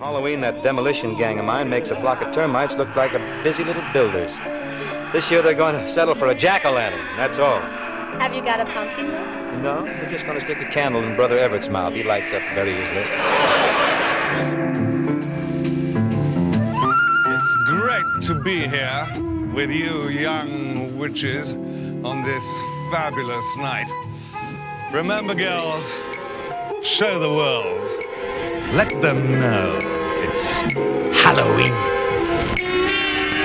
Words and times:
Halloween, 0.00 0.40
that 0.40 0.62
demolition 0.62 1.14
gang 1.14 1.38
of 1.38 1.44
mine 1.44 1.68
makes 1.68 1.90
a 1.90 2.00
flock 2.00 2.22
of 2.22 2.32
termites 2.32 2.74
look 2.74 2.96
like 2.96 3.12
a 3.12 3.18
busy 3.44 3.62
little 3.62 3.84
builders. 3.92 4.34
This 5.12 5.30
year 5.30 5.42
they're 5.42 5.52
going 5.52 5.74
to 5.74 5.86
settle 5.86 6.14
for 6.14 6.28
a 6.28 6.34
jack-o'-lantern, 6.34 7.04
that's 7.16 7.38
all. 7.38 7.60
Have 7.60 8.32
you 8.32 8.40
got 8.40 8.60
a 8.60 8.64
pumpkin? 8.72 9.08
No, 9.62 9.84
they're 9.84 10.08
just 10.08 10.24
going 10.24 10.38
to 10.38 10.44
stick 10.44 10.58
a 10.58 10.64
candle 10.70 11.02
in 11.02 11.16
Brother 11.16 11.38
Everett's 11.38 11.68
mouth. 11.68 11.92
He 11.92 12.02
lights 12.02 12.32
up 12.32 12.40
very 12.54 12.72
easily. 12.72 13.04
It's 17.36 17.56
great 17.66 18.22
to 18.22 18.40
be 18.42 18.66
here 18.66 19.06
with 19.54 19.70
you 19.70 20.08
young 20.08 20.96
witches 20.96 21.52
on 21.52 22.24
this 22.24 22.44
fabulous 22.90 23.44
night. 23.58 23.90
Remember, 24.94 25.34
girls, 25.34 25.94
show 26.82 27.18
the 27.18 27.28
world. 27.28 27.90
Let 28.72 28.88
them 29.02 29.32
know 29.32 29.89
it's 30.32 30.60
Halloween. 31.22 31.72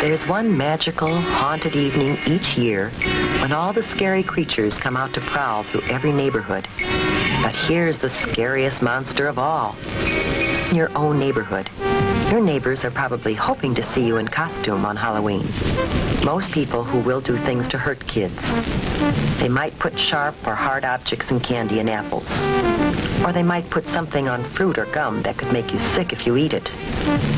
There's 0.02 0.28
one 0.28 0.56
magical, 0.56 1.20
haunted 1.20 1.76
evening 1.76 2.20
each 2.28 2.56
year 2.56 2.92
when 3.42 3.52
all 3.52 3.74
the 3.74 3.82
scary 3.82 4.22
creatures 4.22 4.78
come 4.78 4.96
out 4.96 5.12
to 5.16 5.22
prowl 5.22 5.64
through 5.64 5.82
every 5.84 6.12
neighborhood. 6.12 6.68
But 7.42 7.56
here's 7.56 7.98
the 7.98 8.10
scariest 8.10 8.84
monster 8.84 9.28
of 9.28 9.40
all. 9.40 9.76
Your 10.72 10.96
own 10.96 11.18
neighborhood. 11.18 11.72
Your 12.30 12.42
neighbors 12.42 12.86
are 12.86 12.92
probably 12.92 13.34
hoping 13.34 13.74
to 13.74 13.82
see 13.82 14.06
you 14.06 14.18
in 14.18 14.28
costume 14.28 14.86
on 14.86 14.96
Halloween. 14.96 15.48
Most 16.26 16.52
people 16.52 16.84
who 16.84 17.02
will 17.02 17.22
do 17.22 17.38
things 17.38 17.68
to 17.68 17.78
hurt 17.78 18.08
kids. 18.08 18.60
They 19.38 19.48
might 19.48 19.78
put 19.78 20.00
sharp 20.00 20.36
or 20.48 20.56
hard 20.56 20.84
objects 20.84 21.30
in 21.30 21.40
candy 21.40 21.80
and 21.80 21.88
apples. 21.88 22.32
Or 23.24 23.32
they 23.32 23.44
might 23.44 23.70
put 23.70 23.88
something 23.88 24.28
on 24.28 24.44
fruit 24.44 24.80
or 24.80 24.88
gum 24.88 25.22
that 25.22 25.38
could 25.38 25.54
make 25.54 25.72
you 25.72 25.78
sick 25.78 26.14
if 26.14 26.26
you 26.26 26.36
eat 26.36 26.54
it. 26.54 26.68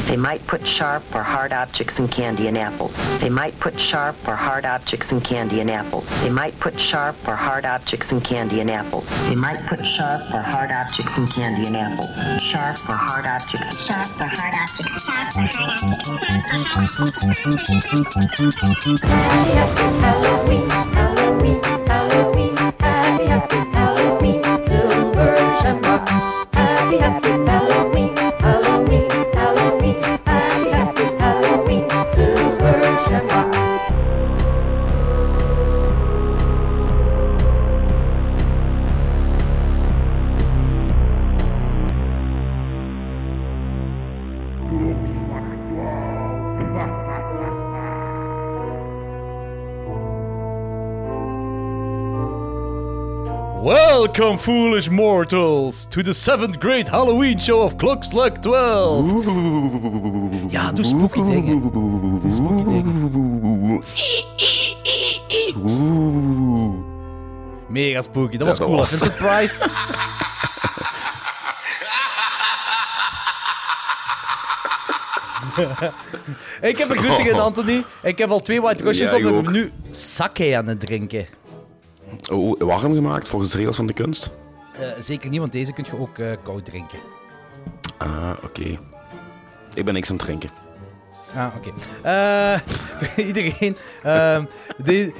They 0.07 0.15
might 0.15 0.47
put 0.47 0.65
sharp 0.65 1.03
or 1.13 1.21
hard 1.21 1.51
objects 1.51 1.99
in 1.99 2.07
candy 2.07 2.47
and 2.47 2.57
apples. 2.57 2.95
They 3.19 3.29
might 3.29 3.59
put 3.59 3.77
sharp 3.77 4.15
or 4.25 4.37
hard 4.37 4.65
objects 4.65 5.11
in 5.11 5.19
candy 5.19 5.59
and 5.59 5.69
apples. 5.69 6.21
They 6.23 6.29
might 6.29 6.57
put 6.61 6.79
sharp 6.79 7.17
or 7.27 7.35
hard 7.35 7.65
objects 7.65 8.13
in 8.13 8.21
candy 8.21 8.61
and 8.61 8.71
apples. 8.71 9.09
They 9.27 9.35
might 9.35 9.65
put 9.67 9.85
sharp 9.85 10.33
or 10.33 10.41
hard 10.41 10.71
objects 10.71 11.17
in 11.17 11.27
candy 11.27 11.67
and 11.67 11.75
apples. 11.75 12.09
Sharp 12.41 12.77
or 12.87 12.95
hard 12.95 13.25
objects. 13.25 13.85
Sharp 13.85 14.07
or 14.21 14.27
hard 14.31 14.53
objects. 14.53 15.05
Sharp 15.05 15.35
or 15.35 15.47
hard 15.51 15.77
objects. 18.23 18.77
Halloween, 20.07 20.69
Halloween, 20.69 20.86
Welcome, 54.17 54.39
foolish 54.39 54.89
mortals, 54.89 55.85
to 55.91 56.01
the 56.01 56.11
seventh 56.11 56.59
great 56.59 56.89
Halloween 56.89 57.37
show 57.37 57.61
of 57.61 57.77
Klokslag 57.77 58.41
12. 58.41 60.51
Ja, 60.51 60.71
doe 60.71 60.85
spooky 60.85 61.23
dingen. 61.23 61.61
Doe 62.19 62.31
spooky 62.31 62.63
dingen. 62.63 63.83
Mega 67.69 68.01
spooky, 68.01 68.37
dat 68.37 68.47
was 68.47 68.59
cool. 68.59 68.77
was 68.77 68.89
Vincent 68.89 69.15
Price. 69.15 69.69
ik 76.69 76.77
heb 76.77 76.89
een 76.89 77.01
rustig 77.01 77.27
in, 77.27 77.39
Anthony. 77.39 77.83
Ik 78.03 78.17
heb 78.17 78.29
al 78.29 78.41
twee 78.41 78.61
white 78.61 78.83
Russians 78.83 79.11
Ja, 79.11 79.17
op 79.17 79.23
ik 79.23 79.27
en 79.27 79.33
we 79.33 79.39
ook. 79.47 79.51
nu 79.51 79.71
sake 79.91 80.57
aan 80.57 80.67
het 80.67 80.79
drinken. 80.79 81.27
Warm 82.57 82.93
gemaakt 82.93 83.27
volgens 83.27 83.51
de 83.51 83.57
regels 83.57 83.75
van 83.75 83.87
de 83.87 83.93
kunst? 83.93 84.31
Eh, 84.79 84.87
zeker 84.97 85.29
niet, 85.29 85.39
want 85.39 85.51
deze 85.51 85.73
kun 85.73 85.85
je 85.91 85.99
ook 85.99 86.17
eh, 86.17 86.31
koud 86.43 86.65
drinken. 86.65 86.99
Ah, 87.97 88.29
oké. 88.43 88.79
Ik 89.73 89.85
ben 89.85 89.93
niks 89.93 90.09
aan 90.09 90.15
het 90.15 90.25
drinken. 90.25 90.49
Ah, 91.35 91.47
oké. 91.57 91.69
Eh, 92.01 92.59
iedereen. 93.27 93.77
ehm, 94.03 94.43
de- 94.77 95.13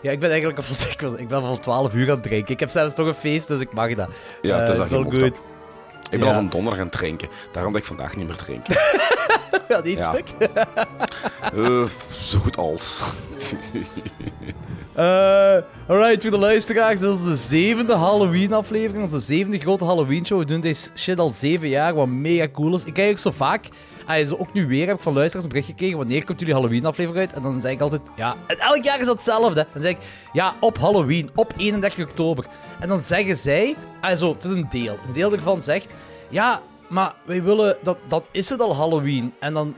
ja, 0.00 0.10
ik 0.10 0.20
ben 0.20 0.30
eigenlijk 0.30 0.58
al 0.58 0.64
ik 0.90 0.96
ben, 0.98 1.18
ik 1.18 1.28
ben 1.28 1.38
al 1.38 1.46
van 1.46 1.58
12 1.58 1.94
uur 1.94 2.08
aan 2.08 2.14
het 2.14 2.22
drinken. 2.22 2.52
Ik 2.54 2.60
heb 2.60 2.68
zelfs 2.70 2.94
toch 2.94 3.06
een 3.06 3.14
feest, 3.14 3.48
dus 3.48 3.60
ik 3.60 3.72
mag 3.72 3.94
dat. 3.94 4.08
Ja, 4.42 4.58
het 4.58 4.68
is 4.68 4.76
dat 4.76 4.90
mocht 4.90 5.08
good. 5.10 5.20
dat. 5.20 5.42
Ik 6.12 6.18
ben 6.18 6.28
al 6.28 6.34
van 6.34 6.48
donderdag 6.48 6.80
aan 6.80 6.86
het 6.86 6.96
drinken. 6.96 7.28
Daarom 7.52 7.72
dat 7.72 7.80
ik 7.82 7.86
vandaag 7.88 8.16
niet 8.16 8.26
meer 8.26 8.36
drink. 8.36 8.66
Ja, 9.68 9.80
niet 9.80 10.02
stuk. 10.02 10.28
Eh, 11.54 11.84
zo 12.20 12.38
goed 12.38 12.56
als. 12.56 13.00
Eh, 14.92 15.56
alright, 15.88 16.22
voor 16.22 16.30
de 16.30 16.38
luisteraars, 16.38 17.00
dit 17.00 17.14
is 17.14 17.22
de 17.24 17.36
zevende 17.36 17.94
Halloween-aflevering. 17.94 19.08
De 19.08 19.18
zevende 19.18 19.58
grote 19.58 19.84
Halloween-show. 19.84 20.38
We 20.38 20.44
doen 20.44 20.60
deze 20.60 20.90
shit 20.96 21.18
al 21.18 21.30
zeven 21.30 21.68
jaar, 21.68 21.94
wat 21.94 22.06
mega 22.08 22.48
cool 22.52 22.74
is. 22.74 22.84
Ik 22.84 22.92
krijg 22.92 23.10
ook 23.10 23.18
zo 23.18 23.30
vaak, 23.30 23.68
ah, 24.06 24.26
zo 24.26 24.36
ook 24.36 24.52
nu 24.52 24.66
weer, 24.66 24.86
heb 24.86 24.96
ik 24.96 25.02
van 25.02 25.12
luisteraars 25.12 25.44
een 25.44 25.52
bericht 25.52 25.70
gekregen, 25.70 25.98
wanneer 25.98 26.24
komt 26.24 26.38
jullie 26.38 26.54
Halloween-aflevering 26.54 27.20
uit? 27.20 27.32
En 27.32 27.42
dan 27.42 27.60
zeg 27.60 27.72
ik 27.72 27.80
altijd, 27.80 28.10
ja, 28.16 28.36
en 28.46 28.58
elk 28.58 28.84
jaar 28.84 29.00
is 29.00 29.06
dat 29.06 29.14
hetzelfde. 29.14 29.66
Dan 29.72 29.82
zeg 29.82 29.90
ik, 29.90 29.98
ja, 30.32 30.54
op 30.60 30.78
Halloween, 30.78 31.30
op 31.34 31.52
31 31.56 32.04
oktober. 32.04 32.46
En 32.80 32.88
dan 32.88 33.00
zeggen 33.00 33.36
zij, 33.36 33.76
also, 34.00 34.32
het 34.32 34.44
is 34.44 34.50
een 34.50 34.66
deel. 34.70 34.98
Een 35.06 35.12
deel 35.12 35.32
ervan 35.32 35.62
zegt, 35.62 35.94
ja, 36.30 36.60
maar 36.92 37.14
wij 37.24 37.42
willen, 37.42 37.76
dat, 37.82 37.98
dan 38.08 38.22
is 38.30 38.48
het 38.48 38.60
al 38.60 38.76
Halloween. 38.76 39.34
En 39.38 39.54
dan, 39.54 39.76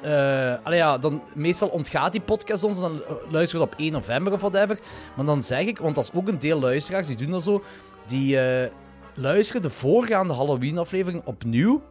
allee 0.63 0.79
ja, 0.79 0.99
dan 0.99 1.23
meestal 1.35 1.69
ontgaat 1.69 2.13
die 2.13 2.21
podcast 2.21 2.65
ons 2.65 2.77
en 2.77 2.83
dan 2.83 3.03
eh, 3.05 3.15
luisteren 3.29 3.67
we 3.67 3.73
op 3.73 3.79
1 3.79 3.93
november 3.93 4.33
of 4.33 4.41
whatever. 4.41 4.79
Maar 5.17 5.27
dan 5.27 5.43
zeg 5.43 5.67
ik, 5.67 5.79
want 5.79 5.95
dat 5.95 6.05
is 6.05 6.11
ook 6.15 6.29
een 6.29 6.39
deel 6.39 6.61
luisteraars, 6.61 7.07
die 7.07 7.17
doen 7.17 7.31
dat 7.31 7.43
zo, 7.43 7.63
die 8.07 8.41
eh, 8.41 8.71
luisteren 9.15 9.63
de 9.63 9.71
voorgaande 9.71 10.33
Halloween-aflevering 10.33 11.23
opnieuw. 11.25 11.83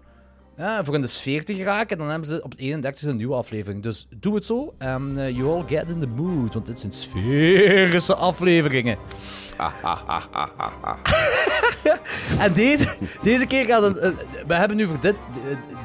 Ja, 0.58 0.84
voor 0.84 0.96
in 0.96 1.02
de 1.02 1.08
sfeer 1.08 1.46
te 1.46 1.56
geraken. 1.56 1.98
Dan 1.98 2.10
hebben 2.10 2.28
ze 2.28 2.44
op 2.44 2.52
het 2.52 2.60
31 2.60 3.10
een 3.10 3.16
nieuwe 3.16 3.36
aflevering. 3.36 3.84
Dus 3.84 4.08
doe 4.20 4.36
het 4.36 4.46
zo. 4.46 4.74
En 4.78 5.14
eh, 5.18 5.30
you 5.30 5.50
all 5.52 5.64
get 5.68 5.90
in 5.90 6.00
the 6.00 6.08
mood. 6.08 6.54
Want 6.54 6.66
dit 6.66 6.80
zijn 6.80 6.92
sferische 6.92 8.16
afleveringen. 8.16 8.98
En 12.40 12.54
deze, 12.54 12.98
deze 13.22 13.46
keer 13.46 13.66
gaat 13.66 13.98
eh, 13.98 14.12
we 14.48 14.54
hebben 14.54 14.78
nu 14.78 14.88
voor 14.88 15.00
dit, 15.00 15.16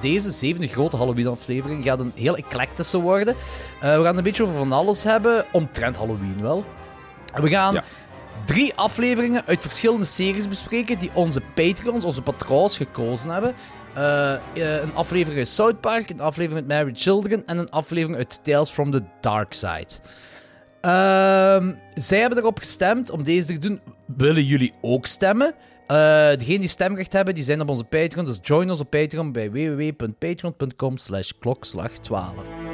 deze 0.01 0.31
zevende 0.31 0.67
grote 0.69 0.97
Halloween-aflevering 0.97 1.85
gaat 1.85 2.01
een 2.01 2.13
heel 2.15 2.37
eclectische 2.37 2.99
worden. 3.01 3.35
Eh, 3.81 3.97
we 3.97 4.05
gaan 4.05 4.17
een 4.17 4.23
beetje 4.23 4.43
over 4.43 4.57
van 4.57 4.73
alles 4.73 5.05
hebben, 5.05 5.45
omtrent 5.53 5.97
Halloween 5.97 6.37
wel. 6.41 6.65
En 7.35 7.43
we 7.43 7.49
gaan 7.49 7.75
Ja. 7.75 7.85
drie 8.45 8.73
afleveringen 8.75 9.43
uit 9.47 9.63
verschillende 9.63 10.05
series 10.07 10.49
bespreken 10.49 10.99
die 10.99 11.11
onze 11.13 11.41
Patreons, 11.55 12.05
onze 12.05 12.23
patrons, 12.23 12.77
gekozen 12.77 13.31
hebben. 13.31 13.55
Eh, 13.95 14.35
eh, 14.35 14.41
een 14.83 14.95
aflevering 14.95 15.39
uit 15.39 15.49
South 15.49 15.81
Park, 15.81 16.11
een 16.11 16.21
aflevering 16.21 16.61
uit 16.61 16.79
Married 16.79 17.01
Children 17.01 17.47
en 17.47 17.59
een 17.59 17.71
aflevering 17.71 18.17
uit 18.17 18.45
Tales 18.45 18.71
from 18.71 18.91
the 18.91 19.03
Dark 19.21 19.53
Side. 19.53 19.89
Ehm, 20.81 21.73
zij 21.95 22.19
hebben 22.19 22.39
erop 22.39 22.59
gestemd 22.59 23.11
om 23.11 23.25
deze 23.25 23.47
te 23.47 23.59
doen. 23.59 23.81
Willen 24.17 24.45
jullie 24.45 24.73
ook 24.81 25.07
stemmen? 25.07 25.55
Eh 25.87 25.97
degenen 26.37 26.61
die 26.61 26.69
stemrecht 26.69 27.13
hebben, 27.13 27.35
die 27.35 27.45
zijn 27.45 27.61
op 27.61 27.69
onze 27.69 27.85
Patreon. 27.85 28.25
Dus 28.25 28.39
join 28.43 28.71
ons 28.71 28.81
op 28.81 28.91
Patreon 28.91 29.33
bij 29.33 29.51
www.patreon.com 29.51 30.97
slash 30.97 31.31
klokslag12. 31.33 32.68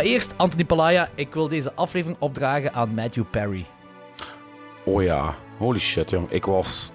Maar 0.00 0.08
eerst, 0.08 0.34
Anthony 0.36 0.64
Palaya, 0.64 1.08
ik 1.14 1.34
wil 1.34 1.48
deze 1.48 1.72
aflevering 1.74 2.20
opdragen 2.20 2.72
aan 2.72 2.94
Matthew 2.94 3.24
Perry. 3.30 3.66
Oh 4.84 5.02
ja, 5.02 5.34
holy 5.58 5.78
shit, 5.78 6.10
jong. 6.10 6.30
Ik 6.30 6.44
was... 6.44 6.92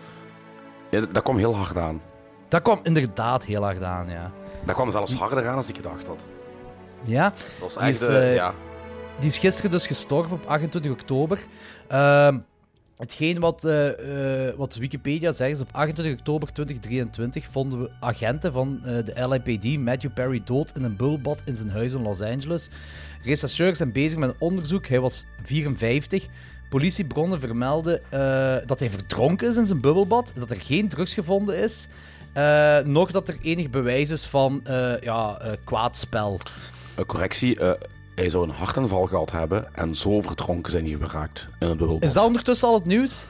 Ja, 0.90 1.00
dat 1.12 1.24
kwam 1.24 1.38
heel 1.38 1.56
hard 1.56 1.78
aan. 1.78 2.02
Dat 2.48 2.62
kwam 2.62 2.80
inderdaad 2.84 3.46
heel 3.46 3.63
hard 3.63 3.81
aan, 3.84 4.10
ja. 4.10 4.31
Dat 4.63 4.75
kwam 4.75 4.92
zelfs 4.92 5.13
harder 5.13 5.48
aan 5.48 5.56
dan 5.56 5.63
ik 5.68 5.75
gedacht 5.75 6.07
had. 6.07 6.19
Ja, 7.04 7.30
Dat 7.30 7.60
was 7.60 7.74
Die 7.74 7.84
echt... 7.84 8.02
is, 8.02 8.07
eh, 8.07 8.30
eh, 8.30 8.36
ja. 8.36 8.54
die 9.19 9.28
is 9.30 9.38
gisteren 9.38 9.72
dus 9.72 9.88
gestorven 9.88 10.38
op 10.38 10.46
28 10.46 10.92
oktober. 10.92 11.40
Ehm, 11.88 12.40
hetgeen 12.97 13.39
wat, 13.39 13.65
eh, 13.65 14.47
eh, 14.47 14.56
wat 14.56 14.75
Wikipedia 14.75 15.31
zegt 15.31 15.51
is 15.51 15.62
op 15.62 15.69
28 15.71 16.19
oktober 16.19 16.53
2023 16.53 17.45
vonden 17.45 17.81
we 17.81 17.89
agenten 18.00 18.53
van 18.53 18.80
eh, 18.83 19.06
de 19.06 19.27
LAPD 19.27 19.77
Matthew 19.77 20.13
Perry 20.13 20.42
dood 20.45 20.71
in 20.75 20.83
een 20.83 20.95
bubbelbad 20.95 21.42
in 21.45 21.56
zijn 21.56 21.69
huis 21.69 21.94
in 21.94 22.01
Los 22.01 22.21
Angeles. 22.21 22.69
Rechercheurs 23.21 23.77
zijn 23.77 23.92
bezig 23.92 24.19
met 24.19 24.30
een 24.30 24.36
onderzoek. 24.39 24.88
Hij 24.88 25.00
was 25.00 25.25
54. 25.44 26.25
Politiebronnen 26.69 27.39
vermelden 27.39 28.01
dat 28.65 28.80
hij 28.80 28.89
verdronken 28.89 29.47
is 29.47 29.56
in 29.56 29.65
zijn 29.65 29.81
bubbelbad, 29.81 30.31
dat 30.36 30.50
er 30.50 30.62
geen 30.62 30.88
drugs 30.88 31.13
gevonden 31.13 31.57
is, 31.57 31.88
nog 32.86 33.12
dat 33.12 33.27
er 33.27 33.38
enig 33.42 33.69
bewijs 33.69 34.09
is 34.09 34.25
van 34.25 34.62
ja, 35.01 35.42
kwaad 35.63 35.97
spel. 35.97 36.39
Een 36.95 37.06
correctie, 37.06 37.57
hij 38.15 38.29
zou 38.29 38.44
een 38.44 38.56
hartaanval 38.56 39.06
gehad 39.07 39.31
hebben 39.31 39.75
en 39.75 39.95
zo 39.95 40.21
verdronken 40.21 40.71
zijn 40.71 40.88
geraakt 40.88 41.50
in 41.59 41.67
het 41.67 41.77
bubbelbad. 41.77 42.03
Is 42.03 42.13
dat 42.13 42.25
ondertussen 42.25 42.67
al 42.67 42.73
het 42.73 42.85
nieuws? 42.85 43.27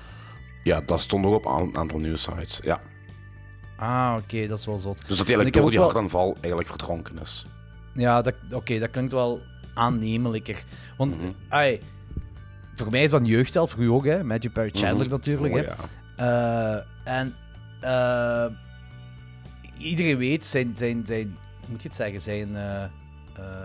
Ja, 0.64 0.82
dat 0.82 1.02
stond 1.02 1.26
ook 1.26 1.34
op 1.34 1.46
een 1.46 1.78
aantal 1.78 2.00
nieuwsites. 2.00 2.60
Ja. 2.64 2.82
Ah, 3.78 4.16
oké, 4.20 4.48
dat 4.48 4.60
is 4.60 4.66
wel 4.66 4.78
zot. 4.80 4.98
Dus 5.08 5.18
dat 5.18 5.28
hij 5.28 5.36
eigenlijk 5.36 5.56
door 5.56 5.70
die 5.70 5.80
wel- 5.80 5.88
hartaanval 5.88 6.34
eigenlijk 6.40 6.68
verdronken 6.70 7.20
is. 7.22 7.46
Ja, 7.94 8.22
dat, 8.22 8.34
oké, 8.52 8.80
dat 8.80 8.90
klinkt 8.92 9.12
wel 9.12 9.42
aannemelijker. 9.74 10.64
Want, 10.98 11.18
Mhm. 11.18 11.32
ai, 11.50 11.80
voor 12.76 12.92
mij 12.92 13.04
is 13.04 13.12
dat 13.12 13.20
een 13.20 13.26
jeugdheld, 13.26 13.70
voor 13.70 13.84
u 13.84 13.88
ook, 13.90 14.06
hè? 14.06 14.24
Matthew 14.24 14.52
Perry 14.52 14.70
Chandler 14.74 15.06
Mhm. 15.06 15.16
natuurlijk, 15.16 15.54
Oh, 15.54 15.60
hè? 15.60 15.66
ja. 15.68 16.84
Eh, 17.04 17.14
en 17.14 17.36
eh, 17.82 18.46
iedereen 19.78 20.18
weet 20.18 20.46
zijn, 20.46 20.74
zijn, 20.78 21.06
zijn, 21.06 21.38
hoe 21.60 21.70
moet 21.70 21.82
je 21.82 21.88
het 21.88 21.98
zeggen, 21.98 22.22
zijn, 22.22 22.56
eh, 22.56 22.84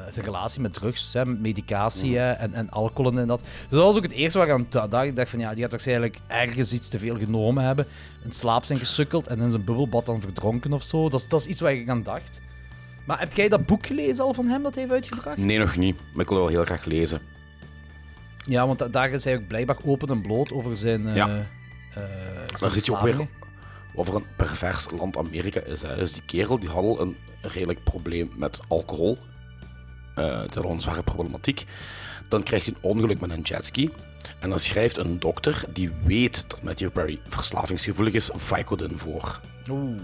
zijn 0.08 0.25
relatie 0.25 0.61
met 0.61 0.72
drugs, 0.72 1.12
hè, 1.12 1.26
met 1.26 1.40
medicatie 1.40 2.17
hè, 2.19 2.31
en, 2.31 2.55
en 2.55 2.70
alcohol 2.70 3.19
en 3.19 3.26
dat. 3.26 3.40
Dus 3.40 3.49
dat 3.69 3.82
was 3.82 3.96
ook 3.96 4.02
het 4.02 4.12
eerste 4.12 4.38
waar 4.38 4.46
ik 4.46 4.52
aan 4.52 4.67
da- 4.69 4.88
dacht. 4.88 5.06
Ik 5.06 5.17
dacht 5.17 5.31
van 5.31 5.38
ja, 5.38 5.50
die 5.52 5.62
gaat 5.62 5.70
waarschijnlijk 5.70 6.19
ergens 6.26 6.72
iets 6.72 6.88
te 6.88 6.99
veel 6.99 7.19
genomen 7.19 7.64
hebben, 7.64 7.87
in 8.25 8.32
slaap 8.32 8.64
zijn 8.64 8.78
gesukkeld 8.78 9.26
en 9.26 9.40
in 9.40 9.50
zijn 9.50 9.64
bubbelbad 9.64 10.06
dan 10.06 10.20
verdronken 10.20 10.72
of 10.72 10.82
zo. 10.82 11.08
Dat 11.08 11.20
is, 11.20 11.28
dat 11.28 11.40
is 11.40 11.46
iets 11.46 11.61
waar 11.61 11.72
ik 11.75 11.88
aan 11.88 12.02
dacht. 12.02 12.40
Maar 13.06 13.19
heb 13.19 13.32
jij 13.32 13.49
dat 13.49 13.67
boek 13.67 13.87
gelezen 13.87 14.25
al 14.25 14.34
van 14.34 14.46
hem 14.46 14.62
dat 14.62 14.75
hij 14.75 14.82
heeft 14.82 14.94
uitgebracht? 14.94 15.37
Nee, 15.37 15.58
nog 15.58 15.76
niet. 15.76 15.96
Maar 16.12 16.23
ik 16.25 16.28
wil 16.31 16.38
wel 16.38 16.49
heel 16.49 16.64
graag 16.64 16.84
lezen. 16.84 17.20
Ja, 18.46 18.66
want 18.66 18.78
da- 18.78 18.88
daar 18.88 19.11
is 19.11 19.25
hij 19.25 19.37
ook 19.37 19.46
blijkbaar 19.46 19.76
open 19.84 20.08
en 20.08 20.23
bloot 20.23 20.52
over 20.52 20.76
zijn. 20.76 21.08
eh 21.08 21.14
Ja. 21.14 21.28
eh, 21.28 22.02
Daar 22.46 22.58
zijn 22.58 22.73
zit 22.73 22.87
je 22.87 22.93
ook 22.93 23.00
weer 23.00 23.26
over 23.94 24.14
een 24.14 24.25
pervers 24.37 24.87
land 24.99 25.16
Amerika 25.16 25.61
is. 25.61 25.82
Hè. 25.82 25.96
Dus 25.96 26.12
die 26.12 26.23
kerel 26.26 26.58
die 26.58 26.69
had 26.69 26.84
al 26.84 27.00
een 27.00 27.16
redelijk 27.40 27.84
probleem 27.84 28.31
met 28.37 28.61
alcohol. 28.69 29.19
Eh 30.20 30.40
dat 30.40 30.56
is 30.56 30.62
al 30.64 30.70
een 30.70 30.81
zware 30.81 31.02
problematiek. 31.02 31.64
Dan 32.28 32.43
krijgt 32.43 32.67
hij 32.67 32.75
een 32.75 32.90
ongeluk 32.90 33.20
met 33.20 33.31
een 33.31 33.40
jetski. 33.43 33.90
En 34.38 34.50
dan 34.50 34.58
schrijft 34.58 34.96
een 34.96 35.19
dokter 35.19 35.62
die 35.72 35.90
weet 36.05 36.44
dat 36.49 36.62
Matthew 36.62 36.90
Perry 36.93 37.19
verslavingsgevoelig 37.28 38.14
is, 38.14 38.31
Vicodin 38.37 38.93
voor. 38.99 39.40
Oeh. 39.70 39.96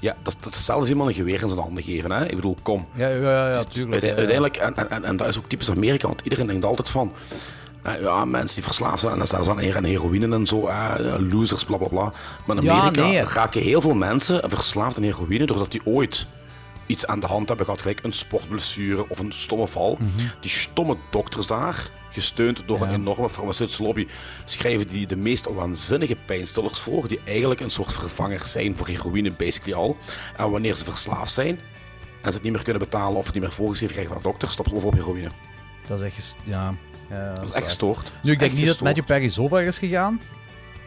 Ja, 0.00 0.16
dat, 0.22 0.36
dat 0.40 0.52
is 0.52 0.64
zelfs 0.64 0.88
iemand 0.88 1.08
een 1.08 1.14
geweer 1.14 1.42
in 1.42 1.48
zijn 1.48 1.60
handen 1.60 1.82
geven. 1.82 2.10
Hè? 2.12 2.24
Ik 2.28 2.34
bedoel, 2.36 2.56
kom. 2.62 2.86
Ja, 2.94 3.08
ja, 3.08 3.16
ja, 3.16 3.50
ja 3.52 3.64
tuurlijk. 3.64 3.92
Uite- 3.92 4.06
ja, 4.06 4.12
ja. 4.12 4.16
Uiteindelijk, 4.18 4.56
en, 4.56 4.76
en, 4.76 4.90
en, 4.90 5.04
en 5.04 5.16
dat 5.16 5.28
is 5.28 5.38
ook 5.38 5.48
typisch 5.48 5.70
Amerika, 5.70 6.06
want 6.06 6.20
iedereen 6.20 6.46
denkt 6.46 6.64
altijd 6.64 6.90
van. 6.90 7.12
eh, 7.82 8.00
ja, 8.00 8.24
mensen 8.24 8.54
die 8.54 8.64
verslaafd 8.64 9.00
zijn, 9.00 9.12
en 9.12 9.18
dan 9.18 9.26
zijn 9.26 9.44
ze 9.44 9.50
aan 9.50 9.84
heroïne 9.84 10.34
en 10.34 10.46
zo, 10.46 10.66
eh, 10.66 10.94
losers, 11.18 11.64
bla 11.64 11.76
bla 11.76 11.88
bla. 11.88 12.12
Maar 12.46 12.56
in 12.56 12.62
Ja, 12.62 12.72
Amerika 12.72 13.02
nee. 13.06 13.22
raken 13.24 13.60
heel 13.62 13.80
veel 13.80 13.94
mensen 13.94 14.50
verslaafd 14.50 14.96
aan 14.96 15.02
heroïne 15.02 15.46
doordat 15.46 15.72
die 15.72 15.80
ooit 15.84 16.26
iets 16.86 17.06
aan 17.06 17.20
de 17.20 17.26
hand 17.26 17.48
hebben 17.48 17.66
gehad, 17.66 17.80
gelijk 17.80 18.00
een 18.02 18.12
sportblessure 18.12 19.08
of 19.08 19.18
een 19.18 19.32
stomme 19.32 19.68
val. 19.68 19.98
Die 20.40 20.50
stomme 20.50 20.96
dokters 21.10 21.46
daar, 21.46 21.90
gesteund 22.10 22.62
door 22.66 22.76
Mhm. 22.78 22.86
Ja. 22.88 22.92
een 22.94 23.00
enorme 23.00 23.28
farmaceutische 23.28 23.82
lobby, 23.82 24.06
schrijven 24.44 24.88
die 24.88 25.06
de 25.06 25.16
meest 25.16 25.52
waanzinnige 25.52 26.16
pijnstillers 26.26 26.78
voor, 26.78 27.08
die 27.08 27.20
eigenlijk 27.24 27.60
een 27.60 27.70
soort 27.70 27.92
vervanger 27.92 28.40
zijn 28.46 28.76
voor 28.76 28.86
heroïne, 28.88 29.30
basically 29.30 29.74
al. 29.78 29.96
En 30.36 30.50
wanneer 30.50 30.74
ze 30.74 30.84
verslaafd 30.84 31.32
zijn, 31.32 31.58
en 32.22 32.28
ze 32.30 32.34
het 32.36 32.42
niet 32.42 32.52
meer 32.52 32.62
kunnen 32.62 32.82
betalen 32.82 33.16
of 33.16 33.24
het 33.24 33.34
niet 33.34 33.42
meer 33.42 33.52
voorgeschreven 33.52 33.94
krijgen 33.94 34.14
van 34.14 34.22
de 34.22 34.28
dokter, 34.28 34.48
stappen 34.48 34.70
ze 34.72 34.76
over 34.86 34.88
op 34.88 35.04
heroïne. 35.04 35.30
Dat 35.86 36.00
is 36.00 36.06
echt. 36.06 36.36
Ja, 36.44 36.74
ja, 37.10 37.34
Dat 37.34 37.42
is 37.48 37.52
echt 37.52 37.64
gestoord. 37.64 38.12
Nu, 38.22 38.32
ik 38.32 38.38
denk 38.38 38.52
niet 38.52 38.66
dat. 38.66 38.80
Matthew 38.80 39.04
Perry 39.04 39.28
zo 39.28 39.48
ver 39.48 39.62
is 39.62 39.78
gegaan. 39.78 40.20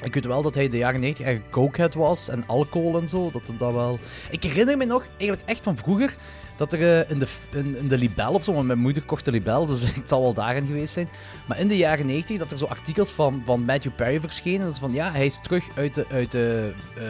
Ik 0.04 0.14
weet 0.14 0.26
wel 0.26 0.42
dat 0.42 0.56
hij 0.56 0.70
de 0.70 0.78
jaren 0.78 1.00
90 1.00 1.26
echt 1.26 1.36
een 1.36 1.50
cokehead 1.50 1.94
was 1.94 2.30
en 2.30 2.48
alcohol 2.48 3.02
en 3.02 3.10
zo. 3.10 3.32
Dat, 3.32 3.42
dat 3.58 3.74
wel... 3.74 4.00
Ik 4.30 4.44
herinner 4.44 4.78
me 4.78 4.86
nog, 4.86 5.08
eigenlijk 5.18 5.42
echt 5.46 5.64
van 5.64 5.78
vroeger, 5.78 6.16
dat 6.56 6.74
er 6.74 6.82
eh, 6.82 7.10
in, 7.10 7.20
de, 7.20 7.28
in, 7.52 7.88
de 7.88 7.98
Libel 7.98 8.34
of 8.34 8.44
zo, 8.44 8.54
want 8.54 8.68
mijn 8.68 8.80
moeder 8.80 9.06
kocht 9.06 9.26
de 9.26 9.32
Libel, 9.32 9.66
dus 9.66 9.82
het 9.96 10.10
zal 10.10 10.22
wel 10.22 10.34
daarin 10.34 10.66
geweest 10.66 10.94
zijn. 10.94 11.10
Maar 11.48 11.60
in 11.60 11.68
de 11.68 11.78
jaren 11.78 12.06
90 12.06 12.38
dat 12.38 12.52
er 12.52 12.58
zo 12.58 12.66
artikels 12.66 13.12
van, 13.12 13.42
van 13.46 13.66
Matthew 13.66 13.96
Perry 13.96 14.20
verschenen. 14.20 14.62
Dat 14.62 14.72
is 14.72 14.80
van 14.80 14.94
ja, 14.94 15.12
hij 15.12 15.26
is 15.26 15.40
terug 15.40 15.64
uit 15.76 15.96
de, 15.96 16.06
uit 16.10 16.32
de 16.32 16.74
eh, 16.98 17.04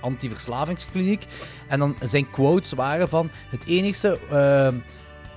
antiverslavingskliniek. 0.00 1.26
En 1.68 1.78
dan 1.78 1.96
zijn 2.02 2.30
quotes 2.30 2.72
waren 2.72 3.08
van: 3.08 3.30
het 3.48 3.66
enigste 3.66 4.18
eh, 4.30 4.66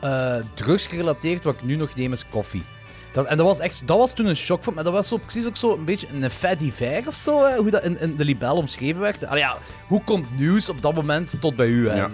eh, 0.03 0.45
drugsgerelateerd 0.53 1.43
wat 1.43 1.53
ik 1.53 1.63
nu 1.63 1.75
nog 1.75 1.95
neem 1.95 2.11
is 2.11 2.29
koffie. 2.29 2.63
Dat, 3.13 3.25
en 3.25 3.37
dat 3.37 3.45
was, 3.45 3.59
echt, 3.59 3.87
dat 3.87 3.97
was 3.97 4.13
toen 4.13 4.25
een 4.25 4.35
shock 4.35 4.63
voor 4.63 4.73
me. 4.73 4.75
Maar 4.75 4.91
dat 4.91 4.93
was 4.93 5.07
zo, 5.07 5.17
precies 5.17 5.47
ook 5.47 5.55
zo 5.55 5.73
een 5.73 5.85
beetje 5.85 6.07
een 6.13 6.29
fait 6.29 6.59
divers 6.59 7.07
of 7.07 7.15
zo, 7.15 7.45
hè, 7.45 7.57
hoe 7.57 7.69
dat 7.69 7.83
in, 7.83 7.99
in 7.99 8.15
de 8.15 8.25
libel 8.25 8.55
omschreven 8.55 9.01
werd. 9.01 9.25
Allee, 9.25 9.41
ja, 9.41 9.57
hoe 9.87 10.03
komt 10.03 10.37
nieuws 10.37 10.69
op 10.69 10.81
dat 10.81 10.95
moment 10.95 11.35
tot 11.39 11.55
bij 11.55 11.67
u? 11.67 11.89
Hè? 11.89 11.95
Ja. 11.95 12.09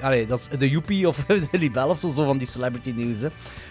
Allee, 0.00 0.26
dat 0.26 0.38
is 0.38 0.58
de 0.58 0.68
Joepie 0.68 1.08
of 1.08 1.16
de 1.26 1.58
libel 1.58 1.88
of 1.88 1.98
zo, 1.98 2.08
zo 2.08 2.24
van 2.24 2.38
die 2.38 2.46
celebrity 2.46 2.92
nieuws. 2.96 3.20
Hè. 3.20 3.28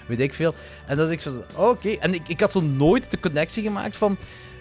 Weet 0.07 0.19
ik 0.19 0.33
veel. 0.33 0.55
En 0.85 0.97
dan 0.97 1.05
is 1.05 1.11
ik 1.11 1.21
van, 1.21 1.43
oh, 1.55 1.69
oké. 1.69 1.89
En 1.89 2.13
ik, 2.13 2.27
ik 2.27 2.39
had 2.39 2.51
zo 2.51 2.61
nooit 2.61 3.11
de 3.11 3.19
connectie 3.19 3.63
gemaakt 3.63 3.97
van, 3.97 4.17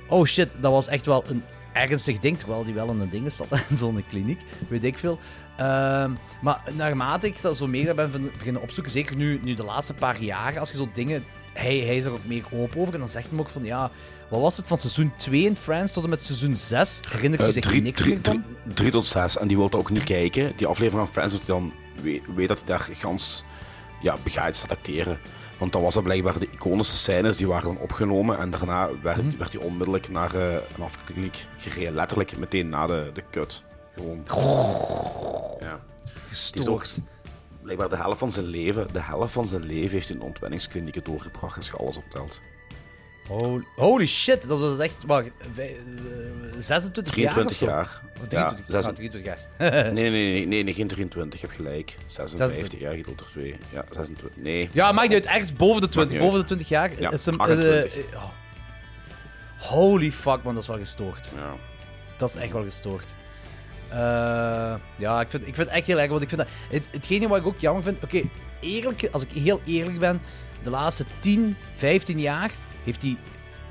oh 0.08 0.24
shit, 0.24 0.50
dat 0.60 0.72
was 0.72 0.88
echt 0.88 1.06
wel 1.06 1.24
een 1.28 1.42
ernstig 1.72 2.18
ding. 2.18 2.38
Terwijl 2.38 2.64
die 2.64 2.74
wel 2.74 2.90
in 2.90 3.00
een 3.00 3.10
ding 3.10 3.32
zat, 3.32 3.46
in 3.68 3.76
zo'n 3.76 4.04
kliniek. 4.08 4.40
Weet 4.68 4.84
ik 4.84 4.98
veel. 4.98 5.18
Ehm, 5.56 6.10
maar 6.40 6.62
naarmate 6.72 7.26
ik 7.26 7.42
dat 7.42 7.56
zo 7.56 7.66
meer 7.66 7.94
ben 7.94 8.30
beginnen 8.38 8.62
opzoeken, 8.62 8.92
zeker 8.92 9.16
nu, 9.16 9.40
nu 9.42 9.54
de 9.54 9.64
laatste 9.64 9.94
paar 9.94 10.22
jaar, 10.22 10.58
als 10.58 10.70
je 10.70 10.76
zo 10.76 10.88
dingen 10.92 11.24
hij, 11.54 11.76
hij 11.78 11.96
is 11.96 12.04
er 12.04 12.12
ook 12.12 12.24
meer 12.24 12.44
open 12.50 12.80
over. 12.80 12.92
En 12.94 13.00
dan 13.00 13.08
zegt 13.08 13.30
hij 13.30 13.38
ook 13.38 13.48
van, 13.48 13.64
ja, 13.64 13.90
wat 14.28 14.40
was 14.40 14.56
het 14.56 14.66
van 14.66 14.78
seizoen 14.78 15.12
2 15.16 15.44
in 15.44 15.56
Friends 15.56 15.92
tot 15.92 16.04
en 16.04 16.10
met 16.10 16.22
seizoen 16.22 16.54
6? 16.56 17.00
Herinnert 17.08 17.40
hij 17.40 17.48
Eh, 17.48 17.54
zich 17.54 17.64
drie, 17.64 17.82
niks 17.82 18.00
drie, 18.00 18.14
meer 18.14 18.22
van? 18.24 18.32
drie, 18.64 18.74
drie 18.74 18.90
tot 18.90 19.06
zes. 19.06 19.38
En 19.38 19.46
die 19.48 19.56
wil 19.56 19.68
dat 19.70 19.80
ook 19.80 19.90
niet 19.90 20.04
kijken. 20.04 20.52
Die 20.56 20.66
aflevering 20.66 21.04
van 21.06 21.12
Friends, 21.14 21.32
omdat 21.32 21.48
hij 21.48 21.56
dan 21.56 21.72
weet, 22.02 22.22
weet 22.34 22.48
dat 22.48 22.58
hij 22.58 22.66
daar 22.66 22.88
gans 22.92 23.44
ja, 24.02 24.16
begaaid 24.22 24.56
staat 24.56 24.70
acteren. 24.70 25.18
Want 25.58 25.72
dan 25.72 25.82
was 25.82 25.94
dat 25.94 26.02
blijkbaar 26.02 26.38
de 26.38 26.48
iconische 26.50 26.96
scènes, 26.96 27.36
die 27.36 27.46
waren 27.46 27.64
dan 27.74 27.78
opgenomen. 27.78 28.38
En 28.38 28.50
daarna 28.50 28.88
werd, 29.02 29.16
Mhm. 29.24 29.36
werd 29.38 29.52
hij 29.52 29.62
onmiddellijk 29.62 30.08
naar 30.08 30.34
eh, 30.34 30.52
een 30.52 30.84
afkliniek 30.84 31.46
gereden. 31.58 31.94
Letterlijk 31.94 32.36
meteen 32.36 32.68
na 32.68 32.86
de, 32.86 33.10
de 33.14 33.22
kut. 33.30 33.62
Gewoon. 33.94 34.22
Ja. 35.60 35.80
Gestoord. 36.28 36.98
Blijkbaar 37.64 37.88
de 37.88 37.96
helft 37.96 38.18
van 38.18 38.30
zijn 38.30 38.46
leven, 38.46 38.88
de 38.92 39.00
helft 39.02 39.32
van 39.32 39.46
zijn 39.46 39.64
leven 39.64 39.90
heeft 39.90 40.08
hij 40.08 40.16
in 40.16 40.22
ontwenningsklinieken 40.22 41.04
doorgebracht 41.04 41.56
als 41.56 41.66
je 41.66 41.76
alles 41.76 41.96
optelt. 41.96 42.40
Holy, 43.28 43.64
holy 43.76 44.06
shit, 44.06 44.48
dat 44.48 44.62
is 44.62 44.78
echt, 44.78 45.06
maar, 45.06 45.24
vij- 45.52 45.76
eh, 45.76 46.54
26 46.58 47.14
jaar 47.16 47.26
of 47.26 47.32
23 47.32 47.56
zo? 47.56 47.66
jaar. 47.66 48.00
Oh, 48.22 48.28
23, 48.28 48.58
Ja, 48.68 48.76
ah, 48.76 48.82
zes- 48.84 48.94
23 48.94 49.24
jaar. 49.24 49.92
Nee, 49.92 50.10
nee, 50.10 50.46
nee, 50.46 50.62
nee, 50.62 50.74
geen 50.74 50.88
23, 50.88 51.40
je 51.40 51.46
hebt 51.46 51.58
gelijk. 51.58 51.96
56 52.06 52.80
jaar 52.80 52.94
gedeeld 52.94 53.18
door 53.18 53.28
2. 53.30 53.56
Ja, 53.72 53.84
26. 53.90 54.42
Nee. 54.42 54.68
Ja, 54.72 54.92
maakt 54.92 55.08
niet 55.08 55.16
uit. 55.16 55.26
Ergens 55.26 55.52
boven 55.52 55.80
de 55.80 55.88
20. 55.88 56.12
niet 56.12 56.22
Boven 56.22 56.40
de 56.40 56.46
20 56.46 56.68
jaar 56.68 57.00
Ja, 57.00 57.10
is 57.10 57.26
hem... 57.26 57.40
28. 57.40 58.14
oh. 58.14 58.24
Holy 59.58 60.12
fuck, 60.12 60.42
man. 60.42 60.54
Dat 60.54 60.62
is 60.62 60.68
wel 60.68 60.78
gestoord. 60.78 61.30
Ja. 61.34 61.54
Dat 62.18 62.28
is 62.28 62.34
echt 62.34 62.52
wel 62.52 62.62
gestoord. 62.62 63.14
Eh, 63.94 64.74
ja, 64.96 65.20
ik 65.20 65.30
vind, 65.30 65.42
ik 65.46 65.54
vind 65.54 65.68
het 65.68 65.76
echt 65.76 65.86
heel 65.86 66.00
erg. 66.00 66.10
Want 66.10 66.22
ik 66.22 66.28
vind 66.28 66.40
dat... 66.40 66.50
Het, 66.70 66.82
hetgene 66.90 67.28
wat 67.28 67.38
ik 67.38 67.46
ook 67.46 67.58
jammer 67.58 67.82
vind... 67.82 68.04
Oké, 68.04 68.22
eerlijk... 68.60 69.08
Als 69.12 69.22
ik 69.26 69.30
heel 69.42 69.60
eerlijk 69.64 69.98
ben... 69.98 70.20
De 70.62 70.70
laatste 70.70 71.04
10, 71.20 71.56
15 71.74 72.20
jaar 72.20 72.50
heeft 72.84 73.02
hij 73.02 73.16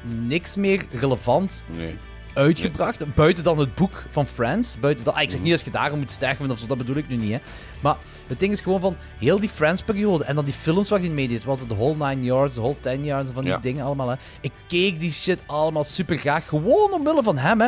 niks 0.02 0.56
meer 0.56 0.86
relevant 0.92 1.64
Nee. 1.76 1.98
uitgebracht. 2.34 3.16
Buiten 3.16 3.44
dan 3.44 3.58
het 3.58 3.76
boek 3.76 4.04
van 4.10 4.28
Friends. 4.28 4.80
Buiten 4.80 5.06
dat, 5.06 5.14
ah, 5.16 5.22
ik 5.22 5.30
zeg 5.32 5.42
niet 5.42 5.52
dat 5.52 5.66
je 5.66 5.72
daarom 5.72 6.00
moet 6.00 6.12
sterven 6.12 6.52
of 6.52 6.60
zo, 6.60 6.68
dat 6.68 6.78
bedoel 6.78 6.96
ik 6.96 7.08
nu 7.08 7.16
niet. 7.16 7.32
Hè. 7.32 7.38
Maar 7.80 7.96
het 8.28 8.40
ding 8.40 8.52
is 8.52 8.62
gewoon 8.62 8.82
van 8.82 8.96
heel 9.20 9.40
die 9.40 9.50
Friends-periode 9.50 10.24
en 10.24 10.36
dan 10.36 10.46
die 10.46 10.54
films 10.54 10.90
waar 10.90 11.00
hij 11.00 11.08
in 11.08 11.14
meedeed. 11.14 11.44
Was 11.44 11.60
het 11.60 11.70
de 11.70 11.76
Whole 11.76 12.08
Nine 12.08 12.24
Yards, 12.24 12.56
de 12.56 12.62
Whole 12.62 12.80
Ten 12.80 13.04
Yards 13.04 13.28
en 13.28 13.34
van 13.34 13.44
die 13.44 13.52
Ja. 13.52 13.58
dingen 13.60 13.86
allemaal. 13.86 14.10
Hè. 14.10 14.16
Ik 14.42 14.52
keek 14.68 15.00
die 15.00 15.12
shit 15.12 15.44
allemaal 15.46 15.84
super 15.84 16.18
graag. 16.18 16.48
Gewoon 16.48 16.92
omwille 16.94 17.24
van 17.24 17.38
hem, 17.38 17.62
hè. 17.62 17.68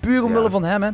Puur 0.00 0.22
omwille 0.24 0.44
Ja. 0.44 0.50
van 0.50 0.64
hem, 0.64 0.82
hè. 0.82 0.90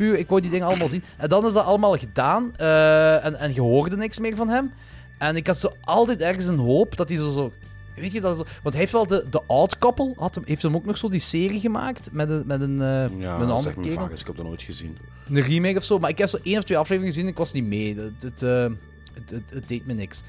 Puur, 0.00 0.18
ik 0.18 0.28
wou 0.28 0.40
die 0.40 0.50
dingen 0.50 0.66
allemaal 0.66 0.88
zien. 0.88 1.02
En 1.16 1.28
dan 1.28 1.46
is 1.46 1.52
dat 1.52 1.64
allemaal 1.64 1.96
gedaan 1.96 2.52
eh, 2.56 3.24
en, 3.24 3.38
en 3.38 3.54
je 3.54 3.60
hoorde 3.60 3.96
niks 3.96 4.18
meer 4.18 4.36
van 4.36 4.48
hem. 4.48 4.72
En 5.18 5.36
ik 5.36 5.46
had 5.46 5.58
zo 5.58 5.72
altijd 5.80 6.20
ergens 6.20 6.46
een 6.46 6.58
hoop 6.58 6.96
dat 6.96 7.08
hij 7.08 7.18
zo... 7.18 7.30
zo 7.30 7.52
Weet 7.94 8.12
je, 8.12 8.20
dat 8.20 8.34
is 8.34 8.42
want 8.62 8.74
hij 8.74 8.78
heeft 8.78 8.92
wel 8.92 9.06
de, 9.06 9.24
de 9.30 9.42
Odd 9.46 9.78
Couple, 9.78 10.12
had 10.16 10.34
hem, 10.34 10.44
heeft 10.46 10.62
hem 10.62 10.74
ook 10.74 10.84
nog 10.84 10.96
zo 10.96 11.08
die 11.08 11.20
serie 11.20 11.60
gemaakt 11.60 12.08
met 12.12 12.30
een, 12.30 12.42
met 12.46 12.60
een, 12.60 12.80
eh, 12.80 13.18
Ja, 13.18 13.38
met 13.38 13.48
een 13.48 13.54
andere 13.54 13.80
kerel. 13.80 13.98
vaak, 13.98 14.10
dus 14.10 14.20
ik 14.20 14.26
heb 14.26 14.36
dat 14.36 14.44
nooit 14.44 14.62
gezien. 14.62 14.98
Een 15.28 15.42
remake 15.42 15.76
of 15.76 15.84
zo. 15.84 15.98
Maar 15.98 16.10
ik 16.10 16.18
heb 16.18 16.28
zo 16.28 16.38
één 16.42 16.58
of 16.58 16.64
twee 16.64 16.78
afleveringen 16.78 17.12
gezien 17.12 17.26
en 17.26 17.32
ik 17.32 17.38
was 17.38 17.52
niet 17.52 17.64
mee. 17.64 17.96
Het, 17.96 18.22
het, 18.22 18.42
eh, 18.42 18.66
het, 19.14 19.30
het, 19.30 19.50
het 19.54 19.68
deed 19.68 19.86
me 19.86 19.92
niks. 19.92 20.22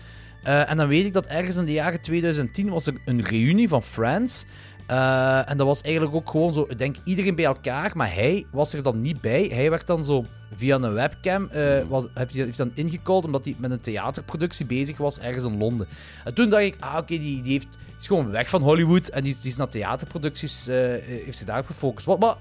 En 0.43 0.77
dan 0.77 0.87
weet 0.87 1.05
ik 1.05 1.13
dat 1.13 1.25
ergens 1.25 1.55
in 1.55 1.65
de 1.65 1.71
jaren 1.71 2.01
2010 2.01 2.69
was 2.69 2.85
er 2.85 2.93
een 3.05 3.21
reunie 3.21 3.67
van 3.67 3.83
Friends. 3.83 4.45
Eh, 4.87 5.49
en 5.49 5.57
dat 5.57 5.67
was 5.67 5.81
eigenlijk 5.81 6.15
ook 6.15 6.29
gewoon 6.29 6.53
zo, 6.53 6.65
ik 6.69 6.77
denk 6.77 6.95
iedereen 7.03 7.35
bij 7.35 7.45
elkaar, 7.45 7.91
maar 7.95 8.13
hij 8.13 8.45
was 8.51 8.73
er 8.73 8.83
dan 8.83 9.01
niet 9.01 9.21
bij. 9.21 9.49
Hij 9.53 9.69
werd 9.69 9.87
dan 9.87 10.03
zo 10.03 10.25
via 10.55 10.75
een 10.75 10.93
webcam, 10.93 11.47
eh, 11.49 11.79
was, 11.89 12.07
heeft 12.13 12.33
hij 12.33 12.43
heeft 12.45 12.57
dan 12.57 12.71
ingecalled 12.73 13.25
omdat 13.25 13.45
hij 13.45 13.55
met 13.57 13.71
een 13.71 13.79
theaterproductie 13.79 14.65
bezig 14.65 14.97
was 14.97 15.19
ergens 15.19 15.43
in 15.45 15.57
Londen. 15.57 15.87
En 16.23 16.33
toen 16.33 16.49
dacht 16.49 16.63
ik, 16.63 16.75
ah 16.79 16.95
oké, 16.97 17.05
die, 17.17 17.41
die, 17.41 17.51
heeft, 17.51 17.67
die 17.71 17.95
is 17.99 18.07
gewoon 18.07 18.31
weg 18.31 18.49
van 18.49 18.61
Hollywood 18.61 19.07
en 19.07 19.23
die, 19.23 19.31
is- 19.33 19.41
die 19.41 19.51
is 19.51 19.57
naar 19.57 19.67
theaterproduccies, 19.69 20.67
eh, 20.67 20.75
heeft 21.05 21.37
zich 21.37 21.47
daarop 21.47 21.65
gefocust. 21.65 22.05
Wat, 22.05 22.19
maar 22.19 22.35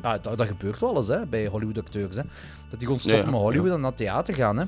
ah, 0.00 0.22
dat, 0.22 0.38
dat 0.38 0.46
gebeurt 0.46 0.80
wel 0.80 0.96
eens 0.96 1.08
hè, 1.08 1.26
bij 1.26 1.46
Hollywood-acteurs. 1.46 2.16
Hè. 2.16 2.22
Dat 2.68 2.78
die 2.78 2.88
gewoon 2.88 3.00
stoppen 3.00 3.24
Ja, 3.24 3.30
met 3.30 3.40
Hollywood 3.40 3.72
en 3.72 3.80
naar 3.80 3.94
theater 3.94 4.34
gaan. 4.34 4.56
Hè. 4.58 4.64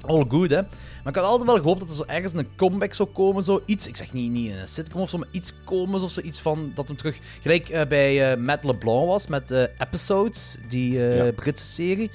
All 0.00 0.24
good, 0.28 0.50
hè. 0.50 0.62
Maar 0.62 1.14
ik 1.14 1.20
had 1.20 1.24
altijd 1.24 1.48
wel 1.48 1.56
gehoopt 1.56 1.80
dat 1.80 1.88
er 1.88 1.94
zo 1.94 2.04
ergens 2.06 2.32
een 2.32 2.48
comeback 2.56 2.94
zou 2.94 3.08
komen. 3.08 3.42
Zo 3.42 3.62
iets, 3.64 3.88
ik 3.88 3.96
zeg 3.96 4.12
niet, 4.12 4.30
niet 4.30 4.52
een 4.52 4.68
sitcom 4.68 5.00
of 5.00 5.08
zo, 5.08 5.18
maar 5.18 5.28
iets 5.30 5.52
komen 5.64 6.02
of 6.02 6.10
zoiets 6.10 6.40
van 6.40 6.72
dat 6.74 6.88
hem 6.88 6.96
terug. 6.96 7.18
Gelijk 7.40 7.68
eh, 7.68 7.86
bij 7.86 8.32
eh, 8.32 8.38
Matt 8.38 8.64
LeBlanc 8.64 9.06
was 9.06 9.26
met 9.26 9.50
eh, 9.50 9.62
Episodes, 9.78 10.56
die 10.68 10.98
Ja. 10.98 11.32
Britse 11.32 11.64
serie. 11.66 12.10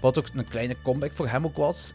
Wat 0.00 0.18
ook 0.18 0.26
een 0.34 0.48
kleine 0.48 0.76
comeback 0.82 1.12
voor 1.14 1.28
hem 1.28 1.44
ook 1.44 1.56
was. 1.56 1.92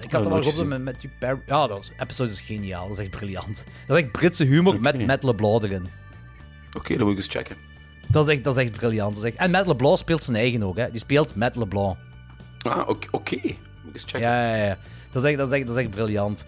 Ik 0.00 0.12
had 0.12 0.24
er 0.24 0.30
wel 0.30 0.42
gehoopt 0.42 0.68
met 0.68 0.82
Matthew 0.82 1.10
Perry. 1.18 1.40
Ja, 1.46 1.66
dat 1.66 1.76
was, 1.78 1.90
Episodes 1.98 2.32
is 2.32 2.40
geniaal. 2.40 2.88
Dat 2.88 2.98
is 2.98 3.02
echt 3.02 3.16
briljant. 3.16 3.64
Dat 3.86 3.96
is 3.96 4.02
echt 4.02 4.12
Britse 4.12 4.44
humor 4.44 4.80
met. 4.80 5.06
Matt 5.06 5.22
LeBlanc 5.22 5.62
erin. 5.62 5.86
Oké, 6.76 6.96
dan 6.96 7.02
moet 7.02 7.12
ik 7.12 7.16
eens 7.16 7.34
checken. 7.34 7.56
Dat 8.08 8.28
is 8.28 8.34
echt, 8.34 8.44
dat 8.44 8.56
is 8.56 8.62
echt 8.62 8.72
briljant. 8.72 9.14
Dat 9.14 9.24
is 9.24 9.30
echt... 9.30 9.40
En 9.40 9.50
Matt 9.50 9.66
LeBlanc 9.66 9.98
speelt 9.98 10.22
zijn 10.24 10.36
eigen 10.36 10.62
ook. 10.62 10.76
Hè. 10.76 10.90
Die 10.90 11.00
speelt 11.00 11.34
Matt 11.34 11.56
LeBlanc. 11.56 11.96
Ah, 12.62 12.88
oké. 12.88 13.08
oké. 13.10 13.40
Ik 13.86 13.92
eens 13.92 14.02
checken. 14.02 14.28
Ja, 14.28 14.56
ja, 14.56 14.64
ja. 14.64 14.78
Dat 15.12 15.24
is 15.24 15.28
echt, 15.28 15.38
dat 15.38 15.52
is 15.52 15.58
echt, 15.58 15.66
dat 15.66 15.78
is 15.78 15.88
briljant. 15.88 16.44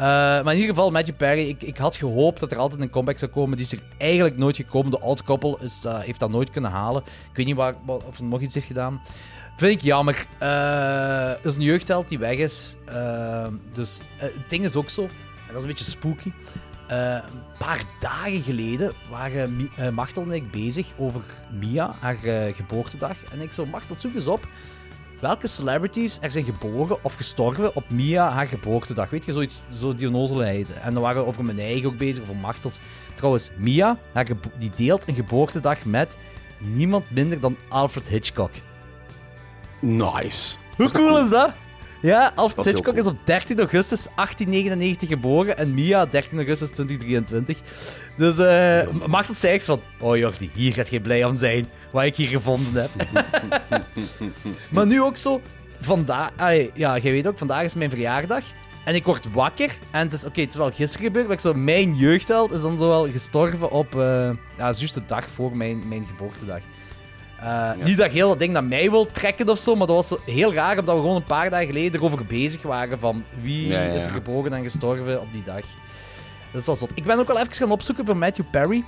Eh, 0.00 0.06
maar 0.06 0.52
in 0.52 0.60
ieder 0.60 0.74
geval, 0.74 0.90
Matthew 0.90 1.16
Perry, 1.16 1.48
ik, 1.48 1.62
ik 1.62 1.76
had 1.76 1.96
gehoopt 1.96 2.40
dat 2.40 2.52
er 2.52 2.58
altijd 2.58 2.80
een 2.80 2.90
comeback 2.90 3.18
zou 3.18 3.30
komen. 3.30 3.56
Die 3.56 3.66
is 3.66 3.72
er 3.72 3.82
eigenlijk 3.98 4.36
nooit 4.36 4.56
gekomen. 4.56 4.90
De 4.90 4.98
oud 4.98 5.22
koppel 5.24 5.58
is, 5.62 5.84
eh, 5.84 5.98
heeft 5.98 6.20
dat 6.20 6.30
nooit 6.30 6.50
kunnen 6.50 6.70
halen. 6.70 7.02
Ik 7.02 7.36
weet 7.36 7.46
niet 7.46 7.56
waar, 7.56 7.74
of 7.86 8.18
er 8.18 8.24
nog 8.24 8.40
iets 8.40 8.54
heeft 8.54 8.66
gedaan. 8.66 9.00
Vind 9.56 9.72
ik 9.72 9.80
jammer. 9.80 10.26
Er 10.38 11.46
is 11.46 11.56
een 11.56 11.62
jeugdheld 11.62 12.08
die 12.08 12.18
weg 12.18 12.36
is. 12.36 12.76
Dus 13.72 14.00
het 14.16 14.48
ding 14.48 14.64
is 14.64 14.76
ook 14.76 14.90
zo, 14.90 15.02
en 15.02 15.08
dat 15.46 15.56
is 15.56 15.62
een 15.62 15.68
beetje 15.68 15.84
spooky. 15.84 16.32
Een 16.88 17.22
paar 17.58 17.82
dagen 17.98 18.42
geleden 18.42 18.92
waren 19.10 19.70
Machtel 19.92 20.22
en 20.22 20.32
ik 20.32 20.50
bezig 20.50 20.86
over 20.96 21.22
Mia, 21.60 21.94
haar 22.00 22.16
geboortedag. 22.54 23.16
En 23.32 23.40
ik 23.40 23.52
zo, 23.52 23.66
Machtel, 23.66 23.98
zoek 23.98 24.14
eens 24.14 24.26
op 24.26 24.48
welke 25.20 25.46
celebrities 25.46 26.18
er 26.20 26.30
zijn 26.30 26.44
geboren 26.44 27.04
of 27.04 27.14
gestorven 27.14 27.74
op 27.74 27.90
Mia 27.90 28.30
haar 28.30 28.46
geboortedag. 28.46 29.10
Weet 29.10 29.24
je, 29.24 29.32
zoiets, 29.32 29.62
zo 29.80 29.94
die 29.94 30.06
onnozelheid. 30.06 30.66
En 30.82 30.94
dan 30.94 31.02
waren 31.02 31.22
we 31.22 31.28
over 31.28 31.44
mijn 31.44 31.58
eigen 31.58 31.88
ook 31.88 31.98
bezig, 31.98 32.22
over 32.22 32.36
Machteld. 32.36 32.80
Trouwens, 33.14 33.50
Mia, 33.56 33.98
haar 34.12 34.26
die 34.58 34.70
deelt 34.76 35.08
een 35.08 35.14
geboortedag 35.14 35.84
met 35.84 36.18
niemand 36.58 37.10
minder 37.10 37.40
dan 37.40 37.56
Alfred 37.68 38.08
Hitchcock. 38.08 38.50
Nice. 39.80 40.56
Hoe 40.76 40.90
cool 40.90 41.18
is 41.18 41.28
dat? 41.28 41.52
Ja, 42.02 42.32
Alfred 42.34 42.66
Hitchcock 42.66 42.96
is 42.96 43.06
op 43.06 43.16
13 43.24 43.58
augustus 43.58 44.04
1899 44.16 45.08
geboren 45.08 45.58
en 45.58 45.74
Mia 45.74 46.06
13 46.06 46.38
augustus 46.38 46.70
2023. 46.70 47.58
Dus 48.16 48.38
eh 48.38 49.06
Machtel 49.06 49.34
zei 49.34 49.54
echt 49.54 49.64
van, 49.64 49.80
oh 50.00 50.16
Jordi, 50.16 50.50
hier 50.54 50.72
gaat 50.72 50.88
je 50.88 51.00
blij 51.00 51.24
om 51.24 51.34
zijn, 51.34 51.68
wat 51.90 52.04
ik 52.04 52.16
hier 52.16 52.28
gevonden 52.28 52.82
heb. 52.82 53.24
maar 54.70 54.86
nu 54.86 55.02
ook 55.02 55.16
zo, 55.16 55.40
vandaag, 55.80 56.30
ja, 56.74 56.98
jij 56.98 57.12
weet 57.12 57.26
ook, 57.26 57.38
vandaag 57.38 57.64
is 57.64 57.74
mijn 57.74 57.90
verjaardag. 57.90 58.44
En 58.84 58.94
ik 58.94 59.04
word 59.04 59.32
wakker. 59.32 59.76
En 59.90 60.00
het 60.00 60.12
is, 60.12 60.24
oké, 60.24 60.40
het 60.40 60.50
is 60.50 60.56
wel 60.56 60.70
gisteren 60.70 61.06
gebeurd, 61.06 61.26
maar 61.26 61.34
ik 61.34 61.40
zo, 61.40 61.54
mijn 61.54 61.94
jeugdheld 61.94 62.52
is 62.52 62.60
dan 62.60 62.78
zo 62.78 62.88
wel 62.88 63.10
gestorven 63.10 63.70
op, 63.70 63.94
eh 63.94 64.30
ja, 64.58 64.66
het 64.66 64.74
is 64.74 64.78
juist 64.78 64.94
de 64.94 65.04
dag 65.06 65.30
voor 65.30 65.56
mijn, 65.56 65.88
mijn 65.88 66.06
geboortedag. 66.06 66.60
Eh, 67.40 67.70
Niet 67.84 67.96
dat 67.96 68.10
heel 68.10 68.28
dat 68.28 68.38
ding 68.38 68.52
naar 68.52 68.64
mij 68.64 68.90
wil 68.90 69.06
trekken 69.06 69.48
of 69.48 69.58
zo, 69.58 69.74
maar 69.76 69.86
dat 69.86 70.08
was 70.08 70.18
heel 70.34 70.54
raar, 70.54 70.78
omdat 70.78 70.94
we 70.94 71.00
gewoon 71.00 71.16
een 71.16 71.24
paar 71.24 71.50
dagen 71.50 71.66
geleden 71.66 72.00
erover 72.00 72.26
bezig 72.26 72.62
waren 72.62 72.98
van 72.98 73.24
wie 73.42 73.66
Ja, 73.66 73.82
ja, 73.82 73.92
is 73.92 74.04
er 74.04 74.10
geboren 74.10 74.52
en 74.52 74.62
gestorven 74.62 75.20
op 75.20 75.32
die 75.32 75.42
dag. 75.44 75.62
Dat 76.52 76.64
was 76.64 76.78
zot. 76.78 76.90
Ik 76.94 77.04
ben 77.04 77.18
ook 77.18 77.26
wel 77.26 77.38
even 77.38 77.52
gaan 77.52 77.70
opzoeken 77.70 78.06
voor 78.06 78.16
Matthew 78.16 78.44
Perry. 78.50 78.84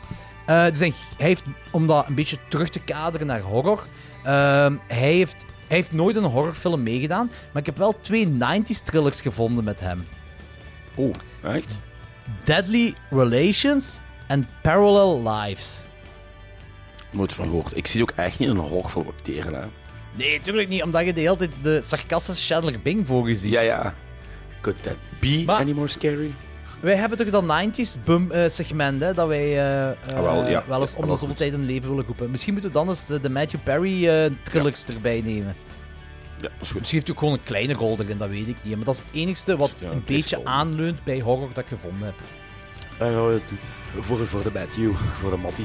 Eh, 0.47 0.65
dus 0.67 0.79
hij 0.79 0.93
heeft, 1.17 1.43
om 1.71 1.87
dat 1.87 2.09
een 2.09 2.15
beetje 2.15 2.37
terug 2.49 2.69
te 2.69 2.81
kaderen 2.81 3.27
naar 3.27 3.41
horror, 3.41 3.87
ehm, 4.25 4.77
hij, 4.87 4.99
heeft, 5.13 5.45
hij 5.69 5.77
heeft 5.77 5.93
nooit 5.93 6.17
een 6.17 6.25
horrorfilm 6.25 6.83
meegedaan, 6.83 7.31
maar 7.53 7.61
ik 7.63 7.67
heb 7.67 7.77
wel 7.77 8.01
twee 8.01 8.27
90s 8.27 8.83
thrillers 8.85 9.21
gevonden 9.21 9.65
met 9.65 9.81
hem. 9.81 10.07
Oh, 10.95 11.11
echt? 11.43 11.79
Deadly 12.45 12.95
Relations 13.11 13.99
en 14.27 14.49
Parallel 14.63 15.23
Lives. 15.33 15.85
Nooit 17.13 17.33
van 17.33 17.45
gehoord. 17.45 17.77
Ik 17.77 17.87
zie 17.87 18.03
ook 18.03 18.11
echt 18.17 18.39
niet 18.39 18.49
in 18.49 18.55
een 18.57 18.63
horrorfilm 18.63 19.07
acteren, 19.09 19.55
hè. 19.55 19.67
Nee, 20.15 20.37
natuurlijk 20.37 20.69
niet, 20.69 20.83
omdat 20.83 21.05
je 21.05 21.13
de 21.13 21.21
hele 21.21 21.37
tijd 21.37 21.51
de 21.63 21.81
sarcastische 21.83 22.55
Chandler 22.55 22.81
Bing 22.83 23.07
voor 23.07 23.29
je 23.29 23.37
ziet. 23.37 23.53
Ja, 23.53 23.61
ja. 23.61 23.95
Could 24.61 24.83
that 24.83 24.97
be 25.21 25.43
Maar- 25.47 25.57
any 25.61 25.73
more 25.73 25.89
scary? 25.89 26.31
Wij 26.81 26.97
hebben 26.97 27.19
toch 27.19 27.31
dat 27.31 27.45
90s 27.45 27.97
bum, 28.05 28.31
eh, 28.31 28.49
segment, 28.49 29.01
hè, 29.01 29.15
dat 29.15 29.29
wij 29.29 29.45
eh, 29.45 29.91
eh, 29.91 29.97
Ah, 30.15 30.21
wel, 30.23 30.47
ja. 30.49 30.65
wel 30.69 30.81
eens 30.81 30.93
Ja, 30.93 30.99
om 30.99 31.09
de 31.09 31.17
zoveel 31.17 31.35
tijd 31.35 31.53
in 31.53 31.65
leven 31.65 31.89
willen 31.89 32.05
roepen. 32.07 32.31
Misschien 32.31 32.53
moeten 32.53 32.71
we 32.73 32.77
dan 32.79 32.89
eens 32.89 33.07
de, 33.07 33.21
de 33.21 33.31
Matthew 33.31 33.61
Perry 33.63 34.09
eh 34.09 34.31
thrillers 34.43 34.87
erbij 34.87 35.21
nemen. 35.25 35.55
Ja, 36.37 36.49
dat 36.49 36.51
is 36.61 36.71
goed. 36.71 36.79
Misschien 36.79 36.95
heeft 37.01 37.07
hij 37.07 37.11
ook 37.17 37.19
gewoon 37.19 37.35
een 37.35 37.43
kleine 37.45 37.73
rol 37.73 37.97
erin, 38.01 38.19
dat 38.19 38.29
weet 38.29 38.49
ik 38.49 38.57
niet. 38.63 38.77
Maar 38.77 38.85
dat 38.85 38.95
is 38.95 39.01
het 39.01 39.11
enigste 39.13 39.57
wat 39.57 39.73
Ja, 39.81 39.87
een 39.87 39.93
een 39.93 40.03
beetje 40.07 40.37
rol. 40.37 40.47
aanleunt 40.47 41.05
bij 41.05 41.21
horror 41.21 41.49
dat 41.53 41.59
ik 41.65 41.69
gevonden 41.69 42.07
heb. 42.07 42.15
Ja, 42.99 43.27
het- 43.29 43.53
voor, 44.01 44.27
voor 44.27 44.43
de 44.43 44.51
Matthew, 44.55 44.93
voor 45.13 45.31
de 45.31 45.37
Matty. 45.37 45.63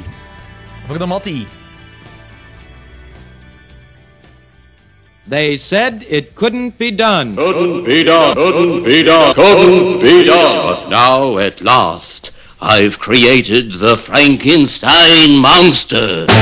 Voor 0.88 0.98
de 0.98 1.06
Mattie. 1.06 1.48
They 5.30 5.58
said 5.58 6.06
it 6.08 6.36
couldn't 6.36 6.78
be 6.78 6.96
done. 6.96 7.36
Couldn't 7.36 7.84
be 7.84 8.04
done. 8.04 8.34
Couldn't 8.36 8.84
be 8.84 9.04
done. 9.04 9.34
Couldn't 9.34 10.00
be 10.00 10.24
done. 10.24 10.64
But 10.64 10.90
now, 10.90 11.38
at 11.38 11.62
last, 11.62 12.32
I've 12.62 12.98
created 13.00 13.74
the 13.80 13.98
Frankenstein 13.98 15.38
monster. 15.38 16.26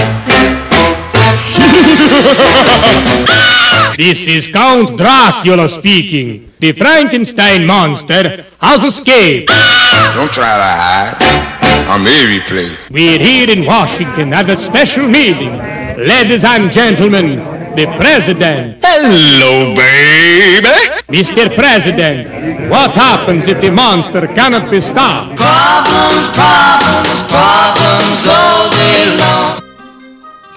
This 3.97 4.27
is 4.27 4.47
Count 4.47 4.97
Dracula 4.97 5.69
speaking. 5.69 6.51
The 6.59 6.73
Frankenstein 6.73 7.65
monster 7.65 8.43
has 8.59 8.83
escaped. 8.83 9.47
Don't 9.47 10.33
try 10.33 10.57
to 10.57 10.63
hide. 10.63 11.54
I'm 11.87 12.07
every 12.07 12.39
place. 12.39 12.89
We're 12.89 13.19
here 13.19 13.47
in 13.49 13.63
Washington 13.63 14.33
at 14.33 14.49
a 14.49 14.57
special 14.57 15.07
meeting. 15.07 15.55
Ladies 15.97 16.43
and 16.43 16.71
gentlemen, 16.71 17.37
the 17.75 17.85
President. 17.97 18.79
Hello, 18.81 19.75
baby. 19.75 20.77
Mr. 21.07 21.53
President, 21.53 22.69
what 22.71 22.91
happens 22.91 23.45
if 23.47 23.61
the 23.61 23.69
monster 23.69 24.25
cannot 24.33 24.71
be 24.71 24.81
stopped? 24.81 25.37
Problems, 25.37 26.25
problems, 26.33 27.21
problems 27.29 28.27
all 28.27 28.69
day 28.69 29.17
long. 29.21 29.63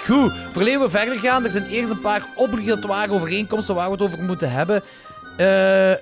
Goed, 0.06 0.32
voordat 0.52 0.80
we 0.80 0.90
verder 0.90 1.18
gaan, 1.18 1.44
er 1.44 1.50
zijn 1.50 1.66
eerst 1.66 1.90
een 1.90 2.00
paar 2.00 2.22
obligatoire 2.34 3.12
overeenkomsten 3.12 3.74
waar 3.74 3.86
we 3.86 3.92
het 3.92 4.02
over 4.02 4.22
moeten 4.22 4.50
hebben. 4.50 4.82
Eh, 5.36 5.46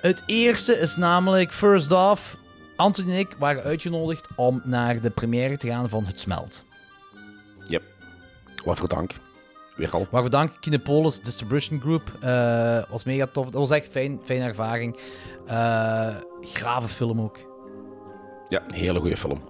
het 0.01 0.21
eerste 0.25 0.79
is 0.79 0.95
namelijk, 0.95 1.53
first 1.53 1.91
off, 1.91 2.35
Anthony 2.77 3.11
en 3.11 3.19
ik 3.19 3.35
waren 3.39 3.63
uitgenodigd 3.63 4.27
om 4.35 4.61
naar 4.63 5.01
de 5.01 5.09
première 5.09 5.57
te 5.57 5.67
gaan 5.67 5.89
van 5.89 6.05
Het 6.05 6.19
Smelt. 6.19 6.63
Yep. 7.63 7.83
Wat 8.65 8.79
voor 8.79 8.89
dank. 8.89 9.11
Weer 9.75 9.91
al. 9.91 10.07
Waarvoor 10.11 10.29
dank, 10.31 10.51
Kinepolis 10.59 11.19
Distribution 11.21 11.81
Group. 11.81 12.17
eh, 12.21 12.89
was 12.89 13.03
mega 13.03 13.27
tof. 13.27 13.45
Dat 13.45 13.53
was 13.61 13.69
echt 13.69 13.89
fijn, 13.89 14.19
fijne 14.23 14.45
ervaring. 14.45 14.99
Eh 15.45 16.15
grave 16.41 16.87
film 16.87 17.21
ook. 17.21 17.37
Ja, 18.47 18.63
een 18.67 18.73
hele 18.73 18.99
goede 18.99 19.17
film. 19.17 19.41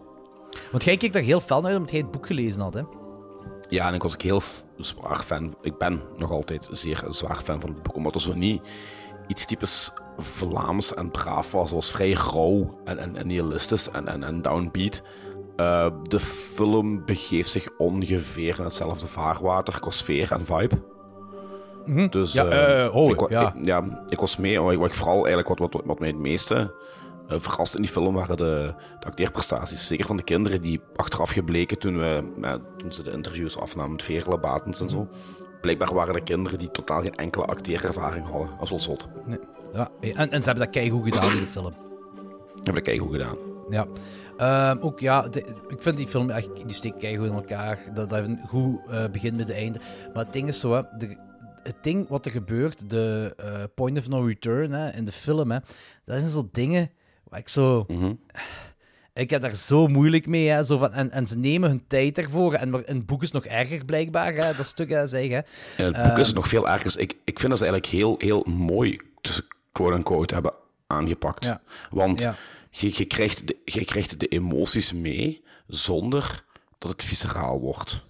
Want 0.71 0.83
jij 0.83 0.97
keek 0.97 1.13
daar 1.13 1.21
heel 1.21 1.39
fel 1.39 1.61
naar 1.61 1.75
omdat 1.75 1.91
jij 1.91 1.99
het 1.99 2.11
boek 2.11 2.27
gelezen 2.27 2.61
had, 2.61 2.73
hè? 2.73 2.81
Ja, 3.69 3.87
en 3.87 3.93
ik 3.93 4.01
was 4.01 4.13
ook 4.13 4.21
heel 4.21 4.41
zwaar 4.77 5.19
fan. 5.19 5.55
Ik 5.61 5.77
ben 5.77 6.01
nog 6.17 6.31
altijd 6.31 6.67
zeer 6.71 7.03
zwaar 7.07 7.35
fan 7.35 7.59
van 7.61 7.69
het 7.69 7.83
boek. 7.83 7.95
Omdat 7.95 8.13
het 8.13 8.23
zo 8.23 8.33
niet 8.33 8.67
iets 9.27 9.45
typisch 9.45 9.91
Vlaams 10.17 10.93
en 10.93 11.11
braaf 11.11 11.51
was. 11.51 11.71
Was 11.71 11.91
vrij 11.91 12.11
rauw 12.11 12.79
en, 12.83 12.97
en, 12.97 13.15
en 13.15 13.27
nihilistisch 13.27 13.89
en, 13.91 14.07
en, 14.07 14.23
en 14.23 14.41
downbeat. 14.41 15.01
Eh, 15.55 15.87
de 16.03 16.19
film 16.19 17.05
begeeft 17.05 17.49
zich 17.49 17.67
ongeveer 17.77 18.55
in 18.57 18.63
hetzelfde 18.63 19.07
vaarwater, 19.07 19.79
qua 19.79 19.89
sfeer 19.91 20.31
en 20.31 20.45
vibe. 20.45 20.75
Dus 22.09 22.31
Ja, 22.33 22.45
eh, 22.45 22.85
eh, 22.85 22.95
oh, 22.95 23.09
ik, 23.09 23.29
ja. 23.29 23.53
ik- 23.55 23.65
ja, 23.65 24.03
ik 24.07 24.19
was 24.19 24.37
mee. 24.37 24.61
Wat 24.61 24.71
ik, 24.71 24.77
wat 24.79 24.87
ik 24.87 24.93
vooral 24.93 25.15
eigenlijk 25.27 25.47
wat, 25.47 25.73
wat, 25.73 25.81
wat 25.85 25.99
mij 25.99 26.07
het 26.07 26.17
meeste 26.17 26.73
eh, 27.27 27.37
verrast 27.39 27.75
in 27.75 27.81
die 27.81 27.91
film 27.91 28.13
waren 28.13 28.37
de, 28.37 28.73
de 28.99 29.05
acteerprestaties. 29.05 29.87
Zeker 29.87 30.05
van 30.05 30.17
de 30.17 30.23
kinderen 30.23 30.61
die 30.61 30.81
achteraf 30.95 31.29
gebleken 31.29 31.79
toen, 31.79 31.97
we, 31.97 32.23
toen 32.77 32.91
ze 32.91 33.03
de 33.03 33.11
interviews 33.11 33.57
afnamen 33.57 33.91
met 33.91 34.03
Veerle 34.03 34.39
Batens 34.39 34.81
en 34.81 34.89
zo. 34.89 35.07
Blijkbaar 35.61 35.93
waren 35.93 36.15
er 36.15 36.23
kinderen 36.23 36.59
die 36.59 36.71
totaal 36.71 37.01
geen 37.01 37.15
enkele 37.15 37.45
acteerervaring 37.45 38.25
hadden. 38.29 38.49
Is 38.61 38.69
wel 38.69 38.79
zot. 38.79 39.07
Nee. 39.25 39.39
Ja, 39.77 39.89
en, 40.01 40.31
en 40.31 40.41
ze 40.43 40.49
hebben 40.49 40.63
dat 40.65 40.69
keigoed 40.73 41.03
gedaan 41.13 41.31
in 41.33 41.39
de 41.39 41.47
film. 41.47 41.73
Dat 42.55 42.75
heb 42.75 42.87
ik 42.87 42.99
goed 42.99 43.11
gedaan. 43.11 43.37
Ja. 43.69 43.87
Ehm, 44.37 44.77
ook 44.79 44.99
ja, 44.99 45.21
de- 45.27 45.55
ik 45.67 45.81
vind 45.81 45.97
die 45.97 46.07
film 46.07 46.29
echt, 46.29 46.49
die 46.55 46.75
steekt 46.75 46.95
goed 46.95 47.27
in 47.27 47.33
elkaar. 47.33 47.79
Dat, 47.93 48.09
dat 48.09 48.23
een 48.23 48.39
goed 48.47 48.79
eh, 48.89 49.05
begin 49.11 49.35
met 49.35 49.47
de 49.47 49.53
einde. 49.53 49.79
Maar 50.13 50.23
het 50.23 50.33
ding 50.33 50.47
is 50.47 50.59
zo, 50.59 50.73
hè, 50.73 50.81
de- 50.97 51.17
het 51.63 51.75
ding 51.81 52.07
wat 52.07 52.25
er 52.25 52.31
gebeurt, 52.31 52.89
de 52.89 53.33
eh, 53.37 53.63
point 53.75 53.97
of 53.97 54.07
no 54.09 54.21
return 54.21 54.71
hè, 54.71 54.89
in 54.95 55.05
de 55.05 55.11
film, 55.11 55.51
hè, 55.51 55.57
dat 56.05 56.19
zijn 56.19 56.27
zo 56.31 56.49
dingen 56.51 56.89
waar 57.23 57.39
ik 57.39 57.49
zo. 57.49 57.83
Mhm. 57.87 58.13
Ik 59.13 59.29
heb 59.29 59.41
daar 59.41 59.55
zo 59.55 59.87
moeilijk 59.87 60.27
mee. 60.27 60.47
Hè, 60.49 60.63
zo 60.63 60.77
van, 60.77 60.93
en, 60.93 61.11
en 61.11 61.27
ze 61.27 61.37
nemen 61.37 61.69
hun 61.69 61.83
tijd 61.87 62.17
ervoor. 62.17 62.53
En 62.53 62.69
maar 62.69 62.81
het 62.85 63.05
boek 63.05 63.23
is 63.23 63.31
nog 63.31 63.45
erger, 63.45 63.85
blijkbaar. 63.85 64.33
Hè, 64.33 64.53
dat 64.57 64.65
stuk, 64.65 64.89
hè, 64.89 65.07
zeg. 65.07 65.29
Hè. 65.29 65.39
In 65.77 65.93
het 65.93 66.03
boek 66.03 66.17
is 66.17 66.27
Ehm, 66.27 66.35
nog 66.35 66.47
veel 66.47 66.69
erger. 66.69 66.99
Ik, 66.99 67.13
ik 67.23 67.39
vind 67.39 67.49
dat 67.51 67.57
ze 67.57 67.65
eigenlijk 67.65 67.93
heel, 67.93 68.15
heel 68.17 68.43
mooi, 68.49 68.99
tussen 69.21 69.45
quote-unquote, 69.77 70.33
hebben 70.33 70.53
aangepakt. 70.87 71.43
Ja. 71.45 71.61
Want 71.89 72.21
Ja. 72.21 72.35
je, 72.69 72.91
je, 72.93 73.05
krijgt 73.05 73.47
de, 73.47 73.57
je 73.65 73.85
krijgt 73.85 74.19
de 74.19 74.27
emoties 74.27 74.93
mee 74.93 75.43
zonder 75.67 76.43
dat 76.77 76.91
het 76.91 77.03
visceraal 77.03 77.59
wordt. 77.59 78.05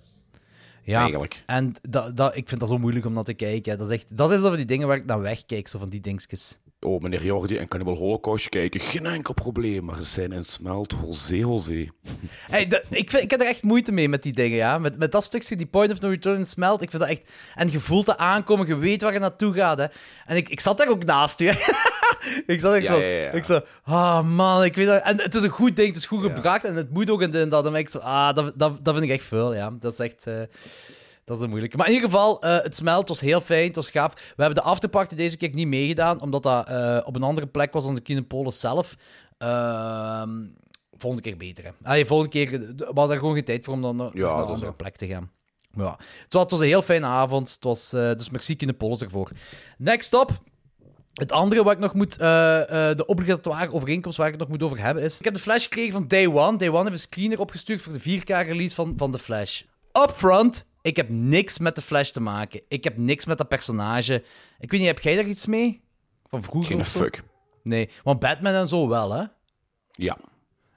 Ja, 0.83 0.99
Eigenlijk. 1.01 1.43
en 1.45 1.73
dat, 1.81 2.15
dat, 2.17 2.35
ik 2.35 2.47
vind 2.47 2.59
dat 2.59 2.69
zo 2.69 2.77
moeilijk 2.77 3.05
om 3.05 3.13
naar 3.13 3.23
te 3.23 3.33
kijken. 3.33 3.71
hè. 3.71 3.77
Dat 3.77 3.87
is 3.87 3.93
echt, 3.93 4.17
dat 4.17 4.31
is 4.31 4.39
zo 4.41 4.47
van 4.47 4.55
die 4.55 4.65
dingen 4.65 4.87
waar 4.87 4.97
ik 4.97 5.05
naar 5.05 5.19
wegkijk, 5.21 5.67
zo 5.67 5.79
van 5.79 5.89
die 5.89 5.99
dingetjes. 6.01 6.57
Oh, 6.79 7.01
meneer 7.01 7.23
Jordi 7.25 7.57
en 7.57 7.67
Cannibal 7.67 7.95
Holocaust 7.95 8.49
kijken, 8.49 8.79
geen 8.79 9.05
enkel 9.05 9.33
probleem, 9.33 9.85
maar 9.85 9.95
ze 9.95 10.03
zijn 10.03 10.31
in 10.31 10.43
smelt, 10.43 10.93
José, 11.03 11.35
José. 11.35 11.87
Hey, 12.51 12.81
ik, 12.89 13.09
vind, 13.09 13.23
ik 13.23 13.31
heb 13.31 13.41
er 13.41 13.47
echt 13.47 13.63
moeite 13.63 13.91
mee 13.91 14.09
met 14.09 14.23
die 14.23 14.33
dingen, 14.33 14.57
ja. 14.57 14.77
Met, 14.77 14.97
met 14.97 15.11
dat 15.11 15.23
stukje, 15.23 15.55
die 15.55 15.65
point 15.65 15.91
of 15.91 15.99
no 16.01 16.09
return 16.09 16.45
smelt. 16.45 16.81
Ik 16.81 16.89
vind 16.89 17.01
dat 17.01 17.11
echt... 17.11 17.31
En 17.55 17.71
je 17.71 17.79
voelt 17.79 18.05
dat 18.05 18.17
aankomen, 18.17 18.67
je 18.67 18.77
weet 18.77 19.01
waar 19.01 19.13
je 19.13 19.19
naartoe 19.19 19.53
gaat, 19.53 19.77
hè. 19.77 19.85
En 20.25 20.35
ik, 20.35 20.49
ik 20.49 20.59
zat 20.59 20.77
daar 20.77 20.89
ook 20.89 21.05
naast 21.05 21.39
u, 21.39 21.47
ik 22.53 22.59
zat 22.59 22.77
Ja, 22.77 22.83
zo... 22.85 22.99
ja, 22.99 23.07
ja. 23.07 23.31
Ik 23.31 23.45
zo... 23.45 23.61
Ah, 23.83 24.27
man, 24.27 24.63
ik 24.63 24.75
weet 24.75 24.87
dat... 24.87 25.03
En 25.03 25.21
het 25.21 25.35
is 25.35 25.43
een 25.43 25.49
goed 25.49 25.75
ding, 25.75 25.87
het 25.87 25.97
is 25.97 26.05
goed 26.05 26.21
gebracht 26.21 26.63
en 26.63 26.75
het 26.75 26.93
moet 26.93 27.09
ook 27.09 27.21
en 27.21 27.35
en 27.35 27.49
dat. 27.49 27.65
En 27.65 27.75
ik 27.75 27.89
zo... 27.89 27.97
Ah, 27.99 28.35
dat, 28.35 28.53
dat, 28.55 28.85
dat 28.85 28.93
vind 28.93 29.05
ik 29.05 29.11
echt 29.15 29.25
veel, 29.25 29.53
ja. 29.53 29.73
Dat 29.79 29.91
is 29.91 29.99
echt... 29.99 30.27
eh, 30.27 30.41
dat 31.27 31.37
is 31.37 31.43
een 31.43 31.49
moeilijke. 31.49 31.77
Maar 31.77 31.87
in 31.87 31.93
ieder 31.93 32.09
geval, 32.09 32.41
eh, 32.41 32.63
het 32.63 32.75
smelt 32.75 33.07
was 33.07 33.19
heel 33.19 33.41
fijn, 33.41 33.67
het 33.67 33.75
was 33.75 33.91
gaaf. 33.91 34.13
We 34.13 34.43
hebben 34.43 34.63
de 34.63 34.69
afterparty 34.69 35.15
deze 35.15 35.37
keer 35.37 35.53
niet 35.53 35.67
meegedaan, 35.67 36.21
omdat 36.21 36.43
dat 36.43 36.67
eh, 36.67 36.99
op 37.03 37.15
een 37.15 37.23
andere 37.23 37.47
plek 37.47 37.73
was 37.73 37.85
dan 37.85 37.95
de 37.95 38.01
Kinopolis 38.01 38.59
zelf. 38.59 38.95
Ehm 39.37 40.29
volgende 40.97 41.29
keer 41.29 41.37
beter, 41.37 41.73
hè. 41.83 42.05
Volgende 42.05 42.31
keer, 42.31 42.49
we 42.75 42.85
hadden 42.85 43.09
er 43.09 43.19
gewoon 43.19 43.33
geen 43.33 43.43
tijd 43.43 43.65
voor 43.65 43.73
om 43.73 43.81
dan 43.81 43.95
naar 43.95 44.09
Ja, 44.13 44.27
naar 44.27 44.37
een 44.37 44.45
andere 44.45 44.73
plek 44.73 44.95
te 44.95 45.07
gaan. 45.07 45.31
Maar 45.71 45.85
Ja. 45.85 45.91
Het, 46.23 46.33
was, 46.33 46.41
het 46.41 46.51
was 46.51 46.59
een 46.59 46.65
heel 46.65 46.81
fijne 46.81 47.05
avond, 47.05 47.53
het 47.53 47.63
was, 47.63 47.93
eh, 47.93 48.11
dus 48.13 48.29
merci 48.29 48.55
Kinopolis 48.55 49.01
ervoor. 49.01 49.31
Next 49.77 50.13
up. 50.13 50.41
Het 51.13 51.31
andere 51.31 51.63
wat 51.63 51.73
ik 51.73 51.79
nog 51.79 51.93
moet, 51.93 52.19
de 52.19 53.03
obligatoire 53.05 53.71
overeenkomst 53.71 54.17
waar 54.17 54.27
ik 54.27 54.33
het 54.33 54.41
nog 54.41 54.51
moet 54.51 54.63
over 54.63 54.79
hebben, 54.83 55.03
is... 55.03 55.19
Ik 55.19 55.25
heb 55.25 55.33
de 55.33 55.39
Flash 55.39 55.63
gekregen 55.63 55.91
van 55.91 56.07
Day 56.07 56.27
One. 56.27 56.57
Day 56.57 56.69
One 56.69 56.81
heeft 56.81 56.91
een 56.91 56.99
screener 56.99 57.39
opgestuurd 57.39 57.81
voor 57.81 57.93
de 57.93 58.19
4K-release 58.19 58.75
van, 58.75 58.93
van 58.97 59.11
de 59.11 59.19
Flash. 59.19 59.61
Upfront, 59.91 60.65
ik 60.87 60.95
heb 60.95 61.09
niks 61.09 61.59
met 61.59 61.75
de 61.75 61.81
Flash 61.81 62.09
te 62.09 62.19
maken. 62.19 62.61
Ik 62.67 62.83
heb 62.83 62.97
niks 62.97 63.25
met 63.25 63.37
dat 63.37 63.47
personage. 63.47 64.23
Ik 64.59 64.71
weet 64.71 64.79
niet, 64.79 64.89
heb 64.89 64.99
jij 64.99 65.15
daar 65.15 65.25
iets 65.25 65.45
mee? 65.45 65.81
Van 66.27 66.43
vroeger 66.43 66.71
Geen 66.71 66.79
of 66.79 66.87
zo? 66.87 66.99
fuck. 66.99 67.23
Nee, 67.63 67.89
want 68.03 68.19
Batman 68.19 68.53
en 68.53 68.67
zo 68.67 68.87
wel, 68.87 69.11
hè? 69.11 69.23
Ja. 69.91 70.17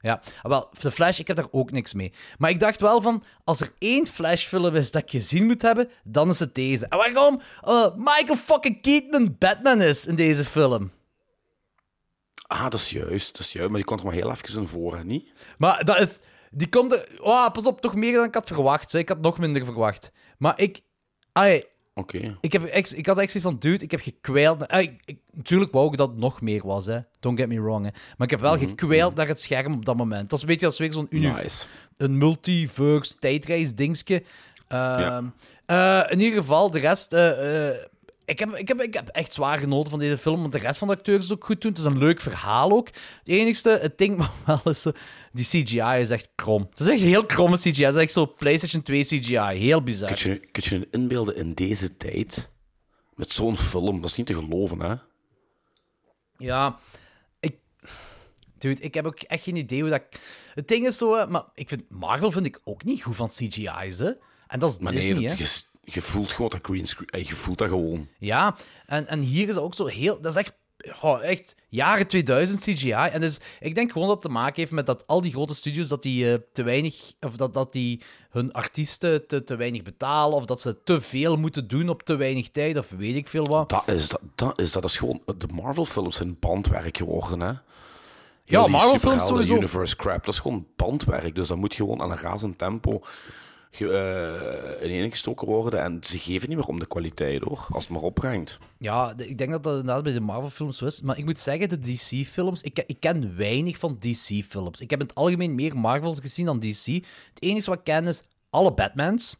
Ja, 0.01 0.23
wel, 0.43 0.71
de 0.81 0.91
Flash, 0.91 1.19
ik 1.19 1.27
heb 1.27 1.37
daar 1.37 1.49
ook 1.51 1.71
niks 1.71 1.95
mee. 1.95 2.13
Maar 2.39 2.51
ik 2.51 2.61
dacht 2.61 2.81
wel 2.81 3.01
van, 3.01 3.25
als 3.45 3.61
er 3.61 3.71
één 3.79 4.07
Flash-film 4.07 4.75
is 4.75 4.91
dat 4.91 5.03
ik 5.03 5.11
gezien 5.11 5.47
moet 5.47 5.63
hebben, 5.63 5.91
dan 6.05 6.29
is 6.29 6.39
het 6.39 6.55
deze. 6.55 6.87
En 6.87 6.99
waarom 6.99 7.41
eh, 7.63 7.95
Michael 7.97 8.37
fucking 8.37 8.83
Keaton 8.83 9.37
Batman 9.39 9.81
is 9.81 10.07
in 10.07 10.15
deze 10.15 10.45
film. 10.45 10.91
Ah, 12.47 12.63
dat 12.63 12.75
is 12.75 12.91
juist, 12.91 13.33
dat 13.33 13.41
is 13.41 13.53
juist. 13.53 13.69
Maar 13.69 13.79
die 13.79 13.87
komt 13.87 14.01
er 14.01 14.07
maar 14.07 14.15
heel 14.15 14.31
even 14.31 14.61
in 14.61 14.67
voor, 14.67 14.97
hè, 14.97 15.05
niet? 15.05 15.33
Maar 15.59 15.85
dat 15.85 15.99
is... 16.01 16.21
Die 16.51 16.69
komt 16.69 16.93
er... 16.93 17.09
Oh, 17.21 17.51
pas 17.53 17.65
op, 17.67 17.81
toch 17.81 17.95
meer 17.95 18.13
dan 18.13 18.25
ik 18.25 18.35
had 18.35 18.47
verwacht. 18.47 18.93
Hè. 18.93 18.99
Ik 18.99 19.09
had 19.09 19.21
nog 19.21 19.39
minder 19.39 19.65
verwacht. 19.65 20.13
Maar 20.39 20.59
ik... 20.61 20.81
Ai, 21.33 21.65
Oké. 21.95 22.39
ik, 22.41 22.53
heb 22.53 22.65
ik 22.65 23.07
had 23.07 23.19
echt 23.19 23.31
zoiets 23.31 23.51
van, 23.51 23.59
dude, 23.59 23.85
ik 23.85 23.91
heb 23.91 24.01
gekwijld... 24.01 24.63
Ik, 24.73 25.01
ik- 25.05 25.21
natuurlijk 25.33 25.73
wou 25.73 25.91
ik 25.93 25.97
dat 25.99 26.09
het 26.09 26.19
nog 26.19 26.41
meer 26.41 26.67
was, 26.67 26.87
hè. 26.87 26.99
Don't 27.21 27.39
get 27.39 27.49
me 27.49 27.61
wrong, 27.61 27.85
hè. 27.85 27.91
Maar 28.17 28.27
ik 28.27 28.31
heb 28.31 28.41
wel 28.41 28.59
gekwijld 28.59 29.15
naar 29.15 29.27
het 29.29 29.41
scherm 29.41 29.75
op 29.75 29.85
dat 29.85 29.97
moment. 29.97 30.31
Dat 30.31 30.39
is 30.39 30.45
een 30.45 30.51
beetje 30.51 30.67
als 30.67 30.79
weer 30.79 30.93
zo'n 30.93 31.07
uni- 31.11 31.33
Nice. 31.33 31.67
een 31.97 32.19
multiverse 32.19 33.15
tijdreis-dingetje. 33.19 34.23
Ehm, 34.69 35.25
eh, 35.67 36.03
in 36.09 36.21
ieder 36.21 36.39
geval, 36.41 36.71
de 36.71 36.79
rest... 36.79 37.13
eh, 37.13 37.69
eh, 37.69 37.77
ik, 38.31 38.39
heb, 38.39 38.55
ik, 38.55 38.69
heb, 38.69 38.83
ik 38.83 38.95
heb 38.95 39.09
echt 39.09 39.33
zwaar 39.33 39.59
genoten 39.59 39.91
van 39.91 39.99
deze 39.99 40.19
film, 40.19 40.41
want 40.41 40.53
de 40.53 40.59
rest 40.59 40.79
van 40.79 40.89
de 40.89 40.95
acteurs 40.95 41.25
is 41.25 41.33
ook 41.33 41.45
goed 41.45 41.61
doen. 41.61 41.71
Het 41.71 41.81
is 41.81 41.87
een 41.87 41.99
leuk 41.99 42.21
verhaal 42.21 42.71
ook. 42.71 42.87
Het 42.87 43.29
enigste, 43.29 43.79
het 43.83 43.99
ding 43.99 44.17
wat 44.19 44.31
wel 44.45 44.73
is 44.73 44.83
zo... 44.83 44.93
Die 45.33 45.45
CGI 45.45 46.01
is 46.01 46.11
echt 46.11 46.29
krom. 46.35 46.67
Het 46.71 46.81
is 46.81 46.87
echt 46.87 47.01
heel 47.01 47.27
kromme 47.27 47.57
CGI. 47.57 47.85
Het 47.85 47.95
is 47.95 48.03
echt 48.03 48.13
zo 48.13 48.27
PlayStation 48.27 48.83
2 48.83 49.05
CGI. 49.05 49.37
Heel 49.37 49.83
bizar. 49.83 50.15
Kun 50.15 50.31
je, 50.31 50.39
kun 50.39 50.63
je 50.67 50.79
je 50.79 50.89
inbeelden 50.91 51.37
in 51.37 51.55
deze 51.55 51.97
tijd? 51.97 52.51
Met 53.15 53.31
zo'n 53.31 53.57
film, 53.57 54.01
dat 54.01 54.11
is 54.11 54.17
niet 54.17 54.27
te 54.27 54.35
geloven, 54.35 54.81
hè? 54.81 54.95
Ja, 56.39 56.79
ik... 57.41 57.57
Dude, 58.59 58.81
ik 58.83 58.95
heb 58.95 59.07
ook 59.07 59.21
echt 59.21 59.43
geen 59.43 59.57
idee 59.57 59.81
hoe 59.81 59.91
dat... 59.91 60.03
Het 60.55 60.69
ding 60.69 60.87
is 60.87 60.99
zo, 60.99 61.17
hè, 61.17 61.27
maar 61.27 61.45
ik 61.55 61.69
vind... 61.69 61.83
Marvel 61.89 62.31
vind 62.31 62.47
ik 62.47 62.61
ook 62.65 62.85
niet 62.85 63.03
goed 63.03 63.17
van 63.17 63.29
CGI's, 63.29 63.99
hè. 63.99 64.11
En 64.47 64.59
dat 64.59 64.71
is 64.71 64.79
Maar 64.79 64.93
Disney, 64.93 65.13
nee, 65.15 65.29
hè. 65.29 65.37
dat, 65.37 65.70
je 65.95 66.01
voelt 66.01 66.33
gewoon 66.33 66.51
dat 66.51 66.61
green 66.63 66.87
screen. 66.87 67.09
eh, 67.09 67.25
Je 67.25 67.35
voelt 67.35 67.59
dat 67.59 67.69
gewoon. 67.69 68.09
Ja, 68.19 68.57
en, 68.87 69.07
en 69.09 69.21
hier 69.21 69.49
is 69.49 69.57
ook 69.57 69.75
zo 69.75 69.87
heel... 69.87 70.21
Dat 70.21 70.33
is 70.33 70.39
echt, 70.39 70.53
oh, 71.03 71.23
echt 71.23 71.57
jaren 71.69 72.07
2000 72.07 72.61
CGI. 72.61 72.91
En 72.93 73.21
dus, 73.21 73.41
ik 73.61 73.75
denk 73.75 73.93
gewoon 73.93 74.07
dat 74.09 74.17
het 74.17 74.27
te 74.27 74.33
maken 74.33 74.55
heeft 74.57 74.71
met 74.73 74.87
dat 74.87 75.07
al 75.07 75.21
die 75.21 75.33
grote 75.33 75.55
studios 75.55 75.89
dat 75.89 76.03
die 76.03 76.33
eh, 76.33 76.39
te 76.53 76.63
weinig... 76.63 77.13
Of 77.21 77.37
dat, 77.37 77.55
dat 77.55 77.73
die 77.73 78.03
hun 78.31 78.53
artiesten 78.53 79.27
te, 79.27 79.45
te 79.45 79.57
weinig 79.57 79.83
betalen, 79.83 80.37
of 80.37 80.45
dat 80.45 80.61
ze 80.61 80.83
te 80.83 81.01
veel 81.01 81.37
moeten 81.37 81.69
doen 81.69 81.89
op 81.89 82.03
te 82.03 82.17
weinig 82.17 82.49
tijd, 82.51 82.79
of 82.79 82.89
weet 82.91 83.17
ik 83.17 83.29
veel 83.29 83.47
wat. 83.47 83.69
Dat 83.69 83.89
is, 83.89 84.09
dat, 84.09 84.21
dat 84.35 84.59
is, 84.61 84.73
dat 84.73 84.85
is 84.85 84.97
gewoon... 84.97 85.23
De 85.37 85.49
Marvel-films 85.53 86.17
zijn 86.17 86.37
bandwerk 86.41 86.97
geworden, 86.97 87.41
hè? 87.41 87.53
Ja, 88.45 88.61
Heel 88.61 88.69
Marvel-films 88.69 89.27
sowieso. 89.27 89.55
Universe 89.55 89.97
crap, 89.97 90.25
dat 90.25 90.35
is 90.35 90.41
gewoon 90.41 90.67
bandwerk. 90.77 91.35
Dus 91.35 91.49
dat 91.49 91.57
moet 91.57 91.75
gewoon 91.75 92.01
aan 92.03 92.11
een 92.11 92.17
razend 92.19 92.59
tempo 92.59 93.03
ge, 93.71 93.93
eh, 94.81 94.87
ineengestoken 94.91 95.47
worden. 95.47 95.83
En 95.83 95.99
ze 96.01 96.19
geven 96.19 96.49
niet 96.49 96.59
meer 96.59 96.67
om 96.67 96.79
de 96.79 96.87
kwaliteit, 96.87 97.43
hoor. 97.43 97.67
Als 97.73 97.85
het 97.85 97.93
maar 97.93 98.03
opbrengt. 98.03 98.59
Ja, 98.79 99.15
de- 99.15 99.29
ik 99.29 99.39
denk 99.39 99.51
dat 99.51 99.63
dat 99.63 99.79
inderdaad 99.81 100.03
bij 100.03 100.13
de 100.13 100.21
Marvel-films 100.21 100.77
zo 100.79 100.87
is. 100.87 101.01
Maar 101.01 101.19
ik 101.19 101.25
moet 101.25 101.39
zeggen, 101.39 101.69
de 101.69 101.79
DC-films... 101.79 102.63
Ik, 102.63 102.79
ik 102.87 103.01
ken 103.01 103.37
weinig 103.37 103.79
van 103.79 103.97
DC-films. 104.01 104.81
Ik 104.81 104.91
heb 104.91 105.01
in 105.01 105.07
het 105.07 105.15
algemeen 105.15 105.55
meer 105.55 105.77
Marvels 105.79 106.21
gezien 106.21 106.47
dan 106.47 106.59
DC. 106.61 106.87
Het 106.87 107.03
enige 107.43 107.71
wat 107.71 107.79
ik 107.79 107.85
ken 107.85 108.07
is 108.07 108.23
alle 108.51 108.73
Batmans. 108.73 109.37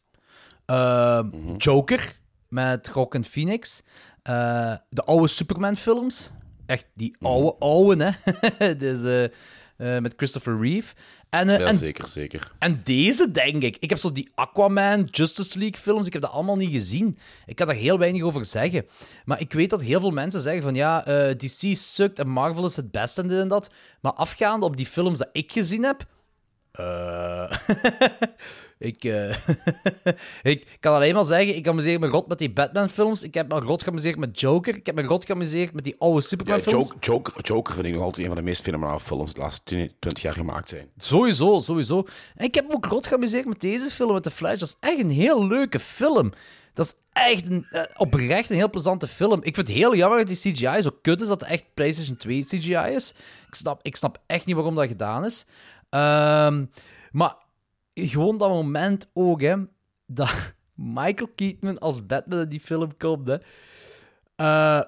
eh, 0.67 1.21
Joker 1.57 2.19
met 2.49 2.89
Rock 2.89 3.17
Phoenix. 3.25 3.83
eh, 4.23 4.75
de 4.89 5.03
oude 5.05 5.29
Superman-films. 5.29 6.31
Echt 6.67 6.87
die 6.95 7.17
oude, 7.21 7.55
oude, 7.59 8.17
hè. 8.59 8.77
dus, 8.85 9.31
eh, 9.77 9.99
met 10.01 10.15
Christopher 10.17 10.61
Reeve. 10.61 10.95
En, 11.31 11.49
eh, 11.49 11.59
Ja, 11.59 11.67
en 11.67 11.77
zeker, 11.77 12.09
zeker. 12.09 12.53
en 12.59 12.81
deze, 12.85 13.31
denk 13.31 13.63
ik. 13.63 13.77
Ik 13.81 13.89
heb 13.91 13.99
zo 13.99 14.13
die 14.13 14.31
Aquaman, 14.35 15.05
Justice 15.05 15.59
League 15.59 15.81
films, 15.81 16.07
ik 16.07 16.13
heb 16.13 16.23
dat 16.23 16.31
allemaal 16.31 16.57
niet 16.57 16.71
gezien. 16.71 17.19
Ik 17.47 17.57
kan 17.57 17.67
daar 17.67 17.77
heel 17.77 17.99
weinig 17.99 18.23
over 18.23 18.45
zeggen. 18.45 18.87
Maar 19.25 19.41
ik 19.41 19.53
weet 19.53 19.71
dat 19.71 19.83
heel 19.83 20.01
veel 20.01 20.11
mensen 20.11 20.41
zeggen 20.41 20.63
van 20.63 20.75
ja, 20.75 21.07
eh, 21.07 21.37
DC 21.37 21.77
sukt 21.77 22.19
en 22.19 22.29
Marvel 22.29 22.65
is 22.65 22.77
het 22.77 22.91
beste 22.91 23.21
en 23.21 23.29
dit 23.29 23.39
en 23.39 23.49
dat. 23.49 23.71
Maar 24.01 24.13
afgaande 24.13 24.67
op 24.67 24.77
die 24.77 24.87
films 24.87 25.19
dat 25.19 25.29
ik 25.33 25.53
gezien 25.53 25.83
heb... 25.85 26.07
eh, 26.73 27.53
ik, 28.81 29.05
eh, 29.05 29.37
ik 30.53 30.77
kan 30.81 30.95
alleen 30.95 31.15
maar 31.15 31.25
zeggen, 31.25 31.57
ik 31.57 31.69
amuseer 31.69 31.99
me 31.99 32.07
rot 32.07 32.29
met 32.29 32.39
die 32.39 32.51
Batman-films. 32.51 33.23
Ik 33.23 33.35
heb 33.35 33.49
me 33.49 33.61
rot 33.61 33.83
geamuseerd 33.83 34.17
met 34.17 34.41
Joker. 34.41 34.77
Ik 34.77 34.87
heb 34.87 34.95
me 34.95 35.03
rot 35.03 35.25
geamuseerd 35.25 35.75
met 35.75 35.85
die 35.85 35.95
oude 35.99 36.21
Ja, 36.21 36.27
Superman-films. 36.27 36.87
Joker, 36.87 37.01
Joker, 37.01 37.43
Joker 37.43 37.75
vind 37.75 37.87
ik 37.87 37.93
nog 37.93 38.03
altijd 38.03 38.19
een 38.27 38.33
van 38.33 38.37
de 38.37 38.49
meest 38.49 38.63
fenomenale 38.63 39.01
films 39.01 39.35
de 39.35 39.41
laatste 39.41 39.93
20 39.99 40.23
jaar 40.23 40.33
gemaakt 40.33 40.69
zijn. 40.69 40.89
Sowieso, 40.97 41.59
sowieso. 41.59 42.07
En 42.37 42.45
ik 42.45 42.55
heb 42.55 42.69
me 42.69 42.75
ook 42.75 42.87
rot 42.87 43.07
geamuseerd 43.07 43.47
met 43.47 43.61
deze 43.61 43.91
film, 43.91 44.13
met 44.13 44.23
The 44.23 44.31
Flash. 44.31 44.59
Dat 44.59 44.69
is 44.69 44.77
echt 44.81 44.99
een 44.99 45.11
heel 45.11 45.47
leuke 45.47 45.81
film. 45.81 46.33
Dat 46.75 46.87
is 46.87 46.95
echt 47.13 47.51
een, 47.51 47.67
eh, 47.71 47.83
oprecht 47.97 48.51
een 48.51 48.57
heel 48.57 48.71
plezante 48.71 49.09
film. 49.09 49.39
Ik 49.43 49.55
vind 49.55 49.67
het 49.69 49.77
heel 49.77 49.97
jammer 49.97 50.19
dat 50.19 50.27
die 50.27 50.53
CGI 50.53 50.81
zo 50.83 50.91
kut 51.03 51.21
is, 51.21 51.29
dat 51.29 51.41
het 51.41 51.51
echt 51.51 51.65
PlayStation 51.75 52.17
2 52.17 52.45
CGI 52.45 52.95
is. 52.95 53.11
Ik 53.47 53.55
snap, 53.55 53.81
ik 53.83 53.97
snap 53.97 54.19
echt 54.27 54.47
niet 54.47 54.55
waarom 54.55 54.75
dat 54.75 54.87
gedaan 54.87 55.25
is. 55.25 55.47
Ehm, 55.91 56.65
maar 57.13 57.35
gewoon 57.95 58.39
dat 58.39 58.49
moment 58.49 59.11
ook, 59.13 59.41
hè, 59.41 59.57
dat 60.07 60.55
Michael 60.75 61.31
Keaton 61.35 61.79
als 61.79 62.07
Batman 62.07 62.41
in 62.41 62.49
die 62.49 62.61
film 62.61 62.97
komt, 62.97 63.27
hè. 63.27 63.37
Eh, 64.37 64.83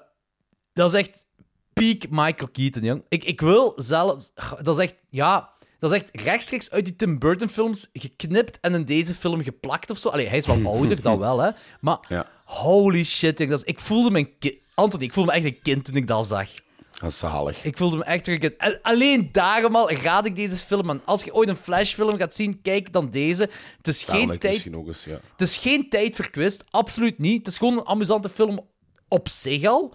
dat 0.73 0.93
is 0.93 0.99
echt 0.99 1.25
peak 1.73 2.09
Michael 2.09 2.49
Keaton, 2.51 2.83
jong. 2.83 3.03
Ik, 3.09 3.23
ik 3.23 3.41
wil 3.41 3.73
zelfs... 3.75 4.31
Dat 4.61 4.77
is 4.77 4.83
echt... 4.83 4.95
Ja... 5.09 5.51
Dat 5.79 5.93
is 5.93 6.01
echt 6.01 6.21
rechtstreeks 6.21 6.71
uit 6.71 6.85
die 6.85 6.95
Tim 6.95 7.19
Burton 7.19 7.49
films 7.49 7.89
geknipt 7.93 8.59
en 8.59 8.73
in 8.73 8.85
deze 8.85 9.13
film 9.13 9.43
geplakt 9.43 9.89
of 9.89 9.97
zo. 9.97 10.09
Allee, 10.09 10.27
hij 10.27 10.37
is 10.37 10.45
wel 10.47 10.65
ouder, 10.65 11.01
dat 11.01 11.17
wel, 11.17 11.39
hè. 11.39 11.49
Maar 11.81 11.97
Ja. 12.09 12.27
holy 12.45 13.03
shit, 13.03 13.39
jong, 13.39 13.49
dat 13.51 13.59
is, 13.59 13.63
ik 13.65 13.79
voelde 13.79 14.11
kind... 14.39 14.57
Anthony, 14.75 15.03
ik 15.03 15.13
voelde 15.13 15.31
me 15.31 15.37
echt 15.37 15.45
een 15.45 15.61
kind 15.61 15.85
toen 15.85 15.95
ik 15.95 16.07
dat 16.07 16.27
zag. 16.27 16.49
Dat 16.99 17.09
is 17.09 17.19
zalig. 17.19 17.63
Ik 17.63 17.77
voelde 17.77 17.97
me 17.97 18.03
echt 18.03 18.23
terug. 18.23 18.51
Alleen 18.81 19.29
daarom 19.31 19.75
al 19.75 19.91
raad 19.91 20.25
ik 20.25 20.35
deze 20.35 20.55
film 20.55 20.89
aan. 20.89 21.01
Als 21.05 21.23
je 21.23 21.33
ooit 21.33 21.49
een 21.49 21.55
Flash-film 21.55 22.17
gaat 22.17 22.33
zien, 22.33 22.61
kijk 22.61 22.93
dan 22.93 23.09
deze. 23.09 23.49
Het 23.77 23.87
is, 23.87 24.03
geen 24.03 24.27
tijd, 24.27 24.43
misschien 24.43 24.75
ook 24.77 24.87
eens, 24.87 25.05
ja. 25.05 25.19
het 25.31 25.41
is 25.41 25.57
geen 25.57 25.89
tijd 25.89 26.15
verkwist. 26.15 26.63
Absoluut 26.69 27.19
niet. 27.19 27.37
Het 27.37 27.47
is 27.47 27.57
gewoon 27.57 27.77
een 27.77 27.87
amusante 27.87 28.29
film 28.29 28.67
op 29.07 29.29
zich 29.29 29.65
al. 29.65 29.93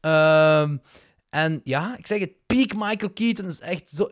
Ehm, 0.00 0.76
en 1.30 1.60
ja, 1.64 1.98
ik 1.98 2.06
zeg 2.06 2.20
het, 2.20 2.32
peak 2.46 2.74
Michael 2.74 3.12
Keaton 3.12 3.46
is 3.46 3.60
echt 3.60 3.90
zo... 3.90 4.10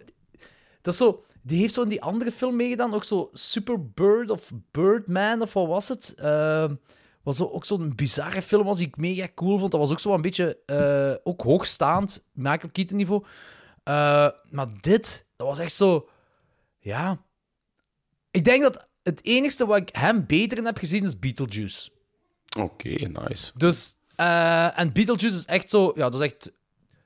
Dat 0.80 0.92
is 0.92 0.96
zo... 0.96 1.24
Die 1.42 1.58
heeft 1.60 1.74
zo 1.74 1.82
in 1.82 1.88
die 1.88 2.02
andere 2.02 2.32
film 2.32 2.56
meegedaan, 2.56 2.94
ook 2.94 3.04
zo 3.04 3.30
Superbird 3.32 4.30
of 4.30 4.50
Birdman 4.70 5.42
of 5.42 5.52
wat 5.52 5.66
was 5.66 5.88
het? 5.88 6.14
Ehm, 6.16 6.74
was 7.26 7.36
zo, 7.36 7.44
ook 7.44 7.64
zo'n 7.64 7.92
bizarre 7.94 8.42
film 8.42 8.64
was 8.64 8.78
die 8.78 8.86
ik 8.86 8.96
mega 8.96 9.28
cool 9.34 9.58
vond. 9.58 9.70
Dat 9.70 9.80
was 9.80 9.90
ook 9.90 10.00
zo 10.00 10.14
een 10.14 10.20
beetje 10.20 10.58
eh, 10.66 11.14
ook 11.24 11.42
hoogstaand, 11.42 12.24
Michael 12.32 12.72
Keaton 12.72 12.96
niveau. 12.96 13.24
Eh, 13.82 14.28
maar 14.50 14.66
dit, 14.80 15.26
dat 15.36 15.46
was 15.46 15.58
echt 15.58 15.72
zo... 15.72 16.08
Ja... 16.78 17.24
Ik 18.30 18.44
denk 18.44 18.62
dat 18.62 18.86
het 19.02 19.24
enigste 19.24 19.66
wat 19.66 19.76
ik 19.76 19.88
hem 19.92 20.26
beter 20.26 20.58
in 20.58 20.64
heb 20.64 20.78
gezien 20.78 21.04
is 21.04 21.18
Beetlejuice. 21.18 21.90
Oké, 22.58 22.88
nice. 22.88 23.50
Dus, 23.54 23.96
eh, 24.16 24.78
en 24.78 24.92
Beetlejuice 24.92 25.36
is 25.36 25.44
echt 25.44 25.70
zo, 25.70 25.92
ja, 25.94 26.08
dat 26.08 26.14
is 26.14 26.20
echt, 26.20 26.52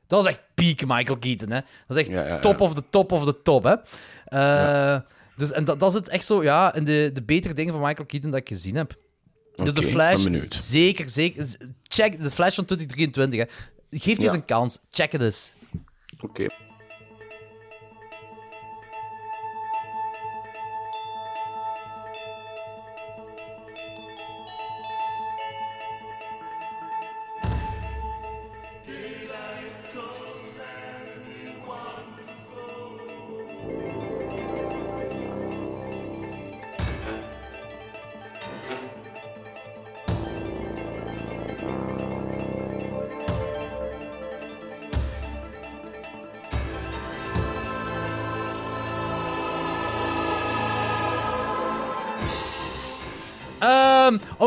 dat 0.06 0.24
is 0.24 0.30
echt 0.30 0.40
peak 0.54 0.80
Michael 0.86 1.18
Keaton, 1.18 1.50
hè. 1.50 1.60
Dat 1.86 1.96
is 1.96 2.06
echt 2.06 2.16
Ja, 2.16 2.26
ja, 2.26 2.34
ja. 2.34 2.40
top 2.40 2.60
of 2.60 2.74
the 2.74 2.82
top 2.90 3.12
of 3.12 3.24
the 3.24 3.42
top, 3.42 3.62
hè. 3.62 3.76
Dus, 5.36 5.52
en 5.52 5.64
dat, 5.64 5.80
dat 5.80 5.88
is 5.88 5.94
het 5.98 6.08
echt 6.08 6.24
zo, 6.24 6.42
ja, 6.42 6.74
in 6.74 6.84
de, 6.84 7.10
de 7.12 7.22
betere 7.22 7.54
dingen 7.54 7.72
van 7.72 7.82
Michael 7.82 8.06
Keaton 8.06 8.30
dat 8.30 8.40
ik 8.40 8.48
gezien 8.48 8.76
heb. 8.76 8.98
Dus 9.56 9.74
de 9.74 9.82
Flash, 9.82 10.26
zeker, 10.50 11.10
zeker. 11.10 11.46
Check 11.82 12.20
de 12.22 12.30
Flash 12.30 12.54
van 12.54 12.64
2023, 12.64 13.38
hè. 13.38 13.44
Geef 13.98 14.16
Ja. 14.16 14.22
eens 14.24 14.32
een 14.32 14.44
kans. 14.44 14.78
Check 14.90 15.12
het 15.12 15.22
eens. 15.22 15.52
Oké. 16.20 16.46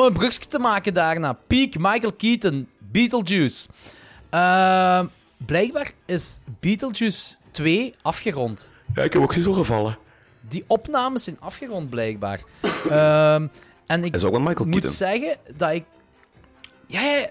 Om 0.03 0.09
een 0.09 0.17
brugje 0.19 0.47
te 0.47 0.59
maken 0.59 0.93
daarna. 0.93 1.33
Peak 1.47 1.77
Michael 1.77 2.13
Keaton, 2.13 2.67
Beetlejuice. 2.91 3.67
Ehm, 4.29 5.05
blijkbaar 5.45 5.91
is 6.05 6.37
Beetlejuice 6.59 7.35
2 7.51 7.93
afgerond. 8.01 8.71
Ja, 8.95 9.03
ik 9.03 9.13
heb 9.13 9.21
ook 9.21 9.33
zo 9.33 9.53
gevallen. 9.53 9.97
Die 10.41 10.63
opnames 10.67 11.23
zijn 11.23 11.37
afgerond, 11.39 11.89
blijkbaar. 11.89 12.41
Ehm, 12.89 13.47
en 13.85 14.03
ik 14.03 14.15
Is 14.15 14.23
ook 14.23 14.35
een 14.35 14.43
Michael 14.43 14.65
moet 14.65 14.79
Keaton. 14.79 14.95
zeggen 14.95 15.37
dat 15.55 15.71
ik... 15.71 15.83
Ja, 16.87 17.01
ja, 17.01 17.29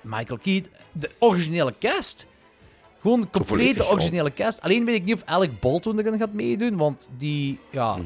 Michael 0.00 0.38
Keaton. 0.42 0.72
De 0.92 1.10
originele 1.18 1.74
cast. 1.78 2.26
Gewoon 3.00 3.20
de 3.20 3.26
complete 3.30 3.86
originele 3.88 4.32
cast. 4.32 4.60
Alleen 4.60 4.84
weet 4.84 4.94
ik 4.94 5.04
niet 5.04 5.14
of 5.14 5.22
Alec 5.24 5.60
Baldwin 5.60 5.98
erin 5.98 6.18
gaat 6.18 6.32
meedoen, 6.32 6.76
want 6.76 7.08
die, 7.16 7.58
ja, 7.70 7.98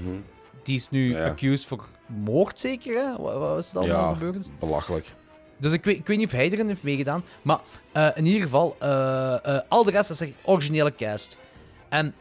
die 0.62 0.76
is 0.76 0.90
nu 0.90 1.08
Mhm. 1.10 1.18
Ja. 1.18 1.26
accused 1.28 1.66
voor 1.66 1.84
moord, 2.08 2.58
zeker, 2.58 2.94
hè? 3.04 3.16
Wat, 3.22 3.38
wat 3.38 3.58
is 3.58 3.70
er 3.70 3.78
allemaal 3.78 4.08
Ja, 4.10 4.14
gebeurd? 4.14 4.50
belachelijk. 4.58 5.06
Dus 5.58 5.72
ik 5.72 5.84
weet, 5.84 5.98
ik 5.98 6.06
weet 6.06 6.16
niet 6.16 6.26
of 6.26 6.32
hij 6.32 6.50
erin 6.50 6.68
heeft 6.68 6.82
meegedaan. 6.82 7.24
Maar 7.42 7.60
eh, 7.92 8.08
in 8.14 8.26
ieder 8.26 8.42
geval, 8.42 8.76
eh, 8.78 9.34
eh, 9.56 9.60
al 9.68 9.84
de 9.84 9.90
rest 9.90 10.10
is 10.10 10.20
echt 10.20 10.32
originele 10.42 10.92
cast. 10.94 11.36
En 11.88 12.14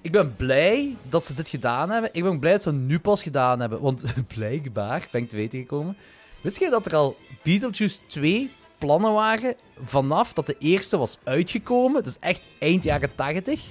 ik 0.00 0.12
ben 0.12 0.36
blij 0.36 0.96
dat 1.08 1.24
ze 1.24 1.34
dit 1.34 1.48
gedaan 1.48 1.90
hebben. 1.90 2.10
Ik 2.12 2.22
ben 2.22 2.38
blij 2.38 2.52
dat 2.52 2.62
ze 2.62 2.68
het 2.68 2.78
nu 2.78 2.98
pas 2.98 3.22
gedaan 3.22 3.60
hebben. 3.60 3.80
Want 3.80 4.04
blijkbaar 4.34 5.08
ben 5.10 5.22
ik 5.22 5.28
te 5.28 5.36
weten 5.36 5.58
gekomen. 5.60 5.96
Wist 6.40 6.58
je 6.58 6.70
dat 6.70 6.86
er 6.86 6.94
al 6.94 7.16
Beetlejuice 7.42 8.00
2 8.06 8.50
plannen 8.78 9.12
waren 9.12 9.54
vanaf 9.84 10.32
dat 10.32 10.46
de 10.46 10.56
eerste 10.58 10.96
was 10.98 11.18
uitgekomen? 11.24 12.02
Dus 12.02 12.16
echt 12.20 12.42
eind 12.58 12.84
jaren 12.84 13.14
80. 13.14 13.62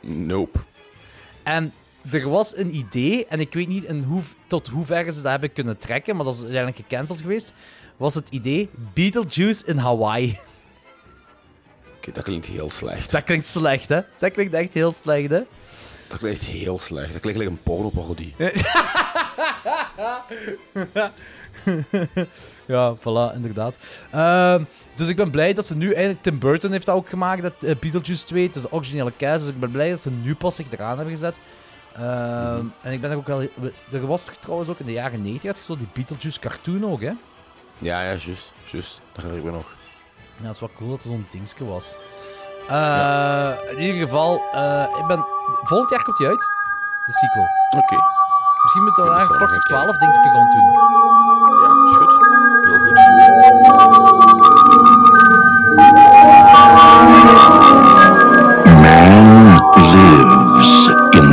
Nope. 0.00 0.58
En 1.42 1.72
er 2.10 2.28
was 2.28 2.56
een 2.56 2.74
idee, 2.74 3.26
en 3.26 3.40
ik 3.40 3.52
weet 3.52 3.68
niet 3.68 3.84
in 3.84 4.02
hoe, 4.02 4.22
tot 4.46 4.68
hoe 4.68 4.86
ver 4.86 5.04
ze 5.12 5.22
dat 5.22 5.30
hebben 5.30 5.52
kunnen 5.52 5.78
trekken, 5.78 6.16
maar 6.16 6.24
dat 6.24 6.34
is 6.34 6.42
uiteindelijk 6.42 6.82
gecanceld 6.88 7.20
geweest. 7.20 7.52
Was 7.96 8.14
het 8.14 8.28
idee 8.28 8.70
Beetlejuice 8.92 9.66
in 9.66 9.76
Hawaii. 9.76 10.38
Oké, 11.96 12.12
dat 12.12 12.24
klinkt 12.24 12.46
heel 12.46 12.70
slecht. 12.70 13.10
Dat 13.10 13.24
klinkt 13.24 13.46
slecht, 13.46 13.88
hè? 13.88 14.00
Dat 14.18 14.32
klinkt 14.32 14.54
echt 14.54 14.74
heel 14.74 14.92
slecht, 14.92 15.30
hè? 15.30 15.40
Dat 16.08 16.18
klinkt 16.18 16.44
heel 16.44 16.78
slecht. 16.78 17.12
Dat 17.12 17.20
klinkt 17.20 17.40
like 17.40 17.52
een 17.52 17.62
pornoparodie. 17.62 18.34
ja, 22.66 22.96
voilà, 22.96 23.34
inderdaad. 23.34 23.76
Ehm, 24.10 24.62
dus 24.94 25.08
ik 25.08 25.16
ben 25.16 25.30
blij 25.30 25.52
dat 25.52 25.66
ze 25.66 25.76
nu 25.76 25.86
eigenlijk... 25.86 26.22
Tim 26.22 26.38
Burton 26.38 26.72
heeft 26.72 26.86
dat 26.86 26.94
ook 26.94 27.08
gemaakt, 27.08 27.42
dat 27.42 27.52
eh, 27.60 27.76
Beetlejuice 27.76 28.24
2. 28.24 28.46
Het 28.46 28.56
is 28.56 28.62
de 28.62 28.72
originele 28.72 29.12
cast, 29.16 29.40
dus 29.40 29.48
ik 29.48 29.60
ben 29.60 29.70
blij 29.70 29.90
dat 29.90 30.00
ze 30.00 30.10
nu 30.10 30.34
pas 30.34 30.56
zich 30.56 30.66
eraan 30.70 30.96
hebben 30.96 31.14
gezet. 31.14 31.40
Ehm, 31.98 32.64
En 32.82 32.92
ik 32.92 33.00
ben 33.00 33.10
er 33.10 33.16
ook 33.16 33.26
wel... 33.26 33.40
Er 33.92 34.06
was 34.06 34.24
trouwens 34.40 34.70
ook 34.70 34.78
in 34.78 34.86
de 34.86 34.92
jaren 34.92 35.22
90 35.22 35.42
had 35.50 35.56
je 35.58 35.64
zo 35.64 35.76
die 35.76 35.88
Beetlejuice 35.92 36.40
cartoon 36.40 36.84
ook, 36.92 37.00
hè? 37.00 37.12
Ja, 37.78 38.00
ja, 38.02 38.14
juist. 38.14 38.52
Juist. 38.64 39.00
Dat 39.12 39.22
herinner 39.24 39.38
ik 39.38 39.44
me 39.44 39.50
nog. 39.58 39.66
Ja, 40.36 40.44
dat 40.44 40.54
is 40.54 40.60
wel 40.60 40.70
cool 40.76 40.90
dat 40.90 40.98
er 40.98 41.04
zo'n 41.10 41.26
dingetje 41.30 41.64
was. 41.66 41.96
Eh, 42.68 43.50
In 43.70 43.78
ieder 43.80 44.00
geval, 44.00 44.42
eh, 44.52 44.84
ik 45.00 45.06
ben... 45.06 45.24
volgend 45.62 45.90
jaar 45.90 46.02
komt 46.02 46.16
die 46.16 46.26
uit, 46.26 46.38
de 47.06 47.12
sequel. 47.12 47.46
Oké. 47.82 47.96
Misschien 48.62 48.82
moeten 48.82 49.02
we 49.04 49.08
daar 49.10 49.20
een 49.20 49.30
is 49.30 49.36
klokslag 49.36 49.68
wel 49.68 49.78
12 49.84 49.98
dingetje 49.98 50.30
rond 50.30 50.52
doen. 50.52 50.70
Ja, 51.62 51.84
is 51.84 51.96
goed. 51.96 52.12
Heel 52.64 52.78
goed. 52.84 53.96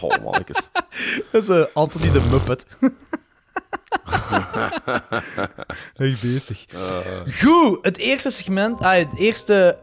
Oh, 0.00 0.24
mannetjes. 0.24 0.70
Dat 1.32 1.42
is 1.42 1.48
eh, 1.48 1.64
Anthony 1.72 2.12
de 2.12 2.20
Muppet. 2.30 2.66
Hey, 5.96 6.16
beestig. 6.22 6.64
Goed, 7.40 7.78
het 7.82 7.96
eerste 7.96 8.30
segment, 8.30 8.80
ah, 8.80 8.92
het 8.96 9.18
eerste 9.18 9.78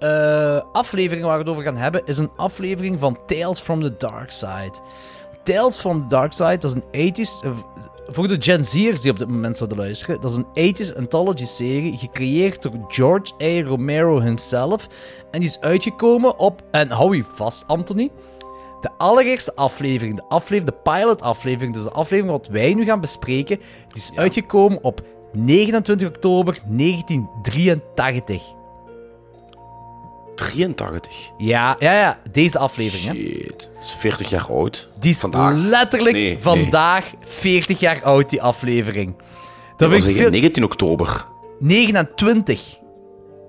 aflevering 0.71 1.25
waar 1.25 1.37
we 1.37 1.43
het 1.43 1.51
over 1.51 1.63
gaan 1.63 1.77
hebben, 1.77 2.01
is 2.05 2.17
een 2.17 2.31
aflevering 2.35 2.99
van 2.99 3.19
Tales 3.25 3.59
from 3.59 3.81
the 3.81 3.95
Dark 3.97 4.31
Side. 4.31 4.73
Tales 5.43 5.79
from 5.79 6.01
the 6.01 6.07
Dark 6.07 6.33
Side, 6.33 6.57
dat 6.57 6.75
is 6.75 6.81
een 6.91 7.13
80s... 7.13 7.45
eh, 7.45 7.51
voor 8.07 8.27
de 8.27 8.35
Gen 8.39 8.65
Z'ers 8.65 9.01
die 9.01 9.11
op 9.11 9.19
dit 9.19 9.27
moment 9.27 9.57
zouden 9.57 9.77
luisteren, 9.77 10.21
dat 10.21 10.31
is 10.31 10.37
een 10.37 10.75
80s 10.75 10.97
anthology-serie 10.97 11.97
gecreëerd 11.97 12.61
door 12.61 12.85
George 12.87 13.33
A. 13.41 13.67
Romero 13.67 14.21
himself. 14.21 14.87
En 15.31 15.39
die 15.39 15.49
is 15.49 15.59
uitgekomen 15.59 16.39
op... 16.39 16.61
En 16.71 16.89
hou 16.91 17.15
je 17.15 17.23
vast, 17.33 17.63
Anthony. 17.67 18.11
De 18.83 18.89
allereerste 18.97 19.55
aflevering, 19.55 20.15
de, 20.15 20.23
aflevering, 20.27 20.75
de 20.75 20.91
pilot-aflevering, 20.91 21.73
dus 21.73 21.83
de 21.83 21.91
aflevering 21.91 22.37
wat 22.37 22.47
wij 22.47 22.73
nu 22.73 22.85
gaan 22.85 23.01
bespreken, 23.01 23.57
die 23.57 24.01
is 24.01 24.11
uitgekomen 24.15 24.83
op 24.83 25.01
29 25.31 26.07
oktober 26.07 26.59
1983. 26.67 28.43
83. 30.35 31.31
Ja, 31.37 31.75
ja, 31.79 31.93
ja. 31.93 32.19
Deze 32.31 32.59
aflevering, 32.59 33.05
hè. 33.07 33.13
Shit. 33.13 33.69
Dat 33.73 33.83
is 33.83 33.91
40 33.91 34.29
jaar 34.29 34.47
oud. 34.49 34.89
Die 34.99 35.11
is 35.11 35.19
Vandaag. 35.19 35.55
letterlijk 35.55 36.15
Nee, 36.15 36.23
nee. 36.23 36.37
vandaag 36.41 37.11
40 37.21 37.79
jaar 37.79 38.03
oud, 38.03 38.29
die 38.29 38.41
aflevering. 38.41 39.15
Dat 39.17 39.25
Dat 39.77 39.89
was 39.91 40.03
vind 40.03 40.15
ik 40.15 40.21
veel... 40.21 40.31
19 40.31 40.63
oktober. 40.63 41.25
29. 41.59 42.77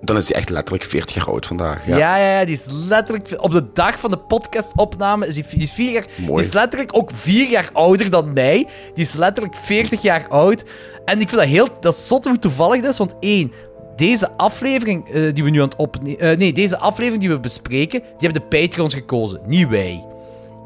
Dan 0.05 0.17
is 0.17 0.27
die 0.27 0.37
echt 0.37 0.51
letterlijk 0.51 0.85
40 0.85 1.14
jaar 1.14 1.27
oud 1.27 1.47
vandaag. 1.47 1.87
Ja. 1.87 1.97
Ja. 1.97 2.17
ja, 2.17 2.38
ja, 2.38 2.45
die 2.45 2.55
is 2.55 2.67
letterlijk... 2.71 3.35
Op 3.37 3.53
de 3.53 3.73
dag 3.73 4.01
van 4.01 4.11
de 4.11 4.19
podcastopname 4.19 5.27
is 5.27 5.35
die, 5.35 5.45
die 5.51 5.62
is 5.62 5.73
vier 5.73 5.93
jaar... 5.93 6.07
Mooi. 6.17 6.35
Die 6.35 6.45
is 6.45 6.53
letterlijk 6.53 6.97
ook 6.97 7.11
vier 7.14 7.49
jaar 7.49 7.71
ouder 7.73 8.11
dan 8.11 8.33
mij. 8.33 8.69
Die 8.95 9.05
is 9.05 9.14
letterlijk 9.14 9.57
40 9.57 10.03
jaar 10.03 10.29
oud. 10.29 10.64
En 11.05 11.21
ik 11.21 11.29
vind 11.29 11.40
dat 11.40 11.51
heel... 11.51 11.69
Dat 11.81 11.95
is 11.95 12.07
zot 12.07 12.25
hoe 12.25 12.38
toevallig 12.38 12.83
dat 12.83 12.90
is, 12.90 12.99
want 12.99 13.14
één... 13.21 13.53
Deze 13.97 14.31
aflevering 14.37 15.09
eh, 15.09 15.33
die 15.33 15.45
we 15.45 15.51
nu 15.51 15.59
aan 15.59 15.69
het 15.69 15.77
opnemen... 15.77 16.38
nee, 16.38 16.53
deze 16.53 16.79
aflevering 16.79 17.21
die 17.21 17.31
we 17.31 17.40
bespreken, 17.40 18.01
die 18.01 18.29
hebben 18.29 18.43
de 18.43 18.59
Patreons 18.59 18.95
gekozen, 18.95 19.40
niet 19.47 19.69
wij. 19.69 20.05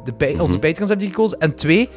De 0.05 0.27
Mhm. 0.33 0.41
Onze 0.41 0.59
Patreons 0.59 0.89
hebben 0.89 0.99
die 0.99 1.09
gekozen. 1.09 1.41
En 1.41 1.55
twee, 1.55 1.89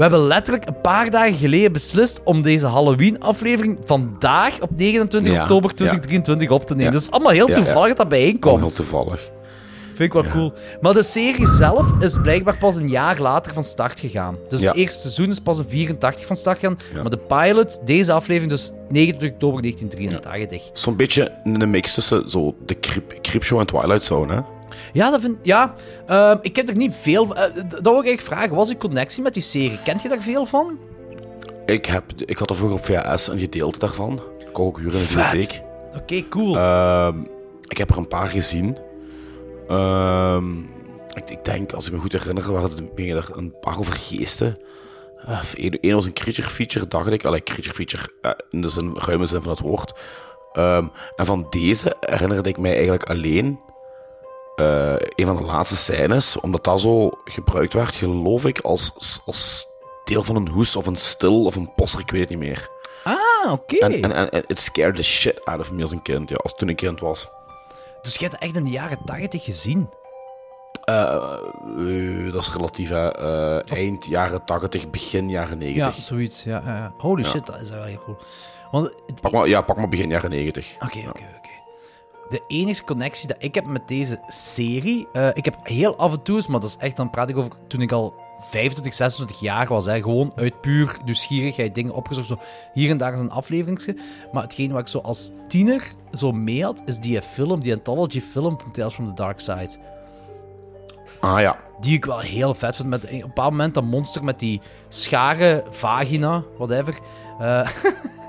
we 0.00 0.06
hebben 0.06 0.26
letterlijk 0.26 0.66
een 0.66 0.80
paar 0.80 1.10
dagen 1.10 1.34
geleden 1.34 1.72
beslist 1.72 2.20
om 2.24 2.42
deze 2.42 2.66
Halloween-aflevering 2.66 3.78
vandaag 3.84 4.60
op 4.60 4.70
29 4.76 5.32
Ja, 5.32 5.42
oktober 5.42 5.70
ja. 5.70 5.76
2023 5.76 6.50
op 6.50 6.66
te 6.66 6.74
nemen. 6.74 6.86
Ja. 6.86 6.92
Dat 6.92 7.02
is 7.02 7.10
allemaal 7.10 7.32
heel 7.32 7.46
toevallig 7.46 7.88
dat 7.88 7.96
dat 7.96 8.08
bijeenkomt. 8.08 8.60
heel 8.60 8.70
toevallig. 8.70 9.30
Vind 9.94 10.14
ik 10.14 10.22
wel 10.22 10.32
cool. 10.32 10.52
Maar 10.80 10.94
de 10.94 11.02
serie 11.02 11.46
zelf 11.46 11.92
is 11.98 12.18
blijkbaar 12.22 12.58
pas 12.58 12.76
een 12.76 12.88
jaar 12.88 13.20
later 13.20 13.54
van 13.54 13.64
start 13.64 14.00
gegaan. 14.00 14.36
Dus 14.48 14.62
het 14.62 14.74
eerste 14.74 15.00
seizoen 15.00 15.28
is 15.28 15.40
pas 15.40 15.58
in 15.58 15.64
84 15.68 16.26
van 16.26 16.36
start 16.36 16.58
gegaan. 16.58 16.76
Maar 16.94 17.10
de 17.10 17.18
pilot, 17.18 17.80
deze 17.84 18.12
aflevering, 18.12 18.50
dus 18.50 18.72
29 18.88 19.30
oktober 19.30 19.62
1983. 19.62 20.70
Zo'n 20.72 20.96
beetje 20.96 21.32
een 21.44 21.70
mix 21.70 21.94
tussen 21.94 22.28
zo 22.28 22.54
de 22.66 22.80
Creep, 22.80 23.14
Creepshow 23.22 23.60
en 23.60 23.66
Twilight 23.66 24.04
Zone, 24.04 24.34
hè? 24.34 24.40
Ja, 24.92 25.10
dat 25.10 25.20
vind 25.20 25.36
Ja, 25.42 25.74
ehm, 26.06 26.36
ik 26.42 26.56
heb 26.56 26.68
er 26.68 26.76
niet 26.76 26.94
veel 26.94 27.26
van. 27.26 27.36
eh, 27.36 27.54
dat 27.54 27.82
wil 27.82 27.98
ik 27.98 28.06
eigenlijk 28.06 28.22
vragen. 28.22 28.58
Is 28.58 28.70
uw 28.70 28.78
connectie 28.78 29.22
met 29.22 29.34
die 29.34 29.42
serie? 29.42 29.78
Kent 29.84 30.02
je 30.02 30.08
daar 30.08 30.22
veel 30.22 30.46
van? 30.46 30.78
Ik, 31.66 31.86
heb, 31.86 32.04
ik 32.24 32.38
had 32.38 32.50
er 32.50 32.56
vroeger 32.56 32.78
op 32.78 32.84
VHS 32.84 33.28
een 33.28 33.38
gedeelte 33.38 33.78
daarvan. 33.78 34.20
Ik 34.48 34.58
ook 34.58 34.78
huren 34.78 35.00
in 35.00 35.06
de 35.06 35.14
bibliotheek. 35.14 35.62
Oké, 35.94 36.28
cool. 36.28 36.56
Ehm, 36.56 37.18
ik 37.66 37.78
heb 37.78 37.90
er 37.90 37.98
een 37.98 38.08
paar 38.08 38.26
gezien. 38.26 38.76
Ehm, 39.68 40.58
ik, 41.14 41.30
ik 41.30 41.44
denk, 41.44 41.72
als 41.72 41.86
ik 41.86 41.92
me 41.92 41.98
goed 41.98 42.12
herinner, 42.12 42.52
waren 42.52 42.70
er, 42.96 43.36
een 43.36 43.54
paar 43.60 43.78
over 43.78 43.92
geesten. 43.92 44.58
Eén 45.54 45.94
was 45.94 46.06
een 46.06 46.12
creature 46.12 46.48
feature, 46.48 46.88
dacht 46.88 47.10
ik. 47.10 47.24
Allee, 47.24 47.42
creature 47.42 47.74
feature 47.74 48.02
eh, 48.20 48.30
in 48.50 48.60
de 48.60 48.68
zin, 48.68 48.96
ruime 48.98 49.26
zin 49.26 49.42
van 49.42 49.50
het 49.50 49.60
woord. 49.60 49.92
En 51.16 51.26
van 51.26 51.46
deze 51.50 51.96
herinnerde 52.00 52.48
ik 52.48 52.58
mij 52.58 52.72
eigenlijk 52.72 53.04
alleen 53.04 53.58
eh, 54.60 55.08
een 55.14 55.26
van 55.26 55.36
de 55.36 55.44
laatste 55.44 55.76
scènes, 55.76 56.40
omdat 56.40 56.64
dat 56.64 56.80
zo 56.80 57.10
gebruikt 57.24 57.72
werd, 57.72 57.94
geloof 57.94 58.44
ik, 58.46 58.60
als, 58.60 59.20
als 59.26 59.66
deel 60.04 60.22
van 60.22 60.36
een 60.36 60.48
hoes 60.48 60.76
of 60.76 60.86
een 60.86 60.96
stil 60.96 61.44
of 61.44 61.56
een 61.56 61.74
poster, 61.74 62.00
ik 62.00 62.10
weet 62.10 62.20
het 62.20 62.30
niet 62.30 62.38
meer. 62.38 62.68
ah, 63.04 63.52
oké. 63.52 63.76
En, 63.76 64.12
en, 64.14 64.30
en 64.30 64.44
it 64.46 64.58
scared 64.60 64.96
the 64.96 65.02
shit 65.02 65.44
out 65.44 65.58
of 65.60 65.72
me 65.72 65.82
als 65.82 65.92
een 65.92 66.02
kind, 66.02 66.28
ja, 66.28 66.36
als 66.42 66.54
toen 66.56 66.68
ik 66.68 66.76
kind 66.76 67.00
was. 67.00 67.28
Dus 68.02 68.14
je 68.14 68.20
hebt 68.20 68.32
het 68.32 68.42
echt 68.42 68.56
in 68.56 68.64
de 68.64 68.70
jaren 68.70 68.98
80 69.04 69.44
gezien? 69.44 69.88
Eh, 70.84 72.32
dat 72.32 72.42
is 72.42 72.52
relatief, 72.54 72.88
hè. 72.88 73.08
Eind 73.60 74.06
jaren 74.06 74.44
80, 74.44 74.90
begin 74.90 75.28
jaren 75.28 75.60
Ja, 75.60 75.66
90. 75.66 75.94
zoiets. 75.94 76.42
Ja, 76.44 76.62
ja, 76.64 76.76
ja. 76.76 76.92
Holy 76.98 77.22
Ja. 77.22 77.28
shit, 77.28 77.46
dat 77.46 77.60
is 77.60 77.70
wel 77.70 77.82
heel 77.82 78.00
cool. 78.04 78.16
Want 78.70 78.92
Pak 79.20 79.32
maar, 79.32 79.48
ja, 79.48 79.60
pak 79.62 79.76
maar 79.76 79.88
begin 79.88 80.08
jaren 80.10 80.30
90. 80.30 80.74
Oké, 80.74 80.98
oké, 80.98 81.08
oké. 81.08 81.39
De 82.30 82.42
enige 82.48 82.84
connectie 82.84 83.28
dat 83.28 83.36
ik 83.38 83.54
heb 83.54 83.64
met 83.64 83.88
deze 83.88 84.20
serie... 84.26 85.08
eh, 85.12 85.28
ik 85.32 85.44
heb 85.44 85.56
heel 85.62 85.96
af 85.96 86.12
en 86.12 86.22
toe 86.22 86.36
eens, 86.36 86.46
maar 86.46 86.60
dat 86.60 86.68
is 86.68 86.76
echt... 86.76 86.96
Dan 86.96 87.10
praat 87.10 87.28
ik 87.28 87.36
over 87.36 87.50
toen 87.66 87.80
ik 87.80 87.92
al 87.92 88.14
25, 88.50 88.94
26 88.94 89.40
jaar 89.40 89.66
was. 89.66 89.86
Hè, 89.86 90.02
gewoon 90.02 90.32
uit 90.34 90.60
puur 90.60 90.96
nieuwsgierigheid 91.04 91.74
dingen 91.74 91.94
opgezocht. 91.94 92.26
Zo 92.26 92.38
hier 92.72 92.90
en 92.90 92.96
daar 92.96 93.12
is 93.12 93.20
een 93.20 93.30
afleveringsje. 93.30 93.96
Maar 94.32 94.42
hetgeen 94.42 94.72
wat 94.72 94.80
ik 94.80 94.88
zo 94.88 94.98
als 94.98 95.30
tiener 95.48 95.92
zo 96.12 96.32
mee 96.32 96.64
had, 96.64 96.82
is 96.84 96.98
die 96.98 97.22
film, 97.22 97.60
die 97.60 97.72
anthology 97.72 98.20
film 98.20 98.60
van 98.60 98.72
Tales 98.72 98.94
from 98.94 99.08
the 99.08 99.14
Dark 99.14 99.40
Side. 99.40 99.76
Ah 101.20 101.40
ja. 101.40 101.56
Die 101.80 101.96
ik 101.96 102.04
wel 102.04 102.18
heel 102.18 102.54
vet 102.54 102.76
vind. 102.76 102.88
Met 102.88 103.04
op 103.04 103.10
een 103.10 103.20
bepaald 103.20 103.50
moment 103.50 103.74
dat 103.74 103.84
monster 103.84 104.24
met 104.24 104.38
die 104.38 104.60
schare 104.88 105.64
vagina, 105.70 106.42
whatever. 106.56 106.98
Eh, 107.38 107.68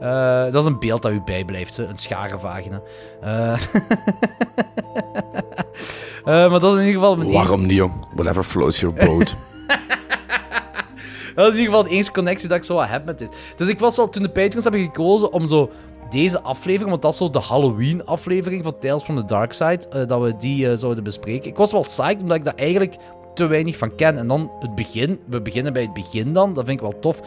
eh, 0.00 0.52
dat 0.52 0.62
is 0.62 0.64
een 0.64 0.78
beeld 0.78 1.02
dat 1.02 1.12
u 1.12 1.20
bijblijft, 1.20 1.78
een 1.78 1.98
schare 1.98 2.38
vagina. 2.38 2.80
Eh, 3.20 3.52
eh, 6.24 6.50
maar 6.50 6.60
dat 6.60 6.72
is 6.72 6.80
in 6.80 6.86
ieder 6.86 7.00
geval... 7.00 7.16
mijn 7.16 7.32
Waarom 7.32 7.62
niet, 7.62 7.72
jong? 7.72 7.92
Whatever 8.14 8.44
floats 8.44 8.80
your 8.80 8.96
boat. 8.96 9.36
Dat 11.34 11.46
is 11.46 11.52
in 11.52 11.58
ieder 11.58 11.74
geval 11.74 11.82
de 11.82 11.90
enige 11.90 12.12
connectie 12.12 12.48
dat 12.48 12.56
ik 12.56 12.64
zo 12.64 12.74
wat 12.74 12.88
heb 12.88 13.04
met 13.04 13.18
dit. 13.18 13.36
Dus 13.56 13.68
ik 13.68 13.78
was 13.78 13.96
wel, 13.96 14.08
toen 14.08 14.22
de 14.22 14.30
Patreons 14.30 14.64
hebben 14.64 14.82
gekozen 14.82 15.32
om 15.32 15.46
zo 15.46 15.70
deze 16.10 16.40
aflevering, 16.40 16.90
want 16.90 17.02
dat 17.02 17.12
is 17.12 17.18
zo 17.18 17.30
de 17.30 17.40
Halloween-aflevering 17.40 18.62
van 18.62 18.78
Tales 18.78 19.02
from 19.02 19.16
the 19.16 19.24
Dark 19.24 19.52
Side, 19.52 20.06
dat 20.06 20.20
we 20.20 20.36
die 20.36 20.76
zouden 20.76 21.04
bespreken. 21.04 21.50
Ik 21.50 21.56
was 21.56 21.72
wel 21.72 21.80
psyched, 21.80 22.22
omdat 22.22 22.36
ik 22.36 22.44
daar 22.44 22.54
eigenlijk 22.54 22.96
te 23.38 23.46
weinig 23.46 23.76
van 23.76 23.94
ken. 23.94 24.18
En 24.18 24.26
dan 24.26 24.50
het 24.60 24.74
begin, 24.74 25.20
we 25.26 25.40
beginnen 25.40 25.72
bij 25.72 25.82
het 25.82 25.92
begin 25.92 26.32
dan, 26.32 26.52
dat 26.52 26.64
vind 26.64 26.76
ik 26.76 26.82
wel 26.82 26.98
tof. 27.00 27.20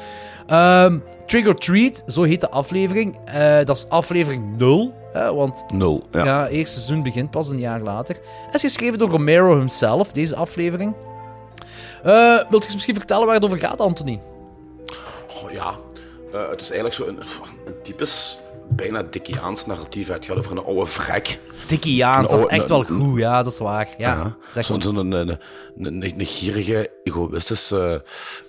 Ehm, 0.48 1.00
Trick 1.26 1.48
or 1.48 1.56
Treat, 1.56 2.04
zo 2.08 2.24
heet 2.24 2.42
de 2.42 2.50
aflevering. 2.50 3.18
Eh, 3.26 3.58
dat 3.64 3.78
is 3.78 3.90
aflevering 3.90 4.58
0, 4.58 4.94
hè, 5.14 5.34
want 5.34 5.66
Nul, 5.74 6.04
ja. 6.12 6.26
ja, 6.26 6.42
het 6.42 6.52
eerste 6.52 6.80
seizoen 6.80 7.04
begint 7.04 7.32
pas 7.32 7.50
een 7.50 7.60
jaar 7.60 7.82
later. 7.82 8.16
Hij 8.24 8.54
is 8.54 8.62
geschreven 8.62 9.00
door 9.00 9.10
Romero 9.10 9.58
himself, 9.58 10.12
deze 10.12 10.36
aflevering. 10.36 10.94
Eh 12.04 12.38
wilt 12.50 12.50
je 12.50 12.64
eens 12.64 12.74
misschien 12.74 12.96
vertellen 12.96 13.26
waar 13.26 13.36
het 13.36 13.44
over 13.46 13.58
gaat, 13.58 13.80
Anthony? 13.80 14.20
Goh, 15.28 15.52
ja. 15.52 15.74
Eh, 16.34 16.50
het 16.50 16.62
is 16.62 16.72
eigenlijk 16.72 16.94
zo 16.94 17.06
een, 17.08 17.18
een 17.66 17.82
typisch, 17.84 18.42
bijna 18.76 19.04
Dickiaans 19.04 19.66
narratief. 19.66 20.08
Het 20.08 20.26
gaat 20.26 20.38
over 20.38 20.52
een 20.52 20.64
oude 20.64 20.86
vrek. 20.86 21.40
Dickiaans, 21.68 22.30
dat 22.30 22.40
is 22.40 22.46
echt 22.46 22.70
wel 22.70 22.84
goed, 22.84 23.20
ja, 23.20 23.44
dat 23.44 23.52
is 23.52 23.60
waar. 23.60 23.88
Ja, 23.98 24.36
Zo'n 24.52 24.82
zo'n 24.82 24.96
een, 24.96 25.38
een, 25.80 26.14
gierige, 26.18 26.92
egoïstische, 27.04 28.04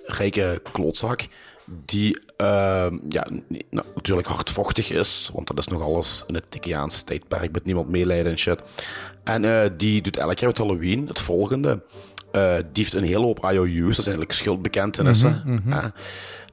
rijke 0.05 0.61
klootzak. 0.71 1.21
Die 1.65 2.19
ehm, 2.37 2.97
ja, 3.09 3.27
nou, 3.69 3.85
natuurlijk 3.95 4.27
hardvochtig 4.27 4.91
is, 4.91 5.29
want 5.33 5.47
dat 5.47 5.57
is 5.57 5.67
nog 5.67 5.81
alles 5.81 6.23
in 6.27 6.35
het 6.35 6.45
Dickiaans 6.49 7.01
tijdperk 7.01 7.51
met 7.51 7.65
niemand 7.65 7.89
meelijden 7.89 8.31
en 8.31 8.37
shit. 8.37 8.61
En 9.23 9.45
eh, 9.45 9.69
die 9.77 10.01
doet 10.01 10.17
elk 10.17 10.39
jaar 10.39 10.49
met 10.49 10.57
Halloween 10.57 11.07
het 11.07 11.19
volgende. 11.19 11.83
Eh, 12.31 12.55
die 12.55 12.83
heeft 12.83 12.93
een 12.93 13.03
hele 13.03 13.25
hoop 13.25 13.49
IOU's, 13.51 13.95
dat 13.95 14.03
zijn 14.03 14.15
eigenlijk 14.15 14.31
schuldbekentenissen. 14.31 15.41
Mhm, 15.45 15.69
mhm. 15.69 15.89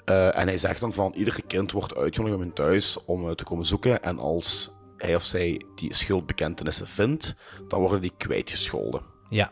Eh, 0.04 0.38
en 0.38 0.46
hij 0.46 0.58
zegt 0.58 0.80
dan 0.80 0.92
van, 0.92 1.12
ieder 1.14 1.42
kind 1.46 1.72
wordt 1.72 1.96
uitgenodigd 1.96 2.36
bij 2.36 2.46
mijn 2.46 2.56
thuis 2.56 3.04
om 3.04 3.28
eh, 3.28 3.34
te 3.34 3.44
komen 3.44 3.66
zoeken. 3.66 4.02
En 4.02 4.18
als 4.18 4.70
hij 4.96 5.14
of 5.14 5.24
zij 5.24 5.62
die 5.74 5.94
schuldbekentenissen 5.94 6.86
vindt, 6.86 7.34
dan 7.68 7.80
worden 7.80 8.00
die 8.00 8.12
kwijtgescholden. 8.16 9.02
Ja. 9.28 9.50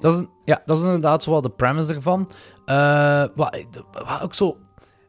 Dat 0.00 0.14
is, 0.14 0.22
ja, 0.44 0.62
dat 0.66 0.76
is 0.76 0.82
inderdaad 0.82 1.22
zo 1.22 1.30
wel 1.30 1.40
de 1.40 1.50
premise 1.50 1.94
ervan. 1.94 2.30
Eh, 2.64 3.24
wat, 3.34 3.60
wat 3.92 4.22
ook 4.22 4.34
zo... 4.34 4.56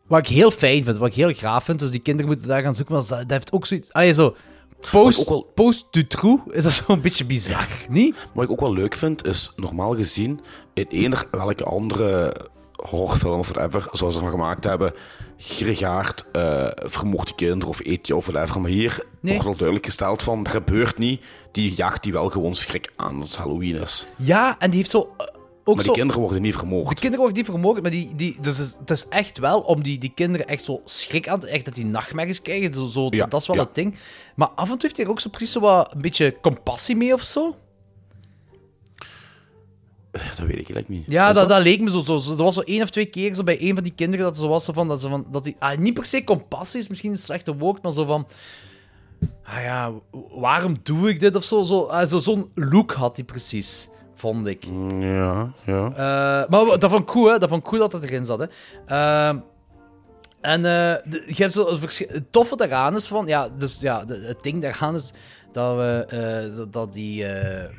Wat 0.08 0.19
ik 0.19 0.27
heel 0.27 0.51
fijn 0.51 0.84
vind, 0.84 0.97
wat 0.97 1.08
ik 1.08 1.13
heel 1.13 1.34
graaf 1.34 1.63
vind, 1.63 1.79
dus 1.79 1.91
die 1.91 1.99
kinderen 1.99 2.31
moeten 2.31 2.47
daar 2.47 2.62
gaan 2.62 2.75
zoeken, 2.75 2.93
maar 2.93 3.08
dat, 3.08 3.19
dat 3.19 3.29
heeft 3.29 3.51
ook 3.51 3.65
zoiets... 3.65 3.93
Allee, 3.93 4.13
zo... 4.13 4.36
Post, 4.91 5.53
post 5.53 5.88
du 5.91 6.08
true 6.08 6.41
is 6.51 6.63
dat 6.63 6.71
zo'n 6.71 7.01
beetje 7.01 7.25
bizar, 7.25 7.67
niet? 7.89 8.15
Wat 8.34 8.43
ik 8.43 8.51
ook 8.51 8.60
wel 8.60 8.73
leuk 8.73 8.95
vind, 8.95 9.25
is 9.25 9.51
normaal 9.55 9.95
gezien 9.95 10.39
in 10.73 10.86
eender 10.89 11.27
welke 11.31 11.63
andere 11.63 12.36
horrorfilm 12.89 13.39
of 13.39 13.48
whatever, 13.50 13.88
zoals 13.91 14.13
ze 14.13 14.19
ervan 14.19 14.39
gemaakt 14.39 14.63
hebben, 14.63 14.93
Grigaard 15.38 16.24
uh, 16.34 16.67
vermoord 16.76 17.26
die 17.26 17.36
kinderen 17.36 17.67
of 17.67 17.80
eet 17.86 18.08
je 18.08 18.15
of 18.15 18.26
whatever. 18.26 18.62
Maar 18.62 18.69
hier 18.69 19.00
Nee. 19.19 19.34
wordt 19.34 19.48
al 19.48 19.56
duidelijk 19.56 19.86
gesteld 19.86 20.24
van, 20.24 20.45
er 20.45 20.52
gebeurt 20.52 20.98
niet, 20.98 21.21
die 21.52 21.74
jaagt 21.76 22.04
die 22.04 22.13
wel 22.13 22.30
gewoon 22.30 22.56
schrik 22.56 22.91
aan 22.95 23.21
het 23.21 23.36
Halloween 23.36 23.82
is. 23.82 24.08
Ja, 24.17 24.56
en 24.60 24.69
die 24.69 24.80
heeft 24.80 24.91
zo... 24.91 25.00
eh, 25.17 25.26
ook 25.63 25.76
maar 25.76 25.84
zo... 25.84 25.89
die 25.91 26.00
kinderen 26.00 26.21
worden 26.21 26.41
niet 26.41 26.56
vermoord. 26.56 26.88
De 26.89 26.93
kinderen 26.95 27.17
worden 27.19 27.38
niet 27.38 27.45
vermoord, 27.45 27.82
maar 27.82 27.91
die, 27.91 28.15
die, 28.15 28.38
dus 28.41 28.58
het 28.58 28.67
is- 28.67 28.78
het 28.80 28.89
is 28.91 29.08
echt 29.08 29.38
wel 29.38 29.60
om 29.60 29.84
die, 29.84 29.98
die 29.98 30.12
kinderen 30.15 30.48
echt 30.48 30.63
zo 30.63 30.82
schrik 30.86 31.28
aan 31.28 31.39
te... 31.39 31.48
Echt 31.48 31.65
dat 31.65 31.76
die 31.76 31.86
nachtmerries 31.86 32.41
krijgen, 32.41 32.74
zo, 32.74 32.86
zo, 32.86 33.08
Ja, 33.10 33.26
dat 33.26 33.41
is 33.41 33.48
wel 33.48 33.56
ja. 33.56 33.62
het 33.63 33.76
ding. 33.76 33.98
Maar 34.36 34.48
af 34.48 34.63
en 34.65 34.71
toe 34.71 34.82
heeft 34.82 34.95
hij 34.98 35.06
er 35.06 35.12
ook 35.12 35.19
zo 35.19 35.30
precies 35.30 35.52
zo 35.52 35.60
wat, 35.60 35.93
een 35.93 36.02
beetje 36.02 36.36
compassie 36.41 36.95
mee 36.95 37.13
of 37.13 37.21
zo. 37.21 37.56
Dat 40.38 40.38
weet 40.38 40.49
ik 40.49 40.56
eigenlijk 40.56 40.89
niet. 40.89 41.04
Ja, 41.08 41.34
dat, 41.34 41.49
dat 41.49 41.62
leek 41.62 41.82
me 41.82 41.89
zo, 41.89 41.99
zo, 41.99 42.17
zo. 42.17 42.32
Er 42.38 42.43
was 42.43 42.56
zo 42.56 42.62
één 42.62 42.82
of 42.82 42.89
twee 42.89 43.06
keer 43.06 43.34
zo 43.36 43.43
bij 43.43 43.62
een 43.62 43.73
van 43.73 43.84
die 43.84 43.93
kinderen 43.95 44.25
dat 44.25 44.38
zo 44.38 44.47
was 44.47 44.65
zo 44.65 44.73
van... 44.73 44.88
Dat 44.88 45.01
ze 45.01 45.10
van 45.10 45.25
dat 45.32 45.43
die, 45.43 45.56
ah, 45.60 45.78
niet 45.78 45.93
per 45.93 46.06
se 46.06 46.23
compassie 46.23 46.80
is 46.80 46.88
misschien 46.89 47.12
een 47.12 47.17
slechte 47.17 47.56
woord, 47.56 47.82
maar 47.84 47.91
zo 47.91 48.06
van... 48.06 48.28
Ah 49.43 49.62
ja, 49.63 49.91
waarom 50.36 50.78
doe 50.84 51.10
ik 51.10 51.19
dit 51.19 51.36
of 51.36 51.43
zo? 51.43 51.63
zo 51.63 51.84
ah, 51.84 52.08
zo 52.08 52.19
Zo'n 52.19 52.51
look 52.56 52.91
had 52.91 53.15
hij 53.15 53.25
precies, 53.25 53.88
vond 54.15 54.47
ik. 54.47 54.65
Ja, 54.99 55.51
ja. 55.65 55.86
Eh, 55.89 56.49
maar 56.49 56.80
dat 56.80 56.89
vond 56.91 57.01
ik 57.01 57.10
goed, 57.10 57.30
hè. 57.30 57.38
Dat 57.39 57.49
vond 57.49 57.62
ik 57.62 57.67
goed 57.67 57.80
dat 57.80 57.91
het 57.91 58.04
erin 58.04 58.25
zat, 58.25 58.39
hè. 58.39 58.45
En 60.41 60.58
eh, 60.65 60.95
de- 61.12 61.23
je 61.28 61.41
hebt 61.41 61.54
zo 61.54 61.80
het 62.08 62.32
toffe 62.32 62.56
daaraan 62.56 62.95
is 62.95 63.08
van... 63.08 63.28
Ja, 63.28 63.49
dus 63.58 63.80
ja, 63.82 64.04
de- 64.06 64.23
het 64.25 64.43
ding 64.43 64.62
daaraan 64.62 64.95
is... 64.95 65.13
dat 65.51 65.75
we 65.75 66.06
eh, 66.08 66.58
dat, 66.58 66.73
dat 66.73 66.93
die, 66.93 67.25
eh, 67.25 67.69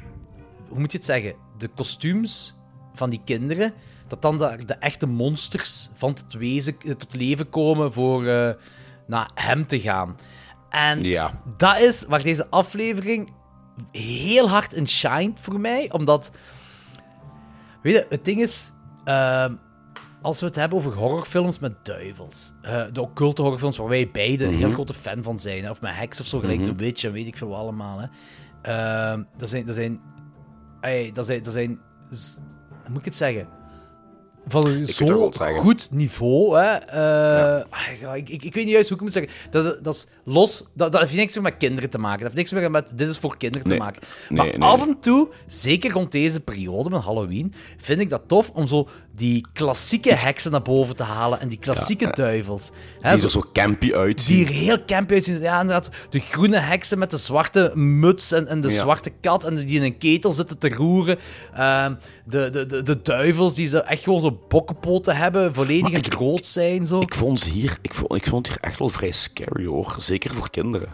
hoe 0.69 0.79
moet 0.79 0.93
je 0.93 0.99
het 0.99 1.07
zeggen, 1.07 1.35
de 1.59 1.69
kostuums 1.69 2.55
van 2.95 3.11
die 3.11 3.21
kinderen, 3.25 3.73
dat 4.07 4.23
dan 4.23 4.39
daar 4.39 4.67
de 4.67 4.75
echte 4.75 5.07
monsters 5.07 5.89
van 5.95 6.15
tot, 6.15 6.33
wezen, 6.33 6.79
tot 6.79 7.15
leven 7.15 7.49
komen 7.49 7.93
voor 7.93 8.27
eh, 8.27 8.51
naar 9.07 9.31
hem 9.35 9.67
te 9.67 9.81
gaan. 9.81 10.17
En 10.71 11.01
Ja. 11.01 11.43
dat 11.57 11.79
is 11.79 12.05
waar 12.09 12.23
deze 12.23 12.47
aflevering 12.51 13.31
heel 13.93 14.49
hard 14.49 14.73
in 14.73 14.89
shined 14.89 15.41
voor 15.41 15.61
mij, 15.61 15.93
omdat, 15.93 16.31
weet 17.83 17.95
je, 17.95 18.07
het 18.09 18.25
ding 18.25 18.41
is, 18.41 18.73
ehm, 19.05 19.55
als 20.23 20.41
we 20.41 20.47
het 20.47 20.55
hebben 20.57 20.79
over 20.79 20.93
horrorfilms 20.95 21.59
met 21.59 21.85
duivels, 21.85 22.53
eh, 22.63 22.85
de 22.93 23.01
occulte 23.01 23.43
horrorfilms 23.43 23.77
waar 23.77 23.89
wij 23.89 24.11
beide 24.11 24.45
een 24.45 24.55
heel 24.55 24.67
Mhm. 24.67 24.75
grote 24.75 24.95
fan 24.95 25.23
van 25.23 25.39
zijn, 25.39 25.71
of 25.71 25.81
met 25.81 25.95
heks 25.95 26.21
of 26.21 26.27
zo, 26.27 26.39
gelijk 26.39 26.59
Mhm. 26.61 26.69
The 26.69 26.75
Witch 26.75 27.05
en 27.05 27.13
weet 27.13 27.27
ik 27.27 27.37
veel 27.37 27.57
allemaal, 27.57 27.99
hè. 27.99 28.07
Ehm, 28.63 29.23
dat 29.37 29.49
zijn, 29.49 29.67
dat 29.67 29.75
zijn, 29.75 30.01
ey, 30.87 31.11
dat 31.13 31.27
zijn, 31.27 31.43
dat 31.43 31.53
zijn, 31.53 31.79
hoe 32.09 32.91
moet 32.91 32.99
ik 32.99 33.05
het 33.05 33.17
zeggen? 33.17 33.49
Van 34.49 34.67
een 34.67 34.87
zo 34.87 35.31
goed 35.61 35.89
niveau, 35.93 36.59
hè. 36.59 36.73
eh, 36.75 37.65
ah, 37.71 37.99
ja, 38.01 38.15
ik, 38.15 38.29
ik, 38.29 38.45
ik 38.45 38.55
weet 38.55 38.65
niet 38.65 38.73
juist 38.73 38.89
hoe 38.89 38.99
ik 38.99 39.05
het 39.05 39.15
moet 39.15 39.25
zeggen. 39.31 39.51
Dat, 39.51 39.85
dat 39.85 39.95
is 39.95 40.07
los, 40.25 40.65
dat, 40.75 40.93
dat 40.93 41.01
heeft 41.01 41.15
niks 41.15 41.35
meer 41.35 41.43
met 41.43 41.57
kinderen 41.57 41.91
te 41.91 41.99
maken. 41.99 42.23
Dat 42.23 42.33
heeft 42.33 42.51
niks 42.51 42.61
meer 42.63 42.71
met 42.71 42.99
dit 42.99 43.09
is 43.09 43.19
voor 43.19 43.37
kinderen 43.37 43.69
Nee. 43.69 43.79
te 43.79 43.85
maken. 43.85 44.03
Nee, 44.29 44.39
maar 44.59 44.59
nee. 44.59 44.69
af 44.69 44.87
en 44.87 44.99
toe, 45.01 45.29
zeker 45.47 45.91
rond 45.93 46.13
deze 46.13 46.41
periode 46.41 46.91
met 46.91 47.03
Halloween, 47.03 47.53
vind 47.77 48.01
ik 48.01 48.11
dat 48.11 48.23
tof 48.27 48.51
om 48.51 48.67
zo 48.67 48.89
die 49.17 49.47
klassieke 49.53 50.15
heksen 50.15 50.51
naar 50.51 50.63
boven 50.63 50.97
te 50.97 51.03
halen 51.03 51.41
en 51.41 51.49
die 51.49 51.59
klassieke 51.59 52.05
Ja. 52.05 52.11
duivels. 52.11 52.71
Hè, 53.01 53.11
Die 53.11 53.19
zo- 53.19 53.25
er 53.25 53.31
zo 53.31 53.43
campy 53.53 53.93
uitzien. 53.95 54.37
die 54.37 54.47
er 54.47 54.53
heel 54.53 54.85
campy 54.85 55.13
uitzien. 55.13 55.41
Ja, 55.41 55.61
inderdaad. 55.61 55.91
De 56.11 56.19
groene 56.21 56.59
heksen 56.59 56.99
met 56.99 57.11
de 57.11 57.17
zwarte 57.17 57.71
muts 57.75 58.33
en, 58.33 58.47
en 58.49 58.61
de 58.61 58.69
Ja. 58.71 58.79
zwarte 58.81 59.11
kat 59.21 59.45
en 59.45 59.55
die 59.55 59.77
in 59.77 59.83
een 59.83 59.99
ketel 59.99 60.33
zitten 60.33 60.59
te 60.59 60.69
roeren. 60.69 61.19
Ehm, 61.55 61.95
de, 62.25 62.51
de, 62.51 62.67
de, 62.67 62.83
de 62.83 63.03
duivels 63.03 63.55
die 63.55 63.67
ze 63.67 63.83
echt 63.83 64.03
gewoon 64.03 64.21
zo 64.21 64.41
bokkenpoten 64.49 65.17
hebben, 65.17 65.55
volledig 65.55 65.93
in 65.93 66.13
rood 66.19 66.47
zijn. 66.47 66.87
Zo. 66.87 66.99
Ik 67.01 67.15
vond, 67.15 67.41
ze 67.41 67.51
hier, 67.51 67.77
ik, 67.83 67.95
vond, 67.95 68.15
ik 68.15 68.27
vond 68.27 68.47
het 68.47 68.57
hier 68.57 68.71
echt 68.71 68.79
wel 68.79 68.89
vrij 68.89 69.11
scary 69.13 69.67
hoor. 69.67 69.95
Zeker 69.99 70.35
voor 70.35 70.51
kinderen. 70.51 70.89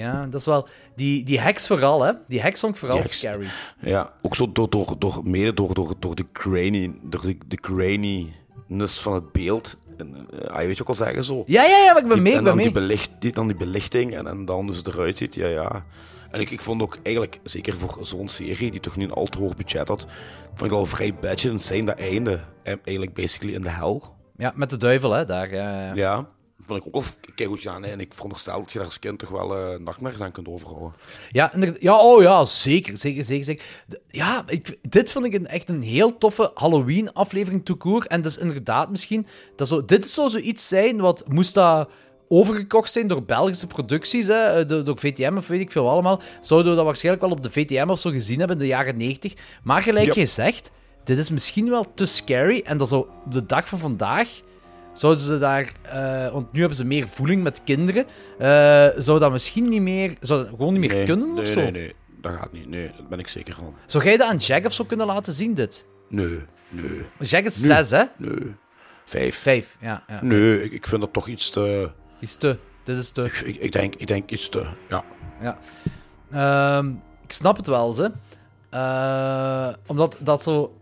Ja, 0.00 0.24
dat 0.26 0.40
is 0.40 0.46
wel... 0.46 0.68
Die, 0.94 1.24
die 1.24 1.40
heks 1.40 1.66
vooral, 1.66 2.02
hè. 2.02 2.12
Die 2.28 2.40
heks 2.40 2.60
vond 2.60 2.72
ik 2.72 2.78
vooral 2.78 3.00
scary. 3.06 3.46
Ja, 3.80 4.12
ook 4.22 4.34
zo 4.34 4.52
door, 4.52 4.70
door, 4.70 4.94
door, 4.98 5.20
mede 5.24 5.54
door, 5.54 5.74
door, 5.74 5.94
door 5.98 6.14
de 6.14 6.26
grainy, 6.32 6.92
door 7.02 7.20
de, 7.20 7.36
de 7.46 7.58
graininess 7.62 9.00
van 9.00 9.14
het 9.14 9.32
beeld. 9.32 9.78
En, 9.96 10.26
eh, 10.42 10.50
ah, 10.50 10.60
je 10.60 10.66
weet 10.66 10.76
je 10.76 10.82
ook 10.82 10.88
al 10.88 10.94
zeggen 10.94 11.24
zo. 11.24 11.42
Ja, 11.46 11.62
ja, 11.62 11.76
ja, 11.78 11.92
maar 11.92 12.02
ik 12.02 12.08
ben 12.08 12.12
Die- 12.14 12.22
mee, 12.22 12.32
ik 12.32 12.38
ben 12.38 12.44
dan 12.46 12.56
die, 12.56 12.64
mee. 12.64 12.74
belicht, 12.74 13.10
die, 13.18 13.32
dan 13.32 13.46
die 13.46 13.56
belichting 13.56 14.14
en, 14.16 14.26
en 14.26 14.44
dan 14.44 14.64
hoe 14.64 14.74
ze 14.74 14.82
eruit 14.86 15.16
ziet, 15.16 15.34
ja, 15.34 15.46
ja. 15.46 15.84
En 16.30 16.40
ik, 16.40 16.50
ik 16.50 16.60
vond 16.60 16.82
ook 16.82 16.98
eigenlijk, 17.02 17.38
zeker 17.42 17.74
voor 17.76 17.98
zo'n 18.00 18.28
serie 18.28 18.70
die 18.70 18.80
toch 18.80 18.96
niet 18.96 19.08
een 19.08 19.14
al 19.14 19.26
te 19.26 19.38
hoog 19.38 19.56
budget 19.56 19.88
had, 19.88 20.06
vond 20.48 20.62
ik 20.62 20.70
wel 20.70 20.84
vrij 20.86 21.14
badje 21.14 21.58
zijn 21.58 21.84
dat 21.84 21.98
einde. 21.98 22.40
Eigenlijk 22.62 23.14
basically 23.14 23.54
in 23.54 23.60
de 23.62 23.68
hel. 23.68 24.14
Ja, 24.36 24.52
met 24.54 24.70
de 24.70 24.76
duivel, 24.76 25.12
hè, 25.12 25.24
daar. 25.24 25.54
Ja, 25.54 25.84
ja. 25.84 25.94
Ja, 25.94 26.28
vond 26.70 26.86
ik 26.86 26.96
ook 26.96 27.04
wel 27.36 27.56
gedaan. 27.56 27.82
hè. 27.82 27.90
En 27.90 28.00
ik 28.00 28.12
veronderstel 28.14 28.60
dat 28.60 28.72
je 28.72 28.78
daar 28.78 28.86
als 28.86 28.98
kind 28.98 29.18
toch 29.18 29.28
wel 29.28 29.56
eh 29.56 29.78
nachtmerries 29.78 30.20
aan 30.20 30.32
kunt 30.32 30.48
overhouden. 30.48 30.92
Ja, 31.30 31.52
ja, 31.78 31.98
oh 31.98 32.22
ja, 32.22 32.44
zeker, 32.44 32.96
zeker, 32.96 33.24
zeker. 33.24 33.44
zeker. 33.44 33.64
Ja, 34.08 34.44
ik, 34.46 34.78
dit 34.88 35.10
vond 35.10 35.24
ik 35.24 35.34
een, 35.34 35.46
echt 35.46 35.68
een 35.68 35.82
heel 35.82 36.18
toffe 36.18 36.50
Halloween-aflevering 36.54 37.64
toekoor. 37.64 38.04
En 38.04 38.22
dus 38.22 38.38
inderdaad 38.38 38.90
misschien, 38.90 39.26
dat 39.56 39.68
zo, 39.68 39.84
dit 39.84 40.08
zou 40.08 40.30
zoiets 40.30 40.68
zijn 40.68 41.00
wat 41.00 41.24
moest 41.28 41.54
dat 41.54 41.90
overgekocht 42.28 42.92
zijn 42.92 43.06
door 43.06 43.22
Belgische 43.22 43.66
producties, 43.66 44.26
hè, 44.26 44.60
eh, 44.60 44.84
door, 44.84 44.98
VTM 44.98 45.34
of 45.36 45.46
weet 45.46 45.60
ik 45.60 45.70
veel 45.70 45.90
allemaal, 45.90 46.20
zouden 46.40 46.70
we 46.70 46.76
dat 46.76 46.86
waarschijnlijk 46.86 47.24
wel 47.24 47.34
op 47.34 47.42
de 47.42 47.50
VTM 47.50 47.86
of 47.88 47.98
zo 47.98 48.10
gezien 48.10 48.38
hebben 48.38 48.56
in 48.56 48.62
de 48.62 48.68
jaren 48.68 48.96
90. 48.96 49.32
Maar 49.62 49.82
gelijk 49.82 50.12
je 50.12 50.26
zegt, 50.26 50.70
dit 51.04 51.18
is 51.18 51.30
misschien 51.30 51.70
wel 51.70 51.86
te 51.94 52.06
scary. 52.06 52.62
En 52.64 52.78
dat 52.78 52.88
zou 52.88 53.02
op 53.02 53.32
de 53.32 53.46
dag 53.46 53.68
van 53.68 53.78
vandaag 53.78 54.40
Zouden 55.00 55.22
ze 55.22 55.38
daar, 55.38 55.72
eh, 55.82 56.32
want 56.32 56.52
nu 56.52 56.58
hebben 56.58 56.76
ze 56.76 56.84
meer 56.84 57.08
voeling 57.08 57.42
met 57.42 57.60
kinderen, 57.64 58.06
eh, 58.38 58.88
zou 58.96 59.18
dat 59.18 59.32
misschien 59.32 59.68
niet 59.68 59.80
meer, 59.80 60.16
zou 60.20 60.40
dat 60.40 60.48
gewoon 60.48 60.72
niet 60.72 60.80
meer 60.80 60.94
nee, 60.94 61.04
kunnen 61.04 61.28
nee, 61.28 61.38
of 61.38 61.46
zo? 61.46 61.60
Nee, 61.60 61.70
nee, 61.70 61.94
dat 62.20 62.32
gaat 62.32 62.52
niet. 62.52 62.68
Nee, 62.68 62.90
daar 62.96 63.06
ben 63.08 63.18
ik 63.18 63.28
zeker 63.28 63.54
van. 63.54 63.74
Zou 63.86 64.04
jij 64.04 64.16
dat 64.16 64.28
aan 64.28 64.36
Jack 64.36 64.64
of 64.64 64.72
zo 64.72 64.84
kunnen 64.84 65.06
laten 65.06 65.32
zien, 65.32 65.54
dit? 65.54 65.86
Nee, 66.08 66.40
nee. 66.68 67.02
Jack 67.18 67.44
is 67.44 67.60
zes, 67.60 67.90
hè? 67.90 68.02
Nee. 68.16 68.54
Vijf. 69.04 69.36
Vijf, 69.36 69.76
ja. 69.80 70.04
ja. 70.08 70.18
Nee, 70.22 70.62
ik, 70.62 70.72
ik 70.72 70.86
vind 70.86 71.00
dat 71.00 71.12
toch 71.12 71.28
iets 71.28 71.50
te... 71.50 71.90
Iets 72.20 72.36
te. 72.36 72.56
Dit 72.84 72.98
is 72.98 73.10
te. 73.10 73.24
Ik, 73.24 73.40
ik, 73.40 73.56
ik 73.56 73.72
denk, 73.72 73.94
ik 73.94 74.06
denk 74.06 74.30
iets 74.30 74.48
te... 74.48 74.66
Ja. 74.88 75.04
Ja. 75.42 75.58
Ehm, 76.30 76.88
ik 77.24 77.32
snap 77.32 77.56
het 77.56 77.66
wel, 77.66 77.92
ze. 77.92 78.12
Eh, 78.70 79.68
omdat 79.86 80.16
dat 80.18 80.42
zo... 80.42 80.79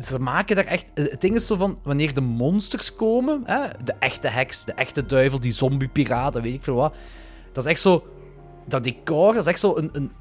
Ze 0.00 0.18
maken 0.18 0.56
daar 0.56 0.64
echt... 0.64 0.90
Het 0.94 1.20
ding 1.20 1.34
is 1.34 1.46
zo 1.46 1.56
van, 1.56 1.78
wanneer 1.82 2.14
de 2.14 2.20
monsters 2.20 2.96
komen, 2.96 3.42
hè, 3.44 3.66
de 3.84 3.94
echte 3.98 4.28
heks, 4.28 4.64
de 4.64 4.72
echte 4.72 5.06
duivel, 5.06 5.40
die 5.40 5.52
zombie-piraten, 5.52 6.42
weet 6.42 6.54
ik 6.54 6.62
veel 6.62 6.74
wat. 6.74 6.96
Dat 7.52 7.64
is 7.64 7.70
echt 7.70 7.80
zo... 7.80 8.06
Dat 8.66 8.84
decor, 8.84 9.32
dat 9.34 9.42
is 9.46 9.50
echt 9.52 9.60
zo 9.60 9.76
een... 9.76 9.90
een 9.92 10.12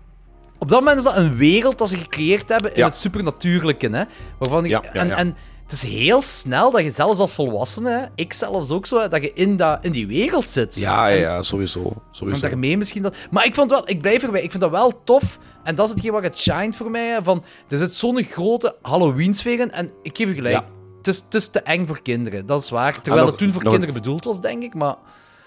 op 0.57 0.69
dat 0.69 0.79
moment 0.79 0.97
is 0.97 1.03
dat 1.03 1.17
een 1.17 1.35
wereld 1.35 1.77
dat 1.77 1.89
ze 1.89 1.97
gecreëerd 1.97 2.49
hebben 2.49 2.71
in 2.73 2.79
Ja. 2.79 2.85
het 2.85 2.95
supernatuurlijke, 2.95 3.89
hè. 3.89 4.03
Waarvan 4.39 4.63
ik, 4.65 4.71
Ja, 4.71 4.83
ja, 4.93 5.15
en, 5.15 5.35
is 5.73 5.83
heel 5.83 6.21
snel 6.21 6.71
dat 6.71 6.81
je 6.83 6.89
zelfs 6.91 7.19
als 7.19 7.33
volwassene, 7.33 8.09
ik 8.15 8.33
zelfs 8.33 8.69
ook 8.71 8.85
zo, 8.85 9.07
dat 9.07 9.21
je 9.21 9.33
in, 9.33 9.57
dat, 9.57 9.77
in 9.81 9.91
die 9.91 10.07
wereld 10.07 10.47
zit. 10.47 10.75
Ja, 10.79 11.09
En- 11.09 11.17
ja, 11.17 11.41
sowieso. 11.41 11.93
sowieso. 12.11 12.47
daarmee 12.47 12.77
misschien 12.77 13.01
dat... 13.01 13.15
Maar 13.31 13.45
ik 13.45 13.55
vond 13.55 13.71
wel... 13.71 13.89
Ik 13.89 14.01
blijf 14.01 14.23
erbij. 14.23 14.41
Ik 14.41 14.49
vind 14.51 14.63
dat 14.63 14.71
wel 14.71 15.01
tof. 15.03 15.39
En 15.63 15.75
dat 15.75 15.85
is 15.87 15.93
hetgeen 15.93 16.11
wat 16.11 16.23
het 16.23 16.37
shined 16.39 16.75
voor 16.75 16.89
mij. 16.89 17.19
Van, 17.21 17.43
er 17.69 17.77
zit 17.77 17.93
zo'n 17.93 18.23
grote 18.23 18.75
Halloween-sfeer 18.81 19.59
in. 19.59 19.71
En 19.71 19.91
ik 20.01 20.17
geef 20.17 20.27
je 20.27 20.33
gelijk. 20.33 20.55
Ja. 20.55 20.65
Het, 20.97 21.07
is, 21.07 21.17
het 21.25 21.33
is 21.33 21.47
te 21.47 21.59
eng 21.59 21.87
voor 21.87 22.01
kinderen. 22.01 22.45
Dat 22.45 22.61
is 22.61 22.69
waar. 22.69 23.01
Terwijl 23.01 23.23
nog- 23.25 23.29
het 23.31 23.37
toen 23.39 23.51
voor 23.51 23.61
kinderen 23.61 23.87
een- 23.87 23.93
bedoeld 23.93 24.23
was, 24.23 24.41
denk 24.41 24.63
ik. 24.63 24.73
Maar... 24.73 24.95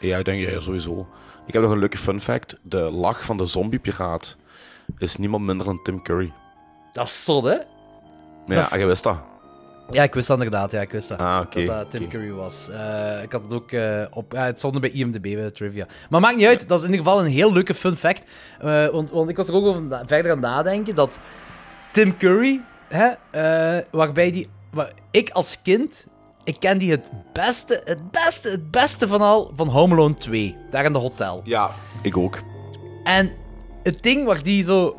Ja, 0.01 0.19
ik 0.19 0.25
denk 0.25 0.49
ja, 0.49 0.61
sowieso. 0.61 1.07
Ik 1.47 1.53
heb 1.53 1.63
nog 1.63 1.71
een 1.71 1.79
leuke 1.79 1.99
fun 1.99 2.21
fact. 2.21 2.57
De 2.63 2.79
lach 2.79 3.25
van 3.25 3.37
de 3.37 3.45
zombiepiraat 3.47 4.37
is 4.99 5.17
niemand 5.17 5.45
minder 5.45 5.67
dan 5.67 5.83
Tim 5.83 6.03
Curry. 6.03 6.33
Dat 6.93 7.05
is 7.07 7.25
zot, 7.25 7.45
hè? 7.45 7.57
Maar 8.47 8.57
Dat 8.57 8.65
is- 8.67 8.73
ja, 8.73 8.79
je 8.81 8.87
wist 8.87 9.03
dat. 9.03 9.17
Ja, 9.91 10.03
ik 10.03 10.15
wist 10.15 10.29
dat 10.29 10.37
inderdaad. 10.43 10.73
Ja, 10.73 10.81
ik 10.81 10.91
wist 10.91 11.09
dat. 11.09 11.19
Ah, 11.19 11.41
dat 11.51 11.67
dat 11.67 11.91
Tim. 11.91 12.09
Curry 12.09 12.31
was. 12.31 12.71
Eh, 12.71 13.23
ik 13.23 13.33
had 13.33 13.43
het 13.43 13.53
ook 13.55 13.73
eh, 13.73 14.03
op... 14.11 14.33
Ja, 14.33 14.45
het 14.45 14.59
stond 14.59 14.81
bij 14.81 14.91
IMDb, 14.91 15.23
bij 15.23 15.35
de 15.35 15.53
trivia. 15.53 15.87
Maar 16.11 16.21
maakt 16.21 16.37
niet 16.37 16.47
uit. 16.47 16.69
Dat 16.69 16.79
is 16.81 16.87
in 16.87 16.91
ieder 16.93 17.07
geval 17.07 17.25
een 17.25 17.31
heel 17.31 17.53
leuke 17.53 17.75
fun 17.75 17.97
fact. 17.97 18.31
Eh, 18.61 18.87
want, 18.87 19.11
want 19.11 19.29
ik 19.31 19.37
was 19.37 19.49
er 19.49 19.55
ook 19.55 19.65
over 19.65 19.83
verder 20.07 20.33
aan 20.33 20.41
nadenken 20.41 20.95
dat 20.95 21.21
Tim 21.93 22.17
Curry, 22.17 22.61
hè, 22.89 23.09
eh, 23.31 23.85
waarbij 23.91 24.31
die... 24.31 24.49
Waar, 24.71 24.93
ik 25.11 25.31
als 25.31 25.63
kind... 25.63 26.07
Ik 26.45 26.61
ken 26.61 26.79
die 26.79 26.91
het 26.91 27.11
beste, 27.33 27.81
het 27.85 28.11
beste, 28.11 28.51
het 28.51 28.71
beste 28.71 29.07
van 29.09 29.21
al 29.21 29.53
van 29.57 29.69
Home 29.69 29.93
Alone 29.95 30.15
2. 30.15 30.57
Daar 30.71 30.85
in 30.85 30.93
de 30.93 30.99
hotel. 30.99 31.41
Ja, 31.45 31.71
ik 32.03 32.17
ook. 32.17 32.39
En 33.05 33.33
het 33.83 34.03
ding 34.03 34.27
waar 34.27 34.43
die 34.43 34.65
zo. 34.65 34.97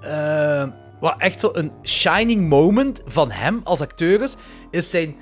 eh, 0.00 0.68
wat 1.00 1.14
echt 1.18 1.40
zo 1.40 1.50
een 1.52 1.72
shining 1.82 2.48
moment 2.48 3.00
van 3.06 3.30
hem 3.30 3.60
als 3.64 3.80
acteur 3.80 4.22
is, 4.22 4.36
is 4.70 4.90
zijn 4.90 5.16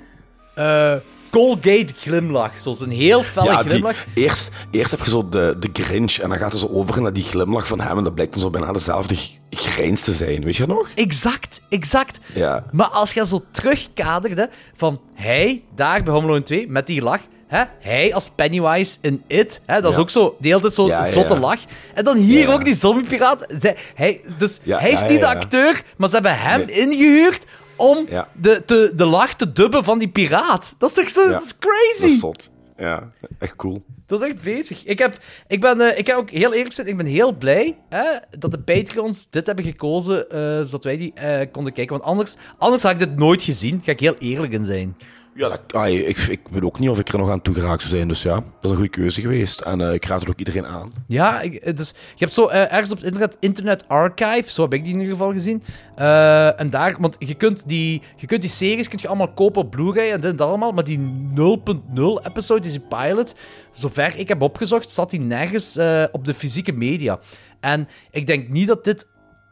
eh, 0.55 0.95
Colgate 1.29 1.93
glimlach. 1.97 2.59
Zoals 2.59 2.81
een 2.81 2.91
heel 2.91 3.23
felle 3.23 3.49
Ja, 3.49 3.61
die, 3.61 3.69
glimlach. 3.69 4.05
eerst, 4.13 4.51
eerst 4.71 4.91
heb 4.91 4.99
je 5.03 5.09
zo 5.09 5.29
de, 5.29 5.55
de 5.59 5.83
Grinch 5.83 6.17
en 6.17 6.29
dan 6.29 6.37
gaat 6.37 6.51
hij 6.51 6.59
zo 6.59 6.67
over 6.67 7.01
naar 7.01 7.13
die 7.13 7.23
glimlach 7.23 7.67
van 7.67 7.79
hem 7.79 7.97
en 7.97 8.03
dat 8.03 8.13
blijkt 8.13 8.33
dan 8.33 8.41
zo 8.41 8.49
bijna 8.49 8.71
dezelfde 8.71 9.15
grijns 9.49 10.01
te 10.01 10.13
zijn. 10.13 10.43
Weet 10.43 10.55
je 10.55 10.65
nog? 10.65 10.89
Exact, 10.95 11.61
exact. 11.69 12.19
Ja. 12.33 12.63
Maar 12.71 12.87
als 12.87 13.13
je 13.13 13.25
zo 13.25 13.41
terugkaderde 13.51 14.49
van 14.75 15.01
hij 15.15 15.63
daar 15.75 16.03
bij 16.03 16.13
Home 16.13 16.25
Alone 16.25 16.43
2 16.43 16.69
met 16.69 16.87
die 16.87 17.01
lach. 17.01 17.21
Hè, 17.49 17.63
hij 17.79 18.13
als 18.13 18.29
Pennywise 18.35 18.97
in 19.01 19.23
It. 19.27 19.61
Hè, 19.65 19.81
dat 19.81 19.91
is 19.91 19.97
ook 19.97 20.09
zo 20.09 20.35
de 20.39 20.47
hele 20.47 20.59
tijd 20.61 20.73
zo'n 20.73 20.87
Ja, 20.87 21.05
zotte 21.05 21.39
lach. 21.39 21.59
En 21.93 22.03
dan 22.03 22.17
hier 22.17 22.51
ook 22.51 22.63
die 22.65 22.73
zombiepiraat. 22.75 23.45
Zij- 23.59 23.75
Hij, 23.95 24.21
dus 24.37 24.59
hij 24.65 24.91
is 24.91 25.03
niet 25.03 25.19
de 25.19 25.27
acteur, 25.27 25.83
maar 25.97 26.07
ze 26.09 26.13
hebben 26.13 26.39
hem 26.39 26.65
Nee. 26.65 26.75
ingehuurd 26.79 27.45
om 27.75 28.07
de, 28.33 28.61
de, 28.65 28.91
de 28.95 29.05
lach 29.05 29.33
te 29.33 29.51
dubben 29.51 29.83
van 29.83 29.99
die 29.99 30.07
piraat. 30.09 30.75
Dat 30.77 30.89
is 30.89 30.95
toch 30.95 31.09
zo 31.09 31.27
dat 31.29 31.43
is 31.43 31.57
crazy? 31.59 32.01
Dat 32.01 32.09
is 32.09 32.19
zot. 32.19 32.49
Ja, 32.77 33.09
echt 33.39 33.55
cool. 33.55 33.83
Dat 34.05 34.21
is 34.21 34.27
echt 34.27 34.41
bezig. 34.41 34.85
Ik, 34.85 34.99
heb, 34.99 35.17
ik, 35.47 35.59
ben, 35.61 35.81
eh, 35.81 35.97
ik 35.97 36.07
heb 36.07 36.15
ook 36.17 36.29
heel 36.29 36.49
eerlijk 36.51 36.67
gezegd, 36.69 36.87
ik 36.89 36.97
ben 36.97 37.05
heel 37.05 37.31
blij 37.31 37.77
hè, 37.89 38.03
dat 38.39 38.51
de 38.51 38.59
Patreons 38.59 39.29
dit 39.29 39.45
hebben 39.47 39.65
gekozen, 39.65 40.29
eh, 40.29 40.39
zodat 40.63 40.83
wij 40.83 40.97
die 40.97 41.13
eh, 41.13 41.47
konden 41.51 41.73
kijken. 41.73 41.95
Want 41.97 42.07
anders, 42.09 42.35
anders 42.57 42.81
had 42.83 42.91
ik 42.91 42.99
dit 42.99 43.15
nooit 43.17 43.41
gezien, 43.41 43.81
ga 43.83 43.91
ik 43.91 43.99
heel 43.99 44.15
eerlijk 44.19 44.53
in 44.53 44.63
zijn. 44.65 44.97
Ja, 45.35 45.85
ik, 45.85 46.17
ik 46.17 46.39
weet 46.49 46.63
ook 46.63 46.79
niet 46.79 46.89
of 46.89 46.99
ik 46.99 47.07
er 47.07 47.17
nog 47.17 47.29
aan 47.29 47.41
toegeraakt 47.41 47.81
zou 47.81 47.95
zijn. 47.95 48.07
Dus 48.07 48.21
ja, 48.21 48.33
dat 48.33 48.43
is 48.61 48.69
een 48.69 48.75
goede 48.75 48.89
keuze 48.89 49.21
geweest. 49.21 49.59
En 49.59 49.81
eh, 49.81 49.93
ik 49.93 50.05
raad 50.05 50.19
het 50.19 50.29
ook 50.29 50.37
iedereen 50.37 50.67
aan. 50.67 50.91
Ja, 51.07 51.41
ik, 51.41 51.59
het 51.63 51.79
is, 51.79 51.89
je 51.89 52.23
hebt 52.23 52.33
zo 52.33 52.47
eh, 52.47 52.73
ergens 52.73 52.91
op 52.91 52.97
het 52.97 53.05
internet 53.05 53.37
Internet 53.39 53.87
Archive, 53.87 54.51
zo 54.51 54.61
heb 54.61 54.73
ik 54.73 54.83
die 54.83 54.93
in 54.93 54.99
ieder 54.99 55.15
geval 55.15 55.31
gezien. 55.31 55.63
Eh, 55.95 56.59
en 56.59 56.69
daar, 56.69 56.95
want 56.99 57.15
je 57.19 57.33
kunt 57.33 57.67
die, 57.67 58.01
je 58.15 58.27
kunt 58.27 58.41
die 58.41 58.49
series 58.49 58.87
kunt 58.87 59.01
je 59.01 59.07
allemaal 59.07 59.33
kopen 59.33 59.61
op 59.61 59.71
Blu-ray 59.71 60.11
en 60.11 60.21
dit 60.21 60.29
en 60.31 60.35
dat 60.35 60.47
allemaal, 60.47 60.71
maar 60.71 60.83
die 60.83 60.99
0.0 61.35 62.25
episode, 62.27 62.69
die 62.69 62.79
pilot, 62.79 63.35
zover 63.71 64.17
ik 64.17 64.27
heb 64.27 64.41
opgezocht, 64.41 64.91
zat 64.91 65.11
hij 65.11 65.19
nergens 65.19 65.77
op 66.11 66.25
de 66.25 66.33
fysieke 66.33 66.71
media. 66.71 67.19
En 67.59 67.87
ik 68.11 68.27
denk 68.27 68.49
niet 68.49 68.67
dat 68.67 68.83
dit 68.83 69.07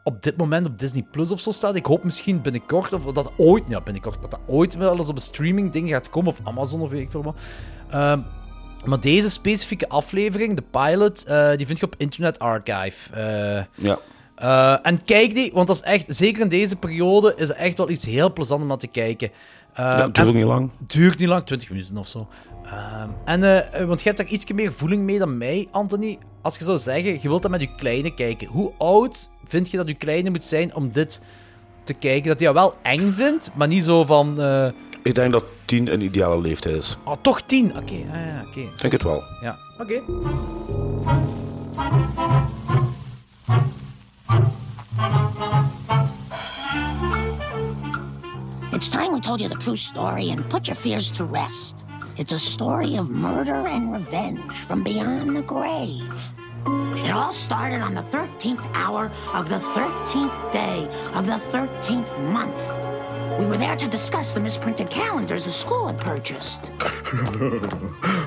op 0.08 0.22
dit 0.22 0.36
moment 0.36 0.66
op 0.66 0.78
Disney 0.78 1.02
Plus 1.10 1.32
of 1.32 1.40
zo 1.40 1.50
staat. 1.50 1.74
Ik 1.74 1.86
hoop 1.86 2.04
misschien 2.04 2.42
binnenkort, 2.42 2.92
of 2.92 3.04
dat 3.04 3.30
ooit, 3.36 3.62
ja, 3.68 3.80
binnenkort, 3.80 4.20
dat 4.20 4.30
dat 4.30 4.40
ooit 4.46 4.76
wel 4.76 4.96
eens 4.96 5.08
op 5.08 5.16
een 5.16 5.22
streaming 5.22 5.72
ding 5.72 5.88
gaat 5.88 6.10
komen, 6.10 6.30
of 6.32 6.38
Amazon 6.44 6.80
of 6.80 6.90
weet 6.90 7.00
ik 7.00 7.10
veel 7.10 7.22
wat. 7.22 7.36
Ehm, 7.90 8.20
maar 8.84 9.00
deze 9.00 9.30
specifieke 9.30 9.88
aflevering, 9.88 10.54
de 10.54 10.62
pilot, 10.70 11.24
eh, 11.24 11.50
die 11.56 11.66
vind 11.66 11.78
je 11.78 11.86
op 11.86 11.94
Internet 11.98 12.38
Archive. 12.38 13.12
Eh, 13.12 13.62
Ja. 13.74 13.98
eh, 14.34 14.86
en 14.86 15.04
kijk 15.04 15.34
die, 15.34 15.50
want 15.54 15.66
dat 15.66 15.76
is 15.76 15.82
echt, 15.82 16.04
zeker 16.08 16.42
in 16.42 16.48
deze 16.48 16.76
periode, 16.76 17.32
is 17.36 17.48
het 17.48 17.56
echt 17.56 17.76
wel 17.76 17.90
iets 17.90 18.04
heel 18.06 18.32
plezant 18.32 18.60
om 18.62 18.66
naar 18.68 18.78
te 18.78 18.86
kijken. 18.86 19.30
Eh, 19.74 19.84
Ja, 19.84 20.02
het 20.02 20.14
duurt 20.14 20.28
ook 20.28 20.34
niet 20.34 20.44
lang. 20.44 20.70
duurt 20.86 21.18
niet 21.18 21.28
lang, 21.28 21.44
20 21.44 21.70
minuten 21.70 21.96
of 21.96 22.08
zo. 22.08 22.28
Ehm, 22.70 23.08
en, 23.24 23.72
eh, 23.72 23.84
want 23.84 23.98
je 24.02 24.06
hebt 24.06 24.18
daar 24.20 24.28
iets 24.30 24.52
meer 24.52 24.72
voeling 24.72 25.02
mee 25.02 25.18
dan 25.18 25.38
mij, 25.38 25.68
Anthony. 25.70 26.18
Als 26.42 26.58
je 26.58 26.64
zou 26.64 26.78
zeggen, 26.78 27.12
je 27.12 27.28
wilt 27.28 27.42
dat 27.42 27.50
met 27.50 27.60
je 27.60 27.74
kleine 27.76 28.14
kijken. 28.14 28.46
Hoe 28.48 28.72
oud 28.78 29.28
vind 29.44 29.70
je 29.70 29.76
dat 29.76 29.88
je 29.88 29.94
kleine 29.94 30.30
moet 30.30 30.44
zijn 30.44 30.74
om 30.74 30.90
dit 30.92 31.22
te 31.82 31.94
kijken? 31.94 32.28
Dat 32.28 32.38
hij 32.40 32.52
jou 32.52 32.54
wel 32.54 32.74
eng 32.82 33.12
vindt, 33.12 33.50
maar 33.54 33.68
niet 33.68 33.84
zo 33.84 34.04
van... 34.04 34.40
eh, 34.40 34.66
Ik 35.02 35.14
denk 35.14 35.32
dat 35.32 35.44
10 35.64 35.92
een 35.92 36.00
ideale 36.00 36.40
leeftijd 36.40 36.76
is. 36.76 36.96
oh, 37.04 37.14
toch 37.20 37.40
10? 37.42 37.70
Oké, 37.76 37.94
ah, 37.94 38.26
ja, 38.26 38.44
oké. 38.48 38.60
Ik 38.60 38.80
denk 38.80 38.92
het 38.92 39.02
wel. 39.02 39.22
Ja, 39.42 39.56
oké. 39.78 40.02
It's 48.72 48.88
time 48.88 49.12
we 49.12 49.20
told 49.20 49.40
you 49.40 49.48
the 49.48 49.56
true 49.56 49.76
story 49.76 50.30
and 50.30 50.48
put 50.48 50.66
your 50.68 50.76
fears 50.76 51.10
to 51.12 51.24
rest. 51.26 51.84
It's 52.18 52.32
a 52.32 52.38
story 52.38 52.96
of 52.96 53.10
murder 53.10 53.68
and 53.68 53.92
revenge 53.92 54.52
from 54.52 54.82
beyond 54.82 55.36
the 55.36 55.42
grave. 55.42 56.32
It 57.04 57.12
all 57.12 57.30
started 57.30 57.80
on 57.80 57.94
the 57.94 58.02
13th 58.02 58.68
hour 58.74 59.12
of 59.32 59.48
the 59.48 59.60
13th 59.60 60.52
day 60.52 60.88
of 61.14 61.26
the 61.26 61.38
13th 61.56 62.18
month. 62.32 62.58
We 63.38 63.46
were 63.46 63.56
there 63.56 63.76
to 63.76 63.86
discuss 63.86 64.32
the 64.32 64.40
misprinted 64.40 64.90
calendars 64.90 65.44
the 65.44 65.52
school 65.52 65.86
had 65.86 66.00
purchased. 66.00 66.72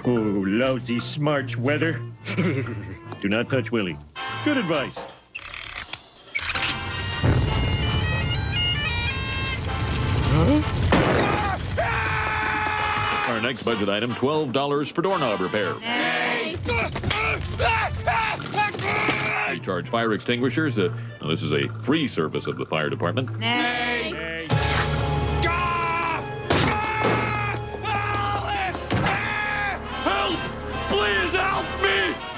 oh, 0.05 0.45
lousy 0.47 1.01
smarts, 1.01 1.57
weather. 1.57 2.01
Do 2.37 3.27
not 3.27 3.49
touch 3.49 3.73
Willie. 3.73 3.97
Good 4.45 4.55
advice. 4.55 4.95
Our 13.41 13.47
next 13.47 13.63
budget 13.63 13.89
item 13.89 14.13
$12 14.13 14.93
for 14.93 15.01
doorknob 15.01 15.41
repair. 15.41 15.73
We 19.49 19.59
charge 19.61 19.89
fire 19.89 20.13
extinguishers. 20.13 20.77
Uh, 20.77 20.93
this 21.27 21.41
is 21.41 21.51
a 21.51 21.67
free 21.81 22.07
service 22.07 22.45
of 22.45 22.59
the 22.59 22.67
fire 22.67 22.87
department. 22.91 23.31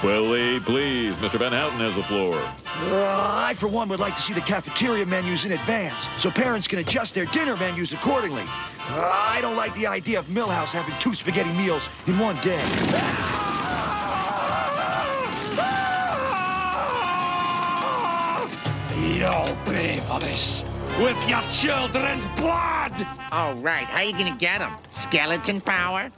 Willie, 0.04 0.60
please. 0.60 1.16
Mr. 1.16 1.38
Van 1.38 1.52
Houten 1.52 1.78
has 1.78 1.94
the 1.94 2.02
floor. 2.02 2.36
Uh, 2.36 3.42
I, 3.46 3.54
for 3.54 3.68
one, 3.68 3.88
would 3.88 4.00
like 4.00 4.16
to 4.16 4.20
see 4.20 4.34
the 4.34 4.40
cafeteria 4.42 5.06
menus 5.06 5.46
in 5.46 5.52
advance 5.52 6.10
so 6.18 6.30
parents 6.30 6.68
can 6.68 6.80
adjust 6.80 7.14
their 7.14 7.24
dinner 7.24 7.56
menus 7.56 7.94
accordingly. 7.94 8.42
Uh, 8.42 9.10
I 9.10 9.38
don't 9.40 9.56
like 9.56 9.74
the 9.74 9.86
idea 9.86 10.18
of 10.18 10.26
Millhouse 10.26 10.72
having 10.72 10.94
two 10.98 11.14
spaghetti 11.14 11.52
meals 11.52 11.88
in 12.06 12.18
one 12.18 12.36
day. 12.42 12.60
You'll 19.16 19.56
pay 19.64 20.00
for 20.00 20.20
this 20.20 20.64
with 21.00 21.18
your 21.26 21.40
children's 21.44 22.26
blood! 22.36 22.92
All 23.32 23.54
right, 23.54 23.86
how 23.86 24.00
are 24.00 24.04
you 24.04 24.12
gonna 24.12 24.36
get 24.36 24.58
them? 24.58 24.76
Skeleton 24.90 25.62
power? 25.62 26.10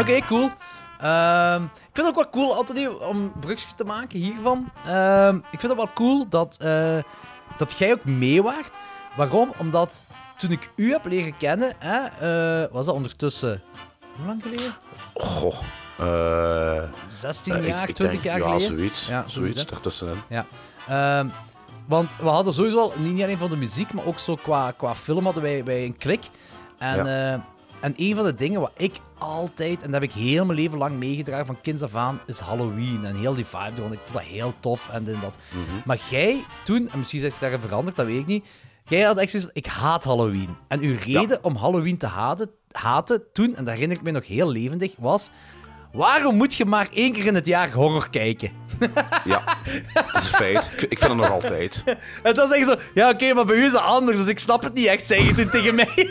Oké, 0.00 0.20
cool. 0.26 0.50
Ehm, 1.00 1.62
ik 1.62 1.90
vind 1.92 2.06
het 2.06 2.06
ook 2.06 2.14
wel 2.14 2.30
cool, 2.30 2.56
Anthony, 2.56 2.86
om 2.86 3.32
brugjes 3.40 3.72
te 3.76 3.84
maken 3.84 4.18
hiervan. 4.18 4.72
Ehm, 4.86 5.36
ik 5.36 5.60
vind 5.60 5.62
het 5.62 5.76
wel 5.76 5.90
cool 5.94 6.28
dat, 6.28 6.56
eh, 6.60 6.98
dat 7.56 7.78
jij 7.78 7.92
ook 7.92 8.04
mee 8.04 8.42
waart. 8.42 8.76
Waarom? 9.16 9.52
Omdat 9.58 10.02
toen 10.36 10.50
ik 10.50 10.70
u 10.76 10.92
heb 10.92 11.04
leren 11.04 11.36
kennen, 11.36 11.72
hè, 11.78 12.04
eh, 12.62 12.72
was 12.72 12.86
dat 12.86 12.94
ondertussen... 12.94 13.62
Hoe 14.16 14.26
lang 14.26 14.42
geleden? 14.42 14.74
Goh. 15.14 15.58
eh, 15.98 16.82
16 17.06 17.54
eh, 17.54 17.62
ik- 17.62 17.68
jaar, 17.68 17.88
ik 17.88 17.94
20 17.94 18.10
denk- 18.10 18.22
jaar 18.22 18.38
ja, 18.38 18.44
geleden? 18.44 18.66
Zoiets, 18.66 19.06
Ja, 19.06 19.22
zoiets 19.26 19.64
zoiets. 19.66 20.04
Ja. 20.28 20.46
Want 21.88 22.16
we 22.16 22.28
hadden 22.28 22.52
sowieso 22.52 22.78
al, 22.80 22.92
niet 22.98 23.22
alleen 23.22 23.38
van 23.38 23.50
de 23.50 23.56
muziek, 23.56 23.92
maar 23.92 24.04
ook 24.04 24.18
zo 24.18 24.34
qua, 24.34 24.70
qua 24.70 24.94
film 24.94 25.24
hadden 25.24 25.42
wij, 25.42 25.64
wij 25.64 25.84
een 25.84 25.96
klik. 25.96 26.24
En, 26.78 26.96
Ja. 26.96 27.32
eh, 27.34 27.40
en 27.80 27.94
een 27.96 28.14
van 28.14 28.24
de 28.24 28.34
dingen 28.34 28.60
wat 28.60 28.72
ik 28.76 28.96
altijd, 29.18 29.82
en 29.82 29.90
dat 29.90 30.00
heb 30.00 30.10
ik 30.10 30.16
heel 30.16 30.44
mijn 30.44 30.58
leven 30.58 30.78
lang 30.78 30.98
meegedragen 30.98 31.46
van 31.46 31.60
kinds 31.60 31.82
af 31.82 31.94
aan, 31.94 32.20
is 32.26 32.40
Halloween. 32.40 33.04
En 33.04 33.16
heel 33.16 33.34
die 33.34 33.44
vibe 33.44 33.70
ervan. 33.76 33.92
Ik 33.92 33.98
vond 34.02 34.12
dat 34.12 34.22
heel 34.22 34.52
tof 34.60 34.88
en 34.88 35.08
en 35.08 35.20
dat. 35.20 35.38
Mhm. 35.50 35.80
Maar 35.84 35.98
jij 36.10 36.44
toen, 36.64 36.88
en 36.90 36.98
misschien 36.98 37.22
is 37.24 37.32
je 37.32 37.40
daarin 37.40 37.60
veranderd, 37.60 37.96
dat 37.96 38.06
weet 38.06 38.20
ik 38.20 38.26
niet. 38.26 38.46
Jij 38.84 39.02
had 39.02 39.16
echt 39.18 39.30
zoiets 39.30 39.50
ik 39.52 39.66
haat 39.66 40.04
Halloween. 40.04 40.56
En 40.68 40.80
uw 40.80 40.94
reden 41.04 41.44
om 41.44 41.56
Halloween 41.56 41.96
te 41.98 42.06
haten, 42.06 42.50
haten 42.72 43.22
toen, 43.32 43.56
en 43.56 43.64
dat 43.64 43.74
herinner 43.74 43.96
ik 43.96 44.02
me 44.02 44.10
nog 44.10 44.26
heel 44.26 44.48
levendig, 44.48 44.94
was... 44.98 45.30
Waarom 45.92 46.36
moet 46.36 46.54
je 46.54 46.64
maar 46.64 46.88
één 46.94 47.12
keer 47.12 47.26
in 47.26 47.34
het 47.34 47.46
jaar 47.46 47.70
horror 47.70 48.10
kijken? 48.10 48.50
Ja, 49.24 49.42
dat 49.94 50.16
is 50.16 50.22
een 50.32 50.34
feit. 50.36 50.70
Ik, 50.76 50.82
ik 50.82 50.98
vind 50.98 51.10
het 51.10 51.20
nog 51.20 51.30
altijd. 51.30 51.84
En 52.22 52.34
dan 52.34 52.48
zeggen 52.48 52.66
ze, 52.66 52.78
ja 52.94 53.08
oké, 53.10 53.32
maar 53.34 53.44
bij 53.44 53.56
u 53.56 53.64
is 53.64 53.72
het 53.72 53.80
anders, 53.80 54.16
dus 54.18 54.26
ik 54.26 54.38
snap 54.38 54.62
het 54.62 54.74
niet 54.74 54.86
echt, 54.86 55.06
zeg 55.06 55.26
je 55.26 55.32
toen 55.32 55.50
tegen 55.50 55.74
mij. 55.74 56.10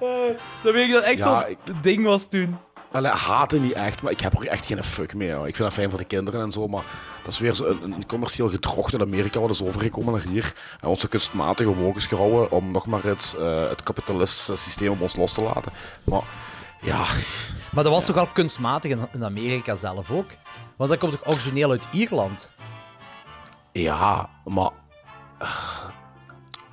dan 0.62 0.72
weet 0.72 0.86
ik 0.86 0.92
dat 0.92 1.02
echt 1.04 1.18
Ja, 1.18 1.24
zo'n 1.40 1.50
ik- 1.50 1.82
ding 1.82 2.04
was 2.04 2.28
toen. 2.28 2.56
Allee, 2.92 3.12
haten 3.12 3.60
niet 3.62 3.72
echt, 3.72 4.02
maar 4.02 4.12
ik 4.12 4.20
heb 4.20 4.32
er 4.32 4.46
echt 4.46 4.66
geen 4.66 4.84
fuck 4.84 5.14
mee. 5.14 5.32
hoor. 5.32 5.48
Ik 5.48 5.56
vind 5.56 5.68
dat 5.68 5.78
fijn 5.78 5.90
voor 5.90 5.98
de 5.98 6.04
kinderen 6.04 6.40
en 6.40 6.50
zo, 6.50 6.68
maar 6.68 6.84
dat 7.22 7.32
is 7.32 7.38
weer 7.38 7.54
zo 7.54 7.64
een, 7.64 7.92
een 7.92 8.06
commercieel 8.06 8.48
gedrocht 8.48 8.92
in 8.92 9.00
Amerika 9.00 9.40
wat 9.40 9.50
is 9.50 9.62
overgekomen 9.62 10.12
naar 10.12 10.22
hier. 10.22 10.52
En 10.80 10.88
onze 10.88 11.08
kunstmatige 11.08 11.92
is 11.94 12.06
gehouden 12.06 12.50
om 12.50 12.70
nog 12.70 12.86
maar 12.86 13.02
het, 13.02 13.36
eh, 13.38 13.68
het 13.68 13.82
kapitalistische 13.82 14.56
systeem 14.56 14.90
op 14.90 15.00
ons 15.00 15.16
los 15.16 15.32
te 15.32 15.42
laten. 15.42 15.72
Maar 16.04 16.22
ja, 16.80 17.04
Maar 17.72 17.84
dat 17.84 17.92
was 17.92 18.04
toch 18.04 18.16
al 18.16 18.26
kunstmatig 18.26 18.90
in, 18.90 19.08
in 19.12 19.24
Amerika 19.24 19.74
zelf 19.74 20.10
ook? 20.10 20.30
Want 20.76 20.90
dat 20.90 20.98
komt 20.98 21.12
toch 21.12 21.26
origineel 21.26 21.70
uit 21.70 21.88
Ierland? 21.90 22.50
ja, 23.72 24.30
maar... 24.44 24.70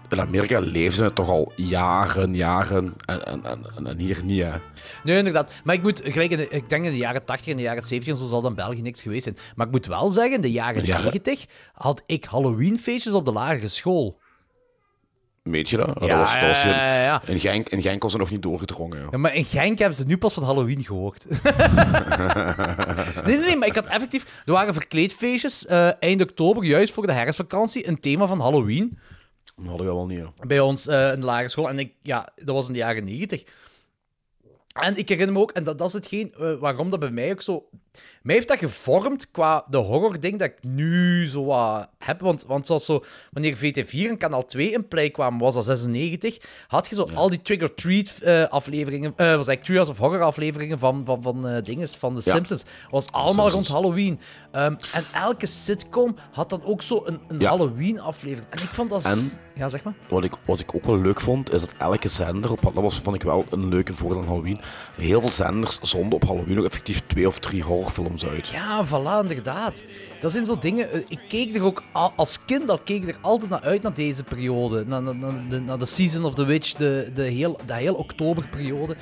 in 0.09 0.19
Amerika 0.19 0.59
leven 0.59 0.93
ze 0.93 1.03
het 1.03 1.15
toch 1.15 1.29
al 1.29 1.51
jaren, 1.55 2.35
jaren. 2.35 2.93
En, 3.05 3.25
en, 3.25 3.43
en, 3.45 3.87
en 3.87 3.97
hier 3.97 4.23
niet, 4.23 4.43
hè. 4.43 4.51
Nee, 5.03 5.17
inderdaad. 5.17 5.53
Maar 5.63 5.75
ik 5.75 5.81
moet, 5.81 6.01
gelijk 6.03 6.31
in 6.31 6.37
de, 6.37 6.47
ik 6.49 6.69
denk 6.69 6.85
in 6.85 6.91
de 6.91 6.97
jaren 6.97 7.25
80 7.25 7.47
en 7.47 7.55
de 7.55 7.61
jaren 7.63 7.81
70 7.83 8.13
en 8.13 8.19
zo 8.19 8.27
zal 8.27 8.41
dan 8.41 8.55
België 8.55 8.81
niks 8.81 9.01
geweest 9.01 9.23
zijn. 9.23 9.37
Maar 9.55 9.65
ik 9.65 9.71
moet 9.71 9.85
wel 9.85 10.09
zeggen, 10.09 10.35
in 10.35 10.41
de 10.41 10.51
jaren 10.51 10.85
Ja. 10.85 11.01
90 11.01 11.45
had 11.73 12.03
ik 12.05 12.25
Halloweenfeestjes 12.25 13.13
op 13.13 13.25
de 13.25 13.31
lagere 13.31 13.67
school. 13.67 14.19
Weet 15.43 15.69
je 15.69 15.77
dat? 15.77 15.87
Ja, 15.99 16.07
dat 16.07 16.17
was, 16.17 16.33
dat 16.39 16.47
was 16.47 16.61
ja, 16.61 16.67
hier- 16.67 16.77
ja, 16.77 17.01
ja. 17.03 17.21
In, 17.25 17.39
Genk, 17.39 17.69
in 17.69 17.81
Genk 17.81 18.01
was 18.03 18.11
ze 18.11 18.17
nog 18.17 18.29
niet 18.29 18.41
doorgedrongen. 18.41 19.07
Ja, 19.11 19.17
maar 19.17 19.35
in 19.35 19.45
Genk 19.45 19.79
hebben 19.79 19.97
ze 19.97 20.03
nu 20.05 20.17
pas 20.17 20.33
van 20.33 20.43
Halloween 20.43 20.83
gehoord. 20.85 21.25
nee, 23.25 23.37
nee, 23.37 23.45
nee, 23.45 23.55
maar 23.55 23.67
ik 23.67 23.75
had 23.75 23.85
effectief... 23.87 24.41
Er 24.45 24.53
waren 24.53 24.73
verkleedfeestjes 24.73 25.65
eh, 25.65 25.89
eind 25.99 26.21
oktober, 26.21 26.63
juist 26.63 26.93
voor 26.93 27.05
de 27.07 27.13
herfstvakantie, 27.13 27.87
een 27.87 27.99
thema 27.99 28.27
van 28.27 28.39
Halloween. 28.39 28.97
Dat 29.57 29.67
hadden 29.67 29.85
we 29.87 29.93
wel 29.93 30.05
niet, 30.05 30.19
hoor. 30.19 30.33
Bij 30.47 30.59
ons 30.59 30.87
eh, 30.87 31.11
in 31.13 31.19
de 31.19 31.25
lagere 31.25 31.49
school. 31.49 31.69
En 31.69 31.79
ik, 31.79 31.93
ja, 32.01 32.29
dat 32.35 32.55
was 32.55 32.67
in 32.67 32.73
de 32.73 32.79
jaren 32.79 33.03
90. 33.03 33.43
En 34.73 34.97
ik 34.97 35.09
herinner 35.09 35.33
me 35.35 35.39
ook, 35.41 35.51
en 35.51 35.63
dat, 35.63 35.77
dat 35.77 35.87
is 35.87 35.93
hetgeen 35.93 36.33
eh, 36.39 36.53
waarom 36.55 36.89
dat 36.89 36.99
bij 36.99 37.09
mij 37.11 37.31
ook 37.31 37.41
zo... 37.41 37.65
Mij 38.21 38.35
heeft 38.35 38.47
dat 38.47 38.57
gevormd 38.57 39.31
qua 39.31 39.65
de 39.69 39.77
horror-ding 39.77 40.39
dat 40.39 40.47
ik 40.49 40.63
nu 40.63 41.27
zo 41.27 41.45
wat 41.45 41.89
heb. 41.97 42.19
Want, 42.19 42.43
want 42.47 42.67
zoals 42.67 42.85
zo, 42.85 43.03
wanneer 43.31 43.57
VT4 43.57 44.09
en 44.09 44.17
Kanaal 44.17 44.45
2 44.45 44.71
in 44.71 44.87
play 44.87 45.09
kwamen, 45.09 45.39
was 45.39 45.55
dat 45.55 45.65
96, 45.65 46.37
had 46.67 46.87
je 46.89 46.95
zo 46.95 47.09
al 47.13 47.29
die 47.29 47.41
Trick-or-Treat 47.41 48.17
eh, 48.21 48.43
afleveringen, 48.43 49.09
eh 49.11 49.17
was 49.17 49.27
eigenlijk 49.27 49.63
Treehouse 49.63 49.91
of 49.91 49.97
Horror 49.97 50.21
afleveringen 50.21 50.79
van, 50.79 51.01
van, 51.05 51.21
van 51.21 51.61
dinges, 51.63 51.95
van 51.95 52.15
de 52.15 52.21
Ja. 52.23 52.31
Simpsons. 52.33 52.63
was 52.89 53.11
allemaal 53.11 53.49
Simpsons. 53.49 53.53
rond 53.53 53.67
Halloween. 53.67 54.19
Ehm, 54.51 54.75
en 54.93 55.05
elke 55.13 55.45
sitcom 55.45 56.15
had 56.31 56.49
dan 56.49 56.63
ook 56.63 56.81
zo 56.81 57.01
een, 57.05 57.19
een 57.27 57.39
Ja. 57.39 57.49
Halloween 57.49 57.99
aflevering. 57.99 58.47
En 58.49 58.61
ik 58.61 58.69
vond 58.69 58.89
dat... 58.89 59.05
En 59.05 59.45
Ja, 59.57 59.69
zeg 59.69 59.83
maar. 59.83 59.93
Wat 60.09 60.23
ik, 60.23 60.33
wat 60.45 60.59
ik 60.59 60.75
ook 60.75 60.85
wel 60.85 60.97
leuk 61.01 61.19
vond, 61.21 61.53
is 61.53 61.61
dat 61.61 61.73
elke 61.77 62.07
zender, 62.07 62.51
op, 62.51 62.61
dat 62.61 62.73
was, 62.73 62.99
vond 62.99 63.15
ik 63.15 63.23
wel 63.23 63.45
een 63.49 63.67
leuke 63.69 63.93
voordeel 63.93 64.21
aan 64.21 64.27
Halloween, 64.27 64.59
heel 64.97 65.21
veel 65.21 65.31
zenders 65.31 65.79
zonden 65.81 66.13
op 66.13 66.25
Halloween 66.27 66.59
ook 66.59 66.65
effectief 66.65 67.01
twee 67.07 67.27
of 67.27 67.39
drie 67.39 67.63
horrorfilms 67.63 68.25
uit. 68.25 68.47
Ja, 68.47 68.85
voilà, 68.85 69.21
inderdaad. 69.27 69.85
Dat 70.19 70.31
zijn 70.31 70.45
zo 70.45 70.57
dingen... 70.59 70.91
eh, 70.91 70.99
Ik 71.07 71.19
keek 71.27 71.55
er 71.55 71.63
ook... 71.63 71.83
al- 71.91 72.13
Als 72.15 72.45
kind 72.45 72.69
al 72.69 72.79
keek 72.79 73.03
ik 73.03 73.09
er 73.15 73.21
altijd 73.21 73.49
naar 73.49 73.61
uit, 73.61 73.81
naar 73.81 73.93
deze 73.93 74.23
periode. 74.23 74.85
Naar, 74.85 75.01
naar, 75.01 75.15
naar 75.15 75.33
de, 75.49 75.59
naar 75.59 75.77
de 75.77 75.85
Season 75.85 76.25
of 76.25 76.33
the 76.33 76.45
Witch, 76.45 76.73
de, 76.73 77.11
de 77.13 77.21
heel, 77.23 77.59
de 77.65 77.73
heel 77.73 77.93
oktoberperiode. 77.95 78.95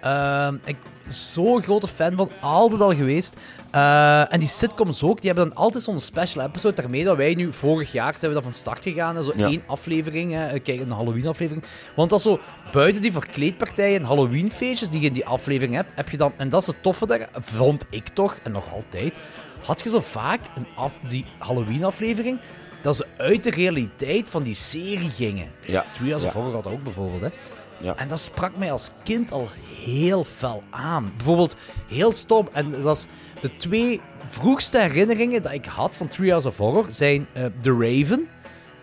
Ehm 0.00 0.54
ik 0.64 0.76
zo'n 1.06 1.62
grote 1.62 1.88
fan 1.88 2.16
van, 2.16 2.30
altijd 2.40 2.80
al 2.80 2.94
geweest. 2.94 3.36
Eh, 3.70 4.32
en 4.32 4.38
die 4.38 4.48
sitcoms 4.48 5.02
ook, 5.02 5.20
die 5.20 5.30
hebben 5.30 5.48
dan 5.48 5.58
altijd 5.58 5.84
zo'n 5.84 6.00
special 6.00 6.44
episode. 6.44 6.74
Daarmee 6.74 7.04
dat 7.04 7.16
wij 7.16 7.34
nu, 7.34 7.52
vorig 7.52 7.92
jaar 7.92 8.12
zijn 8.16 8.26
we 8.26 8.32
daar 8.36 8.42
van 8.42 8.52
start 8.52 8.82
gegaan. 8.82 9.22
Zo 9.24 9.32
Ja. 9.36 9.46
één 9.46 9.62
aflevering, 9.66 10.32
hè, 10.32 10.46
eh, 10.46 10.62
kijk, 10.62 10.80
een 10.80 10.90
Halloween-aflevering. 10.90 11.64
Want 11.96 12.10
dat 12.10 12.18
is 12.18 12.24
zo, 12.24 12.40
buiten 12.72 13.02
die 13.02 13.12
verkleedpartijen 13.12 14.00
en 14.00 14.06
Halloween-feestjes 14.06 14.88
die 14.88 15.00
je 15.00 15.06
in 15.06 15.12
die 15.12 15.26
aflevering 15.26 15.74
hebt, 15.74 15.92
heb 15.94 16.08
je 16.08 16.16
dan, 16.16 16.32
en 16.36 16.48
dat 16.48 16.60
is 16.60 16.66
het 16.66 16.82
toffe 16.82 17.06
daar, 17.06 17.28
vond 17.40 17.84
ik 17.90 18.08
toch, 18.08 18.38
en 18.42 18.52
nog 18.52 18.72
altijd, 18.72 19.18
had 19.64 19.82
je 19.82 19.88
zo 19.88 20.00
vaak 20.00 20.40
een 20.56 20.66
af, 20.76 20.98
die 21.08 21.26
Halloween-aflevering, 21.38 22.40
dat 22.82 22.96
ze 22.96 23.06
uit 23.16 23.44
de 23.44 23.50
realiteit 23.50 24.28
van 24.28 24.42
die 24.42 24.54
serie 24.54 25.10
gingen. 25.10 25.50
Ja. 25.64 25.84
Three 25.92 26.08
Hours 26.08 26.22
Ja. 26.24 26.30
Horror 26.32 26.52
had 26.54 26.66
ook 26.66 26.82
bijvoorbeeld, 26.82 27.20
hè. 27.20 27.28
Ja. 27.82 27.96
En 27.96 28.08
dat 28.08 28.20
sprak 28.20 28.56
mij 28.56 28.72
als 28.72 28.90
kind 29.02 29.32
al 29.32 29.48
heel 29.84 30.24
fel 30.24 30.62
aan. 30.70 31.12
Bijvoorbeeld, 31.16 31.56
heel 31.88 32.12
stom, 32.12 32.48
en 32.52 32.70
dat 32.82 32.96
is 32.96 33.06
de 33.42 33.56
twee 33.56 34.00
vroegste 34.28 34.78
herinneringen 34.78 35.42
dat 35.42 35.52
ik 35.52 35.64
had 35.64 35.96
van 35.96 36.08
Hours 36.16 36.46
of 36.46 36.56
Horror 36.56 36.86
zijn 36.88 37.26
eh, 37.32 37.44
The 37.60 37.70
Raven 37.70 38.28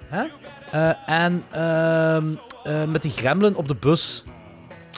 hè? 0.07 0.25
Eh, 0.71 1.09
en 1.09 1.43
ehm, 1.51 2.33
eh, 2.63 2.83
met 2.83 3.01
die 3.01 3.11
gremlin 3.11 3.55
op 3.55 3.67
de 3.67 3.75
bus. 3.75 4.23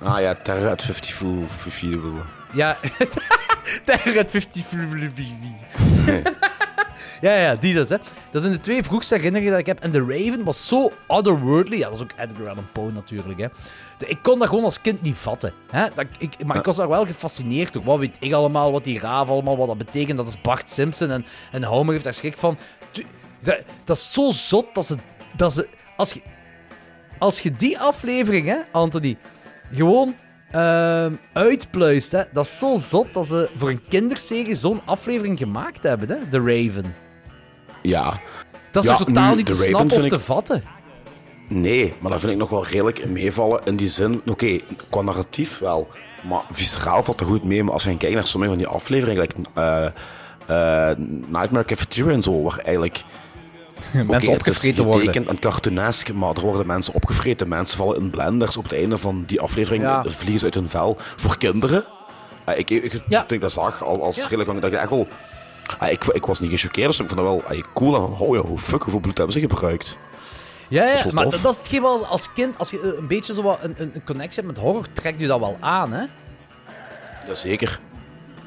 Ah 0.04 0.20
ja, 0.20 0.34
Terror 0.34 0.70
at 0.70 0.82
54. 0.82 2.26
Ja, 2.54 2.78
Terror 3.86 4.20
at 4.20 4.32
50. 4.32 4.66
Ja, 7.22 7.36
ja, 7.36 7.56
die 7.56 7.74
dus, 7.74 7.90
hè. 7.90 7.98
Dat 8.32 8.42
zijn 8.42 8.54
de 8.54 8.60
twee 8.60 8.84
vroegste 8.84 9.16
herinneringen 9.16 9.52
dat 9.52 9.62
ik 9.62 9.68
heb. 9.68 9.80
En 9.80 9.92
The 9.92 10.06
Raven 10.08 10.44
was 10.44 10.68
zo 10.68 10.92
otherworldly. 11.08 11.78
Ja, 11.78 11.88
dat 11.88 11.96
is 11.96 12.04
ook 12.04 12.14
Edgar 12.18 12.50
Allan 12.50 12.72
Poe 12.74 12.92
natuurlijk, 12.92 13.40
hè. 13.40 13.48
Ik 14.08 14.20
kon 14.22 14.40
dat 14.40 14.48
gewoon 14.48 14.64
als 14.64 14.82
kind 14.82 15.02
niet 15.02 15.16
vatten. 15.16 15.54
Hè? 15.72 15.86
Dat, 15.96 16.06
ik, 16.18 16.46
maar 16.46 16.58
ik 16.58 16.66
was 16.66 16.76
daar 16.76 16.90
wel 16.90 17.06
gefascineerd 17.06 17.74
door. 17.74 17.84
Wat 17.84 18.00
weet 18.00 18.18
ik 18.20 18.34
allemaal, 18.34 18.72
wat 18.72 18.84
die 18.84 19.00
raaf 19.00 19.30
allemaal, 19.30 19.58
wat 19.58 19.68
dat 19.68 19.78
betekent. 19.78 20.18
Dat 20.18 20.28
is 20.28 20.42
Bart 20.42 20.70
Simpson 20.70 21.10
en, 21.10 21.26
en 21.52 21.64
Homer 21.64 21.92
heeft 21.92 22.04
daar 22.04 22.14
schrik 22.14 22.38
van. 22.38 22.58
Dat 23.84 23.98
is 23.98 24.14
zo 24.14 24.32
zot 24.32 24.76
dat 24.76 24.86
ze... 24.86 24.96
Dat 25.36 25.54
ze 25.54 25.68
als, 25.98 26.14
je, 26.14 26.22
als 27.18 27.40
je 27.40 27.52
die 27.52 27.80
aflevering, 27.80 28.48
hè, 28.48 28.58
Anthony, 28.72 29.18
gewoon 29.72 30.16
ehm, 30.52 31.14
uitpluist, 31.34 32.12
hè, 32.12 32.24
dat 32.34 32.46
is 32.46 32.60
zo 32.60 32.76
zot 32.76 33.14
dat 33.14 33.28
ze 33.28 33.50
voor 33.56 33.70
een 33.70 33.88
kinderserie 33.88 34.56
zo'n 34.56 34.82
aflevering 34.86 35.38
gemaakt 35.38 35.84
hebben, 35.84 36.10
hè, 36.10 36.28
The 36.28 36.38
Raven. 36.38 36.96
Ja. 37.82 38.20
Dat 38.72 38.84
is 38.84 38.90
Ja, 38.90 38.96
toch 38.98 39.08
totaal 39.08 39.30
nu, 39.30 39.36
niet 39.36 39.46
te 39.46 39.54
snappen 39.56 40.02
of 40.04 40.08
te 40.08 40.20
vatten? 40.20 40.64
Nee, 41.48 41.94
maar 42.00 42.12
dat 42.12 42.20
vind 42.20 42.32
ik 42.32 42.38
nog 42.38 42.50
wel 42.50 42.66
redelijk 42.66 43.06
meevallen 43.08 43.62
in 43.64 43.76
die 43.76 43.88
zin. 43.88 44.22
Oké, 44.26 44.60
qua 44.90 45.02
narratief 45.02 45.60
wel. 45.60 45.88
Maar 46.28 46.44
visceraal 46.52 47.04
valt 47.04 47.20
er 47.20 47.26
goed 47.26 47.44
mee. 47.44 47.64
Maar 47.64 47.74
als 47.74 47.84
je 47.84 47.98
kijkt 47.98 48.16
naar 48.16 48.28
sommige 48.28 48.52
van 48.54 48.62
die 48.64 48.72
afleveringen, 48.72 49.22
like, 49.22 49.36
eh, 49.54 49.86
eh, 50.92 50.98
Nightmare 51.28 51.66
Cafeteria 51.66 52.12
en 52.14 52.24
zo, 52.24 52.42
waar 52.44 52.58
eigenlijk... 52.58 53.04
Mensen 53.94 54.16
Oké, 54.16 54.30
opgevreten 54.30 54.68
het 54.70 54.78
is 54.78 54.84
worden. 54.84 55.02
getekend 55.02 55.28
en 55.28 55.40
cartoonesk, 55.40 56.14
maar 56.14 56.36
er 56.36 56.42
worden 56.42 56.68
mensen 56.68 56.94
opgevreten. 56.94 57.48
Mensen 57.48 57.78
vallen 57.78 57.98
in 58.02 58.10
blenders. 58.10 58.58
Op 58.58 58.64
het 58.64 58.74
einde 58.74 58.98
van 58.98 59.24
die 59.26 59.42
aflevering 59.42 59.84
Ja. 59.84 60.04
vliegen 60.08 60.40
ze 60.40 60.46
uit 60.46 60.54
hun 60.54 60.70
vel. 60.70 60.98
Voor 61.16 61.38
kinderen. 61.38 61.84
Eh, 62.46 62.58
ik, 62.58 62.70
ik, 62.70 63.42
dat 63.42 63.52
zag, 63.52 63.84
als, 63.84 64.00
als 64.00 64.16
Ja. 64.16 64.28
redelijk 64.28 64.66
ik 64.66 64.74
echt 64.74 64.90
wel... 64.90 65.08
eh, 65.80 65.92
ik, 65.92 66.04
ik 66.06 66.26
was 66.26 66.40
niet 66.40 66.52
gechoqueerd, 66.52 66.88
dus 66.88 67.00
ik 67.00 67.08
vond 67.10 67.20
dat 67.20 67.30
wel 67.30 67.44
eh, 67.58 67.64
cool. 67.74 67.96
En 67.96 68.02
van, 68.02 68.28
oh 68.28 68.36
ja, 68.36 68.42
hoe 68.42 68.58
fuck, 68.58 68.82
hoeveel 68.82 69.00
bloed 69.00 69.18
hebben 69.18 69.36
ze 69.36 69.40
gebruikt? 69.42 69.98
Ja, 70.68 70.84
Dat 70.86 70.92
is 70.94 70.98
ja 70.98 71.04
wel 71.04 71.14
maar 71.14 71.24
tof. 71.24 71.34
dat, 71.34 71.42
dat 71.42 71.52
is 71.54 71.58
hetgeen 71.58 71.82
wat 71.82 71.92
als, 71.92 72.08
als 72.10 72.34
kind, 72.34 72.58
als 72.58 72.70
je 72.70 72.80
eh, 72.82 72.98
een 72.98 73.08
beetje 73.08 73.34
zo 73.34 73.42
wat 73.42 73.58
een, 73.62 73.76
een, 73.78 73.92
een 73.94 74.04
connectie 74.04 74.44
hebt 74.44 74.56
met 74.56 74.64
horror, 74.66 74.86
trekt 74.94 75.20
je 75.20 75.28
dat 75.28 75.40
wel 75.40 75.58
aan, 75.60 75.92
hè? 75.92 76.04
Jazeker. 77.28 77.80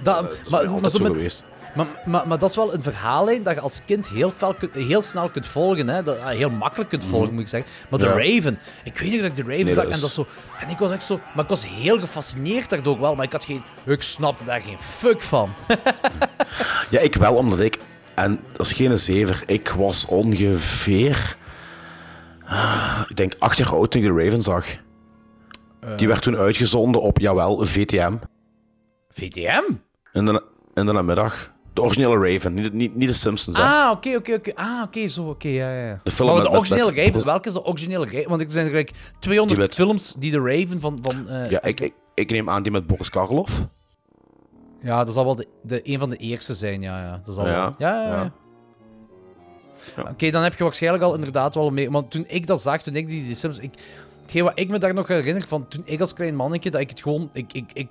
Dat, 0.03 0.23
dat 0.23 0.33
is 0.33 0.49
maar, 0.49 0.61
bij 0.63 0.71
mij 0.71 0.81
maar, 0.81 0.91
zo 0.91 0.97
zo 0.97 1.03
met- 1.03 1.13
geweest. 1.13 1.45
Maar, 1.75 1.87
maar, 2.07 2.29
maar 2.29 2.39
dat 2.39 2.51
is 2.51 2.57
wel 2.57 2.75
een 2.75 2.83
verhaallijn 2.83 3.43
dat 3.43 3.55
je 3.55 3.61
als 3.61 3.85
kind 3.85 4.09
heel, 4.09 4.31
fel 4.31 4.55
heel 4.73 5.03
snel 5.03 5.29
kunt 5.31 5.47
volgen. 5.47 5.89
Hè? 5.89 6.03
Dat, 6.03 6.19
ah, 6.21 6.27
heel 6.29 6.51
makkelijk 6.51 6.91
kunt 6.91 7.05
volgen, 7.05 7.27
Mhm. 7.27 7.35
moet 7.35 7.43
ik 7.43 7.49
zeggen. 7.49 7.71
Maar 7.91 8.01
Ja. 8.01 8.07
Raven, 8.09 8.59
ik 8.85 8.99
weet 8.99 9.11
niet 9.11 9.21
dat 9.21 9.29
ik 9.29 9.35
The 9.35 9.43
Raven 9.43 9.65
Nee, 9.65 9.73
zag 9.75 9.85
dat 9.85 9.85
en 9.85 9.91
is- 9.97 10.01
dat 10.01 10.11
zo... 10.11 10.27
En 10.61 10.69
ik 10.69 10.79
was 10.79 10.91
echt 10.91 11.05
zo... 11.05 11.21
Maar 11.35 11.45
ik 11.45 11.51
was 11.51 11.67
heel 11.67 11.99
gefascineerd 11.99 12.71
daardoor 12.71 13.01
wel, 13.01 13.15
maar 13.15 13.25
ik 13.25 13.33
had 13.33 13.45
geen... 13.45 13.63
Ik 13.85 14.03
snapte 14.03 14.45
daar 14.45 14.61
geen 14.61 14.81
fuck 14.81 15.23
van. 15.23 15.53
Ja, 16.91 17.01
ik 17.01 17.15
wel, 17.15 17.35
omdat 17.35 17.61
ik... 17.61 17.79
En 18.15 18.41
dat 18.53 18.67
is 18.67 18.73
geen 18.73 18.99
zever. 18.99 19.43
Ik 19.47 19.69
was 19.69 20.07
ongeveer... 20.07 21.37
ah, 22.45 23.01
Ik 23.09 23.17
denk 23.17 23.33
acht 23.39 23.57
jaar 23.57 23.73
oud 23.75 23.91
toen 23.91 24.03
ik 24.03 24.15
de 24.15 24.23
Raven 24.25 24.43
zag. 24.43 24.67
Die 25.97 26.09
werd 26.09 26.23
toen 26.23 26.37
uitgezonden 26.37 27.03
op, 27.03 27.19
jawel, 27.19 27.67
VTM. 27.67 28.13
VTM? 29.11 29.63
In 30.13 30.25
de, 30.27 30.43
in 30.75 30.87
de 30.87 30.93
namiddag. 30.93 31.52
De 31.73 31.83
originele 31.83 32.33
Raven, 32.33 32.55
niet, 32.55 32.73
niet, 32.73 32.95
niet 32.95 33.09
de 33.09 33.15
Simpsons. 33.15 33.57
hè. 33.57 33.63
Ah, 33.63 33.91
oké, 33.91 34.17
oké, 34.17 34.33
oké. 34.35 34.53
Ah, 34.55 34.83
oké, 34.85 35.09
zo, 35.09 35.29
oké, 35.29 35.49
ja, 35.49 35.73
ja. 35.87 36.01
De 36.03 36.11
film 36.11 36.29
maar 36.29 36.37
met- 36.39 36.47
de 36.51 36.57
originele 36.59 36.93
met- 36.93 37.05
Raven, 37.05 37.25
welke 37.25 37.49
is 37.49 37.55
de 37.55 37.65
originele 37.65 38.05
Raven? 38.05 38.29
Want 38.29 38.41
er 38.41 38.51
zijn 38.51 38.67
gelijk 38.67 38.91
200 39.19 39.59
Die 39.61 39.69
met- 39.69 39.77
films 39.77 40.15
die 40.19 40.31
de 40.31 40.39
Raven 40.41 40.81
van... 40.81 40.99
van 41.03 41.29
eh, 41.29 41.51
Ja, 41.51 41.63
ik, 41.63 41.81
ik, 41.81 41.93
ik 42.15 42.31
neem 42.31 42.51
aan 42.51 42.63
die 42.63 42.73
met 42.73 42.87
Boris 42.87 43.11
Karloff. 43.11 43.67
Ja, 44.81 45.05
dat 45.05 45.15
zal 45.15 45.25
wel 45.25 45.35
de, 45.35 45.47
de, 45.63 45.81
een 45.93 45.99
van 45.99 46.11
de 46.11 46.17
eerste 46.17 46.55
zijn, 46.55 46.83
ja. 46.83 47.01
ja. 47.03 47.21
Dat 47.25 47.35
zal 47.35 47.47
Ja, 47.47 47.53
wel. 47.53 47.75
Ja, 47.79 48.03
ja, 48.03 48.09
ja. 48.09 48.33
ja. 49.97 50.03
Oké, 50.11 50.31
dan 50.31 50.43
heb 50.43 50.55
je 50.57 50.65
waarschijnlijk 50.65 51.05
al 51.05 51.15
inderdaad 51.15 51.55
wel 51.55 51.71
mee. 51.71 51.91
Want 51.91 52.11
toen 52.11 52.25
ik 52.29 52.47
dat 52.47 52.63
zag, 52.63 52.83
toen 52.83 52.97
ik 52.97 53.09
die, 53.09 53.25
die 53.27 53.35
Sims. 53.35 53.59
Ik, 53.59 53.71
hetgeen 54.23 54.45
wat 54.45 54.53
ik 54.59 54.69
me 54.69 54.79
daar 54.79 54.95
nog 54.95 55.07
herinner 55.09 55.47
van 55.47 55.69
toen 55.69 55.83
ik 55.85 56.01
als 56.01 56.15
klein 56.15 56.37
mannetje, 56.37 56.71
dat 56.71 56.81
ik 56.81 56.91
het 56.91 57.01
gewoon. 57.01 57.31
Ik, 57.33 57.53
ik, 57.53 57.71
ik, 57.73 57.89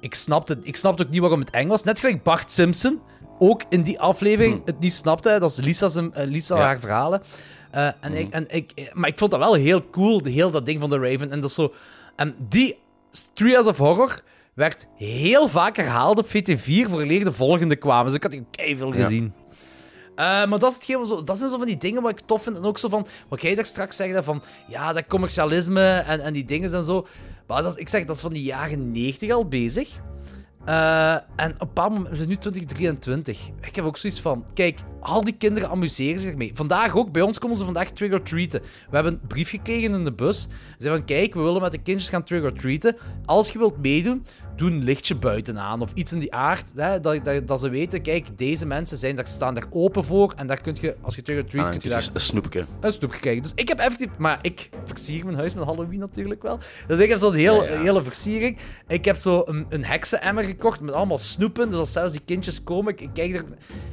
ik, 0.00 0.14
snapte, 0.14 0.58
ik 0.62 0.76
snapte 0.76 1.02
ook 1.02 1.10
niet 1.10 1.20
waarom 1.20 1.40
het 1.40 1.50
eng 1.50 1.68
was. 1.68 1.82
Net 1.82 2.00
gelijk 2.00 2.22
Bart 2.22 2.50
Simpson 2.52 3.00
ook 3.38 3.62
in 3.68 3.82
die 3.82 4.00
aflevering 4.00 4.62
het 4.64 4.78
niet 4.78 4.92
snapte. 4.92 5.36
Dat 5.38 5.50
is 5.50 5.56
Lisa, 5.60 5.88
zijn, 5.88 6.14
eh, 6.14 6.26
Lisa 6.26 6.56
Ja. 6.56 6.62
haar 6.62 6.80
verhalen. 6.80 7.22
Eh, 7.70 7.88
en 8.00 8.14
ik, 8.14 8.32
en 8.32 8.44
ik, 8.48 8.90
maar 8.92 9.08
ik 9.08 9.18
vond 9.18 9.30
dat 9.30 9.40
wel 9.40 9.54
heel 9.54 9.90
cool, 9.90 10.22
de, 10.22 10.30
heel 10.30 10.50
dat 10.50 10.66
ding 10.66 10.80
van 10.80 10.90
de 10.90 10.98
Raven. 10.98 11.30
En 11.30 11.40
dat 11.40 11.50
zo. 11.52 11.72
En 12.16 12.34
die 12.48 12.78
Hours 13.34 13.66
of 13.66 13.78
Horror 13.78 14.22
werd 14.54 14.86
heel 14.96 15.48
vaak 15.48 15.76
herhaald 15.76 16.18
op 16.18 16.26
VT4 16.26 16.88
voor 16.90 17.04
de 17.06 17.32
volgende 17.32 17.76
kwamen. 17.76 18.06
Dus 18.06 18.14
ik 18.14 18.22
had 18.22 18.32
die 18.32 18.44
keiveel 18.50 18.94
Ja. 18.94 19.02
gezien. 19.04 19.32
Eh, 20.14 20.24
maar 20.24 20.58
dat, 20.58 20.70
is 20.70 20.74
hetgeen, 20.74 21.06
zo, 21.06 21.22
dat 21.22 21.38
zijn 21.38 21.50
zo 21.50 21.58
van 21.58 21.66
die 21.66 21.76
dingen 21.76 22.02
wat 22.02 22.10
ik 22.10 22.20
tof 22.20 22.42
vind. 22.42 22.56
En 22.56 22.64
ook 22.64 22.78
zo 22.78 22.88
van, 22.88 23.06
wat 23.28 23.42
jij 23.42 23.54
daar 23.54 23.66
straks 23.66 23.96
zei, 23.96 24.22
van 24.22 24.42
ja, 24.68 24.92
dat 24.92 25.06
commercialisme 25.06 25.84
en, 26.06 26.20
en 26.20 26.32
die 26.32 26.44
dingen 26.44 26.74
en 26.74 26.84
zo. 26.84 27.06
Maar 27.46 27.62
dat 27.62 27.78
ik 27.78 27.88
zeg, 27.88 28.04
dat 28.04 28.16
is 28.16 28.22
van 28.22 28.32
die 28.32 28.42
jaren 28.42 28.90
90 28.92 29.30
al 29.30 29.48
bezig. 29.48 29.88
Eh, 30.64 31.12
en 31.12 31.50
op 31.50 31.60
een 31.60 31.66
bepaald 31.66 31.92
moment, 31.92 32.08
we 32.08 32.16
zijn 32.16 32.28
nu 32.28 32.36
2023. 32.36 33.50
Ik 33.60 33.76
heb 33.76 33.84
ook 33.84 33.96
zoiets 33.96 34.20
van, 34.20 34.44
kijk, 34.54 34.80
al 35.02 35.24
die 35.24 35.34
kinderen 35.38 35.68
amuseren 35.70 36.18
zich 36.20 36.30
ermee. 36.30 36.50
Vandaag 36.54 36.96
ook, 36.96 37.12
bij 37.12 37.22
ons 37.22 37.38
komen 37.38 37.56
ze 37.56 37.64
vandaag 37.64 37.90
trick-or-treaten. 37.90 38.60
We 38.60 38.94
hebben 38.94 39.12
een 39.12 39.26
brief 39.28 39.48
gekregen 39.50 39.92
in 39.94 40.04
de 40.04 40.12
bus. 40.12 40.40
Ze 40.42 40.48
zeiden 40.78 41.06
van, 41.06 41.16
kijk, 41.16 41.34
we 41.34 41.40
willen 41.40 41.60
met 41.62 41.70
de 41.70 41.78
kindjes 41.78 42.08
gaan 42.08 42.24
trick-or-treaten. 42.24 42.96
Als 43.24 43.50
je 43.50 43.58
wilt 43.58 43.78
meedoen, 43.78 44.24
doe 44.56 44.70
een 44.70 44.82
lichtje 44.84 45.14
buiten 45.14 45.58
aan. 45.58 45.80
Of 45.80 45.90
iets 45.94 46.12
in 46.12 46.18
die 46.18 46.34
aard, 46.34 46.72
hè, 46.76 47.00
dat, 47.00 47.24
dat, 47.24 47.46
dat 47.46 47.60
ze 47.60 47.68
weten, 47.68 48.02
kijk, 48.02 48.38
deze 48.38 48.66
mensen 48.66 48.96
zijn 48.96 49.16
daar, 49.16 49.26
staan 49.26 49.54
daar 49.54 49.66
open 49.70 50.04
voor. 50.04 50.32
En 50.36 50.46
daar 50.46 50.60
kun 50.60 50.76
je, 50.80 50.96
als 51.00 51.14
je 51.14 51.22
trick-or-treat, 51.22 51.64
Ah, 51.64 51.70
kun 51.70 51.80
je 51.82 51.88
dus 51.96 52.04
daar 52.06 52.14
een 52.14 52.20
snoepje. 52.20 52.66
een 52.80 52.92
snoep 52.92 53.10
krijgen. 53.10 53.42
Dus 53.42 53.52
ik 53.54 53.68
heb 53.68 53.78
effectief... 53.78 54.08
Maar 54.18 54.38
ik 54.42 54.68
versier 54.84 55.24
mijn 55.24 55.36
huis 55.36 55.54
met 55.54 55.64
Halloween 55.64 55.98
natuurlijk 55.98 56.42
wel. 56.42 56.58
Dus 56.86 56.98
ik 56.98 57.08
heb 57.08 57.18
zo'n 57.18 57.34
heel, 57.34 57.64
Ja, 57.64 57.72
ja. 57.72 57.80
hele 57.80 58.02
versiering. 58.02 58.58
Ik 58.88 59.04
heb 59.04 59.16
zo 59.16 59.42
een, 59.46 59.66
een 59.68 59.84
heksenemmer 59.84 60.44
gekocht 60.44 60.80
met 60.80 60.94
allemaal 60.94 61.18
snoepen. 61.18 61.68
Dus 61.68 61.78
als 61.78 61.92
zelfs 61.92 62.12
die 62.12 62.20
kindjes 62.24 62.62
komen, 62.64 62.92
ik, 62.92 63.00
ik 63.00 63.10
kijk 63.12 63.34
er... 63.34 63.44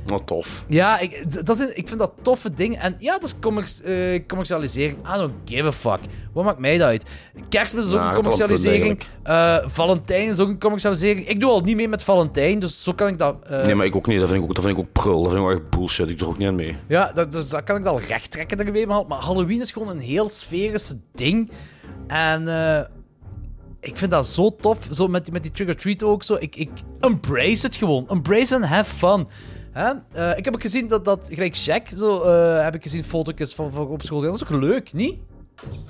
Wat 0.05 0.27
tof. 0.27 0.65
Ja, 0.67 0.98
ik, 0.99 1.45
dat 1.45 1.59
is, 1.59 1.69
ik 1.69 1.87
vind 1.87 1.99
dat 1.99 2.11
toffe 2.21 2.53
dingen. 2.53 2.79
En 2.79 2.95
ja, 2.99 3.11
dat 3.11 3.23
is 3.23 3.39
commer- 3.39 3.79
eh, 3.83 4.25
commercialisering. 4.27 4.97
I 5.15 5.17
don't 5.17 5.33
give 5.45 5.65
a 5.65 5.71
fuck. 5.71 5.99
Wat 6.33 6.43
maakt 6.43 6.59
mij 6.59 6.77
dat 6.77 6.87
uit? 6.87 7.05
Kerstmis 7.49 7.85
is 7.85 7.91
ook 7.91 7.99
Ja, 7.99 8.09
een 8.09 8.15
commercialisering. 8.15 8.99
Eh, 9.23 9.57
Valentijn 9.65 10.27
is 10.29 10.39
ook 10.39 10.47
een 10.47 10.59
commercialisering. 10.59 11.27
Ik 11.27 11.39
doe 11.39 11.49
al 11.49 11.61
niet 11.61 11.75
mee 11.75 11.87
met 11.87 12.03
Valentijn, 12.03 12.59
dus 12.59 12.83
zo 12.83 12.93
kan 12.93 13.07
ik 13.07 13.17
dat... 13.17 13.35
eh, 13.47 13.61
nee, 13.63 13.75
maar 13.75 13.85
ik 13.85 13.95
ook 13.95 14.07
niet. 14.07 14.19
Dat 14.19 14.29
vind 14.29 14.43
ik 14.43 14.49
ook, 14.49 14.55
dat 14.55 14.63
vind 14.63 14.77
ik 14.77 14.83
ook 14.83 14.91
prul. 14.91 15.23
Dat 15.23 15.31
vind 15.31 15.43
ik 15.45 15.49
ook 15.51 15.57
echt 15.59 15.69
bullshit. 15.69 16.09
Ik 16.09 16.17
doe 16.17 16.27
er 16.27 16.33
ook 16.33 16.39
niet 16.39 16.47
aan 16.47 16.55
mee. 16.55 16.77
Ja, 16.87 17.11
dat, 17.13 17.31
dus 17.31 17.49
dat 17.49 17.63
kan 17.63 17.75
ik 17.77 17.83
wel 17.83 17.99
recht 17.99 18.31
trekken 18.31 18.65
ermee. 18.65 18.87
Maar, 18.87 19.05
maar 19.07 19.19
Halloween 19.21 19.61
is 19.61 19.71
gewoon 19.71 19.89
een 19.89 19.99
heel 19.99 20.29
sferische 20.29 20.93
ding. 21.15 21.51
En 22.07 22.47
ik 23.81 23.97
vind 23.97 24.11
dat 24.11 24.25
zo 24.25 24.55
tof. 24.55 24.77
Zo 24.91 25.07
met, 25.07 25.31
met 25.31 25.43
die 25.43 25.51
trick-or-treat 25.51 26.03
ook 26.03 26.23
zo. 26.23 26.35
Ik, 26.39 26.55
ik 26.55 26.69
embrace 26.99 27.65
het 27.65 27.75
gewoon. 27.75 28.09
Embrace 28.09 28.55
and 28.55 28.65
have 28.65 28.93
fun. 28.95 29.27
Hè? 29.71 29.91
Eh, 30.11 30.37
ik 30.37 30.45
heb 30.45 30.53
ook 30.53 30.61
gezien 30.61 30.87
dat, 30.87 31.05
dat 31.05 31.29
gelijk 31.31 31.53
Jack, 31.53 31.87
zo, 31.97 32.21
eh, 32.21 32.63
heb 32.63 32.75
ik 32.75 32.81
gezien 32.83 33.03
foto's 33.03 33.53
van, 33.55 33.73
van 33.73 33.87
op 33.87 34.01
school. 34.01 34.21
Dat 34.21 34.33
is 34.33 34.39
toch 34.39 34.49
leuk, 34.49 34.93
niet? 34.93 35.15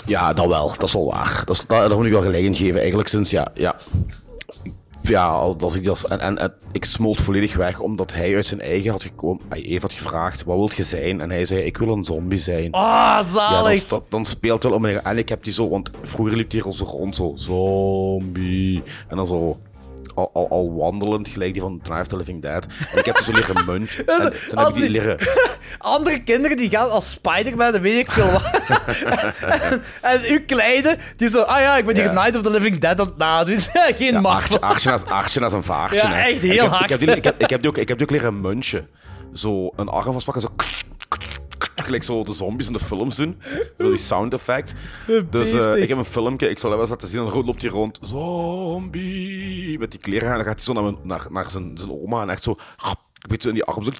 Ja, 0.05 0.33
dat 0.33 0.47
wel. 0.47 0.67
Dat 0.67 0.83
is 0.83 0.93
wel 0.93 1.05
waar. 1.11 1.41
Dat 1.45 1.55
is, 1.55 1.65
daar 1.67 1.95
moet 1.95 2.05
ik 2.05 2.11
wel 2.11 2.21
gelijk 2.21 2.43
in 2.43 2.55
geven. 2.55 2.77
Eigenlijk 2.79 3.09
sinds, 3.09 3.31
ja... 3.31 3.47
ja 3.53 3.75
ja, 5.01 5.27
als 5.59 5.75
ik 5.75 5.83
dat, 5.83 6.03
en, 6.03 6.19
en, 6.19 6.37
en 6.37 6.53
ik 6.71 6.85
smolt 6.85 7.21
volledig 7.21 7.55
weg, 7.55 7.79
omdat 7.79 8.13
hij 8.13 8.35
uit 8.35 8.45
zijn 8.45 8.61
eigen 8.61 8.91
had 8.91 9.03
gekomen. 9.03 9.41
Hij 9.49 9.59
heeft 9.59 9.81
had 9.81 9.93
gevraagd, 9.93 10.43
wat 10.43 10.55
wilt 10.57 10.75
je 10.75 10.83
zijn? 10.83 11.21
En 11.21 11.29
hij 11.29 11.45
zei, 11.45 11.61
ik 11.61 11.77
wil 11.77 11.87
een 11.93 12.03
zombie 12.03 12.39
zijn. 12.39 12.71
Ah, 12.71 13.23
zalig! 13.25 13.73
Ja, 13.73 13.79
dat, 13.79 13.89
dat- 13.89 14.03
dan 14.11 14.25
speelt 14.25 14.63
wel 14.63 14.71
om. 14.71 14.85
En 14.85 15.17
ik 15.17 15.29
heb 15.29 15.43
die 15.43 15.53
zo, 15.53 15.69
want 15.69 15.91
vroeger 16.01 16.37
liep 16.37 16.51
hij 16.51 16.61
al 16.63 16.71
zo 16.71 16.83
rond, 16.83 17.15
zo, 17.15 17.31
zombie. 17.35 18.83
En 19.07 19.15
dan 19.17 19.27
zo, 19.27 19.57
al, 20.19 20.29
al, 20.33 20.47
al 20.49 20.73
wandelend, 20.75 21.27
gelijk 21.27 21.53
die 21.53 21.61
van 21.61 21.81
of 21.99 22.07
the 22.07 22.17
Living 22.17 22.41
Dead. 22.41 22.65
En 22.91 22.97
ik 22.99 23.05
heb 23.05 23.15
die 23.15 23.23
zo 23.23 23.31
leren 23.31 23.65
munt. 23.65 23.97
Dat 24.05 24.21
En 24.21 24.29
toen 24.29 24.29
heb 24.29 24.33
ik 24.33 24.49
die 24.49 24.57
als 24.65 24.73
die- 24.73 24.89
leren... 24.89 25.17
Andere 25.77 26.19
kinderen 26.23 26.57
die 26.57 26.69
gaan 26.69 26.89
als 26.91 27.09
Spider-Man, 27.09 27.71
dan 27.71 27.81
weet 27.81 27.99
ik 27.99 28.11
veel 28.11 28.31
wat. 28.31 28.43
en, 29.41 29.81
en 30.11 30.21
uw 30.23 30.39
kleine, 30.45 30.97
die 31.15 31.29
zo, 31.29 31.41
ah 31.41 31.59
ja, 31.61 31.77
ik 31.77 31.85
ben 31.85 31.95
hier 31.95 32.03
Ja. 32.03 32.11
Night 32.11 32.35
of 32.35 32.41
the 32.41 32.49
Living 32.49 32.79
Dead 32.79 32.99
aan 32.99 33.05
het 33.07 33.17
nadoen. 33.17 33.59
Geen 33.97 34.13
Ja, 34.13 34.19
macht. 34.21 34.61
achtje, 34.61 34.91
achtje, 35.05 35.39
naast 35.39 35.53
een 35.53 35.63
vaartje. 35.63 35.97
Ja, 36.07 36.25
echt 36.27 36.39
heel 36.39 36.51
ik 36.53 36.59
heb, 36.61 36.69
hard. 36.69 36.83
Ik 36.83 36.89
heb, 36.89 36.99
die, 36.99 37.15
ik, 37.15 37.23
heb, 37.23 37.41
ik, 37.41 37.49
heb 37.49 37.61
die 37.61 37.69
ook, 37.69 37.77
ik 37.77 37.87
heb 37.87 37.97
die 37.97 38.07
ook 38.07 38.13
leren 38.13 38.41
munchen. 38.41 38.87
Zo 39.33 39.71
een 39.75 39.87
arm 39.89 40.13
vastpakken, 40.13 40.41
zo... 40.41 40.49
Gelijk 41.89 42.03
zo 42.07 42.23
de 42.23 42.33
zombies 42.33 42.67
in 42.67 42.73
de 42.73 42.79
films 42.79 43.15
doen. 43.15 43.41
Zo 43.77 43.87
die 43.87 43.97
sound 43.97 44.33
effect. 44.33 44.73
Dus 45.29 45.51
eh, 45.53 45.75
ik 45.81 45.87
heb 45.89 45.97
een 45.97 46.05
filmpje, 46.05 46.49
ik 46.49 46.59
zal 46.59 46.69
even 46.69 46.81
eens 46.81 46.89
laten 46.89 47.07
zien. 47.07 47.19
En 47.25 47.31
dan 47.33 47.45
loopt 47.45 47.61
hij 47.61 47.71
rond. 47.71 47.99
Zombie. 48.01 49.79
Met 49.79 49.91
die 49.91 49.99
kleren. 49.99 50.29
En 50.29 50.35
dan 50.35 50.43
gaat 50.43 50.55
hij 50.55 50.63
zo 50.63 50.73
naar, 50.73 50.83
mijn- 50.83 50.97
naar, 51.03 51.27
naar 51.29 51.51
zijn, 51.51 51.71
zijn 51.77 51.91
oma. 51.91 52.21
En 52.21 52.29
echt 52.29 52.43
zo... 52.43 52.51
Een 52.51 53.29
beetje 53.29 53.47
in 53.49 53.55
die 53.55 53.63
arm 53.63 53.83
zo... 53.83 53.91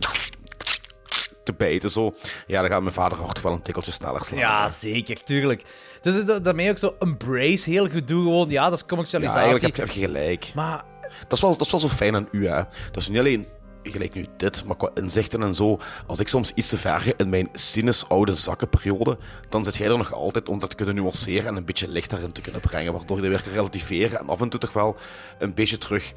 Te 1.43 1.53
bijten 1.57 1.91
zo. 1.91 2.13
Ja, 2.47 2.61
dan 2.61 2.69
gaat 2.69 2.81
mijn 2.81 2.93
vader 2.93 3.17
hart 3.17 3.41
wel 3.41 3.51
een 3.51 3.61
tikkeltje 3.61 3.91
sneller 3.91 4.23
slaan. 4.25 4.39
Ja, 4.39 4.69
zeker, 4.69 5.23
tuurlijk. 5.23 5.63
Dus 6.01 6.25
dat, 6.25 6.43
daarmee 6.43 6.69
ook 6.69 6.77
zo 6.77 6.95
embrace 6.99 7.69
heel 7.69 7.89
goed 7.89 8.07
doen. 8.07 8.23
Gewoon, 8.23 8.49
ja, 8.49 8.63
dat 8.63 8.73
is 8.73 8.79
Ja, 8.79 8.85
commercialisatie. 8.87 9.41
eigenlijk 9.41 9.77
heb, 9.77 9.87
je- 9.87 9.91
heb 10.01 10.01
je 10.01 10.19
gelijk. 10.19 10.51
Maar 10.55 10.83
Dat 11.19 11.31
is, 11.31 11.41
wel, 11.41 11.51
dat 11.51 11.61
is 11.65 11.71
wel 11.71 11.79
zo 11.79 11.87
fijn 11.87 12.15
aan 12.15 12.27
u, 12.31 12.47
hè. 12.47 12.55
Dat 12.91 12.95
is 13.01 13.07
niet 13.09 13.17
alleen 13.19 13.47
gelijk 13.83 14.13
nu 14.13 14.25
dit, 14.37 14.65
maar 14.65 14.75
qua 14.75 14.89
inzichten 14.93 15.43
en 15.43 15.53
zo. 15.53 15.79
Als 16.07 16.19
ik 16.19 16.27
soms 16.27 16.51
iets 16.53 16.69
te 16.69 16.77
ver 16.77 17.13
in 17.17 17.29
mijn 17.29 17.49
sinus 17.53 18.09
oude 18.09 18.33
zakkenperiode, 18.33 19.17
dan 19.49 19.63
zit 19.63 19.75
jij 19.75 19.87
er 19.87 19.97
nog 19.97 20.13
altijd 20.13 20.49
om 20.49 20.59
dat 20.59 20.69
te 20.69 20.75
kunnen 20.75 20.95
nuanceren 20.95 21.47
en 21.47 21.55
een 21.55 21.65
beetje 21.65 21.87
licht 21.87 22.09
daarin 22.09 22.31
te 22.31 22.41
kunnen 22.41 22.61
brengen, 22.61 22.93
waardoor 22.93 23.21
je 23.21 23.29
weer 23.29 23.41
kan 23.43 23.53
relativeren 23.53 24.19
en 24.19 24.29
af 24.29 24.41
en 24.41 24.49
toe 24.49 24.59
toch 24.59 24.73
wel 24.73 24.95
een 25.39 25.53
beetje 25.53 25.77
terug 25.77 26.13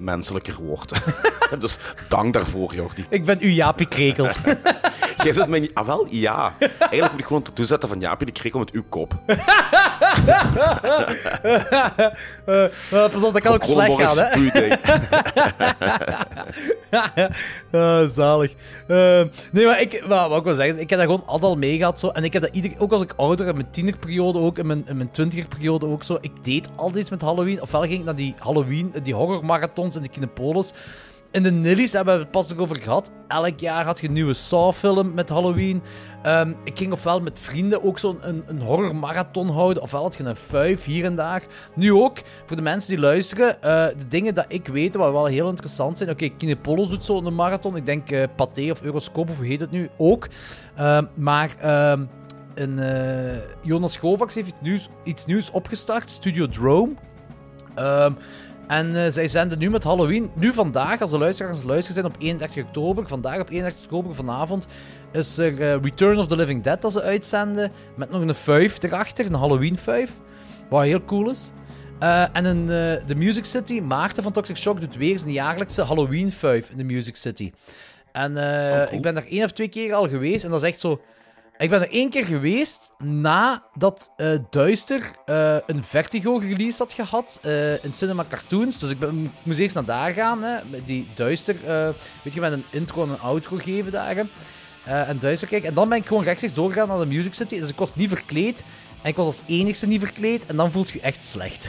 menselijker 0.00 0.54
wordt. 0.54 0.92
dus 1.60 1.78
dank 2.08 2.32
daarvoor, 2.32 2.74
Jordi. 2.74 3.06
ik 3.08 3.24
ben 3.24 3.38
uw 3.40 3.50
Jaapie 3.50 3.88
Krekel. 3.88 4.28
Jij 5.22 5.32
zit 5.32 5.46
mij 5.46 5.60
niet... 5.60 5.74
Ah, 5.74 5.86
wel, 5.86 6.06
ja. 6.10 6.52
Eigenlijk 6.78 7.10
moet 7.10 7.20
ik 7.20 7.26
gewoon 7.26 7.42
tattoo 7.42 7.64
zetten 7.64 7.88
van 7.88 8.00
Jaapie 8.00 8.26
de 8.26 8.32
Krekel 8.32 8.58
met 8.58 8.70
uw 8.70 8.84
kop. 8.88 9.14
Eh, 12.44 12.66
pas 12.88 13.22
op, 13.22 13.32
dat 13.32 13.40
kan 13.40 13.54
ook 13.54 13.64
slecht 13.64 14.00
gaan, 14.00 14.16
hè? 14.18 14.46
Ah, 17.72 18.08
zalig. 18.08 18.54
Eh, 18.86 19.22
nee, 19.52 19.66
maar 19.66 19.80
ik, 19.80 20.04
wat, 20.06 20.28
wat 20.28 20.38
ik 20.38 20.44
wil 20.44 20.54
zeggen, 20.54 20.74
is, 20.76 20.82
ik 20.82 20.90
heb 20.90 20.98
dat 20.98 21.08
gewoon 21.08 21.26
altijd 21.26 21.50
al 21.50 21.56
mee 21.56 21.76
gehad. 21.76 22.00
Zo, 22.00 22.08
en 22.08 22.24
ik 22.24 22.32
heb 22.32 22.42
dat 22.42 22.54
ieder, 22.54 22.72
ook 22.78 22.92
als 22.92 23.02
ik 23.02 23.12
ouder, 23.16 23.46
in 23.46 23.54
mijn 23.54 23.70
tienerperiode 23.70 24.38
ook, 24.38 24.58
in 24.58 24.66
mijn, 24.66 24.84
in 24.86 24.96
mijn 24.96 25.10
twintigerperiode 25.10 25.86
ook 25.86 26.02
zo. 26.02 26.18
Ik 26.20 26.32
deed 26.42 26.68
altijd 26.76 27.00
iets 27.00 27.10
met 27.10 27.20
Halloween. 27.20 27.62
Ofwel 27.62 27.80
ging 27.80 27.92
ik 27.92 28.04
naar 28.04 28.16
die 28.16 28.34
Halloween, 28.38 28.94
die 29.02 29.14
in 29.96 30.02
de 30.02 30.08
Kinepolis. 30.08 30.72
In 31.32 31.42
de 31.42 31.50
Nillies 31.50 31.92
hebben 31.92 32.14
we 32.14 32.20
het 32.20 32.30
pas 32.30 32.48
nog 32.48 32.58
over 32.58 32.76
gehad. 32.76 33.10
Elk 33.28 33.60
jaar 33.60 33.84
had 33.84 34.00
je 34.00 34.06
een 34.06 34.12
nieuwe 34.12 34.34
Saw-film 34.34 35.14
met 35.14 35.28
Halloween. 35.28 35.82
Ehm, 36.22 36.52
ik 36.64 36.78
ging 36.78 36.92
ofwel 36.92 37.20
met 37.20 37.38
vrienden 37.38 37.84
ook 37.84 37.98
zo'n 37.98 38.18
een, 38.20 38.44
een 38.46 38.60
horrormarathon 38.60 39.48
houden, 39.50 39.82
ofwel 39.82 40.02
had 40.02 40.16
je 40.16 40.24
een 40.24 40.36
fuif 40.36 40.84
hier 40.84 41.04
en 41.04 41.14
daar. 41.14 41.42
Nu 41.74 41.92
ook, 41.92 42.18
voor 42.46 42.56
de 42.56 42.62
mensen 42.62 42.90
die 42.90 43.00
luisteren, 43.00 43.62
eh, 43.62 43.86
de 43.86 44.08
dingen 44.08 44.34
dat 44.34 44.44
ik 44.48 44.68
weet, 44.68 44.94
wat 44.94 45.12
wel 45.12 45.26
heel 45.26 45.48
interessant 45.48 45.98
zijn. 45.98 46.10
Oké, 46.10 46.28
Kinepolis 46.28 46.88
doet 46.88 47.04
zo'n 47.04 47.34
marathon. 47.34 47.76
Ik 47.76 47.86
denk 47.86 48.10
eh 48.10 48.28
Pathé 48.36 48.70
of 48.70 48.82
Euroscope, 48.82 49.30
of 49.30 49.36
hoe 49.36 49.46
heet 49.46 49.60
het 49.60 49.70
nu, 49.70 49.90
ook. 49.96 50.28
Ehm, 50.76 51.04
maar 51.14 51.54
ehm, 51.60 52.04
een, 52.54 52.78
eh, 52.78 53.38
Jonas 53.62 53.96
Govax 53.96 54.34
heeft 54.34 54.54
nu 54.60 54.80
iets 55.04 55.26
nieuws 55.26 55.50
opgestart, 55.50 56.10
Studio 56.10 56.48
Drome. 56.48 56.92
Ehm, 57.74 58.12
en 58.70 59.04
eh, 59.04 59.10
zij 59.10 59.28
zenden 59.28 59.58
nu 59.58 59.70
met 59.70 59.84
Halloween, 59.84 60.30
nu 60.34 60.52
vandaag, 60.52 61.00
als 61.00 61.10
de 61.10 61.18
luisteraars 61.18 61.62
luisteren 61.62 61.94
zijn 61.94 62.14
op 62.14 62.22
31 62.22 62.64
oktober, 62.64 63.08
vandaag 63.08 63.40
op 63.40 63.50
31 63.50 63.84
oktober 63.84 64.14
vanavond, 64.14 64.66
is 65.12 65.38
er 65.38 65.60
eh, 65.60 65.82
Return 65.82 66.18
of 66.18 66.26
the 66.26 66.36
Living 66.36 66.62
Dead 66.62 66.82
dat 66.82 66.92
ze 66.92 67.02
uitzenden, 67.02 67.72
met 67.96 68.10
nog 68.10 68.20
een 68.20 68.34
fuif 68.34 68.82
erachter, 68.82 69.26
een 69.26 69.34
Halloween 69.34 69.78
fuif, 69.78 70.12
wat 70.68 70.82
heel 70.82 71.04
cool 71.04 71.30
is. 71.30 71.50
Eh, 71.98 72.36
en 72.36 72.46
in 72.46 72.66
de 72.66 73.14
Music 73.16 73.44
City, 73.44 73.80
Maarten 73.80 74.22
van 74.22 74.32
Toxic 74.32 74.56
Shock 74.56 74.80
doet 74.80 74.96
weer 74.96 75.18
zijn 75.18 75.32
jaarlijkse 75.32 75.82
Halloween 75.82 76.32
fuif 76.32 76.70
in 76.70 76.76
de 76.76 76.84
Music 76.84 77.16
City. 77.16 77.52
En 78.12 78.36
eh, 78.36 78.92
ik 78.92 79.02
ben 79.02 79.14
daar 79.14 79.26
één 79.26 79.44
of 79.44 79.52
twee 79.52 79.68
keer 79.68 79.94
al 79.94 80.08
geweest 80.08 80.44
en 80.44 80.50
dat 80.50 80.62
is 80.62 80.68
echt 80.68 80.80
zo... 80.80 81.00
Ik 81.60 81.70
ben 81.70 81.80
er 81.80 81.90
één 81.90 82.10
keer 82.10 82.24
geweest 82.24 82.90
nadat 82.98 84.12
eh 84.16 84.38
Duister 84.50 85.10
eh, 85.26 85.56
een 85.66 85.84
Vertigo 85.84 86.36
release 86.36 86.78
had 86.78 86.92
gehad 86.92 87.38
eh, 87.42 87.84
in 87.84 87.92
Cinema 87.92 88.24
Cartoons. 88.28 88.78
Dus 88.78 88.90
ik, 88.90 88.98
ben, 88.98 89.24
ik 89.24 89.30
moest 89.42 89.58
eerst 89.58 89.74
naar 89.74 89.84
daar 89.84 90.12
gaan, 90.12 90.42
hè, 90.42 90.58
die 90.84 91.06
Duister, 91.14 91.56
weet 92.22 92.34
je, 92.34 92.40
met 92.40 92.52
een 92.52 92.64
intro 92.70 93.02
en 93.02 93.08
een 93.08 93.20
outro 93.20 93.56
geven 93.56 93.92
daar. 93.92 94.16
Eh, 94.84 95.08
en 95.08 95.18
Duister 95.18 95.48
kijken. 95.48 95.68
En 95.68 95.74
dan 95.74 95.88
ben 95.88 95.98
ik 95.98 96.06
gewoon 96.06 96.24
rechtstreeks 96.24 96.54
doorgegaan 96.54 96.88
naar 96.88 96.98
de 96.98 97.06
Music 97.06 97.34
City. 97.34 97.58
Dus 97.58 97.68
ik 97.68 97.78
was 97.78 97.94
niet 97.94 98.08
verkleed. 98.08 98.64
En 99.02 99.08
ik 99.10 99.16
was 99.16 99.26
als 99.26 99.42
enigste 99.46 99.86
niet 99.86 100.00
verkleed. 100.00 100.46
En 100.46 100.56
dan 100.56 100.72
voelt 100.72 100.90
je 100.90 101.00
echt 101.00 101.24
slecht. 101.24 101.68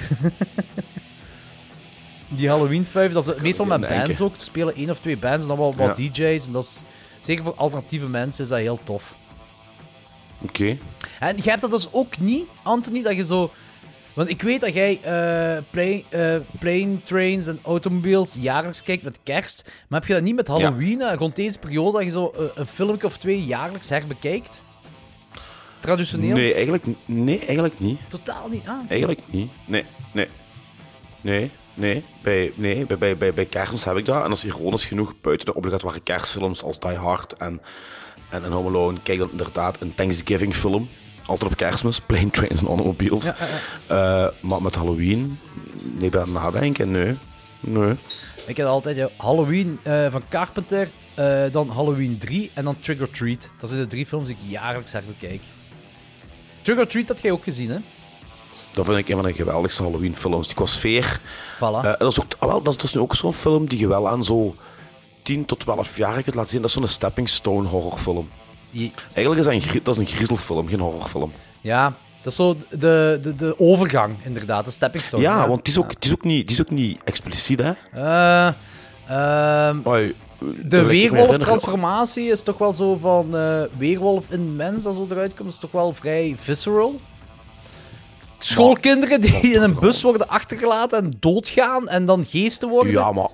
die 2.38 2.50
Halloween 2.50 2.86
5, 2.86 3.12
dat 3.12 3.28
is 3.28 3.42
meestal 3.42 3.66
met 3.66 3.82
denken. 3.82 4.06
bands 4.06 4.22
ook. 4.22 4.36
Er 4.36 4.42
spelen 4.42 4.76
één 4.76 4.89
of 4.89 5.00
twee 5.00 5.18
bands 5.18 5.42
en 5.42 5.48
dan 5.48 5.58
wel 5.58 5.76
wat 5.76 5.98
Ja. 5.98 6.10
DJ's. 6.10 6.46
En 6.46 6.52
dat 6.52 6.64
is, 6.64 6.84
zeker 7.22 7.44
voor 7.44 7.56
alternatieve 7.56 8.08
mensen 8.08 8.44
is 8.44 8.50
dat 8.50 8.60
heel 8.60 8.80
tof. 8.84 9.16
Oké. 10.42 10.78
En 11.20 11.36
jij 11.36 11.44
hebt 11.44 11.62
dat 11.62 11.72
dus 11.72 11.88
ook 11.92 12.20
niet, 12.20 12.44
Anthony, 12.64 13.02
dat 13.02 13.16
je 13.16 13.26
zo... 13.26 13.52
Want 14.14 14.30
ik 14.30 14.42
weet 14.42 14.62
dat 14.62 14.74
jij 14.74 15.00
eh 15.02 15.64
plane, 15.70 16.04
eh, 16.10 16.36
plane, 16.60 17.04
trains 17.04 17.48
en 17.48 17.60
automobiles 17.64 18.38
jaarlijks 18.39 18.84
kijkt 18.84 19.04
met 19.04 19.20
kerst. 19.24 19.64
Maar 19.88 20.00
heb 20.00 20.08
je 20.08 20.14
dat 20.14 20.24
niet 20.24 20.36
met 20.36 20.48
Halloween, 20.48 21.02
eh, 21.02 21.16
rond 21.16 21.36
deze 21.36 21.60
periode, 21.60 21.92
dat 21.92 22.04
je 22.04 22.10
zo 22.10 22.34
eh, 22.36 22.44
een 22.56 22.68
filmpje 22.68 23.08
of 23.08 23.18
twee 23.18 23.46
jaarlijks 23.46 23.89
herbekijkt? 23.89 24.62
Traditioneel? 25.80 26.36
Nee, 26.36 26.54
eigenlijk, 26.54 26.84
nee, 27.06 27.39
eigenlijk 27.39 27.80
niet. 27.80 28.00
Totaal 28.08 28.48
niet. 28.50 28.68
Ah. 28.68 28.78
Eigenlijk 28.88 29.22
niet. 29.26 29.52
Nee, 29.66 29.86
nee. 30.12 30.28
Nee, 31.22 31.52
nee. 31.74 32.04
Bij, 32.22 32.52
nee, 32.56 32.86
bij, 32.86 32.98
bij, 32.98 33.18
bij, 33.18 33.34
bij 33.34 33.46
kerstmis 33.46 33.84
heb 33.84 33.98
ik 33.98 34.06
dat. 34.06 34.24
En 34.24 34.30
dat 34.30 34.38
is 34.38 34.46
ironisch 34.46 34.86
genoeg 34.86 35.14
buiten 35.22 35.46
de 35.46 35.56
obligatoire 35.56 36.00
kerstfilms 36.00 36.64
als 36.64 36.80
Die 36.80 36.96
Hard 36.96 37.34
en, 37.34 37.62
en, 38.32 38.43
en 38.45 38.51
Home 38.51 38.67
Alone. 38.67 38.97
Kijk 39.03 39.19
dan 39.19 39.32
inderdaad 39.32 39.82
een 39.82 39.95
Thanksgiving 39.95 40.55
film. 40.55 40.89
Altijd 41.25 41.51
op 41.51 41.57
kerstmis. 41.57 41.99
Plane, 42.07 42.29
Trains 42.29 42.61
en 42.61 42.67
Automobiles. 42.67 43.23
Ja, 43.25 43.36
ja, 43.88 44.23
Eh, 44.23 44.32
maar 44.39 44.61
met 44.61 44.75
Halloween... 44.75 45.39
Nee, 45.99 46.09
bij 46.09 46.21
het 46.21 46.32
nadenken, 46.32 46.91
nee. 46.91 47.15
Nee. 47.59 47.95
Ik 48.45 48.57
heb 48.57 48.67
altijd 48.67 48.95
ja, 48.95 49.09
Halloween 49.17 49.79
eh, 49.84 50.11
van 50.11 50.21
Carpenter, 50.29 50.89
eh, 51.13 51.43
dan 51.51 51.69
Halloween 51.69 52.17
3 52.17 52.51
en 52.53 52.63
dan 52.63 52.79
Trick 52.79 53.01
or 53.01 53.09
Treat. 53.09 53.51
Dat 53.57 53.69
zijn 53.69 53.82
de 53.82 53.88
drie 53.88 54.05
films 54.05 54.27
die 54.27 54.36
ik 54.36 54.51
jaarlijks 54.51 54.91
herbekijk. 54.91 55.41
Trick 56.61 56.77
or 56.77 56.88
Treat 56.88 57.07
had 57.07 57.21
jij 57.21 57.32
ook 57.32 57.43
gezien, 57.43 57.69
hè? 57.69 57.77
Dat 58.73 58.86
vind 58.86 58.97
ik 58.97 59.09
een 59.09 59.15
van 59.15 59.25
de 59.25 59.34
geweldigste 59.34 59.84
Halloween-films. 59.84 60.47
Die 60.47 60.55
qua 60.55 60.65
sfeer. 60.65 61.19
Voilà. 61.55 61.59
Eh, 61.59 61.93
dat, 61.97 62.11
is 62.11 62.21
ook, 62.21 62.34
ah, 62.39 62.49
wel, 62.49 62.61
dat, 62.61 62.73
is, 62.73 62.79
dat 62.79 62.88
is 62.88 62.93
nu 62.93 63.01
ook 63.01 63.15
zo'n 63.15 63.34
film 63.34 63.65
die 63.67 63.79
je 63.79 63.88
wel 63.88 64.09
aan 64.09 64.23
zo 64.23 64.55
10 65.22 65.45
tot 65.45 65.59
12 65.59 65.97
jaar 65.97 66.22
kunt 66.24 66.36
laten 66.36 66.49
zien. 66.51 66.61
Dat 66.61 66.69
is 66.69 66.76
zo'n 66.76 66.88
stepping 66.88 67.30
stone 67.30 67.67
horrorfilm. 67.67 68.30
Je- 68.69 68.91
Eigenlijk 69.13 69.47
is 69.47 69.61
dat 69.63 69.74
een, 69.74 69.80
dat 69.84 69.95
is 69.95 70.01
een 70.01 70.07
griezelfilm, 70.15 70.67
geen 70.67 70.80
horrorfilm. 70.80 71.32
Ja, 71.61 71.93
dat 72.22 72.32
is 72.32 72.36
zo 72.36 72.55
de, 72.69 73.19
de, 73.22 73.36
de 73.36 73.55
overgang, 73.59 74.15
inderdaad. 74.24 74.65
De 74.65 74.72
stepping 74.72 75.03
stone. 75.03 75.24
ja, 75.24 75.47
want 75.47 75.65
die 75.65 75.74
is, 75.74 75.80
ook, 75.80 76.01
die, 76.01 76.11
is 76.11 76.17
ook 76.17 76.24
niet, 76.24 76.47
die 76.47 76.55
is 76.55 76.61
ook 76.61 76.69
niet 76.69 76.99
expliciet, 77.03 77.59
hè? 77.59 77.72
Oei, 79.88 80.15
de 80.61 80.80
ik 80.80 80.86
weerwolf-transformatie 80.88 82.30
is 82.32 82.41
toch 82.41 82.57
wel 82.57 82.74
zo 82.74 82.97
van 83.01 83.36
eh, 83.38 83.61
weerwolf 83.78 84.30
in 84.30 84.55
mens, 84.55 84.84
dat 84.84 84.95
zo 84.95 85.07
eruit 85.09 85.34
komt, 85.34 85.49
is 85.49 85.57
toch 85.57 85.72
wel 85.72 85.93
vrij 85.93 86.36
visceral. 86.38 86.99
Schoolkinderen 88.39 89.22
die 89.22 89.34
in 89.53 89.61
een 89.61 89.80
bus 89.80 90.01
worden 90.01 90.28
achtergelaten 90.30 91.03
en 91.03 91.13
doodgaan 91.19 91.88
en 91.89 92.05
dan 92.05 92.26
geesten 92.26 92.69
worden. 92.69 92.91
Ja, 92.93 93.11
maar, 93.11 93.30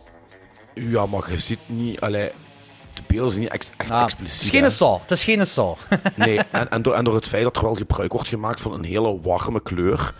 ja, 0.79 1.05
maar 1.05 1.31
je 1.31 1.37
ziet 1.37 1.59
niet... 1.65 2.01
Allee, 2.01 2.31
de 2.93 3.01
beelden 3.07 3.29
zijn 3.31 3.41
niet 3.43 3.51
echt 3.51 3.71
Ah, 3.91 4.03
expliciet. 4.03 4.41
het 4.43 4.53
is 4.53 4.59
geen 4.59 4.71
saw. 4.71 5.01
Het 5.01 5.11
is 5.11 5.23
geen 5.23 5.45
saw. 5.47 5.75
Nee, 6.15 6.39
en, 6.51 6.69
en, 6.69 6.81
door, 6.81 6.93
en 6.93 7.03
door 7.03 7.15
het 7.15 7.27
feit 7.27 7.43
dat 7.43 7.55
er 7.55 7.61
wel 7.63 7.75
gebruik 7.75 8.11
wordt 8.11 8.27
gemaakt 8.27 8.61
van 8.61 8.73
een 8.73 8.83
hele 8.83 9.19
warme 9.21 9.61
kleur, 9.61 10.13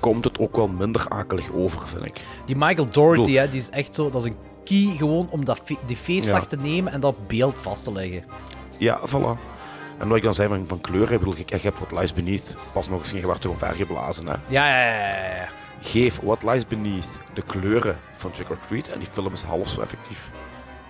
komt 0.00 0.24
het 0.24 0.38
ook 0.38 0.56
wel 0.56 0.68
minder 0.68 1.06
akelig 1.08 1.52
over, 1.52 1.88
vind 1.88 2.04
ik. 2.06 2.20
Die 2.46 2.56
Michael 2.56 2.86
Doherty, 2.90 3.20
Bedoel- 3.20 3.36
hè, 3.40 3.48
die 3.48 3.60
is 3.60 3.70
echt 3.70 3.94
zo, 3.94 4.10
dat 4.10 4.24
is 4.24 4.28
een 4.30 4.36
key 4.64 4.96
gewoon 4.96 5.28
om 5.30 5.44
dat 5.44 5.60
fe- 5.64 5.78
die 5.86 5.96
feestdag 5.96 6.40
Ja. 6.40 6.46
te 6.46 6.56
nemen 6.56 6.92
en 6.92 7.00
dat 7.00 7.26
beeld 7.26 7.54
vast 7.60 7.84
te 7.84 7.92
leggen. 7.92 8.24
Ja, 8.78 9.00
voilà. 9.08 9.38
En 9.98 10.08
wat 10.08 10.16
ik 10.16 10.22
dan 10.22 10.34
zei 10.34 10.48
van, 10.48 10.64
van 10.68 10.80
kleuren, 10.80 11.12
ik 11.12 11.18
bedoel, 11.18 11.34
ik, 11.36 11.50
ik 11.50 11.62
heb 11.62 11.74
What 11.78 12.00
Lies 12.00 12.12
Beneath 12.12 12.54
pas 12.72 12.88
nog 12.88 12.98
eens 12.98 13.08
gezien, 13.08 13.20
je 13.22 13.26
werd 13.26 13.40
toch 13.40 13.52
omvergeblazen, 13.52 14.26
hè. 14.26 14.32
Ja, 14.48 14.68
ja, 14.68 14.84
ja, 14.96 15.34
ja. 15.34 15.48
Geef 15.86 16.20
What 16.22 16.42
Lies 16.42 16.66
Beneath 16.66 17.08
de 17.34 17.42
kleuren 17.42 17.98
van 18.12 18.30
Trick 18.30 18.50
or 18.50 18.58
Treat 18.66 18.88
en 18.88 18.98
die 18.98 19.08
film 19.10 19.32
is 19.32 19.42
half 19.42 19.68
zo 19.68 19.80
effectief. 19.80 20.30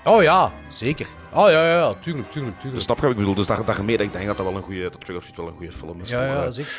Oh 0.05 0.23
ja, 0.23 0.53
zeker. 0.69 1.07
Oh 1.33 1.51
ja, 1.51 1.67
ja, 1.67 1.79
ja, 1.79 1.95
tuurlijk, 2.01 2.31
tuurlijk, 2.31 2.55
Dus 2.55 2.63
tuurlijk. 2.63 2.83
snap 2.83 2.97
je 2.97 3.03
wat 3.03 3.11
ik 3.11 3.17
bedoel? 3.19 3.35
Dus 3.35 3.47
daar, 3.47 3.65
daarmee 3.65 3.97
dat 3.97 4.07
ik 4.07 4.13
denk 4.13 4.27
dat 4.27 4.37
dat 4.37 4.47
wel 4.47 4.57
een 4.57 4.63
goede, 4.63 4.83
dat 4.91 5.01
Trick 5.01 5.17
or 5.17 5.23
Treat 5.23 5.37
wel 5.37 5.47
een 5.47 5.57
goede 5.57 5.73
film 5.73 6.01
is 6.01 6.11
Ja, 6.11 6.17
voor 6.17 6.27
ja, 6.41 6.45
eh, 6.45 6.51
zeker. 6.51 6.73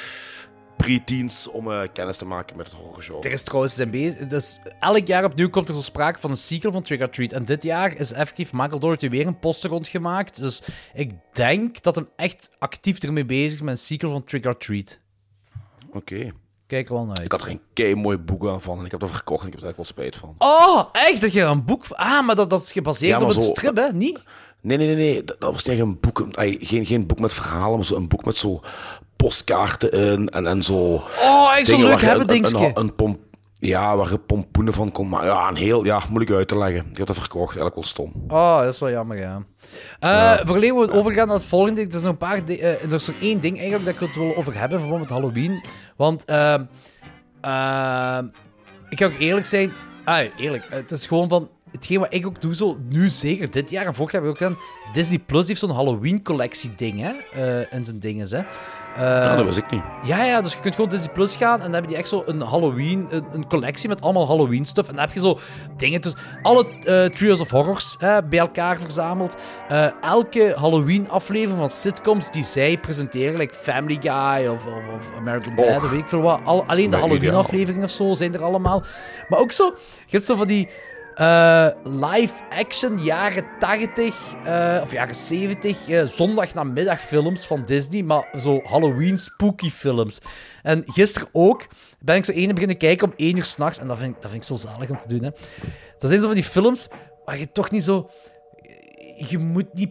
pre-teens 0.78 1.48
om 1.48 1.72
eh, 1.72 1.82
kennis 1.94 2.18
te 2.18 2.26
maken 2.26 2.58
met 2.58 2.66
het 2.66 2.76
horrorgenre. 2.76 3.22
Er 3.22 3.32
is 3.32 3.44
trouwens 3.44 3.76
zijn 3.76 3.90
bezig. 3.92 4.26
Dus 4.28 4.60
elk 4.80 5.08
jaar 5.08 5.24
opnieuw 5.24 5.50
komt 5.50 5.70
er 5.70 5.76
zo 5.76 5.82
sprake 5.82 6.20
van 6.20 6.30
een 6.30 6.38
sequel 6.38 6.72
van 6.72 6.82
Trick 6.82 7.02
or 7.02 7.10
Treat. 7.10 7.32
En 7.32 7.46
dit 7.46 7.64
jaar 7.64 7.96
is 7.98 8.12
effectief 8.12 8.54
Michael 8.54 8.80
Dougherty 8.80 9.10
weer 9.10 9.28
een 9.28 9.40
poster 9.40 9.70
rondgemaakt. 9.70 10.40
Dus 10.40 10.62
ik 10.94 11.12
denk 11.32 11.82
dat 11.82 11.96
hem 11.96 12.10
echt 12.16 12.50
actief 12.60 13.00
ermee 13.00 13.26
bezig 13.26 13.54
is 13.54 13.62
met 13.62 13.70
een 13.74 13.78
sequel 13.78 14.12
van 14.12 14.24
Trick 14.24 14.46
or 14.46 14.58
Treat. 14.58 15.00
Oké. 15.92 16.32
Kijk 16.68 16.88
er 16.88 16.94
wel 16.94 17.04
naar 17.06 17.16
uit. 17.16 17.26
Ik 17.26 17.32
had 17.32 17.42
er 17.42 17.50
een 17.50 17.62
kei 17.74 17.96
mooi 17.96 18.18
boek 18.18 18.48
aan 18.48 18.62
van 18.62 18.80
en 18.80 18.86
ik 18.86 18.92
heb 18.92 19.00
dat 19.00 19.10
verkocht 19.10 19.42
en 19.42 19.48
ik 19.48 19.54
heb 19.54 19.62
er 19.62 19.68
eigenlijk 19.68 19.98
wel 19.98 20.06
spijt 20.10 20.16
van. 20.16 20.36
Oh, 20.38 20.84
echt? 20.92 21.22
Dat 21.22 21.34
je 21.34 21.42
er 21.42 21.48
een 21.48 21.66
boek... 21.66 21.86
Ah, 21.90 22.26
maar 22.26 22.36
dat, 22.36 22.50
dat 22.50 22.62
is 22.62 22.72
gebaseerd 22.72 23.12
Ja, 23.12 23.18
maar 23.20 23.28
op 23.30 23.36
een 23.36 23.42
zo- 23.42 23.50
strip, 23.50 23.76
hè? 23.76 23.88
Niet? 23.94 24.24
Nee, 24.62 24.78
nee, 24.78 24.88
nee, 24.88 24.96
nee. 24.96 25.24
Dat, 25.24 25.36
dat 25.42 25.52
was 25.52 25.64
tegen 25.64 25.82
een 25.82 26.00
boek. 26.00 26.28
ay, 26.32 26.58
Geen, 26.60 26.86
geen 26.86 27.06
boek 27.08 27.20
met 27.20 27.34
verhalen, 27.34 27.76
maar 27.76 27.86
zo 27.86 27.96
een 27.96 28.08
boek 28.08 28.26
met 28.26 28.38
zo 28.38 28.62
postkaarten 29.16 29.92
in 29.92 30.30
en, 30.30 30.48
en 30.48 30.64
zo. 30.64 30.74
Oh, 30.74 31.54
echt 31.58 31.68
zo'n 31.68 31.76
dingen 31.76 31.86
leuk 31.92 31.94
waar 31.94 32.00
je 32.12 32.18
hebben 32.18 32.30
een, 32.30 32.36
een, 32.36 32.52
dingetje. 32.52 32.80
een 32.80 32.96
pomp, 32.96 33.20
ja, 33.66 33.98
waar 33.98 34.12
je 34.12 34.18
pompoenen 34.18 34.74
van 34.74 34.92
kon 34.92 35.10
maken. 35.10 35.28
Ja, 35.28 35.50
een 35.50 35.56
heel, 35.56 35.86
ja, 35.86 36.02
moeilijk 36.10 36.32
uit 36.32 36.48
te 36.48 36.58
leggen. 36.58 36.86
Ik 36.90 36.98
heb 36.98 37.08
dat 37.08 37.16
verkocht, 37.16 37.58
eigenlijk 37.58 37.76
wel 37.76 37.84
stom. 37.84 38.14
Oh, 38.28 38.60
dat 38.60 38.74
is 38.74 38.80
wel 38.80 38.90
jammer, 38.90 39.18
ja. 39.18 39.44
Eh. 40.00 40.46
Voordat 40.48 40.90
we 40.90 40.92
overgaan 40.92 41.28
naar 41.28 41.36
het 41.36 41.46
volgende, 41.46 41.82
er 41.82 41.88
is 41.88 42.02
nog 42.02 42.12
een 42.12 42.18
paar 42.18 42.44
eh, 42.46 42.84
er 42.84 42.94
is 42.94 43.08
nog 43.08 43.16
één 43.22 43.40
ding 43.40 43.56
eigenlijk 43.56 43.86
dat 43.86 43.94
ik 43.94 44.00
het 44.00 44.16
wil 44.16 44.36
over 44.36 44.60
hebben, 44.60 44.80
verband 44.80 45.02
met 45.02 45.10
Halloween. 45.10 45.64
Want, 45.96 46.26
ehm, 46.26 46.62
ik 48.90 49.00
ga 49.00 49.06
ook 49.06 49.20
eerlijk 49.20 49.46
zijn, 49.46 49.72
ah, 50.06 50.26
eerlijk, 50.38 50.68
het 50.70 50.92
is 50.92 51.08
gewoon 51.08 51.30
van, 51.30 51.50
hetgeen 51.76 52.00
wat 52.00 52.14
ik 52.14 52.26
ook 52.26 52.42
doe, 52.42 52.56
zo, 52.56 52.78
nu 52.90 53.10
zeker 53.10 53.52
dit 53.52 53.70
jaar 53.70 53.86
en 53.86 53.96
vorig 53.96 54.12
jaar 54.12 54.22
heb 54.22 54.32
ik 54.36 54.42
ook 54.42 54.48
gedaan, 54.48 54.64
Disney 54.92 55.20
Plus 55.20 55.48
heeft 55.48 55.60
zo'n 55.60 55.70
Halloween-collectie 55.72 56.74
ding, 56.76 57.02
hè, 57.02 57.12
eh, 57.44 57.74
in 57.78 57.86
zijn 57.86 58.00
dingen, 58.00 58.28
hè. 58.30 58.38
Eh, 58.96 59.02
ja, 59.02 59.36
dat 59.36 59.46
wist 59.46 59.58
ik 59.58 59.72
niet. 59.72 59.82
ja, 60.06 60.24
ja, 60.24 60.42
dus 60.42 60.54
je 60.54 60.60
kunt 60.60 60.76
gewoon 60.76 60.90
Disney 60.90 61.14
Plus 61.14 61.36
gaan 61.36 61.54
en 61.54 61.60
dan 61.62 61.72
hebben 61.72 61.90
die 61.90 61.98
echt 62.00 62.08
zo 62.08 62.24
een 62.26 62.42
Halloween, 62.42 63.08
een, 63.10 63.26
een 63.32 63.48
collectie 63.48 63.90
met 63.90 64.02
allemaal 64.02 64.28
Halloween 64.28 64.66
stuff. 64.66 64.88
En 64.90 64.96
dan 64.96 65.06
heb 65.06 65.14
je 65.14 65.20
zo 65.20 65.40
dingen 65.78 66.02
tussen 66.02 66.20
alle 66.42 66.68
eh, 66.84 67.06
Trios 67.06 67.40
of 67.40 67.50
Horrors 67.50 67.96
hè, 68.00 68.24
bij 68.24 68.40
elkaar 68.40 68.80
verzameld. 68.80 69.36
Elke 70.02 70.54
Halloween 70.58 71.10
aflevering 71.10 71.58
van 71.60 71.70
sitcoms 71.70 72.32
die 72.32 72.44
zij 72.44 72.78
presenteren, 72.78 73.38
like 73.40 73.54
Family 73.54 73.98
Guy 74.02 74.48
of, 74.48 74.66
of, 74.66 74.74
of 74.98 75.12
American 75.18 75.56
Dad 75.56 75.84
of 75.84 75.90
weet 75.90 76.00
ik 76.00 76.08
veel 76.08 76.22
wat. 76.22 76.40
Al- 76.44 76.64
alleen 76.66 76.84
de 76.84 76.90
Nee, 76.90 77.00
Halloween 77.00 77.24
ideaal. 77.24 77.40
afleveringen 77.40 77.84
of 77.84 77.92
zo 77.92 78.14
zijn 78.14 78.34
er 78.34 78.44
allemaal. 78.44 78.84
Maar 79.30 79.40
ook 79.40 79.52
zo, 79.52 79.66
je 79.86 80.12
hebt 80.12 80.24
zo 80.24 80.36
van 80.36 80.48
die 80.48 80.70
eh, 81.16 81.68
live-action 81.84 83.04
jaren 83.04 83.46
80 83.60 84.36
eh, 84.46 84.80
of 84.82 84.92
jaren 84.92 85.16
70 85.16 85.90
eh 85.90 86.04
zondagnamiddagfilms 86.04 87.46
van 87.46 87.66
Disney, 87.66 88.04
maar 88.04 88.30
zo 88.38 88.62
Halloween 88.64 89.18
spooky 89.18 89.70
films. 89.70 90.20
En 90.64 90.84
gisteren 90.86 91.28
ook 91.32 91.68
ben 92.00 92.16
ik 92.16 92.26
zo 92.26 92.32
ene 92.32 92.54
beginnen 92.54 92.78
kijken 92.78 93.08
om 93.08 93.14
1 93.16 93.38
uur 93.38 93.46
s'nachts 93.46 93.80
en 93.80 93.88
dat 93.88 93.98
vind, 93.98 94.16
ik, 94.16 94.22
dat 94.22 94.32
vind 94.32 94.44
ik 94.44 94.58
zo 94.58 94.68
zalig 94.68 94.90
om 94.90 94.98
te 94.98 95.08
doen. 95.08 95.24
Hè. 95.24 95.30
Dat 95.98 96.10
zijn 96.10 96.20
zo 96.22 96.26
van 96.26 96.36
die 96.36 96.44
films 96.44 96.88
waar 97.26 97.38
je 97.38 97.52
toch 97.52 97.72
niet 97.72 97.84
zo 97.84 98.10
je 99.18 99.38
moet 99.38 99.74
niet 99.74 99.90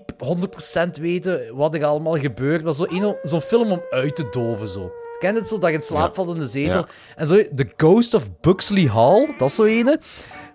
100% 0.96 1.00
weten 1.00 1.56
wat 1.56 1.74
er 1.74 1.84
allemaal 1.84 2.16
gebeurt, 2.16 2.64
maar 2.64 2.74
zo 2.74 2.86
zo'n 3.22 3.40
film 3.40 3.70
om 3.70 3.82
uit 3.90 4.16
te 4.16 4.28
doven. 4.30 4.68
Zo. 4.68 4.92
Ken 5.18 5.32
je 5.34 5.38
het 5.38 5.48
zo 5.48 5.58
dat 5.58 5.70
je 5.70 5.76
in 5.76 5.82
slaap 5.82 6.14
valt 6.14 6.28
in 6.28 6.36
de 6.36 6.46
zetel? 6.46 6.76
Ja. 6.76 6.86
En 7.16 7.28
zo, 7.28 7.42
The 7.54 7.72
Ghost 7.76 8.14
of 8.14 8.40
Buxley 8.40 8.84
Hall, 8.84 9.34
dat 9.38 9.48
is 9.48 9.54
zo 9.54 9.64
ene. 9.64 10.00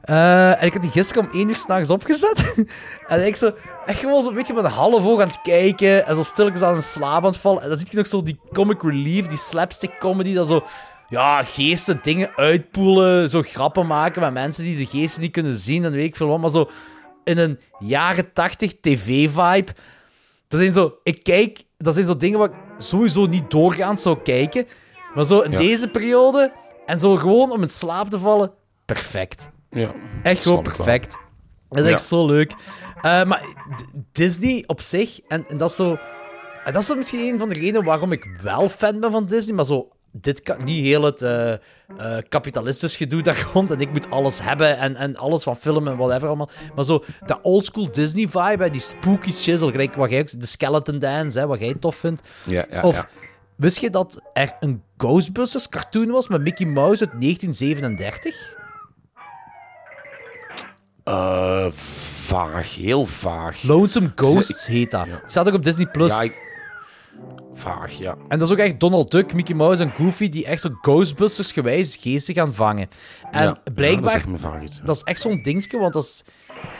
Eh, 0.09 0.61
en 0.61 0.65
ik 0.65 0.73
had 0.73 0.81
die 0.81 0.91
gisteren 0.91 1.23
om 1.23 1.29
1 1.39 1.49
uur 1.49 1.55
s'nachts 1.55 1.89
opgezet. 1.89 2.65
en 3.07 3.25
ik 3.25 3.35
zo, 3.35 3.51
echt 3.85 3.99
gewoon 3.99 4.23
zo'n 4.23 4.33
beetje 4.33 4.53
met 4.53 4.63
een 4.63 4.69
half 4.71 5.05
oog 5.05 5.21
aan 5.21 5.27
het 5.27 5.41
kijken. 5.41 6.05
En 6.05 6.15
zo 6.15 6.23
stilletjes 6.23 6.61
aan 6.61 6.75
een 6.75 6.81
slaap 6.81 7.23
aan 7.23 7.29
het 7.29 7.37
vallen. 7.37 7.61
En 7.61 7.69
dan 7.69 7.77
zie 7.77 7.87
je 7.91 7.97
nog 7.97 8.07
zo 8.07 8.23
die 8.23 8.39
comic 8.53 8.81
relief, 8.81 9.25
die 9.25 9.37
slapstick 9.37 9.97
comedy, 9.99 10.33
dat 10.33 10.47
zo... 10.47 10.63
Ja, 11.09 11.43
geesten 11.43 11.99
dingen 12.01 12.29
uitpoelen, 12.35 13.29
zo 13.29 13.41
grappen 13.41 13.87
maken 13.87 14.21
met 14.21 14.33
mensen 14.33 14.63
die 14.63 14.77
de 14.77 14.85
geesten 14.85 15.21
niet 15.21 15.31
kunnen 15.31 15.53
zien 15.53 15.83
en 15.85 15.91
weet 15.91 16.05
ik 16.05 16.15
veel 16.15 16.27
wat. 16.27 16.39
Maar 16.39 16.49
zo 16.49 16.69
in 17.23 17.37
een 17.37 17.59
jaren 17.79 18.33
80 18.33 18.73
tv-vibe. 18.81 19.71
Dat 20.47 20.59
zijn 20.59 20.73
zo... 20.73 20.93
Ik 21.03 21.23
kijk... 21.23 21.63
Dat 21.77 21.93
zijn 21.93 22.05
zo 22.05 22.17
dingen 22.17 22.39
waar 22.39 22.49
ik 22.49 22.55
sowieso 22.77 23.25
niet 23.25 23.51
doorgaans 23.51 24.01
zou 24.01 24.17
kijken. 24.23 24.67
Maar 25.15 25.25
zo 25.25 25.39
in 25.39 25.51
Ja. 25.51 25.57
deze 25.57 25.87
periode... 25.87 26.51
En 26.85 26.99
zo 26.99 27.15
gewoon 27.15 27.51
om 27.51 27.61
in 27.61 27.69
slaap 27.69 28.09
te 28.09 28.19
vallen... 28.19 28.51
Perfect. 28.85 29.49
Ja, 29.69 29.91
Echt 30.23 30.43
gewoon 30.43 30.63
perfect. 30.63 31.17
Dat 31.69 31.85
is 31.85 31.91
echt 31.91 32.01
zo 32.01 32.25
leuk. 32.25 32.53
Eh, 33.01 33.23
maar 33.23 33.45
Disney 34.11 34.63
op 34.67 34.81
zich, 34.81 35.19
en, 35.27 35.45
en 35.47 35.57
dat 35.57 35.69
is 35.69 35.75
zo... 35.75 35.97
En 36.63 36.73
dat 36.73 36.81
is 36.81 36.87
zo 36.87 36.95
misschien 36.95 37.33
een 37.33 37.39
van 37.39 37.49
de 37.49 37.55
redenen 37.55 37.83
waarom 37.83 38.11
ik 38.11 38.29
wel 38.41 38.69
fan 38.69 38.99
ben 38.99 39.11
van 39.11 39.25
Disney, 39.25 39.55
maar 39.55 39.65
zo... 39.65 39.89
Dit 40.11 40.41
kan 40.41 40.63
niet 40.63 40.83
heel 40.83 41.03
het 41.03 41.21
eh, 41.21 41.53
eh, 41.53 41.59
kapitalistisch 42.29 42.97
gedoe 42.97 43.21
daar 43.21 43.49
rond 43.53 43.71
en 43.71 43.81
ik 43.81 43.91
moet 43.91 44.09
alles 44.09 44.41
hebben 44.41 44.77
en, 44.77 44.95
en 44.95 45.15
alles 45.15 45.43
van 45.43 45.55
film 45.55 45.87
en 45.87 45.97
whatever 45.97 46.27
allemaal. 46.27 46.49
Maar 46.75 46.85
zo, 46.85 47.03
de 47.25 47.41
oldschool 47.41 47.91
Disney 47.91 48.27
vibe, 48.27 48.63
hè, 48.63 48.69
die 48.69 48.81
spooky 48.81 49.31
chisel, 49.31 49.71
gelijk 49.71 49.95
wat 49.95 50.09
jij 50.09 50.19
ook... 50.19 50.39
De 50.39 50.45
skeleton 50.45 50.99
dance, 50.99 51.39
hè, 51.39 51.47
wat 51.47 51.59
jij 51.59 51.73
tof 51.79 51.95
vindt. 51.95 52.27
Ja, 52.45 52.65
ja, 52.71 52.81
of 52.81 52.95
ja. 52.95 53.09
wist 53.55 53.79
je 53.79 53.89
dat 53.89 54.21
er 54.33 54.55
een 54.59 54.83
Ghostbusters 54.97 55.69
cartoon 55.69 56.07
was 56.07 56.27
met 56.27 56.41
Mickey 56.41 56.65
Mouse 56.65 57.09
uit 57.09 57.21
1937? 57.21 58.57
Eh, 61.09 61.71
vaag, 61.71 62.75
heel 62.75 63.05
vaag. 63.05 63.63
Lonesome 63.63 64.11
Ghosts 64.15 64.67
heet 64.67 64.91
dat. 64.91 65.07
Staat 65.25 65.47
ook 65.47 65.53
op 65.53 65.63
Disney+. 65.63 65.85
Plus. 65.87 66.15
Ja, 66.15 66.21
ik- 66.21 66.47
Vaag, 67.53 67.91
ja. 67.91 68.15
En 68.27 68.39
dat 68.39 68.47
is 68.47 68.53
ook 68.53 68.59
echt 68.59 68.79
Donald 68.79 69.11
Duck, 69.11 69.33
Mickey 69.33 69.55
Mouse 69.55 69.83
en 69.83 69.91
Goofy 69.95 70.29
die 70.29 70.45
echt 70.45 70.61
zo 70.61 70.69
Ghostbusters 70.81 71.51
gewijs 71.51 71.95
geesten 71.95 72.33
gaan 72.33 72.53
vangen. 72.53 72.87
En 73.31 73.43
Ja, 73.43 73.61
ja, 73.63 73.71
blijkbaar, 73.73 74.01
dat 74.01 74.09
is 74.09 74.15
echt 74.15 74.27
me 74.27 74.37
vaag 74.37 74.61
iets, 74.63 74.77
ja. 74.77 74.83
dat 74.83 74.95
is 74.95 75.03
echt 75.03 75.19
zo'n 75.21 75.41
dingetje, 75.41 75.79
want 75.79 75.93
dat 75.93 76.03
is, 76.03 76.23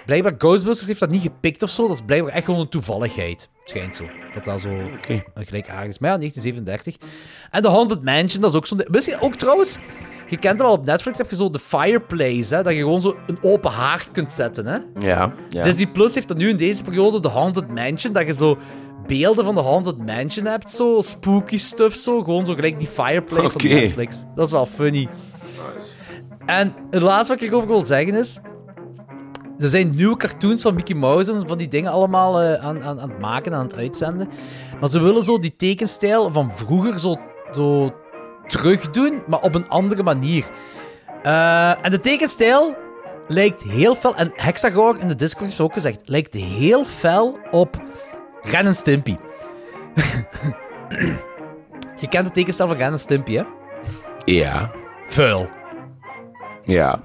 blijkbaar 0.06 0.34
Ghostbusters 0.38 0.88
heeft 0.88 1.00
dat 1.00 1.10
niet 1.10 1.22
gepikt 1.22 1.64
of 1.64 1.70
zo. 1.70 1.88
Dat 1.88 1.96
is 1.96 2.02
blijkbaar 2.06 2.34
echt 2.34 2.46
gewoon 2.46 2.60
een 2.60 2.70
toevalligheid. 2.70 3.50
Schijnt 3.64 3.96
zo. 3.96 4.06
Dat 4.34 4.46
dat 4.46 4.62
zo 4.62 4.70
Oké. 4.98 5.24
een 5.34 5.46
gelijkaardig 5.46 5.90
is. 5.90 6.00
Maar 6.00 6.10
ja, 6.12 6.18
1937. 6.18 6.96
En 7.52 7.62
The 7.62 7.70
Haunted 7.70 8.04
Mansion, 8.04 8.42
dat 8.42 8.52
is 8.52 8.58
ook 8.58 8.66
zo'n... 8.66 8.86
Misschien 8.88 9.20
ook 9.20 9.36
trouwens... 9.36 9.78
Je 10.30 10.38
kent 10.38 10.54
het 10.60 10.62
wel 10.62 10.72
op 10.72 10.86
Netflix, 10.86 11.18
heb 11.18 11.30
je 11.30 11.36
zo 11.36 11.50
de 11.50 11.60
Fireplace, 11.60 12.56
hè, 12.56 12.64
dat 12.64 12.74
je 12.74 12.80
gewoon 12.80 13.02
zo 13.02 13.16
een 13.28 13.38
open 13.42 13.72
haard 13.72 14.12
kunt 14.12 14.32
zetten. 14.32 14.66
Hè? 14.66 14.78
Ja, 15.00 15.34
ja. 15.50 15.64
Disney 15.64 15.88
Plus 15.88 16.14
heeft 16.14 16.28
dan 16.28 16.38
nu 16.38 16.50
in 16.50 16.58
deze 16.58 16.84
periode 16.84 17.20
de 17.20 17.30
Haunted 17.30 17.68
Mansion, 17.68 18.14
dat 18.14 18.26
je 18.26 18.34
zo 18.34 18.58
beelden 19.08 19.46
van 19.46 19.56
de 19.56 19.62
Haunted 19.62 19.98
Mansion 20.06 20.46
hebt, 20.46 20.72
zo 20.72 21.02
spooky 21.02 21.58
stuff, 21.58 21.96
zo. 21.96 22.24
Gewoon 22.24 22.46
zo 22.46 22.54
gelijk 22.54 22.80
die 22.80 22.88
Fireplace 22.88 23.50
van 23.50 23.70
Netflix. 23.70 24.26
Dat 24.36 24.46
is 24.46 24.52
wel 24.52 24.66
funny. 24.66 25.08
En 26.46 26.74
het 26.90 27.02
laatste 27.02 27.34
wat 27.34 27.44
ik 27.44 27.50
erover 27.50 27.68
wil 27.68 27.84
zeggen 27.84 28.16
is... 28.16 28.40
Er 29.58 29.70
zijn 29.70 29.96
nieuwe 29.96 30.18
cartoons 30.18 30.62
van 30.62 30.76
Mickey 30.76 30.96
Mouse 30.96 31.34
en 31.34 31.48
van 31.48 31.58
die 31.58 31.68
dingen 31.68 31.92
allemaal 31.92 32.42
eh, 32.42 32.66
aan, 32.66 32.84
aan, 32.84 33.00
aan 33.00 33.10
het 33.10 33.20
maken 33.20 33.52
en 33.52 33.58
aan 33.58 33.64
het 33.64 33.76
uitzenden. 33.76 34.30
Maar 34.80 34.90
ze 34.90 35.00
willen 35.00 35.24
zo 35.24 35.40
die 35.40 35.56
tekenstijl 35.56 36.32
van 36.32 36.52
vroeger 36.54 37.00
zo, 37.00 37.16
zo 37.52 37.90
terugdoen, 38.50 39.24
maar 39.28 39.42
op 39.42 39.56
een 39.56 39.70
andere 39.70 40.04
manier. 40.04 40.46
Eh, 41.24 41.86
en 41.86 41.92
de 41.92 42.00
tekenstijl 42.00 42.76
lijkt 43.28 43.64
heel 43.64 43.96
fel... 43.96 44.16
En 44.16 44.32
Hexagor 44.36 45.00
in 45.00 45.08
de 45.08 45.16
Discord 45.16 45.46
heeft 45.46 45.60
ook 45.60 45.74
gezegd... 45.74 46.02
Lijkt 46.06 46.34
heel 46.34 46.86
fel 46.86 47.40
op 47.52 47.82
Ren 48.42 48.66
en 48.66 48.76
Stimpy. 48.76 49.18
Je 52.02 52.08
kent 52.10 52.26
de 52.26 52.32
tekenstijl 52.32 52.70
van 52.70 52.78
Ren 52.78 52.92
en 52.92 53.00
Stimpy, 53.00 53.36
hè? 53.36 53.44
Ja. 54.26 54.72
Vuil. 55.08 55.50
Ja. 56.64 57.02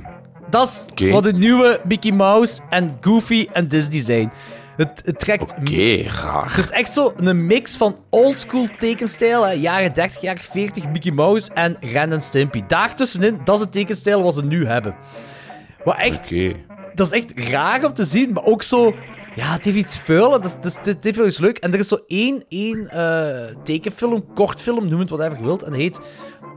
Dat 0.50 0.66
is 0.66 0.86
wat 1.10 1.22
de 1.22 1.32
nieuwe 1.32 1.80
Mickey 1.84 2.12
Mouse 2.12 2.60
en 2.70 2.98
Goofy 3.00 3.46
en 3.52 3.68
Disney 3.68 4.00
zijn. 4.00 4.32
Het, 4.76 5.02
het 5.04 5.18
trekt... 5.18 5.54
Oké, 5.60 6.02
raar. 6.22 6.48
Het 6.48 6.58
is 6.58 6.70
echt 6.70 6.92
zo 6.92 7.12
een 7.16 7.46
mix 7.46 7.76
van 7.76 7.96
oldschool 8.10 8.66
tekenstijl, 8.78 9.42
hè, 9.46 9.52
jaren 9.52 9.94
30, 9.94 10.20
jaren 10.20 10.44
40, 10.44 10.88
Mickey 10.88 11.12
Mouse 11.12 11.50
en 11.54 11.76
Ren 11.80 12.12
en 12.12 12.22
Stimpy. 12.22 12.62
Daartussenin, 12.66 13.40
dat 13.44 13.54
is 13.54 13.60
het 13.60 13.72
tekenstijl 13.72 14.22
wat 14.22 14.34
ze 14.34 14.44
nu 14.44 14.66
hebben. 14.66 14.94
Wat 15.84 15.96
echt... 15.96 16.24
Oké. 16.26 16.52
Dat 16.94 17.06
is 17.06 17.12
echt 17.12 17.48
raar 17.50 17.84
om 17.84 17.92
te 17.94 18.04
zien, 18.04 18.32
maar 18.32 18.44
ook 18.44 18.62
zo... 18.62 18.94
Ja, 19.34 19.52
het 19.52 19.64
heeft 19.64 19.76
iets 19.76 19.98
vuil. 19.98 20.32
Het, 20.32 20.58
is- 20.64 20.78
het 20.82 21.04
heeft 21.04 21.16
wel 21.16 21.26
iets 21.26 21.38
leuk. 21.38 21.58
En 21.58 21.72
er 21.72 21.78
is 21.78 21.88
zo 21.88 21.98
één, 22.06 22.44
één 22.48 22.90
eh, 22.90 23.56
tekenfilm, 23.62 24.32
kortfilm, 24.34 24.88
noem 24.88 25.00
het 25.00 25.10
whatever 25.10 25.38
je 25.38 25.44
wilt. 25.44 25.62
En 25.62 25.72
heet 25.72 26.00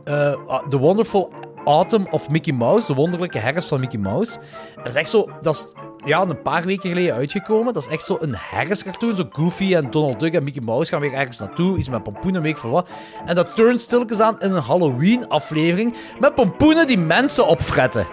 eh, 0.04 0.60
The 0.70 0.78
Wonderful 0.78 1.34
Autumn 1.66 2.12
of 2.12 2.30
Mickey 2.30 2.54
Mouse. 2.54 2.88
De 2.88 2.94
wonderlijke 2.94 3.38
herfst 3.38 3.70
van 3.70 3.80
Mickey 3.80 4.00
Mouse. 4.00 4.38
Dat 4.76 4.86
is 4.86 4.96
echt 4.96 5.10
zo... 5.10 5.30
Dat 5.42 5.56
is 5.56 5.74
ja, 6.08 6.22
een 6.22 6.42
paar 6.42 6.66
weken 6.66 6.90
geleden 6.90 7.16
uitgekomen. 7.16 7.74
Dat 7.74 7.82
is 7.82 7.90
echt 7.90 8.04
zo 8.04 8.18
een 8.20 8.36
herfstcartoon. 8.38 9.16
Zo 9.16 9.24
Goofy 9.32 9.76
en 9.76 9.92
Donald 9.92 10.20
Duck 10.20 10.34
en 10.34 10.44
Mickey 10.44 10.62
Mouse 10.66 10.92
gaan 10.92 11.02
weer 11.02 11.14
ergens 11.14 11.40
naartoe. 11.40 11.78
Iets 11.78 11.90
met 11.90 12.04
pompoenen, 12.04 12.42
weet 12.42 12.52
ik 12.52 12.58
veel 12.58 12.70
wat. 12.70 12.90
En 13.26 13.36
dat 13.36 13.56
turnt 13.56 13.82
stilletjes 13.82 14.20
aan 14.20 14.40
in 14.40 14.52
een 14.52 14.62
Halloween-aflevering 14.62 15.96
met 16.20 16.36
pompoenen 16.36 16.88
die 16.88 16.98
mensen 16.98 17.48
opfretten. 17.48 18.08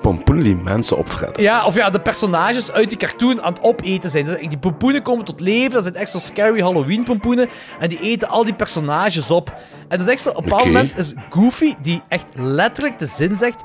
Pompoenen 0.00 0.44
die 0.44 0.56
mensen 0.56 0.96
opfretten. 0.96 1.42
Ja, 1.42 1.66
of 1.66 1.74
ja, 1.74 1.90
de 1.90 2.00
personages 2.00 2.72
uit 2.72 2.88
die 2.88 2.98
cartoon 2.98 3.42
aan 3.42 3.52
het 3.52 3.62
opeten 3.62 4.10
zijn. 4.10 4.24
Die 4.48 4.58
pompoenen 4.58 5.02
komen 5.02 5.24
tot 5.24 5.40
leven. 5.40 5.70
Dat 5.70 5.82
zijn 5.82 5.94
echt 5.94 6.10
zo 6.10 6.18
scary 6.18 6.60
Halloween 6.60 7.04
pompoenen. 7.04 7.48
En 7.78 7.88
die 7.88 8.00
eten 8.00 8.28
al 8.28 8.44
die 8.44 8.54
personages 8.54 9.30
op. 9.30 9.52
En 9.88 9.98
dat 9.98 10.06
is 10.06 10.12
echt 10.12 10.22
zo... 10.22 10.30
Op 10.30 10.36
een 10.36 10.42
bepaald 10.42 10.64
moment 10.64 10.98
is 10.98 11.14
Goofy 11.30 11.74
die 11.82 12.02
echt 12.08 12.26
letterlijk 12.34 12.98
de 12.98 13.06
zin 13.06 13.36
zegt... 13.36 13.62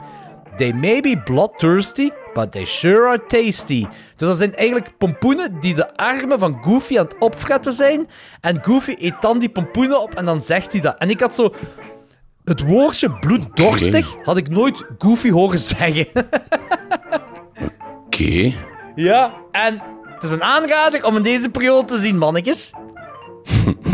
They 0.57 0.73
may 0.73 1.01
be 1.01 1.21
bloodthirsty, 1.23 2.09
but 2.35 2.51
they 2.51 2.65
sure 2.65 3.07
are 3.07 3.25
tasty. 3.27 3.87
Dus 4.15 4.27
dat 4.27 4.37
zijn 4.37 4.55
eigenlijk 4.55 4.97
pompoenen 4.97 5.59
die 5.59 5.75
de 5.75 5.97
armen 5.97 6.39
van 6.39 6.57
Goofy 6.63 6.97
aan 6.97 7.05
het 7.05 7.15
opfretten 7.19 7.73
zijn. 7.73 8.07
En 8.41 8.63
Goofy 8.63 8.95
eet 8.99 9.21
dan 9.21 9.39
die 9.39 9.49
pompoenen 9.49 10.01
op 10.01 10.13
en 10.13 10.25
dan 10.25 10.41
zegt 10.41 10.71
hij 10.71 10.81
dat. 10.81 10.97
En 10.97 11.09
ik 11.09 11.19
had 11.19 11.35
zo... 11.35 11.53
Het 12.43 12.61
woordje 12.61 13.11
bloeddorstig 13.19 14.15
had 14.23 14.37
ik 14.37 14.49
nooit 14.49 14.85
Goofy 14.97 15.31
horen 15.31 15.59
zeggen. 15.59 16.07
Oké. 18.05 18.53
Ja, 18.95 19.33
en 19.51 19.81
het 20.13 20.23
is 20.23 20.29
een 20.29 20.43
aanrader 20.43 21.05
om 21.05 21.15
in 21.15 21.21
deze 21.21 21.49
periode 21.49 21.87
te 21.87 21.97
zien, 21.97 22.17
mannetjes. 22.17 22.73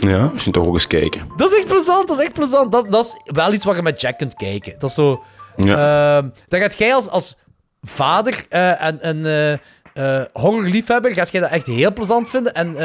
Ja, 0.00 0.28
misschien 0.32 0.52
toch 0.52 0.66
ook 0.66 0.74
eens 0.74 0.86
kijken. 0.86 1.28
Dat 1.36 1.50
is 1.50 1.58
echt 1.58 1.66
plezant, 1.66 2.08
dat 2.08 2.18
is 2.18 2.24
echt 2.24 2.32
plezant. 2.32 2.72
Dat, 2.72 2.90
dat 2.90 3.04
is 3.04 3.32
wel 3.34 3.52
iets 3.52 3.64
waar 3.64 3.76
je 3.76 3.82
met 3.82 4.00
Jack 4.00 4.18
kunt 4.18 4.34
kijken. 4.34 4.74
Dat 4.78 4.88
is 4.88 4.94
zo... 4.94 5.22
ehm, 5.56 6.28
dan 6.48 6.60
gaat 6.60 6.78
jij 6.78 6.94
als, 6.94 7.08
als 7.08 7.36
vader 7.82 8.46
eh, 8.48 8.82
en 8.82 9.08
een 9.08 9.26
eh, 9.26 9.52
eh, 10.18 10.26
horrorliefhebber, 10.32 11.12
gaat 11.12 11.30
jij 11.30 11.40
dat 11.40 11.50
echt 11.50 11.66
heel 11.66 11.92
plezant 11.92 12.30
vinden. 12.30 12.54
En 12.54 12.76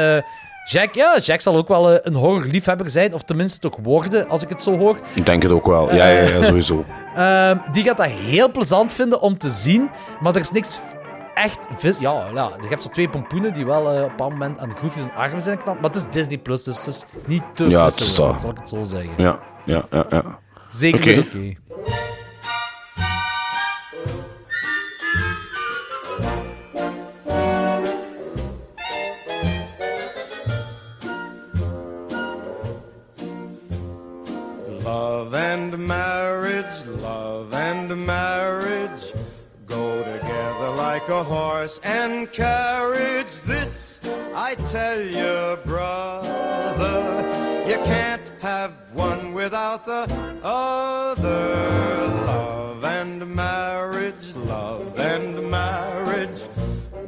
Jack, 0.70 0.94
ja, 0.94 1.18
Jack 1.18 1.40
zal 1.40 1.56
ook 1.56 1.68
wel 1.68 2.06
een 2.06 2.14
horrorliefhebber 2.14 2.90
zijn, 2.90 3.14
of 3.14 3.22
tenminste 3.22 3.58
toch 3.58 3.76
worden, 3.82 4.28
als 4.28 4.42
ik 4.42 4.48
het 4.48 4.62
zo 4.62 4.78
hoor. 4.78 4.98
Ik 5.14 5.26
denk 5.26 5.42
het 5.42 5.52
ook 5.52 5.66
wel. 5.66 5.94
Ja, 5.94 6.06
ja, 6.06 6.20
ja 6.22 6.42
sowieso. 6.42 6.84
Ehm, 7.14 7.56
die 7.72 7.84
gaat 7.84 7.96
dat 7.96 8.10
heel 8.10 8.50
plezant 8.50 8.92
vinden 8.92 9.20
om 9.20 9.38
te 9.38 9.50
zien, 9.50 9.90
maar 10.20 10.34
er 10.34 10.40
is 10.40 10.50
niks 10.50 10.80
echt 11.34 11.66
vis. 11.76 11.98
Ja, 11.98 12.26
ja 12.34 12.50
je 12.60 12.68
hebt 12.68 12.82
zo 12.82 12.88
twee 12.88 13.08
pompoenen 13.08 13.52
die 13.52 13.66
wel 13.66 14.04
op 14.04 14.20
een 14.20 14.32
moment 14.32 14.58
aan 14.58 14.76
Goofy 14.76 14.98
zijn 14.98 15.12
armen 15.16 15.42
zijn 15.42 15.56
geknapt, 15.58 15.80
maar 15.80 15.90
het 15.90 15.98
is 15.98 16.06
Disney 16.10 16.38
Plus, 16.38 16.62
dus 16.62 16.78
het 16.78 16.86
is 16.86 17.04
niet 17.26 17.42
te 17.54 17.68
Ja, 17.68 17.84
het 17.84 18.00
is 18.00 18.14
zal 18.14 18.30
ik 18.32 18.58
het 18.58 18.68
zo 18.68 18.84
zeggen. 18.84 19.12
Ja, 19.16 19.38
ja, 19.64 19.84
ja. 19.90 20.06
ja. 20.08 20.38
Zeker 20.70 21.18
oké. 21.18 21.56
Love 35.28 35.34
and 35.34 35.86
marriage, 35.86 36.86
love 37.02 37.52
and 37.52 38.06
marriage 38.06 39.12
go 39.66 40.02
together 40.02 40.70
like 40.70 41.06
a 41.10 41.22
horse 41.22 41.78
and 41.84 42.32
carriage. 42.32 43.42
This 43.42 44.00
I 44.34 44.54
tell 44.54 44.98
you, 44.98 45.58
brother, 45.66 47.02
you 47.68 47.76
can't 47.84 48.26
have 48.40 48.72
one 48.94 49.34
without 49.34 49.84
the 49.84 50.10
other. 50.42 52.06
Love 52.26 52.82
and 52.84 53.36
marriage, 53.36 54.34
love 54.34 54.98
and 54.98 55.50
marriage 55.50 56.40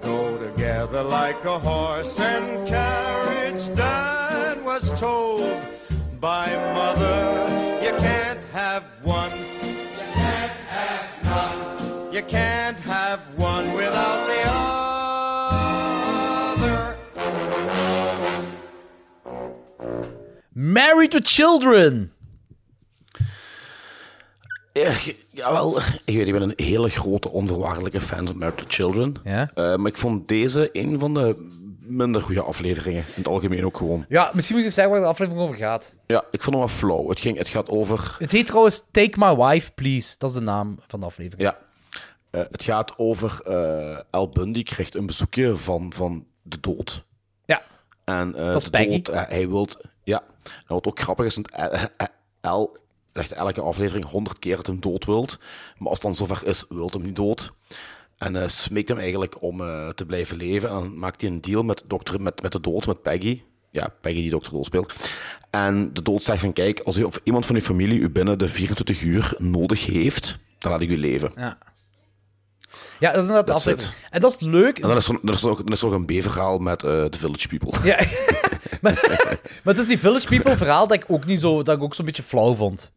go 0.02 0.36
together 0.36 1.02
like 1.02 1.42
a 1.46 1.58
horse 1.58 2.20
and 2.20 2.68
carriage. 2.68 3.74
Dad 3.74 4.62
was 4.62 4.92
told 5.00 5.56
by 6.20 6.48
mother, 6.74 7.39
Married 20.72 21.12
with 21.12 21.28
Children. 21.28 22.12
Ja, 24.72 24.92
jawel, 25.30 25.78
ik 26.04 26.14
weet, 26.16 26.26
ik 26.26 26.32
ben 26.32 26.42
een 26.42 26.52
hele 26.56 26.88
grote 26.88 27.30
onvoorwaardelijke 27.30 28.00
fan 28.00 28.26
van 28.26 28.38
Married 28.38 28.58
to 28.58 28.64
Children. 28.68 29.14
Ja? 29.24 29.50
Eh, 29.54 29.76
maar 29.76 29.86
ik 29.90 29.96
vond 29.96 30.28
deze 30.28 30.68
een 30.72 30.98
van 30.98 31.14
de 31.14 31.48
minder 31.80 32.22
goede 32.22 32.42
afleveringen. 32.42 33.00
In 33.00 33.12
het 33.14 33.28
algemeen 33.28 33.64
ook 33.64 33.76
gewoon. 33.76 34.04
Ja, 34.08 34.30
misschien 34.34 34.56
moet 34.56 34.64
je 34.64 34.70
zeggen 34.70 34.92
waar 34.92 35.02
de 35.02 35.08
aflevering 35.08 35.42
over 35.42 35.56
gaat. 35.56 35.94
Ja, 36.06 36.24
ik 36.30 36.42
vond 36.42 36.56
hem 36.56 36.64
wel 36.64 36.74
flauw. 36.74 37.08
Het, 37.08 37.20
ging, 37.20 37.38
het 37.38 37.48
gaat 37.48 37.68
over... 37.68 38.16
Het 38.18 38.32
heet 38.32 38.46
trouwens 38.46 38.82
Take 38.90 39.18
My 39.18 39.36
Wife, 39.36 39.72
Please. 39.72 40.14
Dat 40.18 40.30
is 40.30 40.36
de 40.36 40.42
naam 40.42 40.78
van 40.86 41.00
de 41.00 41.06
aflevering. 41.06 41.42
Ja. 41.42 41.58
Eh, 42.30 42.40
het 42.50 42.62
gaat 42.62 42.98
over 42.98 43.40
eh 43.44 43.98
Al 44.10 44.28
Bundy 44.28 44.62
krijgt 44.62 44.94
een 44.94 45.06
bezoekje 45.06 45.56
van, 45.56 45.92
van 45.92 46.26
de 46.42 46.60
dood. 46.60 47.04
Ja. 47.44 47.62
En 48.04 48.34
eh, 48.34 48.46
Dat 48.46 48.56
is 48.56 48.64
de 48.64 48.70
Peggy. 48.70 49.02
dood, 49.02 49.08
eh, 49.08 49.22
hij 49.28 49.48
wil... 49.48 49.68
Wat 50.66 50.86
ook 50.86 51.00
grappig 51.00 51.26
is, 51.26 51.34
want 51.34 51.50
eh, 51.50 51.84
eh, 52.40 52.62
zegt 53.12 53.32
elke 53.32 53.60
aflevering 53.60 54.04
honderd 54.04 54.38
keer 54.38 54.56
dat 54.56 54.66
hij 54.66 54.74
hem 54.74 54.92
dood 54.92 55.04
wilt. 55.04 55.38
Maar 55.78 55.88
als 55.88 56.02
het 56.02 56.06
dan 56.06 56.16
zover 56.16 56.46
is, 56.46 56.64
wil 56.68 56.90
hem 56.92 57.02
niet 57.02 57.16
dood. 57.16 57.52
En 58.18 58.36
eh 58.36 58.48
smeekt 58.48 58.88
hem 58.88 58.98
eigenlijk 58.98 59.42
om 59.42 59.58
te 59.94 60.04
blijven 60.06 60.36
leven. 60.36 60.68
En 60.68 60.74
dan 60.74 60.98
maakt 60.98 61.20
hij 61.20 61.30
een 61.30 61.40
deal 61.40 61.62
met, 61.62 61.82
dokter, 61.86 62.20
met, 62.20 62.42
met 62.42 62.52
de 62.52 62.60
dood, 62.60 62.86
met 62.86 63.02
Peggy. 63.02 63.42
Ja, 63.70 63.94
Peggy 64.00 64.20
die 64.20 64.30
dokter 64.30 64.52
Dood 64.52 64.64
speelt. 64.64 64.94
En 65.50 65.92
de 65.92 66.02
dood 66.02 66.22
zegt 66.22 66.40
van, 66.40 66.52
kijk, 66.52 66.80
als 66.80 67.02
of 67.02 67.20
iemand 67.24 67.46
van 67.46 67.54
uw 67.54 67.60
familie 67.60 68.00
u 68.00 68.10
binnen 68.10 68.38
de 68.38 68.48
24 68.48 69.02
uur 69.02 69.34
nodig 69.38 69.86
heeft, 69.86 70.38
dan 70.58 70.70
laat 70.72 70.80
ik 70.80 70.88
u 70.88 70.98
leven. 70.98 71.32
Ja. 71.36 71.58
Ja, 73.00 73.12
dat 73.12 73.22
is 73.22 73.28
inderdaad 73.28 73.46
de 73.46 73.52
That's 73.52 73.66
aflevering. 73.66 73.96
it. 74.04 74.08
En 74.10 74.20
dat 74.20 74.32
is 74.32 74.40
leuk. 74.40 74.78
En 74.78 74.88
dan 74.88 74.96
is 74.96 75.08
er, 75.08 75.18
is 75.22 75.42
er, 75.42 75.56
is 75.64 75.84
ook 75.84 75.92
een 75.92 76.04
B-verhaal 76.04 76.58
met 76.58 76.82
eh 76.82 77.04
The 77.04 77.18
Village 77.18 77.48
People. 77.48 77.78
Ja. 77.84 77.96
maar, 78.82 79.00
maar 79.64 79.74
het 79.74 79.78
is 79.78 79.86
die 79.86 79.98
Village 79.98 80.26
People 80.26 80.56
verhaal 80.56 80.86
dat 80.86 80.96
ik 80.96 81.04
ook 81.08 81.24
niet 81.24 81.40
zo, 81.40 81.62
dat 81.62 81.76
ik 81.76 81.82
ook 81.82 81.94
zo'n 81.94 82.04
beetje 82.04 82.22
flauw 82.22 82.54
vond. 82.54 82.90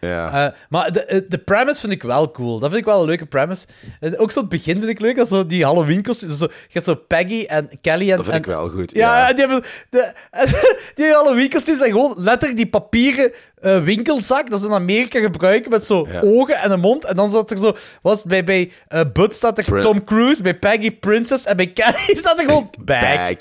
Ja. 0.00 0.46
Eh, 0.46 0.52
maar 0.68 0.92
de, 0.92 1.04
eh, 1.04 1.20
de 1.28 1.38
premise 1.38 1.80
vind 1.80 1.92
ik 1.92 2.02
wel 2.02 2.30
cool. 2.30 2.58
Dat 2.58 2.70
vind 2.70 2.80
ik 2.82 2.88
wel 2.88 3.00
een 3.00 3.06
leuke 3.06 3.26
premise. 3.26 3.66
En 4.00 4.18
ook 4.18 4.30
zo 4.32 4.40
het 4.40 4.48
begin 4.48 4.76
vind 4.78 4.88
ik 4.88 5.00
leuk. 5.00 5.18
Als 5.18 5.28
zo 5.28 5.46
die 5.46 5.64
Halloween 5.64 6.02
kostuums. 6.02 6.38
Je 6.38 6.48
hebt 6.72 6.84
zo 6.84 6.94
Peggy 6.94 7.44
en 7.48 7.68
Kelly 7.80 8.10
en... 8.10 8.16
Dat 8.16 8.24
vind 8.26 8.36
en- 8.36 8.40
ik 8.40 8.46
wel 8.46 8.68
goed. 8.68 8.94
Ja, 8.94 9.32
die 9.32 9.46
hebben... 9.46 9.62
De, 9.90 10.12
die 10.94 11.12
Halloween 11.12 11.48
kostuums 11.48 11.78
zijn 11.78 11.90
gewoon 11.92 12.14
letterlijk 12.16 12.56
die 12.56 12.68
papieren 12.68 13.32
eh, 13.60 13.82
winkelzak 13.82 14.50
dat 14.50 14.60
ze 14.60 14.66
in 14.66 14.72
Amerika 14.72 15.20
gebruiken 15.20 15.70
met 15.70 15.86
zo 15.86 16.06
Ja. 16.10 16.20
ogen 16.20 16.56
en 16.60 16.70
een 16.70 16.80
mond. 16.80 17.04
En 17.04 17.16
dan 17.16 17.28
staat 17.28 17.50
er 17.50 17.56
zo... 17.58 17.76
Was 18.02 18.22
bij, 18.22 18.44
bij 18.44 18.70
eh, 18.88 19.00
Bud 19.12 19.34
staat 19.34 19.58
er 19.58 19.64
Prin- 19.64 19.80
Tom 19.82 20.04
Cruise, 20.04 20.42
bij 20.42 20.54
Peggy 20.58 20.90
Princess 20.90 21.44
en 21.44 21.56
bij 21.56 21.66
Kelly 21.72 22.16
staat 22.16 22.38
er 22.38 22.44
gewoon 22.44 22.70
bag. 22.84 23.00
Bag. 23.16 23.36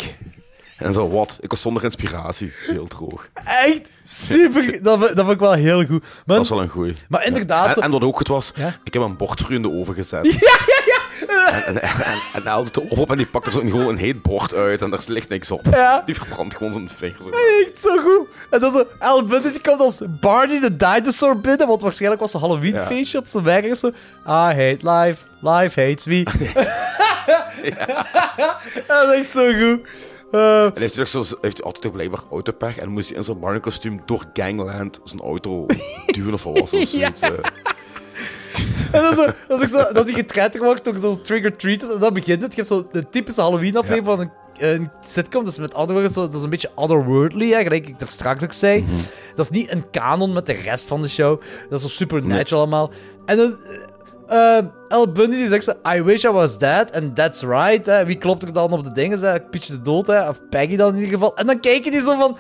En 0.78 0.94
zo, 0.94 1.10
wat? 1.10 1.38
Ik 1.42 1.50
was 1.50 1.62
zonder 1.62 1.84
inspiratie. 1.84 2.48
Dat 2.48 2.70
is 2.70 2.76
heel 2.76 2.88
droog. 2.88 3.30
Echt 3.44 3.92
super. 4.04 4.80
Dat, 4.84 5.00
vond 5.16 5.30
ik 5.30 5.40
wel 5.40 5.54
heel 5.54 5.86
goed. 5.86 6.02
Maar, 6.26 6.36
Dat 6.36 6.46
is 6.46 6.50
wel 6.50 6.62
een 6.62 6.68
goeie. 6.68 6.94
Maar 7.10 7.26
inderdaad, 7.26 7.68
Ja. 7.68 7.76
En, 7.76 7.82
en 7.82 7.92
wat 7.92 8.02
ook 8.04 8.18
goed 8.18 8.28
was, 8.28 8.52
Ja? 8.56 8.80
ik 8.84 8.94
heb 8.94 9.02
een 9.02 9.18
bord 9.18 9.42
voor 9.42 9.52
u 9.52 9.56
in 9.56 9.62
de 9.62 9.72
oven 9.72 9.94
gezet. 9.94 10.26
Ja, 10.48 10.60
ja, 10.66 11.46
ja. 11.52 11.66
En, 11.66 11.82
en, 11.82 11.82
en, 11.82 12.14
en 12.34 12.42
hij 12.42 12.52
haalde 12.52 12.68
het 12.74 12.98
op 13.00 13.12
en 13.12 13.18
die 13.18 13.26
pakte 13.26 13.52
zo 13.52 13.60
gewoon 13.60 13.88
een 13.88 13.98
heet 13.98 14.22
bord 14.22 14.54
uit 14.54 14.82
en 14.82 14.90
daar 14.90 15.04
ligt 15.08 15.30
niks 15.30 15.52
op. 15.52 15.66
Ja. 15.72 16.02
Die 16.06 16.16
verbrandt 16.16 16.56
gewoon 16.56 16.74
zijn 16.74 16.90
vingers. 16.90 17.26
Echt 17.26 17.82
zo 17.82 17.98
goed. 17.98 18.28
En 18.50 18.60
dan 18.60 18.72
zo, 18.72 18.84
Al 19.00 19.24
Bundy 19.24 19.52
die 19.52 19.62
komt 19.62 19.80
als 19.80 20.02
Barney 20.20 20.60
de 20.60 20.76
dinosaur 20.76 21.40
binnen, 21.40 21.68
want 21.68 21.82
waarschijnlijk 21.82 22.22
was 22.22 22.34
een 22.34 22.40
Halloween 22.40 22.80
feestje 22.80 23.18
op 23.18 23.26
zijn 23.28 23.44
werk 23.44 23.72
of 23.72 23.78
zo. 23.78 23.88
I 23.88 23.94
hate 24.26 24.78
life, 24.82 25.24
life 25.42 25.82
hates 25.82 26.06
me. 26.06 26.24
Dat 28.88 29.10
is 29.10 29.20
echt 29.20 29.32
zo 29.32 29.54
goed. 29.54 29.88
Eh, 30.32 30.64
En 30.64 30.72
heeft 30.76 30.96
hij, 30.96 31.06
zo, 31.06 31.24
heeft 31.42 31.58
hij 31.58 31.66
altijd 31.66 31.94
blijkbaar 31.94 32.22
autopech 32.32 32.78
en 32.78 32.90
moest 32.90 33.08
hij 33.08 33.18
in 33.18 33.24
zijn 33.24 33.40
Mario 33.40 33.60
kostuum 33.60 34.00
door 34.06 34.26
Gangland 34.34 35.00
zijn 35.04 35.22
auto 35.22 35.66
duwen 36.16 36.34
of 36.34 36.44
wat 36.44 36.60
was 36.60 36.72
dat? 36.72 36.92
Ja. 36.92 37.12
Zoiets, 37.16 37.22
eh. 37.22 37.32
en 39.08 39.16
zo, 39.16 39.26
dat, 39.48 39.62
is 39.62 39.76
ook 39.76 39.82
zo, 39.86 39.94
dat 39.94 40.06
hij 40.06 40.14
getretterd 40.14 40.64
wordt 40.64 40.84
door 40.84 40.98
zo'n 40.98 41.22
trick-or-treaters. 41.22 41.94
En 41.94 42.00
dan 42.00 42.14
begint 42.14 42.42
het. 42.42 42.52
Je 42.52 42.62
hebt 42.62 42.74
zo 42.74 42.88
de 42.92 43.10
typische 43.10 43.42
Halloween-aflevering 43.42 44.06
van 44.06 44.20
een, 44.20 44.32
een 44.78 44.92
sitcom. 45.06 45.44
Dus 45.46 45.58
met 45.58 45.74
andere 45.74 45.94
woorden, 45.94 46.12
zo, 46.12 46.22
dat 46.22 46.34
is 46.36 46.44
een 46.44 46.50
beetje 46.50 46.72
otherworldly, 46.76 47.52
hè, 47.52 47.64
gelijk 47.64 47.88
ik 47.88 48.02
er 48.02 48.12
straks 48.12 48.44
ook 48.44 48.52
zei. 48.54 48.86
Dat 49.36 49.50
is 49.52 49.60
niet 49.60 49.72
een 49.72 49.90
kanon 49.90 50.34
met 50.34 50.46
de 50.46 50.54
rest 50.54 50.88
van 50.88 51.02
de 51.02 51.10
show. 51.10 51.42
Dat 51.70 51.80
is 51.80 51.86
zo 51.86 51.92
supernatural 51.92 52.62
allemaal. 52.62 52.92
En 53.26 53.38
dan... 53.38 53.58
eh 54.28 54.58
El 54.90 55.12
Bundy 55.12 55.36
die 55.36 55.48
zegt 55.48 55.64
zo, 55.64 55.74
I 55.96 56.04
wish 56.04 56.24
I 56.24 56.30
was 56.30 56.58
dead, 56.58 56.96
and 56.96 57.16
that's 57.16 57.42
right. 57.42 57.86
Hè. 57.86 58.06
Wie 58.06 58.16
klopt 58.18 58.44
er 58.44 58.54
dan 58.54 58.72
op 58.72 58.84
de 58.84 58.92
dingen? 58.92 59.20
Hè? 59.20 59.40
Pietje 59.42 59.74
de 59.74 59.82
dood, 59.82 60.08
hè? 60.08 60.30
of 60.30 60.42
Peggy 60.50 60.76
dan 60.76 60.90
in 60.90 60.96
ieder 60.96 61.14
geval. 61.14 61.36
En 61.36 61.46
dan 61.48 61.60
kijken 61.60 61.92
die 61.92 62.02
zo 62.02 62.16
van... 62.18 62.38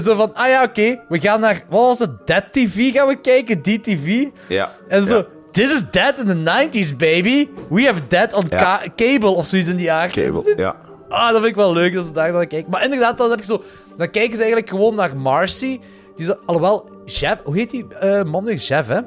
Zo 0.00 0.14
van, 0.16 0.34
ah 0.34 0.48
ja, 0.48 0.62
oké, 0.62 1.00
we 1.08 1.20
gaan 1.20 1.40
naar, 1.40 1.62
wat 1.68 1.80
was 1.80 1.98
het, 1.98 2.26
Dead 2.26 2.44
TV 2.52 2.92
gaan 2.92 3.06
we 3.08 3.20
kijken, 3.20 3.62
DTV. 3.62 4.26
Ja. 4.48 4.72
En 4.88 5.06
zo, 5.06 5.16
Ja. 5.16 5.24
This 5.50 5.72
is 5.72 5.90
dead 5.90 6.18
in 6.18 6.26
the 6.26 6.68
90s, 6.80 6.96
baby. 6.96 7.48
We 7.70 7.82
have 7.84 8.00
dead 8.08 8.32
on 8.34 8.44
Ja. 8.48 8.80
cable 8.96 9.28
of 9.30 9.46
zoiets 9.46 9.68
in 9.68 9.76
die 9.76 9.84
jaar. 9.84 10.10
Cable, 10.10 10.54
ja. 10.56 10.76
Ah, 11.08 11.26
dat 11.26 11.36
vind 11.36 11.44
ik 11.46 11.54
wel 11.56 11.72
leuk 11.72 11.94
dat 11.94 12.04
ze 12.04 12.12
daar 12.12 12.32
naar 12.32 12.46
kijken. 12.46 12.70
Maar 12.70 12.84
inderdaad, 12.84 13.18
dan 13.18 13.30
heb 13.30 13.38
je 13.38 13.44
zo... 13.46 13.62
Dan 13.96 14.10
kijken 14.10 14.32
ze 14.36 14.42
eigenlijk 14.42 14.68
gewoon 14.70 14.94
naar 14.94 15.16
Marcy. 15.16 15.80
Die 16.16 16.24
zo, 16.26 16.34
alhoewel, 16.46 16.90
Jeff... 17.04 17.36
Hoe 17.44 17.56
heet 17.56 17.70
die 17.70 17.86
eh 17.94 18.22
man 18.22 18.44
nu? 18.44 18.54
Jeff, 18.54 18.88
hè? 18.88 19.00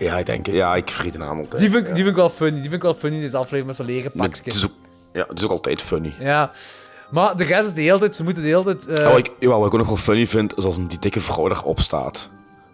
Ja, 0.00 0.18
ik 0.18 0.26
denk, 0.26 0.46
ja, 0.46 0.74
ik 0.74 0.90
vergeet 0.90 1.12
de 1.12 1.18
naam 1.18 1.38
altijd. 1.38 1.60
Die 1.60 1.70
vind, 1.70 1.80
ik- 1.86 1.94
die 1.94 1.94
vind 2.04 2.08
ik 2.08 2.14
wel 2.16 2.30
funny. 2.30 2.52
Die 2.52 2.62
vind 2.62 2.74
ik 2.74 2.82
wel 2.82 2.94
funny, 2.94 3.20
deze 3.20 3.36
aflevering 3.36 3.66
met 3.66 3.76
zijn 3.76 3.88
lege 3.88 4.10
Maar 4.14 4.28
pakje. 4.28 4.42
het 4.44 4.54
is 4.54 4.64
ook, 4.64 4.72
ja, 5.12 5.24
het 5.28 5.38
is 5.38 5.44
ook 5.44 5.50
altijd 5.50 5.82
funny. 5.82 6.14
Ja. 6.20 6.50
Maar 7.10 7.36
de 7.36 7.44
rest 7.44 7.66
is 7.66 7.72
de 7.74 7.82
hele 7.82 7.98
tijd... 7.98 8.14
Ze 8.14 8.24
moeten 8.24 8.42
de 8.42 8.48
hele 8.48 8.64
tijd... 8.64 8.86
eh, 8.86 8.96
Ja, 8.96 9.08
wat, 9.08 9.18
ik, 9.18 9.30
ja, 9.38 9.48
wat 9.48 9.58
ik 9.66 9.72
ook 9.72 9.78
nog 9.78 9.86
wel 9.86 9.96
funny 9.96 10.26
vind, 10.26 10.56
is 10.56 10.64
als 10.64 10.76
die 10.76 10.98
dikke 10.98 11.20
vrouw 11.20 11.48
erop 11.48 11.80
staat. 11.80 12.30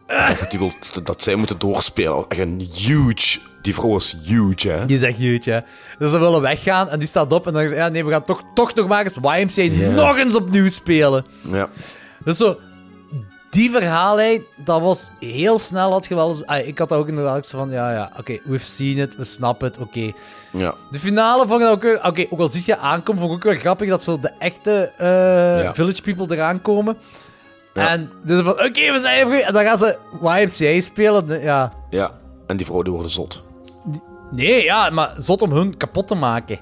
Dat, 0.06 0.50
die 0.50 0.58
wil, 0.58 0.72
dat 1.02 1.22
zij 1.22 1.34
moeten 1.34 1.58
doorspelen. 1.58 2.24
Echt 2.28 2.40
een 2.40 2.68
huge... 2.74 3.38
Die 3.62 3.74
vrouw 3.74 3.96
is 3.96 4.16
huge, 4.24 4.68
hè. 4.68 4.86
Die 4.86 4.96
is 4.96 5.02
echt 5.02 5.16
huge, 5.18 5.50
hè. 5.50 5.60
Dus 5.98 6.10
ze 6.10 6.18
willen 6.18 6.40
weggaan 6.40 6.88
en 6.88 6.98
die 6.98 7.08
staat 7.08 7.32
op 7.32 7.46
en 7.46 7.52
dan 7.52 7.60
zeggen 7.62 7.78
ze... 7.78 7.84
Ja, 7.84 7.90
nee, 7.90 8.04
we 8.04 8.10
gaan 8.10 8.24
toch, 8.24 8.42
toch 8.54 8.74
nog 8.74 8.86
maar 8.88 9.04
eens 9.04 9.54
YMCA 9.56 9.90
nog 9.90 10.16
eens 10.16 10.34
opnieuw 10.36 10.68
spelen. 10.68 11.24
Ja. 11.50 11.68
Dus 12.24 12.36
zo... 12.36 12.58
Die 13.57 13.70
verhaallijn, 13.70 14.44
dat 14.57 14.80
was 14.80 15.11
heel 15.20 15.59
snel, 15.59 15.90
had 15.90 16.07
je 16.07 16.14
wel 16.14 16.28
eens... 16.28 16.46
ah, 16.46 16.66
ik 16.66 16.78
had 16.78 16.92
ook 16.92 17.09
inderdaad 17.09 17.46
zo 17.46 17.59
van... 17.59 17.70
Ja, 17.70 17.92
ja, 17.92 18.11
oké, 18.18 18.38
we've 18.44 18.64
seen 18.64 18.98
it, 18.98 19.16
we 19.16 19.24
snappen 19.24 19.66
het, 19.68 19.78
oké. 19.78 20.12
Ja. 20.50 20.74
De 20.90 20.98
finale 20.98 21.46
vond 21.46 21.62
ik 21.62 21.68
ook... 21.68 21.82
weer- 21.82 22.04
Oké, 22.04 22.26
ook 22.30 22.40
al 22.40 22.48
zie 22.48 22.62
je 22.66 22.78
aankomen, 22.78 23.20
vond 23.22 23.32
ik 23.32 23.38
ook 23.38 23.52
wel 23.52 23.61
grappig 23.61 23.88
dat 23.88 24.02
zo 24.02 24.20
de 24.20 24.32
echte 24.38 24.92
Ja. 25.62 25.74
Village 25.74 26.02
People 26.02 26.36
eraan 26.36 26.62
komen. 26.62 26.96
Ja. 27.74 27.88
En 27.88 28.11
dus 28.24 28.42
van, 28.44 28.52
oké, 28.52 28.92
we 28.92 28.98
zijn 28.98 29.24
even... 29.26 29.44
En 29.46 29.52
dan 29.52 29.64
gaan 29.64 29.78
ze 29.78 29.96
YMCA 30.22 30.80
spelen. 30.80 31.40
Ja. 31.42 31.72
Ja. 31.90 32.11
En 32.46 32.57
die 32.57 32.66
vrouw 32.66 32.82
die 32.82 32.92
worden 32.92 33.11
zot. 33.12 33.42
Nee, 34.30 34.62
ja, 34.64 34.90
maar 34.90 35.12
zot 35.16 35.42
om 35.42 35.52
hun 35.52 35.76
kapot 35.76 36.09
te 36.09 36.14
maken. 36.14 36.59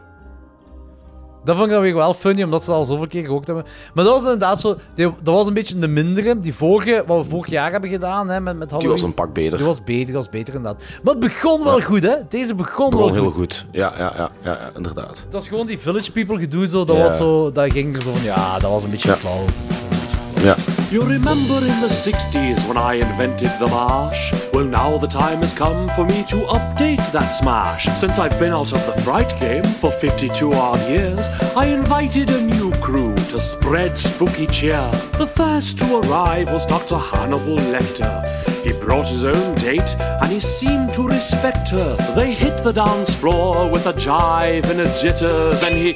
Dat 1.45 1.55
vond 1.57 1.67
ik 1.69 1.73
dan 1.75 1.83
weer 1.83 1.95
wel 1.95 2.15
funny, 2.15 2.43
omdat 2.43 2.65
ze 2.65 2.71
dat 2.71 2.79
al 2.79 2.85
zoveel 2.85 3.07
keer 3.07 3.23
gerookt 3.25 3.47
hebben. 3.47 3.65
Maar 3.95 4.05
dat 4.05 4.13
was 4.13 4.23
inderdaad 4.23 4.61
zo... 4.61 4.77
die- 4.95 5.13
dat 5.23 5.35
was 5.35 5.47
een 5.47 5.55
beetje 5.55 5.79
de 5.79 5.89
mindere. 5.89 6.41
Die 6.41 6.55
vorige, 6.55 7.05
wat 7.07 7.19
we 7.25 7.31
vorig 7.31 7.51
jaar 7.51 7.73
hebben 7.73 7.91
gedaan, 7.91 8.29
hè, 8.29 8.41
met, 8.41 8.57
met 8.59 8.69
Die 8.69 8.79
Halloween. 8.79 8.91
was 8.91 9.03
een 9.03 9.15
pak 9.15 9.33
beter. 9.33 9.57
Die 9.57 9.67
was 9.67 9.85
beter, 9.85 10.05
die 10.05 10.15
was 10.15 10.29
beter 10.31 10.55
inderdaad. 10.55 10.83
Maar 11.03 11.13
het 11.15 11.23
begon 11.23 11.65
wel 11.65 11.81
goed, 11.81 12.03
hè. 12.03 12.15
Deze 12.29 12.55
begon, 12.55 12.91
Begon 12.91 13.05
wel 13.05 13.15
heel 13.15 13.25
goed. 13.25 13.35
goed. 13.35 13.67
Ja, 13.71 13.93
ja, 13.99 14.13
ja, 14.17 14.31
ja, 14.43 14.51
ja, 14.53 14.71
inderdaad. 14.77 15.19
Het 15.25 15.33
was 15.33 15.49
gewoon 15.49 15.67
die 15.67 15.79
Village 15.79 16.13
People 16.13 16.39
gedoe 16.39 16.67
zo. 16.67 16.85
Dat 16.85 16.97
Ja. 16.97 17.03
was 17.03 17.17
zo... 17.17 17.53
Dat 17.53 17.73
ging 17.73 17.97
er 17.97 18.03
zo 18.03 18.13
van... 18.13 18.23
Ja, 18.23 18.59
dat 18.59 18.71
was 18.71 18.85
een 18.85 18.91
beetje 18.91 19.13
flauw. 19.13 19.45
Ja. 20.45 20.57
You 20.91 21.03
remember 21.03 21.57
in 21.57 21.81
the 21.81 21.89
60s 21.89 22.69
when 22.69 22.77
I 22.77 22.97
invented 22.97 23.51
the 23.59 23.67
marsh? 23.67 24.35
Well, 24.53 24.67
now 24.67 24.99
the 24.99 25.07
time 25.07 25.41
has 25.41 25.55
come 25.55 25.89
for 25.89 26.05
me 26.05 26.23
to 26.25 26.37
update 26.53 27.13
that 27.13 27.29
smash. 27.31 27.87
Since 27.99 28.19
I've 28.19 28.39
been 28.39 28.53
out 28.53 28.75
of 28.75 28.85
the 28.85 29.01
fright 29.03 29.35
game 29.41 29.65
for 29.65 29.91
52 29.91 30.53
odd 30.53 30.87
years, 30.87 31.29
I 31.57 31.67
invited 31.69 32.29
a 32.29 32.43
new 32.43 32.71
crew 32.83 33.15
to 33.31 33.39
spread 33.39 33.97
spooky 33.97 34.47
cheer. 34.47 34.91
The 35.19 35.27
first 35.27 35.79
to 35.79 36.01
arrive 36.01 36.53
was 36.53 36.67
Dr. 36.67 36.99
Hannibal 36.99 37.57
Lecter. 37.73 38.54
He 38.65 38.73
brought 38.73 39.07
his 39.07 39.27
own 39.27 39.55
date 39.57 39.95
and 40.01 40.33
he 40.33 40.41
seemed 40.41 40.95
to 40.95 41.07
respect 41.07 41.69
her. 41.71 41.97
They 42.17 42.33
hit 42.33 42.63
the 42.65 42.73
dance 42.73 43.15
floor 43.15 43.71
with 43.71 43.87
a 43.87 43.93
jive 43.93 44.65
and 44.71 44.81
a 44.81 44.87
jitter. 44.87 45.61
Then 45.61 45.77
he 45.77 45.93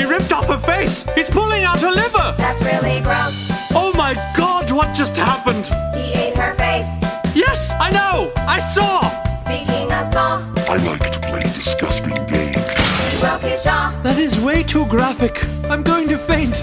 he 0.00 0.06
ripped 0.06 0.32
off 0.32 0.46
her 0.46 0.58
face. 0.58 1.04
He's 1.16 1.28
pulling 1.28 1.64
out 1.64 1.80
her 1.80 1.90
liver. 1.90 2.34
That's 2.38 2.62
really 2.62 3.00
gross. 3.00 3.50
Oh 3.74 3.92
my 3.96 4.14
god, 4.36 4.70
what 4.70 4.94
just 4.94 5.16
happened? 5.16 5.66
He 5.96 6.14
ate 6.14 6.36
her 6.36 6.54
face. 6.54 6.86
Yes, 7.34 7.72
I 7.80 7.90
know! 7.90 8.32
I 8.36 8.60
saw! 8.60 9.00
Speaking 9.38 9.90
of 9.92 10.06
saw, 10.12 10.38
I 10.68 10.76
like 10.76 11.10
to 11.10 11.20
play 11.20 11.42
disgusting 11.42 12.14
That 13.22 14.18
is 14.18 14.40
way 14.40 14.64
too 14.64 14.84
graphic. 14.86 15.38
I'm 15.70 15.84
going 15.84 16.08
to 16.08 16.18
faint. 16.18 16.56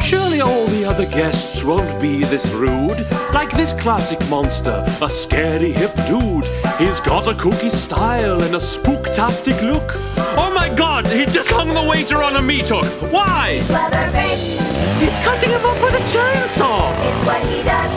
Surely 0.00 0.40
all 0.40 0.66
the 0.68 0.84
other 0.84 1.04
guests 1.06 1.64
won't 1.64 2.00
be 2.00 2.20
this 2.20 2.46
rude. 2.52 2.96
Like 3.32 3.50
this 3.50 3.72
classic 3.72 4.20
monster, 4.28 4.84
a 5.02 5.10
scary 5.10 5.72
hip 5.72 5.92
dude. 6.06 6.44
He's 6.78 7.00
got 7.00 7.26
a 7.26 7.32
kooky 7.32 7.70
style 7.70 8.40
and 8.42 8.54
a 8.54 8.58
spooktastic 8.58 9.60
look. 9.62 9.92
Oh 10.38 10.52
my 10.54 10.72
god, 10.76 11.06
he 11.08 11.26
just 11.26 11.50
hung 11.50 11.74
the 11.74 11.82
waiter 11.90 12.22
on 12.22 12.36
a 12.36 12.42
meat 12.42 12.68
hook. 12.68 12.86
Why? 13.12 13.60
Leatherface, 13.68 14.60
He's 15.00 15.18
cutting 15.24 15.50
him 15.50 15.64
up 15.64 15.82
with 15.82 15.94
a 15.94 16.04
chainsaw. 16.04 16.96
it's 17.02 17.26
what 17.26 17.42
he 17.46 17.64
does. 17.64 17.90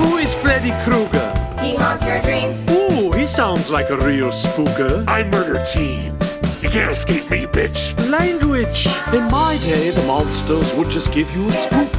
Who 0.00 0.18
is 0.18 0.32
Freddy 0.36 0.70
Krueger? 0.84 1.34
He 1.60 1.74
haunts 1.74 2.06
your 2.06 2.20
dreams. 2.22 2.54
Ooh, 2.70 3.10
he 3.12 3.26
sounds 3.26 3.70
like 3.70 3.90
a 3.90 3.96
real 3.98 4.30
spooker. 4.30 5.04
I 5.08 5.24
murder 5.24 5.62
teens. 5.64 6.29
You 6.62 6.68
can't 6.68 6.90
escape 6.90 7.30
me, 7.30 7.46
bitch. 7.46 7.96
Language! 8.10 8.86
In 9.14 9.30
my 9.30 9.58
day, 9.62 9.90
the 9.90 10.02
monsters 10.02 10.74
would 10.74 10.90
just 10.90 11.10
give 11.10 11.34
you 11.34 11.48
a 11.48 11.52
spook. 11.52 11.96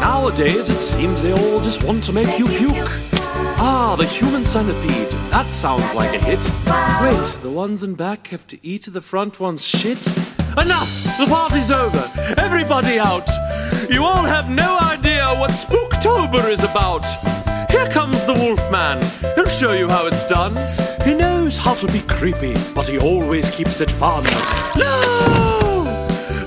Nowadays, 0.00 0.70
it 0.70 0.78
seems 0.78 1.20
they 1.20 1.32
all 1.32 1.60
just 1.60 1.82
want 1.82 2.04
to 2.04 2.12
make 2.12 2.38
you 2.38 2.46
puke. 2.46 2.90
Ah, 3.58 3.96
the 3.98 4.06
human 4.06 4.44
centipede. 4.44 5.10
That 5.30 5.50
sounds 5.50 5.94
like 5.94 6.14
a 6.14 6.18
hit. 6.18 6.44
Wait, 7.02 7.42
the 7.42 7.50
ones 7.50 7.82
in 7.82 7.94
back 7.94 8.28
have 8.28 8.46
to 8.48 8.58
eat 8.64 8.86
the 8.86 9.00
front 9.00 9.40
one's 9.40 9.64
shit? 9.64 10.06
Enough! 10.58 11.18
The 11.18 11.26
party's 11.26 11.70
over! 11.72 12.10
Everybody 12.38 13.00
out! 13.00 13.28
You 13.90 14.04
all 14.04 14.24
have 14.24 14.48
no 14.48 14.78
idea 14.80 15.26
what 15.38 15.50
Spooktober 15.50 16.50
is 16.50 16.62
about! 16.62 17.04
Here 17.68 17.88
comes 17.88 18.24
the 18.24 18.34
Wolfman. 18.34 19.02
He'll 19.34 19.46
show 19.46 19.72
you 19.72 19.88
how 19.88 20.06
it's 20.06 20.24
done. 20.24 20.54
He 21.04 21.14
knows 21.14 21.58
how 21.58 21.74
to 21.74 21.86
be 21.88 22.00
creepy, 22.02 22.54
but 22.74 22.86
he 22.86 22.98
always 22.98 23.50
keeps 23.50 23.80
it 23.80 23.90
fun. 23.90 24.24
No! 24.76 25.84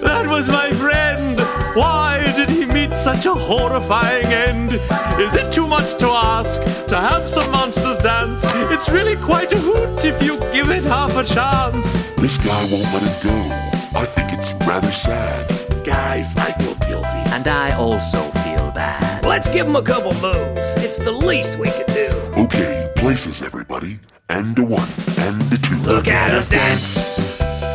That 0.01 0.27
was 0.29 0.49
my 0.49 0.71
friend! 0.71 1.39
Why 1.75 2.31
did 2.37 2.49
he 2.49 2.65
meet 2.65 2.95
such 2.95 3.25
a 3.25 3.33
horrifying 3.33 4.27
end? 4.27 4.71
Is 5.19 5.35
it 5.35 5.51
too 5.51 5.67
much 5.67 5.95
to 5.95 6.07
ask 6.07 6.61
to 6.87 6.95
have 6.95 7.27
some 7.27 7.51
monsters 7.51 7.97
dance? 7.97 8.45
It's 8.71 8.89
really 8.89 9.17
quite 9.17 9.51
a 9.51 9.57
hoot 9.57 10.05
if 10.05 10.23
you 10.23 10.39
give 10.53 10.69
it 10.71 10.85
half 10.85 11.17
a 11.17 11.23
chance. 11.23 12.01
This 12.15 12.37
guy 12.37 12.61
won't 12.71 12.89
let 12.93 13.03
it 13.03 13.23
go. 13.23 13.65
I 13.99 14.05
think 14.05 14.31
it's 14.31 14.53
rather 14.65 14.91
sad. 14.91 15.83
Guys, 15.83 16.35
I 16.37 16.53
feel 16.53 16.75
guilty. 16.87 17.23
And 17.35 17.47
I 17.47 17.75
also 17.75 18.21
feel 18.43 18.71
bad. 18.71 19.25
Let's 19.25 19.49
give 19.49 19.67
him 19.67 19.75
a 19.75 19.81
couple 19.81 20.13
moves. 20.13 20.75
It's 20.77 20.97
the 20.97 21.11
least 21.11 21.59
we 21.59 21.69
could 21.71 21.87
do. 21.87 22.14
Okay, 22.37 22.91
places, 22.97 23.41
everybody. 23.41 23.97
And 24.27 24.59
a 24.59 24.65
one, 24.65 24.89
and 25.19 25.41
a 25.53 25.57
two. 25.57 25.77
Look 25.77 26.09
at 26.09 26.31
us 26.31 26.49
dance. 26.49 27.17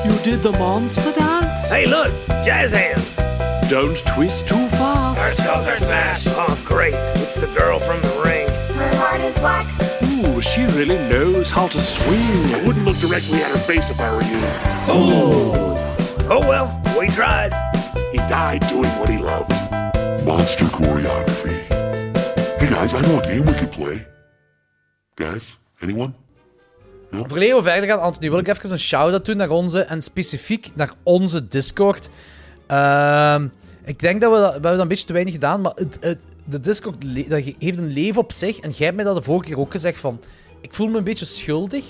You 0.05 0.19
did 0.23 0.43
the 0.43 0.53
monster 0.53 1.13
dance? 1.13 1.71
Hey, 1.71 1.87
look, 1.87 2.13
jazz 2.45 2.73
hands. 2.73 3.17
Don't 3.71 3.97
twist 4.07 4.49
too 4.49 4.69
fast. 4.69 5.19
First 5.19 5.45
goes 5.45 5.67
are 5.67 5.79
smashed. 5.79 6.27
Oh, 6.33 6.63
great. 6.67 6.93
It's 7.23 7.41
the 7.41 7.47
girl 7.59 7.79
from 7.79 8.03
the 8.03 8.21
ring. 8.23 8.49
Her 8.77 8.95
heart 8.97 9.21
is 9.21 9.35
black. 9.39 9.67
Ooh, 10.03 10.43
she 10.43 10.65
really 10.77 10.99
knows 11.09 11.51
how 11.51 11.67
to 11.67 11.81
swing. 11.81 12.55
I 12.55 12.63
wouldn't 12.67 12.85
look 12.85 12.99
directly 12.99 13.43
at 13.43 13.51
her 13.51 13.59
face 13.59 13.89
if 13.89 13.99
I 13.99 14.15
were 14.15 14.23
you. 14.23 14.41
Ooh. 14.93 15.79
Oh, 16.29 16.41
well, 16.41 16.83
we 17.01 17.09
tried. 17.09 17.55
He 18.13 18.19
died 18.29 18.61
doing 18.69 18.91
what 19.01 19.09
he 19.09 19.17
loved. 19.17 19.53
Monster 20.27 20.67
choreography. 20.67 21.57
Hey 22.61 22.69
guys, 22.69 22.93
I 22.93 23.01
know 23.01 23.21
a 23.21 23.23
game 23.23 23.47
we 23.47 23.55
could 23.55 23.73
play. 23.73 24.07
Guys, 25.21 25.59
anyone? 25.81 26.13
Voordat 27.11 27.39
we 27.39 27.61
verder 27.63 27.89
gaan, 27.89 28.01
Anthony, 28.01 28.31
wil 28.31 28.39
ik 28.39 28.49
even 28.49 28.71
een 28.73 28.79
shout-out 28.79 29.25
doen 29.25 29.37
naar 29.37 29.51
onze, 29.51 29.81
en 29.83 30.03
specifiek 30.03 30.71
naar 30.75 30.93
onze 31.03 31.49
Discord. 31.49 32.09
Ehm, 32.67 33.47
ik 33.85 33.99
denk 33.99 34.21
dat 34.21 34.31
we 34.33 34.37
dat, 34.39 34.47
we 34.47 34.53
hebben 34.53 34.71
dat 34.73 34.81
een 34.81 34.89
beetje 34.89 35.07
te 35.07 35.13
weinig 35.13 35.35
gedaan, 35.35 35.61
maar 35.61 35.73
het, 35.75 35.97
het- 36.01 36.19
de 36.45 36.61
Discord 36.61 36.97
dat 37.29 37.43
heeft 37.59 37.79
een 37.79 37.93
leven 37.93 38.21
op 38.23 38.33
zich. 38.33 38.59
En 38.59 38.71
jij 38.71 38.85
hebt 38.87 38.97
mij 38.97 39.05
dat 39.05 39.17
de 39.17 39.23
vorige 39.23 39.45
keer 39.49 39.59
ook 39.59 39.71
gezegd 39.73 39.99
van... 40.01 40.21
Ik 40.61 40.75
voel 40.75 40.89
me 40.89 40.99
een 40.99 41.05
beetje 41.05 41.25
schuldig 41.25 41.85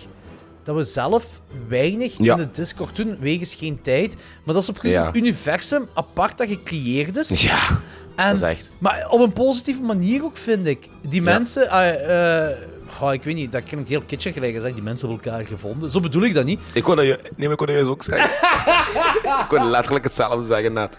dat 0.62 0.76
we 0.76 0.82
zelf 0.82 1.40
weinig 1.68 2.18
Ja. 2.18 2.32
in 2.32 2.40
de 2.42 2.50
Discord 2.50 2.96
doen, 2.96 3.16
wegens 3.20 3.54
geen 3.54 3.80
tijd. 3.80 4.14
Maar 4.44 4.54
dat 4.54 4.62
is 4.62 4.68
op 4.68 4.74
precies 4.74 4.96
Ja. 4.96 5.06
een 5.06 5.16
universum 5.16 5.88
apart 5.94 6.38
dat 6.38 6.48
gecreëerd 6.48 7.16
is. 7.16 7.42
Ja, 7.42 7.58
En, 8.16 8.26
dat 8.26 8.34
is 8.36 8.42
echt. 8.42 8.70
Maar 8.78 9.06
op 9.10 9.20
een 9.20 9.32
positieve 9.32 9.82
manier 9.82 10.24
ook, 10.24 10.36
vind 10.36 10.66
ik. 10.66 10.88
Die 11.08 11.22
mensen... 11.22 11.68
eh, 11.70 12.46
eh, 12.50 12.56
oh, 13.02 13.12
ik 13.12 13.22
weet 13.22 13.34
niet, 13.34 13.52
dat 13.52 13.62
klinkt 13.62 13.88
heel 13.88 14.02
kitschig 14.02 14.34
gelijk 14.34 14.54
gezegd. 14.54 14.74
Die 14.74 14.82
mensen 14.82 15.08
hebben 15.08 15.24
elkaar 15.24 15.44
gevonden. 15.44 15.90
Zo 15.90 16.00
bedoel 16.00 16.22
ik 16.22 16.34
dat 16.34 16.44
niet. 16.44 16.60
Ik 16.74 16.82
kon 16.82 16.96
dat 16.96 17.04
je... 17.04 17.18
Nee, 17.22 17.32
maar 17.36 17.50
ik 17.50 17.56
kon 17.56 17.66
dat 17.66 17.74
juist 17.74 17.90
ook 17.90 18.02
zeggen. 18.02 18.30
ik 19.42 19.46
kon 19.48 19.70
letterlijk 19.70 20.04
hetzelfde 20.04 20.46
zeggen 20.46 20.72
net. 20.72 20.98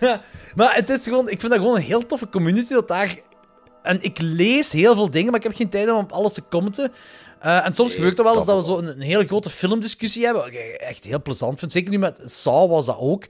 maar 0.56 0.74
het 0.74 0.90
is 0.90 1.04
gewoon... 1.04 1.28
Ik 1.28 1.40
vind 1.40 1.52
dat 1.52 1.60
gewoon 1.60 1.76
een 1.76 1.82
heel 1.82 2.06
toffe 2.06 2.28
community 2.28 2.72
dat 2.72 2.88
daar... 2.88 3.16
En 3.82 4.02
ik 4.02 4.20
lees 4.20 4.72
heel 4.72 4.94
veel 4.94 5.10
dingen, 5.10 5.30
maar 5.30 5.40
ik 5.40 5.46
heb 5.46 5.56
geen 5.56 5.68
tijd 5.68 5.90
om 5.90 5.96
op 5.96 6.12
alles 6.12 6.32
te 6.32 6.42
commenten. 6.50 6.92
Eh, 7.40 7.66
en 7.66 7.72
soms 7.72 7.94
gebeurt 7.94 8.18
er 8.18 8.24
wel 8.24 8.34
eens 8.34 8.44
dat 8.44 8.54
dat 8.54 8.66
we 8.66 8.72
zo 8.72 8.78
een, 8.78 8.86
een 8.86 9.00
hele 9.00 9.26
grote 9.26 9.50
filmdiscussie 9.50 10.24
hebben, 10.24 10.42
wat 10.42 10.52
ik 10.52 10.58
echt 10.58 11.04
heel 11.04 11.22
plezant 11.22 11.58
vind. 11.58 11.72
Zeker 11.72 11.90
nu 11.90 11.98
met 11.98 12.20
Saw 12.24 12.70
was 12.70 12.86
dat 12.86 12.96
ook. 12.98 13.24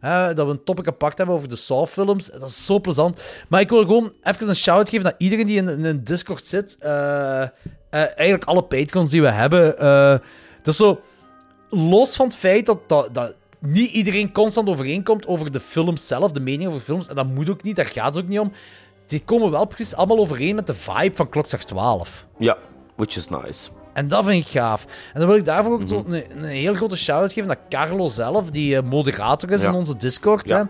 Dat 0.00 0.46
we 0.46 0.52
een 0.52 0.64
topic 0.64 0.86
apart 0.86 1.18
hebben 1.18 1.36
over 1.36 1.48
de 1.48 1.56
Saw-films. 1.56 2.30
Dat 2.30 2.48
is 2.48 2.64
zo 2.64 2.80
plezant. 2.80 3.22
Maar 3.48 3.60
ik 3.60 3.68
wil 3.68 3.80
gewoon 3.80 4.12
even 4.22 4.48
een 4.48 4.56
shout-out 4.56 4.88
geven 4.88 5.04
naar 5.04 5.14
iedereen 5.18 5.46
die 5.46 5.56
in, 5.56 5.84
een 5.84 6.04
Discord 6.04 6.46
zit. 6.46 6.76
Eh, 6.78 7.42
eh, 7.42 7.48
eigenlijk 7.90 8.44
alle 8.44 8.62
patrons 8.62 9.10
die 9.10 9.22
we 9.22 9.30
hebben. 9.30 9.78
eh, 9.78 10.18
dat 10.62 10.74
is 10.74 10.76
zo... 10.76 11.00
Los 11.70 12.16
van 12.16 12.26
het 12.26 12.36
feit 12.36 12.66
dat, 12.66 12.88
dat, 12.88 13.34
niet 13.58 13.90
iedereen 13.90 14.32
constant 14.32 14.68
overeenkomt 14.68 15.26
over 15.26 15.52
de 15.52 15.60
films 15.60 16.06
zelf, 16.06 16.32
de 16.32 16.40
mening 16.40 16.68
over 16.68 16.80
films, 16.80 17.08
en 17.08 17.14
dat 17.14 17.26
moet 17.26 17.50
ook 17.50 17.62
niet, 17.62 17.76
daar 17.76 17.86
gaat 17.86 18.14
het 18.14 18.24
ook 18.24 18.30
niet 18.30 18.38
om. 18.38 18.52
Die 19.06 19.22
komen 19.24 19.50
wel 19.50 19.64
precies 19.64 19.94
allemaal 19.94 20.18
overeen 20.18 20.54
met 20.54 20.66
de 20.66 20.74
vibe 20.74 21.16
van 21.16 21.28
Klokslag 21.28 21.64
12. 21.64 22.26
Ja, 22.38 22.56
which 22.96 23.16
is 23.16 23.28
nice. 23.28 23.70
En 23.96 24.08
dat 24.08 24.24
vind 24.24 24.44
ik 24.44 24.50
gaaf. 24.50 24.84
En 25.12 25.20
dan 25.20 25.28
wil 25.28 25.38
ik 25.38 25.44
daarvoor 25.44 25.72
ook 25.72 25.82
Mhm. 25.84 25.94
een, 26.14 26.24
een 26.36 26.44
heel 26.44 26.74
grote 26.74 26.96
shout-out 26.96 27.32
geven 27.32 27.48
naar 27.48 27.58
Carlo 27.68 28.08
zelf, 28.08 28.50
die 28.50 28.76
eh, 28.76 28.82
moderator 28.82 29.50
is 29.50 29.62
Ja. 29.62 29.68
in 29.68 29.74
onze 29.74 29.96
Discord. 29.96 30.48
Ja. 30.48 30.68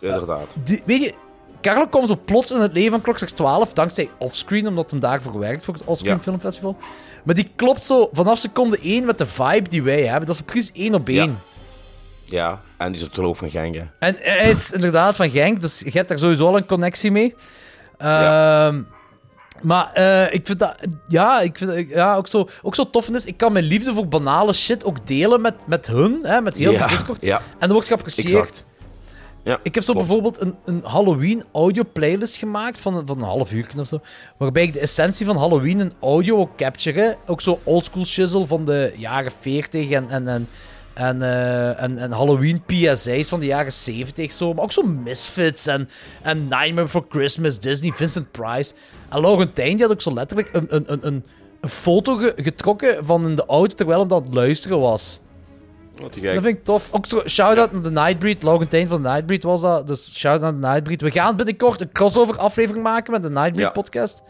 Hè. 0.00 0.06
Inderdaad. 0.08 0.56
Die, 0.64 0.82
weet 0.86 1.00
je, 1.02 1.14
Carlo 1.60 1.86
kwam 1.86 2.06
zo 2.06 2.20
plots 2.24 2.50
in 2.50 2.60
het 2.60 2.72
leven 2.72 2.90
van 2.90 3.00
Klokslag 3.00 3.30
12, 3.30 3.72
dankzij 3.72 4.10
Offscreen, 4.18 4.66
omdat 4.68 4.90
hem 4.90 5.00
daarvoor 5.00 5.38
werkt 5.38 5.64
voor 5.64 5.74
het 5.74 5.82
Offscreen 5.84 6.14
Ja. 6.16 6.20
Filmfestival. 6.22 6.76
Maar 7.24 7.34
die 7.34 7.48
klopt 7.56 7.84
zo 7.84 8.08
vanaf 8.12 8.38
seconde 8.38 8.78
1 8.82 9.04
met 9.04 9.18
de 9.18 9.26
vibe 9.26 9.68
die 9.68 9.82
wij 9.82 10.02
hebben. 10.02 10.26
Dat 10.26 10.34
is 10.34 10.40
precies 10.42 10.72
één 10.72 10.94
op 10.94 11.08
één. 11.08 11.38
Ja, 12.24 12.60
en 12.76 12.86
die 12.86 12.96
is 13.00 13.06
het 13.06 13.14
geloof 13.14 13.38
van 13.38 13.50
Gengen. 13.50 13.90
En 13.98 14.16
hij 14.20 14.50
is 14.50 14.72
inderdaad 14.72 15.16
van 15.16 15.30
Genk, 15.30 15.60
dus 15.60 15.80
je 15.80 15.90
hebt 15.90 16.08
daar 16.08 16.18
sowieso 16.18 16.46
al 16.46 16.56
een 16.56 16.66
connectie 16.66 17.10
mee. 17.10 17.34
Ehm, 17.98 18.82
Maar 19.62 19.92
eh, 19.92 20.34
ik 20.34 20.46
vind 20.46 20.58
dat... 20.58 20.74
Ja, 21.08 21.40
ik 21.40 21.58
vind 21.58 21.88
ja, 21.88 22.14
ook, 22.16 22.28
zo, 22.28 22.48
ook 22.62 22.74
zo 22.74 22.90
tof 22.90 23.08
is, 23.08 23.24
ik 23.24 23.36
kan 23.36 23.52
mijn 23.52 23.64
liefde 23.64 23.94
voor 23.94 24.08
banale 24.08 24.52
shit 24.52 24.84
ook 24.84 25.06
delen 25.06 25.40
met, 25.40 25.54
met 25.66 25.86
hun, 25.86 26.18
hè, 26.22 26.40
met 26.40 26.56
heel 26.56 26.72
Ja, 26.72 26.84
de 26.86 26.92
Discord. 26.92 27.22
ja. 27.22 27.36
En 27.36 27.42
dat 27.58 27.70
wordt 27.70 27.86
geapprecieerd. 27.86 28.28
Exact. 28.32 28.64
Ja, 29.44 29.60
Ik 29.62 29.74
heb 29.74 29.84
zo 29.84 29.92
bijvoorbeeld 29.92 30.40
een, 30.40 30.54
een 30.64 30.80
Halloween 30.84 31.44
audio 31.52 31.82
playlist 31.92 32.36
gemaakt 32.36 32.80
van, 32.80 32.96
een- 32.96 33.06
van 33.06 33.18
een 33.18 33.24
half 33.24 33.52
uur 33.52 33.68
of 33.76 33.86
zo. 33.86 34.00
Waarbij 34.36 34.62
ik 34.62 34.72
de 34.72 34.80
essentie 34.80 35.26
van 35.26 35.36
Halloween 35.36 35.80
in 35.80 35.92
audio 36.00 36.36
ook 36.38 36.56
capture. 36.56 37.16
Ook 37.26 37.40
zo 37.40 37.60
oldschool 37.64 38.04
shizzle 38.04 38.46
van 38.46 38.64
de 38.64 38.92
jaren 38.96 39.32
40 39.40 39.90
en, 39.90 40.08
en, 40.10 40.28
en, 40.28 40.48
en, 41.00 41.22
eh, 41.22 41.82
en, 41.82 41.98
en 41.98 42.12
Halloween 42.12 42.62
PSA's 42.66 43.28
van 43.28 43.40
de 43.40 43.46
jaren 43.46 43.72
70 43.72 44.32
zo. 44.32 44.52
Maar 44.54 44.64
ook 44.64 44.72
zo 44.72 44.82
Misfits 44.82 45.66
en, 45.66 45.88
en 46.22 46.48
Nightmare 46.48 46.88
for 46.88 47.04
Christmas, 47.08 47.58
Disney, 47.58 47.92
Vincent 47.92 48.30
Price. 48.30 48.74
En 49.08 49.20
Laurentijn 49.20 49.70
die 49.76 49.80
had 49.82 49.90
ook 49.90 50.00
zo 50.00 50.14
letterlijk 50.14 50.48
een, 50.52 50.66
een, 50.68 50.84
een, 50.92 51.06
een, 51.06 51.24
een 51.60 51.68
foto 51.68 52.14
ge- 52.16 52.32
getrokken 52.36 53.04
van 53.04 53.26
in 53.28 53.34
de 53.34 53.46
auto 53.46 53.74
terwijl 53.74 54.06
hij 54.06 54.16
aan 54.16 54.22
het 54.22 54.34
luisteren 54.34 54.80
was. 54.80 55.20
Wat 55.98 56.12
te 56.12 56.20
Dat 56.20 56.30
gek. 56.32 56.42
vind 56.42 56.56
ik 56.58 56.64
tof. 56.64 56.88
Ook 56.92 57.06
shout-out 57.28 57.72
naar 57.72 57.82
de 57.82 57.90
Nightbreed. 57.90 58.42
Laurentijn 58.42 58.88
van 58.88 59.02
de 59.02 59.08
Nightbreed 59.08 59.42
was 59.42 59.60
dat. 59.60 59.86
Dus 59.86 60.18
shout-out 60.18 60.52
naar 60.52 60.60
de 60.60 60.66
Nightbreed. 60.66 61.00
We 61.00 61.10
gaan 61.10 61.36
binnenkort 61.36 61.80
een 61.80 61.92
crossover 61.92 62.36
aflevering 62.38 62.84
maken 62.84 63.12
met 63.12 63.22
de 63.22 63.30
Nightbreed 63.30 63.64
Ja. 63.66 63.70
podcast. 63.70 64.22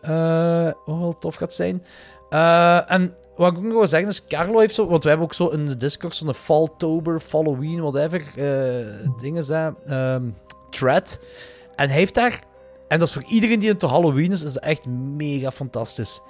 Eh 0.00 0.64
wat 0.86 0.98
wel 0.98 1.16
tof 1.18 1.34
gaat 1.34 1.54
zijn. 1.54 1.82
Eh, 2.30 2.90
en 2.90 3.14
wat 3.40 3.52
ik 3.52 3.58
ook 3.58 3.64
nog 3.64 3.72
wil 3.72 3.86
zeggen 3.86 4.08
is, 4.08 4.24
Carlo 4.24 4.58
heeft 4.58 4.74
zo... 4.74 4.86
Want 4.86 5.02
we 5.02 5.08
hebben 5.08 5.26
ook 5.26 5.34
zo 5.34 5.48
in 5.48 5.66
de 5.66 5.76
Discord 5.76 6.16
zo'n 6.16 6.34
Falltober, 6.34 7.22
Halloween, 7.30 7.80
whatever, 7.80 8.22
eh 8.36 8.86
dingen 9.20 9.44
zijn. 9.44 9.76
ehm 9.86 10.22
thread. 10.70 11.20
En 11.74 11.88
hij 11.88 11.98
heeft 11.98 12.14
daar... 12.14 12.42
En 12.88 12.98
dat 12.98 13.08
is 13.08 13.14
voor 13.14 13.24
iedereen 13.28 13.58
die 13.58 13.68
into 13.68 13.88
Halloween 13.88 14.32
is, 14.32 14.42
is 14.42 14.52
dat 14.52 14.62
echt 14.62 14.86
mega 14.88 15.50
fantastisch. 15.50 16.20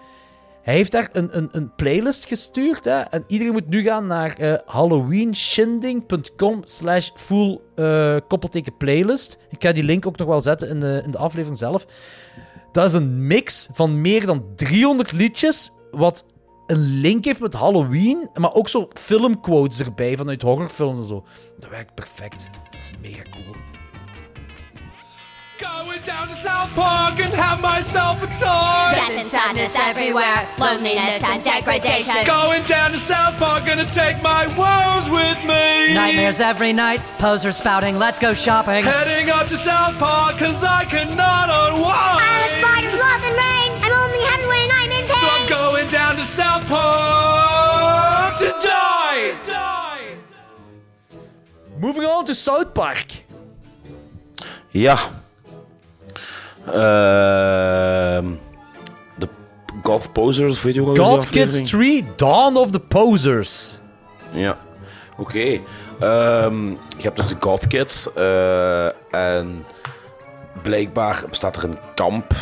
Hij 0.62 0.74
heeft 0.74 0.92
daar 0.92 1.08
een, 1.12 1.36
een, 1.36 1.48
een 1.52 1.74
playlist 1.74 2.26
gestuurd. 2.26 2.84
Hè? 2.84 3.00
En 3.00 3.24
iedereen 3.26 3.52
moet 3.52 3.68
nu 3.68 3.82
gaan 3.82 4.06
naar 4.06 4.36
eh 4.38 4.54
halloweenshindig.com 4.64 6.60
slash 6.64 7.10
full 7.14 7.60
eh, 7.74 8.16
koppelteken 8.28 8.76
playlist. 8.76 9.38
Ik 9.48 9.62
ga 9.62 9.72
die 9.72 9.84
link 9.84 10.06
ook 10.06 10.16
nog 10.16 10.28
wel 10.28 10.40
zetten 10.40 10.68
in 10.68 10.80
de, 10.80 11.00
in 11.04 11.10
de 11.10 11.18
aflevering 11.18 11.58
zelf. 11.58 11.86
Dat 12.72 12.84
is 12.84 12.92
een 12.92 13.26
mix 13.26 13.68
van 13.72 14.00
meer 14.00 14.26
dan 14.26 14.44
300 14.56 15.12
liedjes, 15.12 15.72
wat 15.90 16.24
een 16.70 17.00
link 17.00 17.24
heeft 17.24 17.40
met 17.40 17.54
Halloween, 17.54 18.30
maar 18.34 18.54
ook 18.54 18.68
zo 18.68 18.88
filmquotes 18.94 19.80
erbij 19.80 20.16
vanuit 20.16 20.42
horrorfilms 20.42 20.98
en 20.98 21.06
zo. 21.06 21.24
Dat 21.58 21.70
werkt 21.70 21.94
perfect. 21.94 22.50
Dat 22.70 22.80
is 22.80 22.90
mega 23.00 23.22
cool. 23.30 23.54
Going 25.56 26.02
down 26.02 26.28
to 26.28 26.34
South 26.34 26.72
Park 26.74 27.20
and 27.24 27.34
have 27.34 27.60
myself 27.60 28.22
a 28.22 28.26
toy. 28.26 28.98
Death 28.98 29.16
and 29.18 29.26
sadness 29.26 29.74
everywhere, 29.90 30.46
loneliness 30.58 31.22
and 31.22 31.44
degradation. 31.44 32.24
Going 32.24 32.64
down 32.66 32.90
to 32.92 32.98
South 32.98 33.36
Park, 33.38 33.66
gonna 33.66 33.90
take 33.90 34.16
my 34.22 34.46
woes 34.56 35.06
with 35.10 35.40
me. 35.44 35.94
Nightmares 35.94 36.40
every 36.40 36.72
night, 36.72 37.00
posers 37.18 37.56
spouting, 37.56 37.98
let's 37.98 38.18
go 38.18 38.32
shopping. 38.32 38.84
Heading 38.84 39.28
up 39.30 39.48
to 39.48 39.56
South 39.56 39.98
Park, 39.98 40.38
cause 40.38 40.64
I 40.64 40.84
cannot 40.84 41.46
unwind. 41.62 42.20
I 42.20 42.34
have 42.42 42.54
spiders, 42.62 42.96
love, 43.04 43.22
and 43.28 43.36
rain. 43.44 43.70
I'm 43.84 43.92
only 44.04 44.22
happy 44.30 44.59
Park 46.70 48.36
to 48.36 48.44
die. 48.60 49.32
To 49.42 49.50
die. 49.50 50.16
Moving 51.80 52.06
on 52.06 52.24
to 52.24 52.32
South 52.32 52.72
Park. 52.72 53.06
Ja. 54.68 54.98
Ehm 56.66 58.26
de 59.18 59.28
Goth 59.82 60.12
Posers, 60.12 60.62
weet 60.62 60.74
je 60.74 60.80
ook 60.82 60.98
al 60.98 61.04
God 61.04 61.28
Kids 61.28 61.62
3, 61.70 62.04
Dawn 62.16 62.56
of 62.56 62.70
the 62.70 62.80
Posers. 62.80 63.78
Ja, 64.32 64.56
oké. 65.16 65.60
Ehm, 66.00 66.68
je 66.70 67.02
hebt 67.02 67.16
dus 67.16 67.26
de 67.26 67.36
Goth 67.40 67.66
Kids. 67.66 68.12
eh, 68.12 68.86
en 69.10 69.64
blijkbaar 70.62 71.22
bestaat 71.28 71.56
er 71.56 71.64
een 71.64 71.78
kamp. 71.94 72.32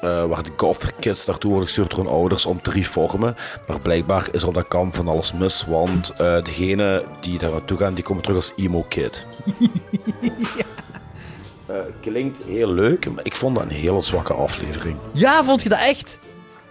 Eh, 0.00 0.24
waar 0.24 0.42
de 0.42 0.50
Goth 0.56 0.92
Kids 1.00 1.26
naartoe 1.26 1.50
worden 1.50 1.68
gestuurd 1.68 1.90
door 1.90 2.04
hun 2.04 2.12
ouders 2.14 2.46
om 2.46 2.62
te 2.62 2.70
reformen. 2.70 3.36
Maar 3.66 3.80
blijkbaar 3.80 4.28
is 4.32 4.42
er 4.42 4.48
op 4.48 4.54
dat 4.54 4.68
kamp 4.68 4.94
van 4.94 5.08
alles 5.08 5.32
mis. 5.32 5.64
Want 5.66 6.10
eh 6.10 6.42
degene 6.44 7.04
die 7.20 7.38
daar 7.38 7.50
naartoe 7.50 7.78
gaan, 7.78 7.94
die 7.94 8.04
komen 8.04 8.22
terug 8.22 8.36
als 8.38 8.52
emo 8.56 8.84
kid. 8.88 9.26
Eh, 11.66 11.76
klinkt 12.00 12.42
heel 12.46 12.68
leuk, 12.72 13.10
maar 13.10 13.24
ik 13.24 13.34
vond 13.36 13.54
dat 13.56 13.64
een 13.64 13.70
hele 13.70 14.00
zwakke 14.00 14.32
aflevering. 14.32 14.96
Ja, 15.12 15.44
vond 15.44 15.62
je 15.62 15.68
dat 15.68 15.78
echt? 15.78 16.18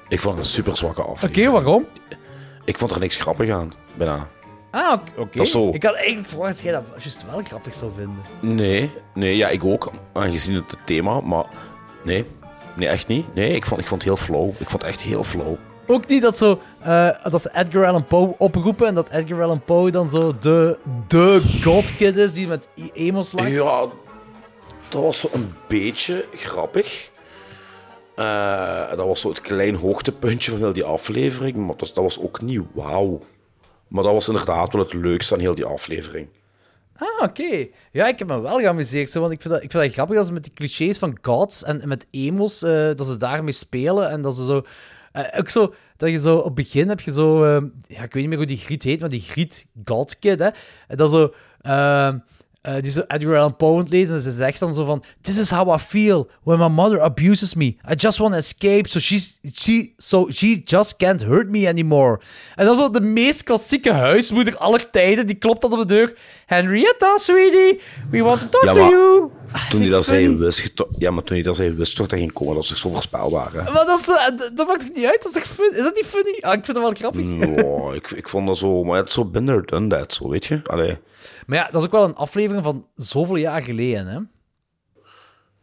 Ik 0.07 0.19
vond 0.19 0.37
het 0.37 0.45
een 0.45 0.51
super 0.51 0.77
zwakke 0.77 1.01
Oké, 1.01 1.11
aflevering. 1.11 1.51
waarom? 1.51 1.85
Ik 2.63 2.77
vond 2.77 2.91
er 2.91 2.99
niks 2.99 3.17
grappig 3.17 3.49
aan, 3.49 3.73
bijna. 3.93 4.27
Ah, 4.71 4.91
oké. 4.93 5.21
oké. 5.21 5.37
Dat 5.37 5.45
is 5.45 5.51
zo. 5.51 5.69
Ik 5.69 5.83
had 5.83 5.93
eigenlijk 5.95 6.27
verwacht 6.27 6.53
dat 6.53 6.61
jij 6.61 6.71
dat 6.71 6.83
juist 6.97 7.25
wel 7.31 7.41
grappig 7.43 7.73
zou 7.73 7.91
vinden. 7.95 8.55
Nee, 8.57 8.91
nee, 9.13 9.35
ja, 9.37 9.49
ik 9.49 9.63
ook, 9.63 9.91
aangezien 10.13 10.55
het, 10.55 10.71
het 10.71 10.85
thema, 10.85 11.19
maar 11.21 11.45
nee, 12.03 12.25
nee, 12.75 12.87
echt 12.87 13.07
niet. 13.07 13.33
Nee, 13.35 13.55
ik 13.55 13.65
vond, 13.65 13.81
ik 13.81 13.87
vond 13.87 14.03
het 14.03 14.09
heel 14.13 14.25
flow. 14.25 14.49
Ik 14.49 14.69
vond 14.69 14.81
het 14.81 14.91
echt 14.91 15.01
heel 15.01 15.23
flow. 15.23 15.55
Ook 15.87 16.07
niet 16.07 16.21
dat, 16.21 16.37
zo, 16.37 16.59
eh, 16.81 17.09
dat 17.29 17.41
ze 17.41 17.49
Edgar 17.53 17.85
Allan 17.85 18.05
Poe 18.05 18.35
oproepen 18.37 18.87
en 18.87 18.93
dat 18.93 19.09
Edgar 19.09 19.43
Allan 19.43 19.61
Poe 19.61 19.91
dan 19.91 20.09
zo 20.09 20.33
de, 20.39 20.77
de 21.07 21.41
godkid 21.63 22.17
is 22.17 22.33
die 22.33 22.47
met 22.47 22.67
emos 22.93 23.31
lacht. 23.31 23.49
Ja, 23.51 23.85
dat 24.89 25.01
was 25.01 25.19
zo 25.19 25.29
een 25.33 25.53
beetje 25.67 26.25
grappig. 26.33 27.11
Eh, 28.15 28.89
dat 28.89 29.05
was 29.05 29.19
zo 29.21 29.29
het 29.29 29.41
klein 29.41 29.75
hoogtepuntje 29.75 30.51
van 30.51 30.59
heel 30.59 30.73
die 30.73 30.83
aflevering, 30.83 31.55
maar 31.55 31.67
dat, 31.67 31.79
was- 31.79 31.93
dat 31.93 32.03
was 32.03 32.19
ook 32.19 32.41
niet 32.41 32.61
wauw. 32.73 33.19
Maar 33.87 34.03
dat 34.03 34.11
was 34.13 34.27
inderdaad 34.27 34.73
wel 34.73 34.81
het 34.83 34.93
leukste 34.93 35.33
aan 35.33 35.39
heel 35.39 35.55
die 35.55 35.65
aflevering. 35.65 36.27
Ah, 36.95 37.23
oké. 37.23 37.67
Ja, 37.91 38.07
ik 38.07 38.19
heb 38.19 38.27
me 38.27 38.41
wel 38.41 38.57
geamuseerd. 38.59 39.13
Want 39.13 39.31
ik 39.31 39.41
vind, 39.41 39.53
dat, 39.53 39.63
ik 39.63 39.71
vind 39.71 39.83
dat 39.83 39.93
grappig 39.93 40.15
dat 40.15 40.25
ze 40.25 40.33
met 40.33 40.43
die 40.43 40.53
clichés 40.53 40.97
van 40.97 41.17
gods 41.21 41.63
en, 41.63 41.81
en 41.81 41.87
met 41.87 42.07
emos, 42.11 42.63
eh, 42.63 42.71
dat 42.71 43.05
ze 43.05 43.17
daarmee 43.17 43.51
spelen. 43.51 44.09
En 44.09 44.21
dat 44.21 44.35
ze 44.35 44.45
zo... 44.45 44.65
eh, 45.11 45.39
ook 45.39 45.49
zo, 45.49 45.73
dat 45.97 46.09
je 46.09 46.19
zo... 46.19 46.37
Op 46.37 46.45
het 46.45 46.53
begin 46.53 46.89
heb 46.89 46.99
je 46.99 47.11
zo... 47.11 47.43
eh, 47.43 47.63
ja, 47.87 48.03
ik 48.03 48.13
weet 48.13 48.21
niet 48.21 48.27
meer 48.27 48.37
hoe 48.37 48.45
die 48.45 48.57
griet 48.57 48.83
heet, 48.83 48.99
maar 48.99 49.09
die 49.09 49.21
griet 49.21 49.67
godkid, 49.83 50.39
hè. 50.39 50.49
En 50.87 50.97
dat 50.97 51.11
zo... 51.11 51.33
eh, 52.63 52.81
die 52.81 52.91
zo 52.91 53.01
Edgar 53.07 53.35
Allan 53.35 53.55
Poe 53.55 53.79
aan 53.79 53.87
lezen 53.89 54.15
en 54.15 54.21
ze 54.21 54.31
zegt 54.31 54.59
dan 54.59 54.73
zo 54.73 54.85
van... 54.85 55.03
This 55.21 55.37
is 55.37 55.49
how 55.49 55.75
I 55.75 55.77
feel 55.77 56.29
when 56.43 56.59
my 56.59 56.67
mother 56.67 57.01
abuses 57.01 57.53
me. 57.55 57.65
I 57.65 57.95
just 57.95 58.19
want 58.19 58.31
to 58.31 58.39
escape, 58.39 58.87
so, 58.87 58.99
she's, 58.99 59.39
she, 59.53 59.93
so 59.97 60.29
she 60.31 60.61
just 60.65 60.97
can't 60.97 61.23
hurt 61.23 61.49
me 61.49 61.67
anymore. 61.67 62.19
En 62.55 62.65
dan 62.65 62.75
zo 62.75 62.89
de 62.89 63.01
meest 63.01 63.43
klassieke 63.43 63.91
huismoeder 63.91 64.57
aller 64.57 64.89
tijden, 64.89 65.25
die 65.27 65.35
klopt 65.35 65.61
dan 65.61 65.71
op 65.71 65.79
de 65.79 65.85
deur. 65.85 66.17
Henrietta, 66.45 67.17
sweetie, 67.17 67.81
we 68.09 68.21
want 68.21 68.41
to 68.41 68.49
talk 68.49 68.63
Ja, 68.63 68.73
to 68.73 68.89
you. 68.89 69.31
Toen 69.69 69.81
hij 69.81 69.89
dat 69.97 70.05
zei, 70.05 70.37
wist. 70.37 70.73
Ja, 70.97 71.11
maar 71.11 71.23
toen 71.23 71.35
hij 71.35 71.45
dat 71.45 71.55
zei, 71.55 71.69
wist 71.73 71.95
toch 71.95 72.07
dat 72.07 72.19
ging 72.19 72.33
komen. 72.33 72.55
Dat 72.55 72.67
toch 72.67 72.77
zo 72.77 72.89
voorspelbaar, 72.89 73.51
hè? 73.53 73.63
Maar 73.63 73.85
dat, 73.85 73.99
is, 73.99 74.05
dat, 74.05 74.51
dat 74.55 74.67
maakt 74.67 74.83
het 74.83 74.95
niet 74.95 75.05
uit, 75.05 75.23
dat 75.23 75.35
is 75.35 75.49
fun? 75.49 75.71
Is 75.73 75.83
dat 75.83 75.95
niet 75.95 76.05
funny? 76.05 76.37
Ah, 76.41 76.53
ik 76.53 76.65
vind 76.65 76.77
dat 76.77 76.85
wel 76.85 76.93
grappig. 76.93 77.63
Oh, 77.63 77.95
ik, 77.95 78.11
ik 78.11 78.29
vond 78.29 78.47
dat 78.47 78.57
zo... 78.57 78.83
Maar 78.83 78.97
het 78.97 79.07
is 79.07 79.13
zo 79.13 79.25
binder 79.25 79.65
done 79.65 79.87
that, 79.87 80.13
zo, 80.13 80.29
weet 80.29 80.45
je? 80.45 80.59
Allee. 80.63 80.97
Maar 81.45 81.57
ja, 81.57 81.67
dat 81.71 81.81
is 81.81 81.87
ook 81.87 81.93
wel 81.93 82.03
een 82.03 82.15
aflevering 82.15 82.63
van 82.63 82.85
zoveel 82.95 83.35
jaar 83.35 83.61
geleden, 83.61 84.07
hè? 84.07 84.19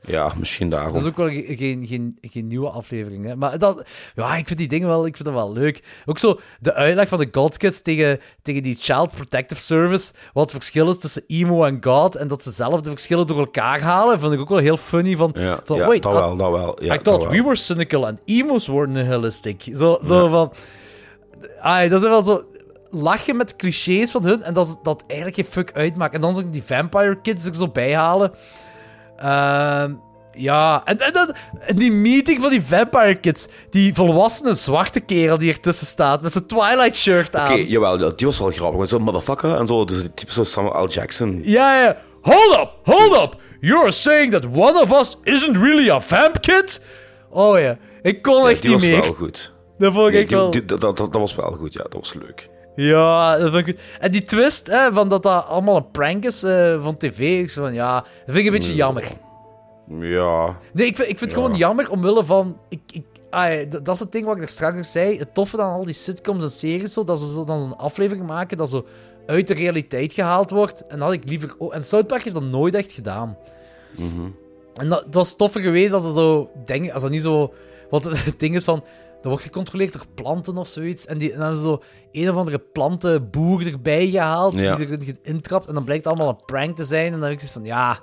Ja, 0.06 0.32
misschien 0.38 0.68
daarom. 0.70 0.92
Dat 0.92 1.02
is 1.02 1.08
ook 1.08 1.16
wel 1.16 1.28
ge- 1.28 1.54
geen, 1.56 1.86
geen, 1.86 2.18
geen 2.20 2.46
nieuwe 2.46 2.68
aflevering. 2.68 3.24
Hè? 3.26 3.36
Maar 3.36 3.58
dat, 3.58 3.88
ja, 4.14 4.36
ik 4.36 4.46
vind 4.46 4.58
die 4.58 4.68
dingen 4.68 4.88
wel, 4.88 5.06
ik 5.06 5.16
vind 5.16 5.28
dat 5.28 5.36
wel 5.36 5.52
leuk. 5.52 5.82
Ook 6.06 6.18
zo 6.18 6.40
de 6.60 6.74
uitleg 6.74 7.08
van 7.08 7.18
de 7.18 7.28
God 7.32 7.56
Kids 7.56 7.80
tegen, 7.82 8.20
tegen 8.42 8.62
die 8.62 8.76
Child 8.80 9.12
Protective 9.12 9.60
Service. 9.60 10.12
Wat 10.32 10.42
het 10.42 10.52
verschil 10.52 10.88
is 10.90 10.98
tussen 10.98 11.24
emo 11.26 11.64
en 11.64 11.78
God. 11.84 12.16
En 12.16 12.28
dat 12.28 12.42
ze 12.42 12.50
zelf 12.50 12.80
de 12.80 12.90
verschillen 12.90 13.26
door 13.26 13.38
elkaar 13.38 13.80
halen. 13.80 14.20
Vind 14.20 14.32
ik 14.32 14.40
ook 14.40 14.48
wel 14.48 14.58
heel 14.58 14.76
funny. 14.76 15.16
Van, 15.16 15.30
Ja, 15.34 15.60
van 15.64 15.76
ja, 15.76 15.86
wait, 15.86 16.02
dat 16.02 16.12
wel, 16.12 16.36
dat 16.36 16.50
wel. 16.50 16.84
Ja, 16.84 16.94
I 16.94 16.98
thought 16.98 17.22
wel. 17.24 17.32
we 17.32 17.42
were 17.42 17.56
cynical 17.56 18.06
and 18.06 18.20
emos 18.24 18.66
were 18.66 18.86
nihilistic. 18.86 19.62
Zo, 19.74 19.98
zo 20.04 20.28
van... 20.28 20.52
Ai, 21.60 21.88
dat 21.88 22.02
is 22.02 22.08
wel 22.08 22.22
zo... 22.22 22.44
Lachen 22.92 23.36
met 23.36 23.56
clichés 23.56 24.10
van 24.10 24.24
hun 24.24 24.42
en 24.42 24.54
dat, 24.54 24.78
dat 24.82 25.04
eigenlijk 25.06 25.36
geen 25.40 25.44
fuck 25.52 25.72
uitmaakt. 25.72 26.14
En 26.14 26.20
dan 26.20 26.34
zo 26.34 26.50
die 26.50 26.62
Vampire 26.62 27.20
Kids 27.20 27.46
er 27.46 27.54
zo 27.54 27.68
bij 27.68 27.94
halen. 27.94 28.32
Ehm, 29.20 29.92
ja, 30.32 30.82
en, 30.84 30.98
en, 30.98 31.34
die 31.76 31.92
meeting 31.92 32.40
van 32.40 32.50
die 32.50 32.62
Vampire 32.62 33.14
Kids. 33.14 33.46
Die 33.70 33.94
volwassene 33.94 34.54
zwarte 34.54 35.00
kerel 35.00 35.38
die 35.38 35.52
ertussen 35.52 35.86
staat 35.86 36.22
met 36.22 36.32
zijn 36.32 36.46
Twilight 36.46 36.96
shirt 36.96 37.36
aan. 37.36 37.52
Oké, 37.52 37.60
jawel, 37.60 37.98
ja, 37.98 38.10
die 38.16 38.26
was 38.26 38.38
wel 38.38 38.50
grappig. 38.50 38.80
Met 38.80 38.88
zo'n 38.88 39.02
motherfucker 39.02 39.56
en 39.56 39.66
zo. 39.66 39.84
Dus 39.84 40.00
die 40.00 40.14
type 40.14 40.32
zo 40.32 40.44
Samuel 40.44 40.84
L. 40.84 40.88
Jackson. 40.88 41.40
Ja, 41.42 41.82
ja. 41.82 41.96
Hold 42.22 42.56
up, 42.60 42.70
hold 42.94 43.22
up. 43.22 43.36
You're 43.60 43.90
saying 43.90 44.32
that 44.32 44.44
one 44.54 44.80
of 44.80 44.92
us 44.92 45.16
isn't 45.24 45.56
really 45.56 45.90
a 45.90 46.00
vamp 46.00 46.40
kid? 46.40 46.80
Oh 47.30 47.58
ja, 47.58 47.76
ik 48.02 48.22
kon 48.22 48.42
Ja, 48.42 48.48
echt 48.50 48.62
die 48.62 48.70
niet 48.70 48.80
was 48.80 48.88
meer. 48.90 49.00
wel 49.00 49.12
goed. 49.14 49.52
Dat 49.78 49.92
vond 49.92 50.06
ik 50.06 50.12
Nee, 50.12 50.20
echt 50.20 50.28
die- 50.28 50.38
wel... 50.38 50.50
die- 50.50 50.64
dat, 50.64 50.80
dat, 50.80 50.96
dat 50.96 51.12
was 51.12 51.34
wel 51.34 51.52
goed, 51.58 51.72
ja. 51.72 51.82
Dat 51.82 51.92
was 51.92 52.14
leuk. 52.14 52.48
Ja, 52.76 53.38
dat 53.38 53.50
vond 53.50 53.66
ik 53.66 53.74
goed. 53.74 53.84
En 54.00 54.10
die 54.10 54.22
twist, 54.22 54.66
hè, 54.66 54.92
van 54.92 55.08
dat 55.08 55.22
dat 55.22 55.46
allemaal 55.46 55.76
een 55.76 55.90
prank 55.90 56.24
is 56.24 56.42
eh, 56.42 56.82
van 56.82 56.96
tv, 56.96 57.18
ik 57.42 57.50
van, 57.50 57.74
ja, 57.74 57.94
dat 58.00 58.04
vind 58.26 58.36
ik 58.38 58.46
een 58.46 58.52
beetje 58.52 58.74
jammer. 58.74 59.04
Ja. 60.00 60.58
Nee, 60.72 60.86
ik 60.86 60.96
vind, 60.96 61.08
ik 61.08 61.18
vind 61.18 61.30
het 61.30 61.32
gewoon 61.40 61.56
jammer 61.56 61.90
omwille 61.90 62.24
van... 62.24 62.58
Ik, 62.68 62.80
ik, 62.92 63.04
dat 63.84 63.88
is 63.94 64.00
het 64.00 64.12
ding 64.12 64.24
wat 64.26 64.36
ik 64.36 64.42
er 64.42 64.48
straks 64.48 64.92
zei. 64.92 65.18
Het 65.18 65.34
toffe 65.34 65.62
aan 65.62 65.72
al 65.72 65.84
die 65.84 65.94
sitcoms 65.94 66.42
en 66.42 66.50
series, 66.50 66.92
zo, 66.92 67.04
dat 67.04 67.18
ze 67.18 67.32
zo 67.32 67.44
dan 67.44 67.60
zo'n 67.60 67.78
aflevering 67.78 68.26
maken 68.26 68.56
dat 68.56 68.70
zo 68.70 68.86
uit 69.26 69.48
de 69.48 69.54
realiteit 69.54 70.12
gehaald 70.12 70.50
wordt. 70.50 70.86
En 70.86 70.98
dat 70.98 71.06
had 71.08 71.12
ik 71.16 71.24
liever... 71.28 71.54
ook- 71.58 71.72
En 71.72 71.84
South 71.84 72.06
Park 72.06 72.22
heeft 72.22 72.34
dat 72.34 72.44
nooit 72.44 72.74
echt 72.74 72.92
gedaan. 72.92 73.36
Mhm. 73.96 74.28
En 74.74 74.88
dat, 74.88 75.04
het 75.04 75.14
was 75.14 75.36
toffer 75.36 75.60
geweest 75.60 75.92
als 75.92 76.02
ze 76.02 76.12
zo 76.12 76.50
denken, 76.64 76.92
als 76.92 77.02
dat 77.02 77.10
niet 77.10 77.22
zo. 77.22 77.54
Want 77.90 78.04
het, 78.04 78.24
het 78.24 78.38
ding 78.44 78.54
is 78.54 78.64
van. 78.64 78.84
Dat 79.20 79.30
wordt 79.30 79.42
gecontroleerd 79.42 79.92
door 79.92 80.06
planten 80.14 80.56
of 80.56 80.68
zoiets. 80.68 81.06
En, 81.06 81.18
die, 81.18 81.32
en 81.32 81.38
dan 81.38 81.46
hebben 81.46 81.62
ze 81.62 81.68
zo 81.68 81.82
een 82.12 82.30
of 82.30 82.36
andere 82.36 82.58
plantenboer 82.58 83.66
erbij 83.66 84.08
gehaald. 84.08 84.54
Ja. 84.54 84.76
Die 84.76 84.86
erin 84.86 85.18
intrapt. 85.22 85.66
En 85.66 85.74
dan 85.74 85.84
blijkt 85.84 86.04
het 86.04 86.12
allemaal 86.12 86.34
een 86.34 86.44
prank 86.44 86.76
te 86.76 86.84
zijn. 86.84 87.06
En 87.06 87.12
dan 87.12 87.22
heb 87.22 87.30
ik 87.30 87.38
zoiets 87.38 87.56
van 87.56 87.64
ja. 87.64 87.98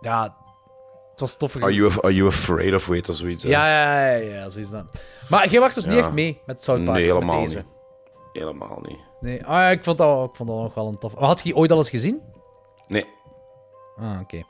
Ja. 0.00 0.36
Het 1.10 1.20
was 1.20 1.36
toffer. 1.36 1.62
Are 1.62 1.74
you, 1.74 1.92
are 2.00 2.14
you 2.14 2.28
afraid 2.28 2.74
of 2.74 2.86
weight 2.86 3.08
of 3.08 3.14
zoiets? 3.14 3.42
hè? 3.42 3.48
Ja, 3.48 3.68
ja, 3.68 4.10
ja, 4.10 4.34
ja, 4.34 4.48
zoiets 4.48 4.70
dan. 4.70 4.88
Maar 5.28 5.48
jij 5.48 5.60
wacht 5.60 5.74
dus 5.74 5.84
niet 5.86 5.96
echt 5.96 6.12
mee 6.12 6.40
met 6.46 6.62
South 6.62 6.84
Park. 6.84 6.96
Nee, 6.98 7.06
met 7.06 7.14
helemaal 7.14 7.40
deze. 7.40 7.56
niet. 7.56 7.66
Helemaal 8.32 8.78
niet. 8.82 8.98
Nee, 9.20 9.44
ah, 9.44 9.52
ja, 9.52 9.68
ik, 9.70 9.84
vond 9.84 9.98
dat, 9.98 10.28
ik 10.28 10.34
vond 10.36 10.48
dat 10.48 10.58
nog 10.58 10.74
wel 10.74 10.88
een 10.88 10.98
tof. 10.98 11.14
Maar 11.14 11.24
had 11.24 11.44
je 11.44 11.56
ooit 11.56 11.70
al 11.70 11.76
eens 11.76 11.90
gezien? 11.90 12.22
Nee. 12.88 13.06
Ah, 13.96 14.20
oké. 14.20 14.42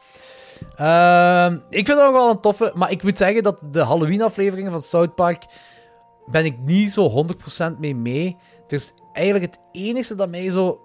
Ehm, 0.76 1.54
ik 1.70 1.86
vind 1.86 1.98
dat 1.98 2.12
nog 2.12 2.12
wel 2.12 2.30
een 2.30 2.40
toffe, 2.40 2.72
maar 2.74 2.90
ik 2.90 3.02
moet 3.02 3.18
zeggen 3.18 3.42
dat 3.42 3.60
de 3.70 3.84
Halloween-afleveringen 3.84 4.72
van 4.72 4.82
South 4.82 5.14
Park 5.14 5.44
ben 6.26 6.44
ik 6.44 6.58
niet 6.58 6.90
zo 6.90 7.08
100% 7.08 7.78
mee 7.78 7.94
mee. 7.94 8.36
Dus 8.66 8.92
eigenlijk 9.12 9.44
het 9.44 9.60
enige 9.72 10.14
dat 10.14 10.28
mij 10.28 10.50
zo 10.50 10.80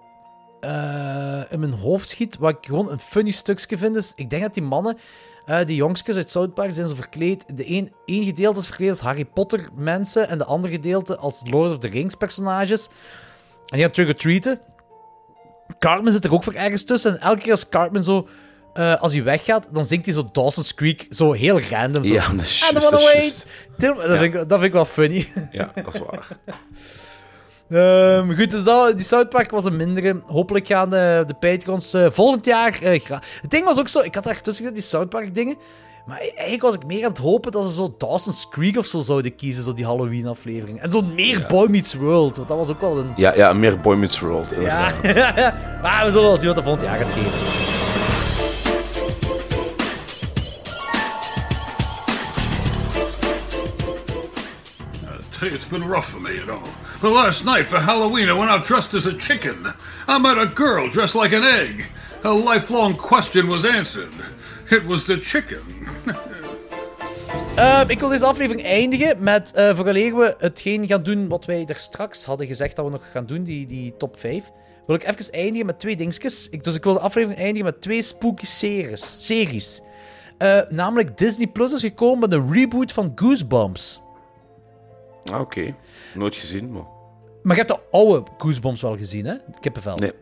eh, 0.60 1.42
in 1.50 1.60
mijn 1.60 1.72
hoofd 1.72 2.08
schiet, 2.08 2.38
wat 2.38 2.50
ik 2.50 2.66
gewoon 2.66 2.90
een 2.90 3.00
funny 3.00 3.30
stukje 3.30 3.78
vind, 3.78 3.96
is... 3.96 4.12
Ik 4.14 4.30
denk 4.30 4.42
dat 4.42 4.54
die 4.54 4.62
mannen, 4.62 4.98
eh, 5.44 5.66
die 5.66 5.76
jongstjes 5.76 6.16
uit 6.16 6.30
South 6.30 6.54
Park, 6.54 6.74
zijn 6.74 6.88
zo 6.88 6.94
verkleed... 6.94 7.44
De 7.56 7.70
een, 7.70 7.92
één 8.04 8.24
gedeelte 8.24 8.60
is 8.60 8.66
verkleed 8.66 8.90
als 8.90 9.00
Harry 9.00 9.24
Potter 9.24 9.68
mensen 9.74 10.28
en 10.28 10.38
de 10.38 10.44
andere 10.44 10.72
gedeelte 10.72 11.16
als 11.16 11.42
Lord 11.44 11.70
of 11.70 11.78
the 11.78 11.88
Rings 11.88 12.14
personages. 12.14 12.86
En 12.86 13.76
die 13.76 13.80
gaan 13.80 13.90
trick-or-treaten. 13.90 14.60
Cartman 15.78 16.12
zit 16.12 16.24
er 16.24 16.32
ook 16.32 16.44
voor 16.44 16.54
ergens 16.54 16.84
tussen. 16.84 17.12
En 17.12 17.20
elke 17.20 17.40
keer 17.40 17.50
als 17.50 17.68
Cartman 17.68 18.04
zo... 18.04 18.28
eh, 18.74 19.00
als 19.00 19.12
hij 19.12 19.22
weggaat, 19.22 19.68
dan 19.72 19.86
zingt 19.86 20.04
hij 20.04 20.14
zo 20.14 20.28
Dawson's 20.32 20.74
Creek. 20.74 21.06
Zo 21.10 21.32
heel 21.32 21.60
random. 21.70 22.04
Zo. 22.04 22.12
Ja, 22.14 22.28
dat 22.32 22.40
is 22.40 22.60
wanna 22.72 22.80
dat 22.90 23.14
is 23.14 23.44
Dat, 23.76 23.96
Ja. 23.96 24.06
vind 24.18 24.22
ik, 24.22 24.32
dat 24.32 24.46
vind 24.48 24.62
ik 24.62 24.72
wel 24.72 24.84
funny. 24.84 25.28
Ja, 25.50 25.70
dat 25.84 25.94
is 25.94 26.00
waar. 26.00 26.28
Ehm, 27.70 28.36
goed, 28.36 28.50
dus 28.50 28.64
dat, 28.64 28.96
die 28.96 29.06
South 29.06 29.28
Park 29.28 29.50
was 29.50 29.64
een 29.64 29.76
mindere. 29.76 30.20
Hopelijk 30.26 30.66
gaan 30.66 30.90
de, 30.90 31.24
de 31.26 31.34
Patrons 31.34 31.94
eh, 31.94 32.06
volgend 32.10 32.44
jaar... 32.44 32.78
eh, 32.82 33.00
het 33.40 33.50
ding 33.50 33.64
was 33.64 33.78
ook 33.78 33.88
zo... 33.88 34.00
Ik 34.00 34.14
had 34.14 34.24
daar 34.24 34.40
tussen 34.40 34.64
gezet, 34.64 34.74
die 34.74 34.82
South 34.88 35.08
Park 35.08 35.34
dingen. 35.34 35.56
Maar 36.06 36.18
eigenlijk 36.18 36.62
was 36.62 36.74
ik 36.74 36.84
meer 36.86 37.04
aan 37.04 37.10
het 37.10 37.18
hopen 37.18 37.52
dat 37.52 37.64
ze 37.64 37.72
zo 37.72 37.94
Dawson's 37.98 38.48
Creek 38.48 38.76
of 38.78 38.86
zo 38.86 38.98
zouden 39.00 39.34
kiezen, 39.34 39.62
zo 39.62 39.72
die 39.72 39.84
Halloween-aflevering. 39.84 40.80
En 40.80 40.90
zo 40.90 41.02
meer 41.02 41.44
Boy 41.48 41.70
Meets 41.70 41.94
World, 41.94 42.36
want 42.36 42.48
dat 42.48 42.56
was 42.56 42.68
ook 42.70 42.80
wel 42.80 42.98
een... 42.98 43.12
Ja, 43.16 43.34
ja, 43.34 43.52
meer 43.52 43.80
Boy 43.80 43.96
Meets 43.96 44.20
World, 44.20 44.50
Ja, 44.60 44.92
maar 45.82 46.04
we 46.04 46.10
zullen 46.10 46.28
wel 46.28 46.36
zien 46.36 46.48
wat 46.48 46.56
er 46.56 46.62
volgend 46.62 46.84
jaar 46.86 46.98
gaat 46.98 47.10
geven. 47.12 47.81
Hey, 55.42 55.48
it's 55.48 55.66
been 55.66 55.88
rough 55.88 56.08
for 56.08 56.20
me, 56.20 56.34
you 56.34 56.46
know. 56.46 56.62
But 57.00 57.10
last 57.10 57.44
night 57.44 57.66
for 57.66 57.80
Halloween, 57.80 58.28
I 58.28 58.32
went 58.32 58.50
out 58.50 58.64
dressed 58.64 58.94
as 58.94 59.06
a 59.06 59.12
chicken. 59.12 59.74
I 60.06 60.18
met 60.18 60.38
a 60.38 60.46
girl 60.46 60.88
dressed 60.88 61.16
like 61.16 61.32
an 61.36 61.42
egg. 61.42 61.84
A 62.22 62.30
lifelong 62.30 62.94
question 62.94 63.48
was 63.48 63.64
answered. 63.64 64.12
It 64.70 64.84
was 64.86 65.04
the 65.04 65.18
chicken. 65.18 65.62
Ehm, 67.56 67.90
ik 67.90 68.00
wil 68.00 68.08
deze 68.08 68.24
aflevering 68.24 68.64
eindigen 68.64 69.22
met, 69.22 69.52
eh 69.52 69.76
vooraleer 69.76 70.16
we 70.16 70.34
hetgeen 70.38 70.86
gaan 70.86 71.02
doen 71.02 71.28
wat 71.28 71.44
wij 71.44 71.64
er 71.66 71.76
straks 71.76 72.24
hadden 72.24 72.46
gezegd 72.46 72.76
dat 72.76 72.84
we 72.84 72.90
nog 72.90 73.10
gaan 73.12 73.26
doen, 73.26 73.42
die, 73.42 73.66
die 73.66 73.96
top 73.96 74.18
5, 74.18 74.50
wil 74.86 74.96
ik 74.96 75.04
even 75.04 75.32
eindigen 75.32 75.66
met 75.66 75.78
twee 75.78 75.96
dingetjes. 75.96 76.50
Dus 76.50 76.74
ik 76.74 76.84
wil 76.84 76.94
de 76.94 77.00
aflevering 77.00 77.40
eindigen 77.40 77.64
met 77.64 77.80
twee 77.80 78.02
spooky 78.02 78.46
series. 78.46 79.16
series. 79.18 79.80
Eh, 80.38 80.60
namelijk 80.68 81.18
Disney 81.18 81.46
Plus 81.46 81.72
is 81.72 81.80
gekomen 81.80 82.18
met 82.18 82.32
een 82.32 82.52
reboot 82.52 82.92
van 82.92 83.12
Goosebumps. 83.14 84.00
Ah, 85.32 85.40
Oké, 85.40 85.74
nooit 86.14 86.34
gezien, 86.34 86.72
maar... 86.72 86.86
Maar 87.42 87.56
je 87.56 87.62
hebt 87.62 87.80
de 87.80 87.98
oude 87.98 88.30
Goosebumps 88.38 88.80
wel 88.82 88.96
gezien, 88.96 89.26
hè? 89.26 89.34
Kippenvel. 89.60 89.96
Nee. 89.96 90.12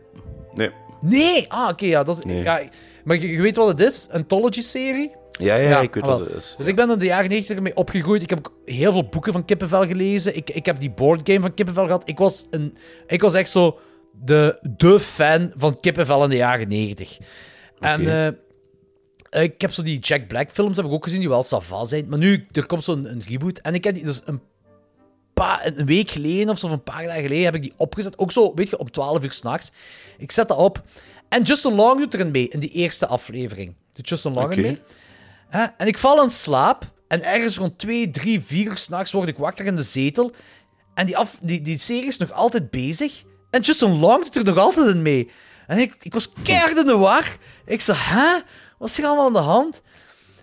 Nee. 0.53 0.71
Nee! 1.01 1.45
Ah, 1.51 1.69
oké, 1.69 1.85
ja, 1.85 2.03
dat 2.03 2.17
is... 2.17 2.23
Nee. 2.23 2.43
Ja, 2.43 2.61
maar 3.03 3.17
je, 3.17 3.31
je 3.31 3.41
weet 3.41 3.55
wat 3.55 3.67
het 3.67 3.79
is? 3.79 4.07
Een 4.09 4.19
Anthology-serie? 4.19 5.11
Ja, 5.31 5.55
ja, 5.55 5.79
ik 5.79 5.93
weet 5.93 6.03
ah, 6.03 6.09
wat 6.09 6.19
het 6.19 6.35
is. 6.35 6.55
Dus 6.57 6.65
ik 6.65 6.75
ben 6.75 6.89
in 6.89 6.99
de 6.99 7.05
jaren 7.05 7.29
90 7.29 7.55
ermee 7.55 7.75
opgegroeid. 7.75 8.21
Ik 8.21 8.29
heb 8.29 8.39
ook 8.39 8.53
heel 8.65 8.91
veel 8.91 9.05
boeken 9.05 9.33
van 9.33 9.45
Kippenvel 9.45 9.85
gelezen. 9.85 10.35
Ik, 10.35 10.49
ik 10.49 10.65
heb 10.65 10.79
die 10.79 10.91
boardgame 10.91 11.41
van 11.41 11.53
Kippenvel 11.53 11.85
gehad. 11.85 12.07
Ik 12.07 12.17
was, 12.17 12.47
een, 12.49 12.77
ik 13.07 13.21
was 13.21 13.33
echt 13.33 13.49
zo 13.49 13.79
de, 14.11 14.59
de 14.77 14.99
fan 14.99 15.51
van 15.55 15.79
Kippenvel 15.79 16.23
in 16.23 16.29
de 16.29 16.35
jaren 16.35 16.67
90. 16.67 17.17
En 17.79 18.33
eh, 19.29 19.43
ik 19.43 19.61
heb 19.61 19.71
zo 19.71 19.83
die 19.83 19.99
Jack 19.99 20.27
Black 20.27 20.51
films 20.51 20.77
heb 20.77 20.85
ik 20.85 20.91
ook 20.91 21.03
gezien, 21.03 21.19
die 21.19 21.29
wel 21.29 21.43
sava 21.43 21.83
zijn. 21.83 22.09
Maar 22.09 22.19
nu, 22.19 22.47
er 22.51 22.65
komt 22.65 22.83
zo'n 22.83 23.11
een 23.11 23.23
reboot. 23.27 23.57
En 23.59 23.73
ik 23.73 23.83
heb 23.83 23.93
die 23.93 24.03
dus 24.03 24.21
een, 24.25 24.41
paar, 25.33 25.65
een 25.65 25.85
week 25.85 26.09
geleden 26.09 26.49
of 26.49 26.59
zo, 26.59 26.65
of 26.65 26.71
een 26.71 26.83
paar 26.83 27.03
dagen 27.03 27.21
geleden, 27.21 27.43
heb 27.43 27.55
ik 27.55 27.61
die 27.61 27.73
opgezet. 27.77 28.17
Ook 28.17 28.31
zo, 28.31 28.53
weet 28.53 28.69
je, 28.69 28.77
om 28.77 28.91
12 28.91 29.23
uur 29.23 29.31
s'nachts. 29.31 29.71
Ik 30.17 30.31
zet 30.31 30.47
dat 30.47 30.57
op. 30.57 30.83
En 31.29 31.43
Justin 31.43 31.75
Long 31.75 31.99
doet 31.99 32.13
erin 32.13 32.31
mee, 32.31 32.49
in 32.49 32.59
die 32.59 32.69
eerste 32.69 33.07
aflevering. 33.07 33.73
Doet 33.93 34.09
Justin 34.09 34.33
Long 34.33 34.51
erin 34.51 34.65
Oké. 34.65 34.79
mee. 35.51 35.69
En 35.77 35.87
ik 35.87 35.97
val 35.97 36.23
in 36.23 36.29
slaap. 36.29 36.91
En 37.07 37.23
ergens 37.23 37.57
rond 37.57 37.77
2, 37.77 38.09
3, 38.09 38.41
4 38.41 38.65
uur 38.65 38.77
s'nachts 38.77 39.11
word 39.11 39.27
ik 39.27 39.37
wakker 39.37 39.65
in 39.65 39.75
de 39.75 39.83
zetel. 39.83 40.31
En 40.93 41.05
die, 41.05 41.17
af, 41.17 41.37
die, 41.41 41.61
die 41.61 41.77
serie 41.77 42.05
is 42.05 42.17
nog 42.17 42.31
altijd 42.31 42.69
bezig. 42.69 43.23
En 43.49 43.61
Justin 43.61 43.99
Long 43.99 44.23
doet 44.23 44.35
er 44.35 44.43
nog 44.43 44.57
altijd 44.57 44.87
in 44.95 45.01
mee. 45.01 45.31
En 45.67 45.77
ik, 45.77 45.95
ik 46.01 46.13
was 46.13 46.29
keihard 46.43 46.77
in 46.77 46.85
de 46.85 46.97
war. 46.97 47.37
Ik 47.65 47.81
zei, 47.81 47.97
hè? 48.01 48.39
Wat 48.77 48.89
is 48.89 48.97
er 48.97 49.05
allemaal 49.05 49.25
aan 49.25 49.33
de 49.33 49.39
hand? 49.39 49.81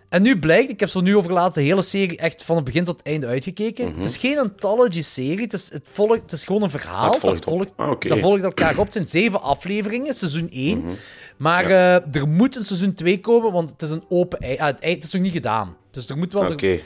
En 0.09 0.23
nu 0.23 0.39
blijkt, 0.39 0.71
ik 0.71 0.81
heb 0.81 0.89
zo 0.89 1.01
nu 1.01 1.17
over 1.17 1.33
laatst 1.33 1.55
de 1.55 1.61
hele 1.63 1.83
serie 1.83 2.17
echt 2.17 2.45
van 2.45 2.57
het 2.57 2.65
begin 2.65 2.85
tot 2.85 2.99
het 2.99 3.07
einde 3.07 3.27
uitgekeken. 3.27 3.89
Mhm. 3.89 3.97
Het 3.97 4.05
is 4.05 4.17
geen 4.17 4.39
anthology-serie, 4.39 5.43
het 5.43 5.53
is, 5.53 5.73
het, 5.73 5.89
volgt, 5.91 6.23
het 6.23 6.33
is 6.33 6.45
gewoon 6.45 6.63
een 6.63 6.71
verhaal. 6.71 7.05
Ah, 7.05 7.11
het 7.11 7.19
volgt 7.19 7.45
dat 7.45 7.53
volgt, 7.55 7.73
Ah, 7.77 8.01
dat 8.01 8.19
volgt 8.19 8.43
elkaar 8.43 8.79
op. 8.79 8.85
Het 8.85 8.93
zijn 8.93 9.07
zeven 9.07 9.43
afleveringen, 9.43 10.15
seizoen 10.15 10.49
1. 10.51 10.79
Mhm. 10.79 10.93
Maar 11.37 11.65
eh, 11.65 11.95
er 11.95 12.29
moet 12.29 12.57
een 12.57 12.63
seizoen 12.63 12.95
2 12.95 13.21
komen, 13.21 13.53
want 13.53 13.71
het 13.71 13.83
is 13.83 13.91
een 13.91 14.05
open 14.09 14.39
ei. 14.39 14.57
ah, 14.59 14.67
het, 14.67 14.81
ei 14.81 14.95
het 14.95 15.05
is 15.05 15.13
nog 15.13 15.23
niet 15.23 15.33
gedaan. 15.33 15.77
Dus 15.91 16.09
er 16.09 16.19
moet 16.19 16.33
wel... 16.33 16.51
Oké. 16.53 16.79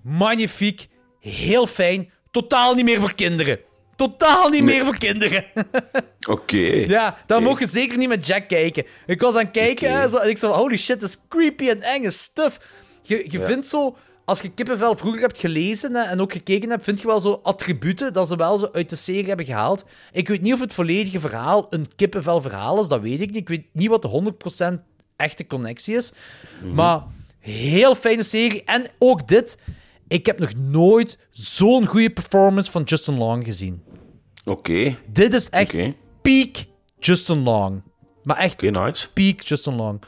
Magnifiek, 0.00 0.88
heel 1.20 1.66
fijn, 1.66 2.10
totaal 2.30 2.74
niet 2.74 2.84
meer 2.84 3.00
voor 3.00 3.14
kinderen. 3.14 3.58
Totaal 3.96 4.48
niet 4.48 4.64
Nee. 4.64 4.74
meer 4.74 4.84
voor 4.84 4.98
kinderen. 4.98 5.44
Oké. 6.28 6.56
Ja, 6.86 7.16
dan 7.26 7.42
mogen 7.42 7.60
je 7.64 7.70
zeker 7.70 7.98
niet 7.98 8.08
met 8.08 8.26
Jack 8.26 8.48
kijken. 8.48 8.84
Ik 9.06 9.20
was 9.20 9.34
aan 9.34 9.42
het 9.44 9.50
kijken 9.50 9.92
hè, 10.00 10.08
zo, 10.08 10.16
en 10.16 10.28
ik 10.28 10.38
zo 10.38 10.48
van, 10.50 10.58
holy 10.58 10.76
shit, 10.76 11.00
dat 11.00 11.08
is 11.08 11.18
creepy 11.28 11.68
en 11.68 11.82
enge 11.82 12.10
stuff. 12.10 12.58
Je, 13.02 13.24
je 13.30 13.38
Ja. 13.38 13.46
vindt 13.46 13.66
zo, 13.66 13.96
als 14.24 14.40
je 14.40 14.50
Kippenvel 14.50 14.96
vroeger 14.96 15.20
hebt 15.20 15.38
gelezen 15.38 15.94
hè, 15.94 16.02
en 16.02 16.20
ook 16.20 16.32
gekeken 16.32 16.70
hebt, 16.70 16.84
vind 16.84 17.00
je 17.00 17.06
wel 17.06 17.20
zo 17.20 17.40
attributen 17.42 18.12
dat 18.12 18.28
ze 18.28 18.36
wel 18.36 18.58
zo 18.58 18.68
uit 18.72 18.90
de 18.90 18.96
serie 18.96 19.26
hebben 19.28 19.46
gehaald. 19.46 19.84
Ik 20.12 20.28
weet 20.28 20.40
niet 20.42 20.52
of 20.52 20.60
het 20.60 20.74
volledige 20.74 21.20
verhaal 21.20 21.66
een 21.70 21.88
Kippenvel 21.96 22.40
verhaal 22.40 22.80
is, 22.80 22.88
dat 22.88 23.00
weet 23.00 23.20
ik 23.20 23.26
niet. 23.30 23.36
Ik 23.40 23.48
weet 23.48 23.64
niet 23.72 23.88
wat 23.88 24.02
de 24.02 24.78
echte 25.16 25.46
connectie 25.46 25.96
is. 25.96 26.12
Maar 26.74 27.02
heel 27.38 27.94
fijne 27.94 28.22
serie. 28.22 28.64
En 28.64 28.86
ook 28.98 29.28
dit. 29.28 29.58
Ik 30.14 30.26
heb 30.26 30.38
nog 30.38 30.54
nooit 30.54 31.18
zo'n 31.30 31.86
goede 31.86 32.10
performance 32.10 32.70
van 32.70 32.82
Justin 32.82 33.16
Long 33.16 33.44
gezien. 33.44 33.82
Oké. 34.44 34.96
Dit 35.10 35.34
is 35.34 35.48
echt 35.48 35.76
peak 36.22 36.64
Justin 36.98 37.42
Long. 37.42 37.82
Maar 38.22 38.36
echt 38.36 38.60
nice. 38.60 39.12
peak 39.12 39.40
Justin 39.40 39.74
Long. 39.74 40.02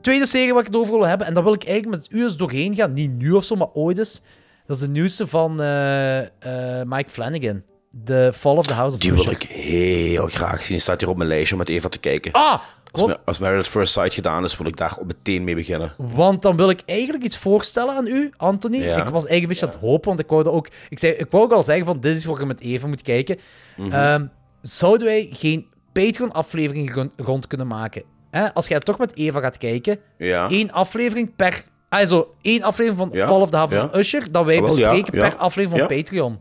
Tweede 0.00 0.26
serie 0.26 0.52
waar 0.52 0.60
ik 0.60 0.66
het 0.66 0.76
over 0.76 0.92
wil 0.92 1.06
hebben, 1.06 1.26
en 1.26 1.34
daar 1.34 1.42
wil 1.42 1.52
ik 1.52 1.64
eigenlijk 1.64 1.96
met 1.96 2.12
u 2.12 2.22
eens 2.22 2.36
doorheen 2.36 2.74
gaan. 2.74 2.92
Niet 2.92 3.18
nu 3.18 3.32
of 3.32 3.44
zo, 3.44 3.56
maar 3.56 3.72
ooit 3.72 3.98
eens. 3.98 4.20
Dat 4.66 4.76
is 4.76 4.82
de 4.82 4.88
nieuwste 4.88 5.26
van 5.26 5.60
eh, 5.60 6.20
eh, 6.20 6.86
Mike 6.86 7.10
Flanagan. 7.10 7.62
The 8.04 8.30
Fall 8.34 8.56
of 8.56 8.66
the 8.66 8.72
House 8.72 8.94
of 8.94 9.00
Die 9.00 9.12
wil 9.12 9.30
ik 9.30 9.42
heel 9.42 10.26
graag 10.26 10.62
zien. 10.62 10.80
Staat 10.80 11.00
hier 11.00 11.10
op 11.10 11.16
mijn 11.16 11.28
lijstje 11.28 11.52
om 11.52 11.58
met 11.58 11.68
Eva 11.68 11.88
te 11.88 11.98
kijken. 11.98 12.32
Ah! 12.32 12.60
Als, 12.94 13.06
Ma- 13.06 13.16
als 13.24 13.38
Married 13.38 13.60
at 13.60 13.68
First 13.68 13.92
Sight 13.92 14.14
gedaan 14.14 14.44
is, 14.44 14.56
wil 14.56 14.66
ik 14.66 14.76
daar 14.76 14.98
meteen 15.06 15.44
mee 15.44 15.54
beginnen. 15.54 15.92
Want 15.98 16.42
dan 16.42 16.56
wil 16.56 16.70
ik 16.70 16.82
eigenlijk 16.86 17.24
iets 17.24 17.38
voorstellen 17.38 17.94
aan 17.94 18.06
u, 18.06 18.32
Anthony. 18.36 18.76
Ja. 18.76 18.96
Ik 18.96 19.02
was 19.04 19.26
eigenlijk 19.26 19.42
een 19.42 19.48
beetje 19.48 19.66
aan 19.66 19.72
het 19.72 19.80
hopen, 19.80 20.08
want 20.08 20.20
ik 20.20 20.28
wou 20.28 20.44
ook... 20.48 20.68
Ik, 20.88 20.98
zei, 20.98 21.12
ik 21.12 21.26
wou 21.30 21.44
ook 21.44 21.52
al 21.52 21.62
zeggen 21.62 21.86
van, 21.86 22.00
dit 22.00 22.16
is 22.16 22.24
wat 22.24 22.38
je 22.38 22.46
met 22.46 22.60
Eva 22.60 22.86
moet 22.86 23.02
kijken. 23.02 23.38
Mhm. 23.76 23.92
Ehm, 23.92 24.26
zouden 24.60 25.06
wij 25.06 25.28
geen 25.32 25.66
Patreon-aflevering 25.92 27.10
rond 27.16 27.46
kunnen 27.46 27.66
maken? 27.66 28.02
Hè? 28.30 28.54
Als 28.54 28.68
jij 28.68 28.80
toch 28.80 28.98
met 28.98 29.16
Eva 29.16 29.40
gaat 29.40 29.58
kijken, 29.58 29.98
Ja. 30.18 30.48
één 30.50 30.70
aflevering 30.72 31.36
per... 31.36 31.64
Also, 31.88 32.34
één 32.42 32.62
aflevering 32.62 32.98
van 33.10 33.18
Ja, 33.18 33.26
Fall 33.26 33.40
of 33.40 33.50
the 33.50 33.56
ja. 33.56 33.84
of 33.84 33.94
Usher, 33.94 34.32
dat 34.32 34.44
wij 34.44 34.56
Ah, 34.58 34.64
bespreken 34.64 35.18
ja, 35.18 35.28
per 35.28 35.36
aflevering 35.38 35.70
van 35.70 35.96
ja. 35.96 36.02
Patreon. 36.02 36.38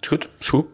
Is 0.00 0.08
goed, 0.08 0.28
is 0.38 0.48
goed. 0.48 0.66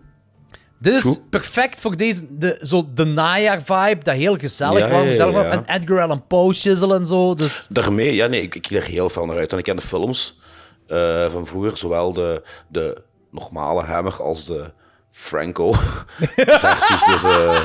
Dit 0.78 0.94
is 0.94 1.02
Goed. 1.02 1.30
perfect 1.30 1.80
voor 1.80 1.96
deze, 1.96 2.26
de, 2.30 2.58
zo 2.62 2.88
de 2.94 3.04
najaar-vibe, 3.04 4.02
dat 4.04 4.14
heel 4.14 4.36
gezellig, 4.36 4.78
Ja, 4.78 4.88
warm 4.88 5.02
ja, 5.02 5.08
gezellig. 5.08 5.34
ja, 5.34 5.38
was. 5.42 5.48
ja. 5.48 5.64
En 5.64 5.80
Edgar 5.80 6.02
Allan 6.02 6.26
Poe 6.26 6.54
shizzle 6.54 6.94
en 6.96 7.06
zo, 7.06 7.34
dus... 7.34 7.66
Daarmee, 7.70 8.14
ja, 8.14 8.26
nee, 8.26 8.40
ik, 8.42 8.54
ik 8.54 8.70
er 8.70 8.82
heel 8.82 9.08
veel 9.08 9.26
naar 9.26 9.36
uit. 9.36 9.52
En 9.52 9.58
ik 9.58 9.64
ken 9.64 9.76
de 9.76 9.82
films 9.82 10.38
eh, 10.86 11.30
van 11.30 11.46
vroeger, 11.46 11.76
zowel 11.76 12.12
de, 12.12 12.42
de 12.68 13.02
normale 13.30 13.82
Hammer 13.82 14.22
als 14.22 14.44
de 14.46 14.72
Franco-versies. 15.10 17.04
dus, 17.12 17.24
eh, 17.24 17.60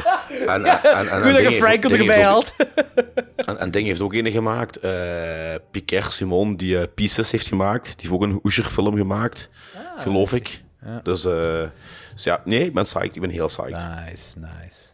en, 0.48 0.65
en, 0.65 0.84
en, 0.84 1.10
en, 1.10 1.22
Goed 1.22 1.31
dat 1.31 1.41
je 1.41 1.52
Franco 1.52 1.90
erbij 1.90 2.23
haalt. 2.23 2.53
En, 3.36 3.60
en 3.60 3.72
Ding 3.72 3.88
heeft 3.88 4.02
ook 4.02 4.14
een 4.14 4.31
gemaakt. 4.31 4.80
eh 4.80 4.91
Pierre 5.72 6.11
Simon, 6.11 6.56
die 6.56 6.80
eh, 6.80 6.88
Pieces 6.95 7.31
heeft 7.31 7.48
gemaakt. 7.48 7.84
Die 7.86 7.95
heeft 7.98 8.11
ook 8.11 8.22
een 8.22 8.40
Usher-film 8.44 8.95
gemaakt, 8.95 9.49
geloof 9.98 10.34
ik. 10.34 10.64
Ja. 10.85 10.99
Dus, 11.03 11.26
eh, 11.26 11.64
dus 12.14 12.23
ja, 12.23 12.41
nee, 12.45 12.65
ik 12.65 12.73
ben 12.73 12.84
psyched. 12.84 13.15
Ik 13.15 13.22
ben 13.22 13.30
heel 13.30 13.45
psyched. 13.45 14.06
Nice, 14.06 14.39
nice. 14.39 14.93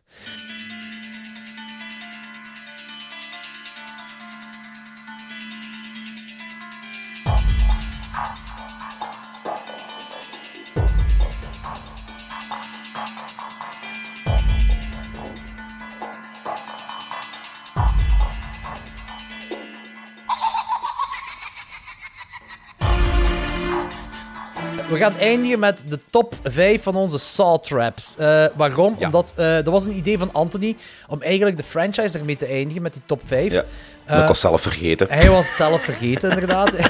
We 24.98 25.04
gaan 25.04 25.18
eindigen 25.18 25.60
met 25.60 25.84
de 25.90 26.00
top 26.10 26.34
5 26.44 26.84
van 26.84 26.96
onze 26.96 27.20
Saw 27.20 27.58
Traps. 27.60 28.18
Eh, 28.18 28.46
waarom? 28.56 28.96
Omdat 29.00 29.34
eh, 29.36 29.54
dat 29.54 29.68
was 29.68 29.86
een 29.86 29.96
idee 29.98 30.18
van 30.18 30.30
Anthony 30.34 30.76
om 31.08 31.22
eigenlijk 31.22 31.58
de 31.58 31.64
franchise 31.64 32.18
ermee 32.20 32.36
te 32.36 32.46
eindigen 32.46 32.82
met 32.82 32.94
die 32.94 33.02
top 33.06 33.22
5. 33.26 33.52
Ja, 33.52 33.64
Eh, 34.06 34.20
ik 34.22 34.28
was 34.28 34.40
zelf 34.40 34.62
vergeten. 34.62 35.08
Hij 35.10 35.30
was 35.30 35.48
het 35.48 35.56
zelf 35.56 35.82
vergeten, 35.82 36.30
inderdaad. 36.32 36.76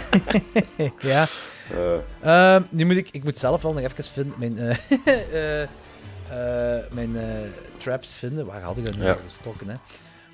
ja. 0.99 1.25
Eh, 1.71 2.53
Ehm, 2.55 2.61
nu 2.69 2.85
moet 2.85 2.95
ik, 2.97 3.09
ik 3.11 3.23
moet 3.23 3.37
zelf 3.37 3.61
wel 3.61 3.73
nog 3.73 3.83
even 3.83 4.03
vinden. 4.03 4.33
Mijn, 4.37 4.59
eh, 4.59 4.77
eh, 5.33 5.61
eh, 5.61 6.83
mijn 6.91 7.17
eh, 7.17 7.23
traps 7.77 8.15
vinden. 8.15 8.45
Waar 8.45 8.61
had 8.61 8.77
ik 8.77 8.85
dat 8.85 8.97
nu 8.97 9.03
Ja. 9.05 9.17
gestoken? 9.25 9.67
Hè? 9.69 9.75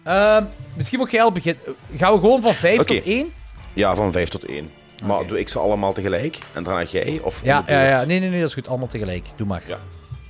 Ehm, 0.03 0.43
misschien 0.75 0.99
mag 0.99 1.11
jij 1.11 1.21
al 1.23 1.31
beginnen. 1.31 1.63
Gaan 1.97 2.13
we 2.13 2.19
gewoon 2.19 2.41
van 2.41 2.53
5 2.53 2.79
Oké. 2.79 2.95
tot 2.95 3.05
1? 3.05 3.33
Ja, 3.73 3.95
van 3.95 4.11
5 4.11 4.29
tot 4.29 4.45
1. 4.45 4.71
Maar 5.01 5.27
doe 5.27 5.39
ik 5.39 5.49
ze 5.49 5.59
allemaal 5.59 5.93
tegelijk? 5.93 6.37
En 6.53 6.63
daarna 6.63 6.83
jij? 6.83 7.19
Of 7.23 7.41
Ja, 7.43 7.63
ja, 7.67 7.83
ja. 7.83 8.03
Nee, 8.05 8.19
nee, 8.19 8.29
nee, 8.29 8.39
dat 8.39 8.47
is 8.47 8.53
goed. 8.53 8.67
Allemaal 8.67 8.87
tegelijk. 8.87 9.25
Doe 9.35 9.47
maar. 9.47 9.63
Ja. 9.67 9.77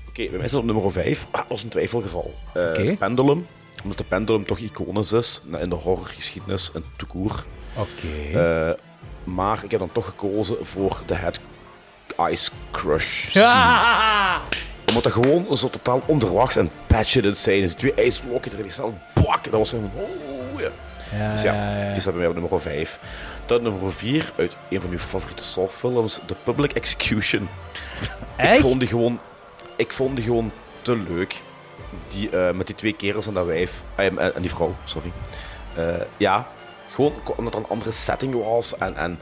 Oké, 0.07 0.27
bij 0.30 0.39
mij 0.39 0.53
op 0.53 0.64
nummer 0.65 0.91
5. 0.91 1.27
Ah, 1.31 1.39
dat 1.39 1.49
was 1.49 1.64
een 1.64 1.69
twijfelgeval. 1.69 2.34
Oké. 2.56 2.95
Pendulum. 2.99 3.48
Omdat 3.84 3.98
de 3.98 4.03
pendulum 4.03 4.45
toch 4.45 4.57
iconisch 4.57 5.11
is 5.11 5.41
in 5.60 5.69
de 5.69 5.76
horrorgeschiedenis 5.76 6.72
en 6.73 6.84
toekoer. 6.95 7.45
Oké. 7.76 8.39
Eh, 8.39 8.73
maar 9.23 9.64
ik 9.64 9.72
heb 9.72 9.80
dan 9.80 9.91
toch 9.91 10.06
gekozen 10.06 10.65
voor 10.65 11.02
de 11.06 11.15
Head 11.15 11.39
Ice 12.30 12.52
Crush. 12.72 13.30
scene. 13.30 13.45
Ja! 13.45 14.41
Omdat 14.88 15.03
dat 15.03 15.11
gewoon 15.14 15.57
zo 15.57 15.69
totaal 15.69 16.02
onverwachts 16.06 16.56
en 16.56 16.72
insane 16.88 17.56
is. 17.56 17.76
Die 17.76 17.76
twee 17.76 17.93
ijsblokken 17.93 18.52
erin, 18.52 18.64
die 18.64 18.72
snel 18.72 18.98
bak. 19.14 19.43
Dat 19.43 19.53
was 19.53 19.69
van, 19.69 19.91
oh 19.95 20.60
ja. 20.61 20.69
Ja, 21.18 21.31
dus 21.31 21.41
ja, 21.41 21.53
ja, 21.53 21.85
ja. 21.85 21.91
die 21.91 22.02
staat 22.02 22.14
bij 22.14 22.22
mij 22.22 22.31
op 22.31 22.39
nummer 22.39 22.61
5. 22.61 22.99
Dan 23.45 23.63
nummer 23.63 23.91
4 23.91 24.31
uit 24.38 24.57
een 24.69 24.80
van 24.80 24.89
mijn 24.89 25.01
favoriete 25.01 25.43
Saw-films, 25.43 26.19
The 26.26 26.35
Public 26.43 26.72
Execution. 26.72 27.49
Echt? 28.35 28.57
Ik 28.57 28.61
vond 28.61 28.80
die 28.80 28.89
gewoon, 28.89 29.19
ik 29.76 29.91
vond 29.91 30.15
die 30.15 30.26
gewoon 30.26 30.51
te 30.81 30.97
leuk. 30.97 31.41
Die, 32.07 32.30
eh, 32.30 32.53
met 32.53 32.68
die 32.68 32.76
twee 32.76 32.93
kerels 32.93 33.27
en 33.27 33.34
dat 33.34 33.45
wijf. 33.45 33.84
Ah, 33.95 34.05
en, 34.05 34.35
en 34.35 34.41
die 34.41 34.49
vrouw, 34.49 34.76
sorry. 34.85 35.11
Eh, 35.76 35.95
ja, 36.18 36.47
gewoon 36.91 37.13
omdat 37.35 37.53
er 37.53 37.59
een 37.59 37.69
andere 37.69 37.91
setting 37.91 38.34
was. 38.34 38.77
En, 38.77 38.95
en 38.95 39.19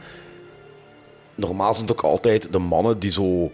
normaal 1.35 1.73
zijn 1.73 1.87
het 1.87 1.97
ook 1.97 2.03
altijd 2.11 2.53
de 2.53 2.59
mannen 2.59 2.99
die 2.99 3.11
zo 3.11 3.51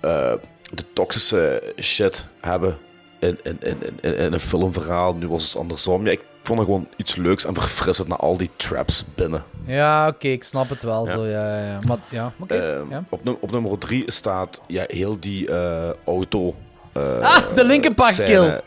eh, 0.00 0.32
de 0.74 0.84
toxische 0.92 1.74
shit 1.80 2.26
hebben 2.40 2.78
in, 3.18 3.38
in, 3.42 3.56
in, 3.60 3.82
in, 4.00 4.16
in 4.16 4.32
een 4.32 4.40
filmverhaal. 4.40 5.14
Nu 5.14 5.28
was 5.28 5.44
het 5.44 5.56
andersom. 5.56 6.04
Ja, 6.04 6.10
ik 6.10 6.20
vond 6.46 6.58
het 6.58 6.68
gewoon 6.68 6.88
iets 6.96 7.16
leuks 7.16 7.44
en 7.44 7.54
verfrissend 7.54 8.08
na 8.08 8.16
al 8.16 8.36
die 8.36 8.50
traps 8.56 9.04
binnen. 9.14 9.44
Ja, 9.64 10.08
oké, 10.08 10.28
ik 10.28 10.44
snap 10.44 10.68
het 10.68 10.82
wel 10.82 11.06
Ja. 11.06 11.12
zo. 11.12 11.24
Ja, 11.24 11.58
ja, 11.58 11.66
ja. 11.66 11.78
Maar 11.86 11.98
ja. 12.08 12.32
Ehm, 12.46 12.90
ja. 12.90 13.04
op, 13.08 13.24
num- 13.24 13.36
op 13.40 13.50
nummer 13.50 13.78
3 13.78 14.10
staat 14.10 14.60
ja, 14.66 14.84
heel 14.86 15.20
die 15.20 15.48
eh, 15.50 15.90
auto. 16.06 16.54
eh, 16.92 17.18
Ah, 17.20 17.54
de 17.54 17.64
Linkin 17.64 17.94
Park 17.94 18.14
kill. 18.14 18.60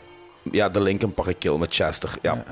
Ja, 0.52 0.68
de 0.68 0.80
Linkin 0.80 1.14
Park 1.14 1.38
kill 1.38 1.56
met 1.56 1.74
Chester. 1.74 2.14
Ja. 2.22 2.44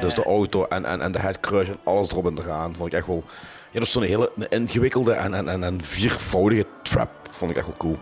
Dus 0.00 0.14
de 0.14 0.24
auto 0.24 0.66
en, 0.68 0.84
en, 0.84 1.00
en 1.00 1.12
de 1.12 1.18
head 1.18 1.40
crush 1.40 1.68
en 1.68 1.76
alles 1.84 2.10
erop 2.10 2.26
en 2.26 2.38
eraan. 2.38 2.74
Vond 2.76 2.88
ik 2.92 2.98
echt 2.98 3.06
wel. 3.06 3.24
Ja, 3.70 3.78
dat 3.78 3.82
is 3.82 3.92
zo'n 3.92 4.02
hele 4.02 4.30
ingewikkelde 4.48 5.12
en, 5.12 5.34
en, 5.34 5.48
en, 5.48 5.64
en 5.64 5.82
viervoudige 5.82 6.64
trap. 6.82 7.10
Vond 7.30 7.50
ik 7.50 7.56
echt 7.56 7.66
wel 7.66 7.76
cool. 7.78 7.98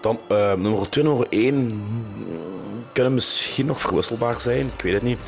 Dan 0.00 0.18
eh, 0.28 0.52
nummer 0.52 0.88
2 0.90 1.04
nummer 1.04 1.26
1 1.30 1.82
kunnen 2.92 3.14
misschien 3.14 3.66
nog 3.66 3.80
verwisselbaar 3.80 4.40
zijn. 4.40 4.70
Ik 4.76 4.82
weet 4.82 4.92
het 4.94 5.02
niet. 5.02 5.18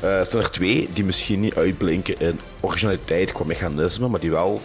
Eh, 0.00 0.18
er 0.18 0.26
zijn 0.26 0.42
er 0.42 0.50
twee 0.50 0.88
die 0.92 1.04
misschien 1.04 1.40
niet 1.40 1.54
uitblinken 1.54 2.20
in 2.20 2.40
originaliteit 2.60 3.32
qua 3.32 3.44
mechanisme, 3.44 4.08
maar 4.08 4.20
die 4.20 4.30
wel 4.30 4.60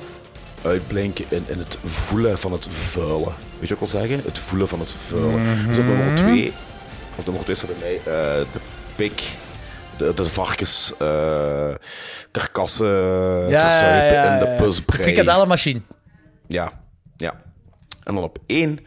uitblinken 0.64 1.26
in, 1.30 1.44
in 1.48 1.58
het 1.58 1.78
voelen 1.84 2.38
van 2.38 2.52
het 2.52 2.68
vuile. 2.68 3.26
Weet 3.60 3.70
je 3.70 3.76
wat 3.76 3.84
ik 3.86 3.92
wil 3.92 4.02
zeggen? 4.02 4.22
Het 4.24 4.40
voelen 4.40 4.68
van 4.68 4.80
het 4.80 4.92
vuile. 4.92 5.68
Dus 5.68 5.78
op 5.78 5.86
nummer 5.86 6.16
2, 6.16 6.54
op 7.16 7.26
nummer 7.26 7.44
2 7.44 7.56
staat 7.56 7.70
bij 7.70 7.80
mij 7.80 7.96
eh, 7.98 8.46
de 8.52 8.60
pik, 8.96 9.24
de, 9.98 10.14
de 10.14 10.26
varkens, 10.26 10.94
eh 10.98 11.74
karkassen 12.32 13.50
verzuipen 13.50 14.34
in 14.34 14.40
de 14.40 14.56
pusbrei. 14.58 15.04
Frikadellenmachine. 15.04 15.82
Ja, 16.48 16.72
ja. 17.18 17.42
En 18.04 18.16
dan 18.16 18.24
op 18.24 18.38
één, 18.46 18.80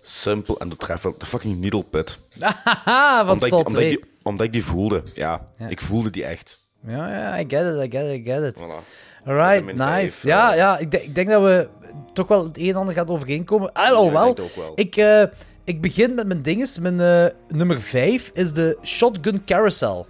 simpel 0.00 0.58
en 0.58 0.68
doeltreffend, 0.68 1.20
de 1.20 1.26
fucking 1.26 1.60
needle 1.60 1.84
pit. 1.84 2.18
Haha, 2.40 3.24
van 3.24 3.32
omdat, 3.32 3.48
ik, 3.48 3.54
Saw 3.54 3.66
omdat, 3.66 3.80
ik 3.82 3.88
2. 3.88 3.88
die, 3.88 4.11
omdat 4.22 4.46
ik 4.46 4.52
die 4.52 4.64
voelde. 4.64 5.02
Ja, 5.14 5.44
Ja. 5.58 5.68
ik 5.68 5.80
voelde 5.80 6.10
die 6.10 6.24
echt. 6.24 6.60
Ja, 6.86 7.08
ja, 7.08 7.38
I 7.40 7.44
get 7.48 7.66
it, 7.74 7.94
I 7.94 7.98
get 7.98 8.06
it, 8.12 8.26
I 8.26 8.30
get 8.32 8.42
it. 8.44 8.62
Voilà. 8.64 8.84
Alright, 9.26 9.64
nice. 9.64 9.76
vijf, 9.84 10.22
ja, 10.22 10.50
eh. 10.50 10.56
ja 10.56 10.78
ik, 10.78 10.90
denk- 10.90 11.02
ik 11.04 11.14
denk 11.14 11.28
dat 11.28 11.42
we 11.42 11.68
toch 12.12 12.28
wel 12.28 12.44
het 12.44 12.58
een 12.58 12.68
en 12.68 12.74
ander 12.76 12.94
gaat 12.94 13.08
overeenkomen. 13.08 13.72
Ah, 13.72 13.98
oh, 13.98 14.06
ik 14.06 14.12
wel. 14.12 14.72
Ik, 14.74 14.96
eh, 14.96 15.22
ik 15.64 15.80
begin 15.80 16.14
met 16.14 16.26
mijn 16.26 16.42
dinges. 16.42 16.78
Mijn 16.78 17.00
eh, 17.00 17.56
nummer 17.56 17.80
5 17.80 18.30
is 18.34 18.52
de 18.52 18.78
Shotgun 18.84 19.44
Carousel. 19.44 20.06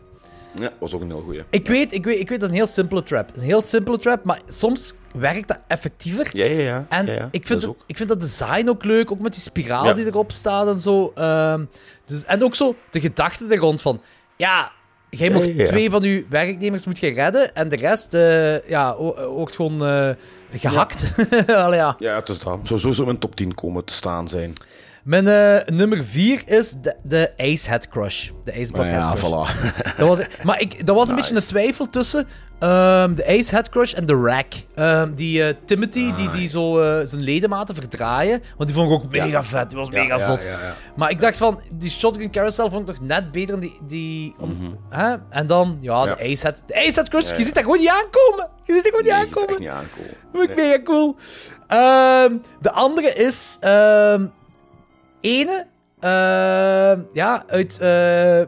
Ja, 0.55 0.71
was 0.81 0.95
ook 0.95 1.01
een 1.01 1.11
heel 1.11 1.21
goeie. 1.21 1.45
Ik 1.51 1.67
weet, 1.69 1.93
ik 1.93 2.05
weet, 2.05 2.19
ik 2.19 2.29
weet 2.29 2.41
dat 2.41 2.49
is 2.49 2.55
een 2.55 2.61
heel 2.63 2.73
simpele 2.73 3.03
trap. 3.03 3.31
Een 3.35 3.43
heel 3.43 3.61
simpele 3.63 3.99
trap, 3.99 4.25
maar 4.25 4.41
soms 4.49 4.95
werkt 5.13 5.49
dat 5.49 5.59
effectiever. 5.67 6.29
Ja, 6.33 6.45
ja, 6.45 6.61
ja. 6.61 6.87
En 6.89 7.07
ja, 7.07 7.29
ik, 7.31 7.33
Dat 7.41 7.47
vind 7.47 7.61
het, 7.61 7.67
ook. 7.71 7.79
ik 7.87 7.97
vind 7.97 8.09
dat 8.09 8.21
design 8.21 8.69
ook 8.69 8.85
leuk, 8.85 9.11
ook 9.13 9.21
met 9.21 9.33
die 9.33 9.43
spiraal 9.43 9.95
die 9.95 10.07
erop 10.07 10.33
staat 10.33 10.67
en 10.69 10.81
zo. 10.81 11.13
Ehm, 11.15 11.65
dus, 12.13 12.25
en 12.25 12.45
ook 12.45 12.55
zo 12.55 12.77
de 12.91 13.01
gedachte 13.01 13.47
er 13.49 13.59
rond 13.59 13.83
van, 13.83 14.01
ja, 14.37 14.73
jij 15.11 15.29
Ja, 15.29 15.35
mocht 15.35 15.47
ja, 15.47 15.53
ja. 15.53 15.65
twee 15.65 15.91
van 15.91 16.03
uw 16.03 16.23
werknemers 16.29 16.87
moet 16.87 16.99
je 16.99 17.09
redden 17.09 17.55
en 17.55 17.69
de 17.69 17.77
rest 17.77 18.15
eh, 18.15 18.69
ja, 18.69 18.97
wordt 19.29 19.57
gewoon 19.57 19.87
eh, 19.87 20.11
gehakt. 20.53 21.15
Allee, 21.47 21.79
ja. 21.79 21.95
Ja, 21.99 22.15
het 22.15 22.29
is 22.29 22.39
dat. 22.39 22.59
Zou 22.63 22.81
sowieso 22.81 23.01
in 23.01 23.07
mijn 23.07 23.19
top 23.19 23.37
10 23.37 23.55
komen 23.55 23.85
te 23.85 23.93
staan 23.93 24.29
zijn. 24.29 24.53
Mijn 25.03 25.29
eh, 25.29 25.75
nummer 25.75 26.05
4 26.05 26.43
is 26.47 26.73
de, 26.83 26.97
de 27.03 27.31
Icehead 27.37 27.89
Crush. 27.89 28.31
De 28.45 28.53
Iceberg 28.61 28.85
Ah, 28.87 28.93
ja, 28.93 29.03
Head 29.09 29.19
Crush. 29.19 29.31
voilà. 29.31 29.97
Dat 29.99 30.09
was, 30.09 30.21
maar 30.43 30.61
ik, 30.61 30.87
dat 30.87 30.97
was 30.97 31.09
een 31.09 31.15
beetje 31.15 31.37
een 31.37 31.43
twijfel 31.43 31.87
tussen 31.91 32.27
ehm, 32.59 33.15
de 33.15 33.37
Icehead 33.37 33.69
Crush 33.69 33.93
en 33.93 34.07
de 34.07 34.15
Rack. 34.15 34.47
Ehm, 34.75 35.15
die 35.15 35.45
eh, 35.45 35.55
Timothy, 35.65 36.13
die, 36.13 36.31
die 36.31 36.49
zo 36.49 36.81
eh, 36.81 37.01
zijn 37.07 37.23
ledematen 37.23 37.75
verdraaien. 37.75 38.43
Want 38.57 38.69
die 38.69 38.79
vond 38.79 38.91
ik 38.91 38.97
ook 38.97 39.11
mega 39.11 39.25
Ja. 39.27 39.43
vet. 39.43 39.69
Die 39.71 39.79
was 39.79 39.89
Ja, 39.91 40.03
mega 40.03 40.19
zot. 40.19 40.47
Maar 40.97 41.11
ik 41.11 41.21
dacht 41.21 41.39
van, 41.39 41.61
die 41.73 41.91
Shotgun 41.91 42.31
Carousel 42.31 42.71
vond 42.71 42.89
ik 42.89 42.99
nog 42.99 43.09
net 43.09 43.33
beter 43.33 43.51
dan 43.51 43.61
die... 43.61 43.79
die 43.87 44.35
om- 44.39 44.51
Mhm. 44.57 44.73
hè? 45.01 45.17
En 45.31 45.47
dan, 45.47 45.79
ja, 45.81 46.05
de 46.05 46.29
Icehead. 46.29 46.63
De 46.67 46.75
Icehead 46.87 47.09
Crush, 47.09 47.31
Ja, 47.31 47.37
je 47.37 47.43
ziet 47.43 47.55
dat 47.55 47.63
gewoon 47.63 47.79
niet 47.79 47.89
aankomen. 47.89 48.49
Je 48.65 48.73
ziet 48.75 48.83
dat 48.85 48.93
gewoon 48.95 49.03
niet 49.03 49.13
Nee, 49.13 49.21
je 49.21 49.27
ziet 49.27 49.37
aankomen. 49.37 49.61
niet 49.61 49.71
aankomen. 49.71 50.17
Vond 50.33 50.51
ik 50.51 50.57
Nee. 50.57 50.67
mega 50.67 50.83
cool. 50.83 51.17
Ehm, 51.67 52.37
de 52.61 52.73
andere 52.73 53.13
is... 53.13 53.57
ene... 55.23 55.67
ehm, 56.01 57.01
ja, 57.13 57.45
uit 57.47 57.79
eh, 57.79 57.87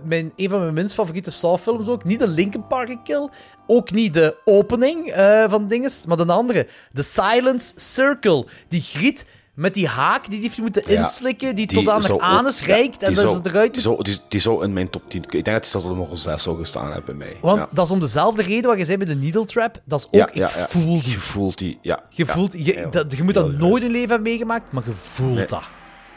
mijn, 0.05 0.33
een 0.37 0.49
van 0.49 0.61
mijn 0.61 0.75
minst 0.75 0.95
favoriete 0.95 1.31
Saw-films 1.31 1.89
ook. 1.89 2.05
Niet 2.05 2.19
de 2.19 2.29
Linkin 2.29 2.67
Park 2.67 2.99
Kill. 3.05 3.29
Ook 3.67 3.91
niet 3.91 4.15
de 4.15 4.37
opening 4.45 5.07
eh, 5.11 5.45
van 5.49 5.69
dinges. 5.69 6.07
Maar 6.07 6.17
de 6.17 6.27
andere. 6.27 6.67
The 6.93 7.03
Silence 7.03 7.73
Circle. 7.77 8.47
Die 8.69 8.83
griet 8.83 9.27
met 9.55 9.75
die 9.75 9.89
haak 9.89 10.23
die 10.23 10.31
die 10.31 10.41
heeft 10.41 10.59
moeten 10.61 10.83
Ja. 10.87 10.99
inslikken. 10.99 11.55
Die, 11.55 11.67
Die 11.67 11.79
tot 11.79 11.89
aan 11.89 12.01
de 12.01 12.13
ook- 12.13 12.21
anus 12.21 12.59
ja, 12.59 12.67
reikt. 12.67 13.03
En 13.03 13.07
die 13.13 13.17
dat 13.17 13.31
zou- 13.31 13.43
ze 13.45 13.51
eruit 13.51 13.73
Die 13.75 13.83
zou, 13.83 14.03
die, 14.03 14.19
die 14.29 14.41
zou 14.41 14.65
in 14.65 14.73
mijn 14.73 14.91
top 14.91 15.03
10... 15.11 15.23
Ik 15.23 15.31
denk 15.31 15.45
dat 15.45 15.73
het 15.73 15.75
op 15.85 15.97
nummer 15.97 16.19
6 16.19 16.43
zou 16.43 16.59
gestaan 16.59 16.93
hebben 16.93 17.19
bij 17.19 17.27
mij. 17.29 17.37
Want 17.41 17.59
ja. 17.59 17.69
dat 17.73 17.87
is 17.87 17.93
om 17.93 18.01
dezelfde 18.01 18.43
reden 18.43 18.71
wat 18.71 18.79
je 18.79 18.85
zei 18.85 18.99
bij 18.99 19.07
de 19.07 19.15
Needle 19.15 19.45
Trap. 19.45 19.81
Dat 19.85 20.09
is 20.13 20.21
ook... 20.21 20.31
ik 20.31 20.47
voel 20.49 21.01
die. 21.03 21.11
Je 21.11 21.19
voelt 21.19 21.59
die, 21.59 21.79
ja. 21.83 22.03
Je, 22.09 22.27
voelt, 22.27 22.53
je, 22.65 22.87
dat, 22.91 23.17
je 23.17 23.23
moet 23.23 23.35
dat 23.35 23.53
nooit 23.53 23.83
in 23.83 23.91
leven 23.91 24.09
hebben 24.09 24.29
meegemaakt, 24.31 24.73
maar 24.73 24.83
je 24.87 24.93
voelt 24.93 25.35
Nee. 25.35 25.47
dat. 25.47 25.63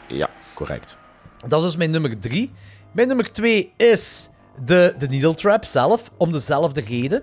Ja, 0.06 0.28
correct. 0.58 0.98
Dat 1.48 1.58
is 1.58 1.64
dus 1.66 1.76
mijn 1.76 1.90
nummer 1.90 2.18
drie. 2.18 2.52
Mijn 2.92 3.08
nummer 3.08 3.32
twee 3.32 3.72
is 3.76 4.28
de, 4.64 4.94
de 4.98 5.08
Needle 5.08 5.34
Trap 5.34 5.64
zelf, 5.64 6.10
om 6.16 6.32
dezelfde 6.32 6.80
reden. 6.80 7.22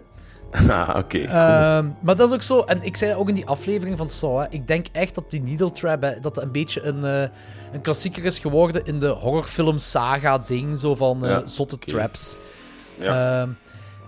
Ah, 0.69 0.89
Oké, 0.89 1.25
cool. 1.25 1.27
Ehm, 1.27 1.89
maar 2.01 2.15
dat 2.15 2.29
is 2.29 2.35
ook 2.35 2.41
zo, 2.41 2.59
en 2.59 2.81
ik 2.81 2.95
zei 2.95 3.15
ook 3.15 3.29
in 3.29 3.35
die 3.35 3.45
aflevering 3.45 3.97
van 3.97 4.09
Saw, 4.09 4.39
hè, 4.39 4.45
ik 4.49 4.67
denk 4.67 4.87
echt 4.91 5.15
dat 5.15 5.31
die 5.31 5.41
Needle 5.41 5.71
Trap, 5.71 6.01
hè, 6.01 6.19
dat 6.19 6.41
een 6.41 6.51
beetje 6.51 6.81
een, 6.81 7.03
eh, 7.03 7.29
een 7.73 7.81
klassieker 7.81 8.25
is 8.25 8.39
geworden 8.39 8.85
in 8.85 8.99
de 8.99 9.07
horrorfilm 9.07 9.77
saga 9.77 10.37
ding, 10.37 10.77
zo 10.77 10.95
van 10.95 11.25
eh, 11.25 11.29
Ja, 11.29 11.45
zotte 11.45 11.77
traps. 11.77 12.37
Ja. 12.97 13.41
Ehm, 13.41 13.49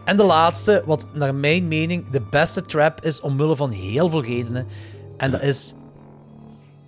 en 0.05 0.17
de 0.17 0.23
laatste, 0.23 0.83
wat 0.85 1.07
naar 1.13 1.35
mijn 1.35 1.67
mening 1.67 2.09
de 2.09 2.21
beste 2.21 2.61
trap 2.61 3.01
is, 3.03 3.21
omwille 3.21 3.55
van 3.55 3.69
heel 3.69 4.09
veel 4.09 4.23
redenen, 4.23 4.67
en 5.17 5.31
dat 5.31 5.41
is 5.41 5.73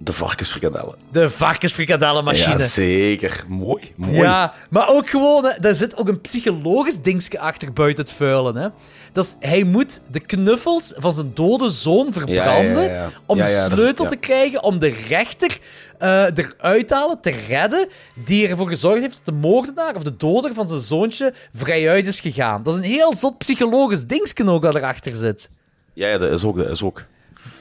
De 0.01 0.13
varkensfrikadellen. 0.13 0.95
de 1.11 1.29
varkensfrikadellenmachine. 1.29 2.57
Ja, 2.57 2.67
zeker. 2.67 3.43
Mooi, 3.47 3.91
mooi. 3.95 4.13
Ja, 4.13 4.53
maar 4.69 4.87
ook 4.89 5.09
gewoon, 5.09 5.45
hè, 5.45 5.59
daar 5.59 5.75
zit 5.75 5.97
ook 5.97 6.07
een 6.07 6.21
psychologisch 6.21 7.01
dingetje 7.01 7.39
achter 7.39 7.73
buiten 7.73 8.03
het 8.03 8.13
vuilen. 8.13 8.55
Hè. 8.55 8.67
Dat 9.11 9.25
is, 9.25 9.35
hij 9.39 9.63
moet 9.63 10.01
de 10.11 10.19
knuffels 10.19 10.93
van 10.97 11.13
zijn 11.13 11.31
dode 11.33 11.69
zoon 11.69 12.13
verbranden 12.13 12.83
Ja, 12.83 12.89
ja, 12.89 12.93
ja. 12.93 13.09
om 13.25 13.37
de 13.37 13.43
is- 13.43 13.63
sleutel 13.65 14.05
te 14.05 14.15
krijgen 14.15 14.63
om 14.63 14.79
de 14.79 14.95
rechter 15.07 15.57
eh, 15.97 16.23
eruit 16.35 16.87
te 16.87 16.95
halen, 16.95 17.21
te 17.21 17.31
redden, 17.47 17.87
die 18.25 18.47
ervoor 18.47 18.67
gezorgd 18.67 19.01
heeft 19.01 19.15
dat 19.15 19.25
de 19.25 19.41
moordenaar 19.47 19.95
of 19.95 20.03
de 20.03 20.15
doder 20.17 20.53
van 20.53 20.67
zijn 20.67 20.79
zoontje 20.79 21.33
vrijuit 21.53 22.07
is 22.07 22.19
gegaan. 22.19 22.63
Dat 22.63 22.73
is 22.73 22.79
een 22.79 22.85
heel 22.91 23.13
zot 23.15 23.37
psychologisch 23.37 24.05
dingetje 24.05 24.47
ook 24.49 24.61
dat 24.61 24.75
erachter 24.75 25.15
zit. 25.15 25.49
Ja, 25.93 26.07
ja, 26.07 26.17
dat 26.17 26.31
is 26.31 26.43
ook. 26.43 26.57
Dat 26.57 26.69
is 26.69 26.83
ook. 26.83 27.05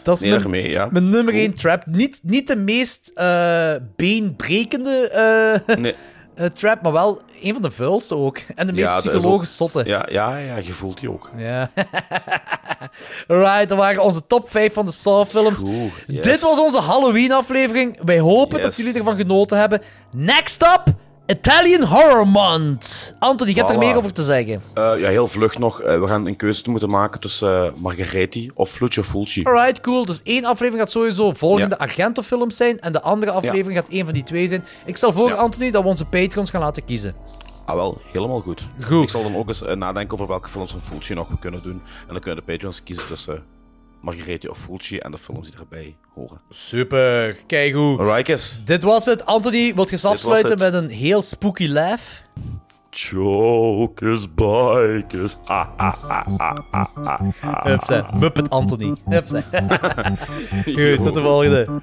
Dat 0.02 0.22
is 0.22 0.46
mijn, 0.46 0.70
ja. 0.70 0.88
mijn 0.90 1.08
nummer 1.08 1.34
1 1.34 1.54
trap. 1.54 1.86
Niet, 1.86 2.20
niet 2.22 2.46
de 2.46 2.56
meest 2.56 3.10
eh, 3.14 3.74
beenbrekende 3.96 5.08
eh, 5.08 5.76
Nee. 5.76 5.94
eh, 6.34 6.46
trap, 6.46 6.82
maar 6.82 6.92
wel 6.92 7.22
een 7.42 7.52
van 7.52 7.62
de 7.62 7.70
vuilste 7.70 8.16
ook. 8.16 8.38
En 8.54 8.66
de 8.66 8.72
meest 8.72 8.88
Ja, 8.88 8.96
is 8.96 9.02
psychologisch 9.06 9.56
zotte. 9.56 9.82
Ja, 9.86 10.08
ja, 10.10 10.36
ja, 10.36 10.56
je 10.56 10.72
voelt 10.72 11.00
die 11.00 11.10
ook. 11.10 11.30
Ja. 11.36 11.70
Alright, 13.28 13.68
dat 13.68 13.78
waren 13.78 14.02
onze 14.02 14.26
top 14.26 14.50
5 14.50 14.72
van 14.72 14.84
de 14.84 14.92
Saw-films. 14.92 15.62
Yes. 16.06 16.24
Dit 16.24 16.40
was 16.40 16.58
onze 16.58 16.80
Halloween-aflevering. 16.80 17.98
Wij 18.04 18.18
hopen 18.18 18.60
dat 18.60 18.76
jullie 18.76 18.94
ervan 18.94 19.16
genoten 19.16 19.58
hebben. 19.58 19.82
Next 20.16 20.62
up, 20.62 20.94
Italian 21.30 21.82
Horror 21.82 22.28
Month. 22.28 23.14
Anthony, 23.18 23.50
je 23.50 23.56
hebt 23.56 23.70
er 23.70 23.76
Voilà. 23.76 23.78
meer 23.78 23.96
over 23.96 24.12
te 24.12 24.22
zeggen. 24.22 24.62
Eh, 24.74 24.92
ja, 24.98 25.08
heel 25.08 25.26
vlug 25.26 25.58
nog. 25.58 25.80
Eh, 25.80 26.00
we 26.00 26.06
gaan 26.06 26.26
een 26.26 26.36
keuze 26.36 26.70
moeten 26.70 26.90
maken 26.90 27.20
tussen 27.20 27.64
eh, 27.66 27.72
Margaretti 27.76 28.50
of 28.54 28.80
Lucio 28.80 29.02
Fulci. 29.02 29.42
Alright, 29.44 29.80
cool. 29.80 30.04
Dus 30.06 30.22
één 30.22 30.44
aflevering 30.44 30.82
gaat 30.82 30.90
sowieso 30.90 31.32
volgende 31.32 31.78
Argento-films 31.78 32.56
zijn. 32.56 32.80
En 32.80 32.92
de 32.92 33.00
andere 33.02 33.30
aflevering 33.32 33.78
gaat 33.78 33.88
één 33.88 34.04
van 34.04 34.14
die 34.14 34.22
twee 34.22 34.48
zijn. 34.48 34.64
Ik 34.84 34.96
stel 34.96 35.12
voor, 35.12 35.28
Ja. 35.28 35.34
Anthony, 35.34 35.70
dat 35.70 35.82
we 35.82 35.88
onze 35.88 36.04
Patreons 36.04 36.50
gaan 36.50 36.60
laten 36.60 36.84
kiezen. 36.84 37.14
Ah, 37.64 37.74
wel, 37.74 38.00
helemaal 38.12 38.40
goed. 38.40 38.62
Goed. 38.86 39.02
Ik 39.02 39.08
zal 39.08 39.22
dan 39.22 39.36
ook 39.36 39.48
eens 39.48 39.62
eh, 39.62 39.74
nadenken 39.76 40.12
over 40.14 40.26
welke 40.28 40.48
films 40.48 40.70
van 40.70 40.80
Fulci 40.80 41.14
nog 41.14 41.28
we 41.28 41.38
kunnen 41.38 41.62
doen. 41.62 41.82
En 42.06 42.12
dan 42.12 42.20
kunnen 42.20 42.44
de 42.46 42.52
patrons 42.52 42.82
kiezen 42.82 43.06
tussen 43.06 43.42
Margaretti 44.00 44.48
of 44.48 44.58
Fulci 44.58 44.98
en 44.98 45.10
de 45.10 45.18
films 45.18 45.50
die 45.50 45.58
erbij 45.58 45.96
horen. 46.14 46.40
Super, 46.50 47.36
kijk 47.46 47.74
hoe. 47.74 47.98
Alright, 47.98 48.26
guys. 48.26 48.62
Dit 48.64 48.82
was 48.82 49.04
het. 49.04 49.26
Anthony, 49.26 49.74
wilt 49.74 49.90
je 49.90 50.08
afsluiten 50.08 50.58
met 50.58 50.74
een 50.74 50.88
heel 50.88 51.22
spooky 51.22 51.68
laugh? 51.68 52.04
Chokers, 52.90 54.26
bikers. 54.26 55.36
Ah, 55.48 55.70
ah, 55.78 55.98
ah, 56.04 56.24
ah, 56.40 56.54
ah, 56.72 56.90
ah, 57.04 57.18
ah. 57.44 57.62
Hupsa, 57.66 58.10
Muppet 58.14 58.48
Anthony. 58.50 58.94
Hupsa. 59.06 59.42
Goed, 60.64 61.02
tot 61.02 61.14
de 61.14 61.20
volgende. 61.20 61.82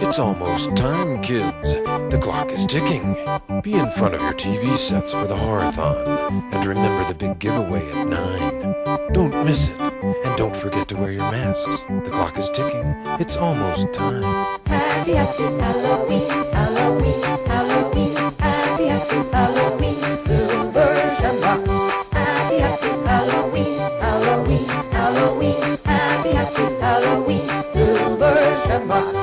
It's 0.00 0.18
almost 0.18 0.76
time, 0.76 1.20
kids. 1.20 1.74
The 2.10 2.18
clock 2.20 2.50
is 2.50 2.66
ticking. 2.66 3.14
Be 3.62 3.74
in 3.74 3.88
front 3.90 4.14
of 4.14 4.22
your 4.22 4.34
TV 4.34 4.76
sets 4.76 5.12
for 5.12 5.26
the 5.26 5.36
horathon. 5.36 6.42
And 6.52 6.64
remember 6.66 7.06
the 7.06 7.14
big 7.14 7.38
giveaway 7.38 7.88
at 7.92 8.06
9. 8.06 9.12
Don't 9.12 9.44
miss 9.44 9.70
it. 9.70 9.80
And 9.80 10.36
don't 10.36 10.56
forget 10.56 10.88
to 10.88 10.96
wear 10.96 11.12
your 11.12 11.30
masks. 11.30 11.84
The 12.04 12.10
clock 12.10 12.38
is 12.38 12.50
ticking. 12.50 12.94
It's 13.20 13.36
almost 13.36 13.92
time. 13.92 14.22
Happy, 14.66 15.14
happy 15.14 15.42
Halloween, 15.42 16.28
Halloween, 16.28 16.52
Halloween, 16.52 17.22
happy, 17.22 17.22
happy 17.22 17.47
Halloween, 22.18 22.78
Halloween, 23.06 23.78
Halloween, 24.00 24.68
Halloween 24.90 25.78
Happy 25.84 26.30
Aki 26.36 26.64
Halloween, 26.80 27.48
Silver 27.68 28.58
Shamrock. 28.64 29.14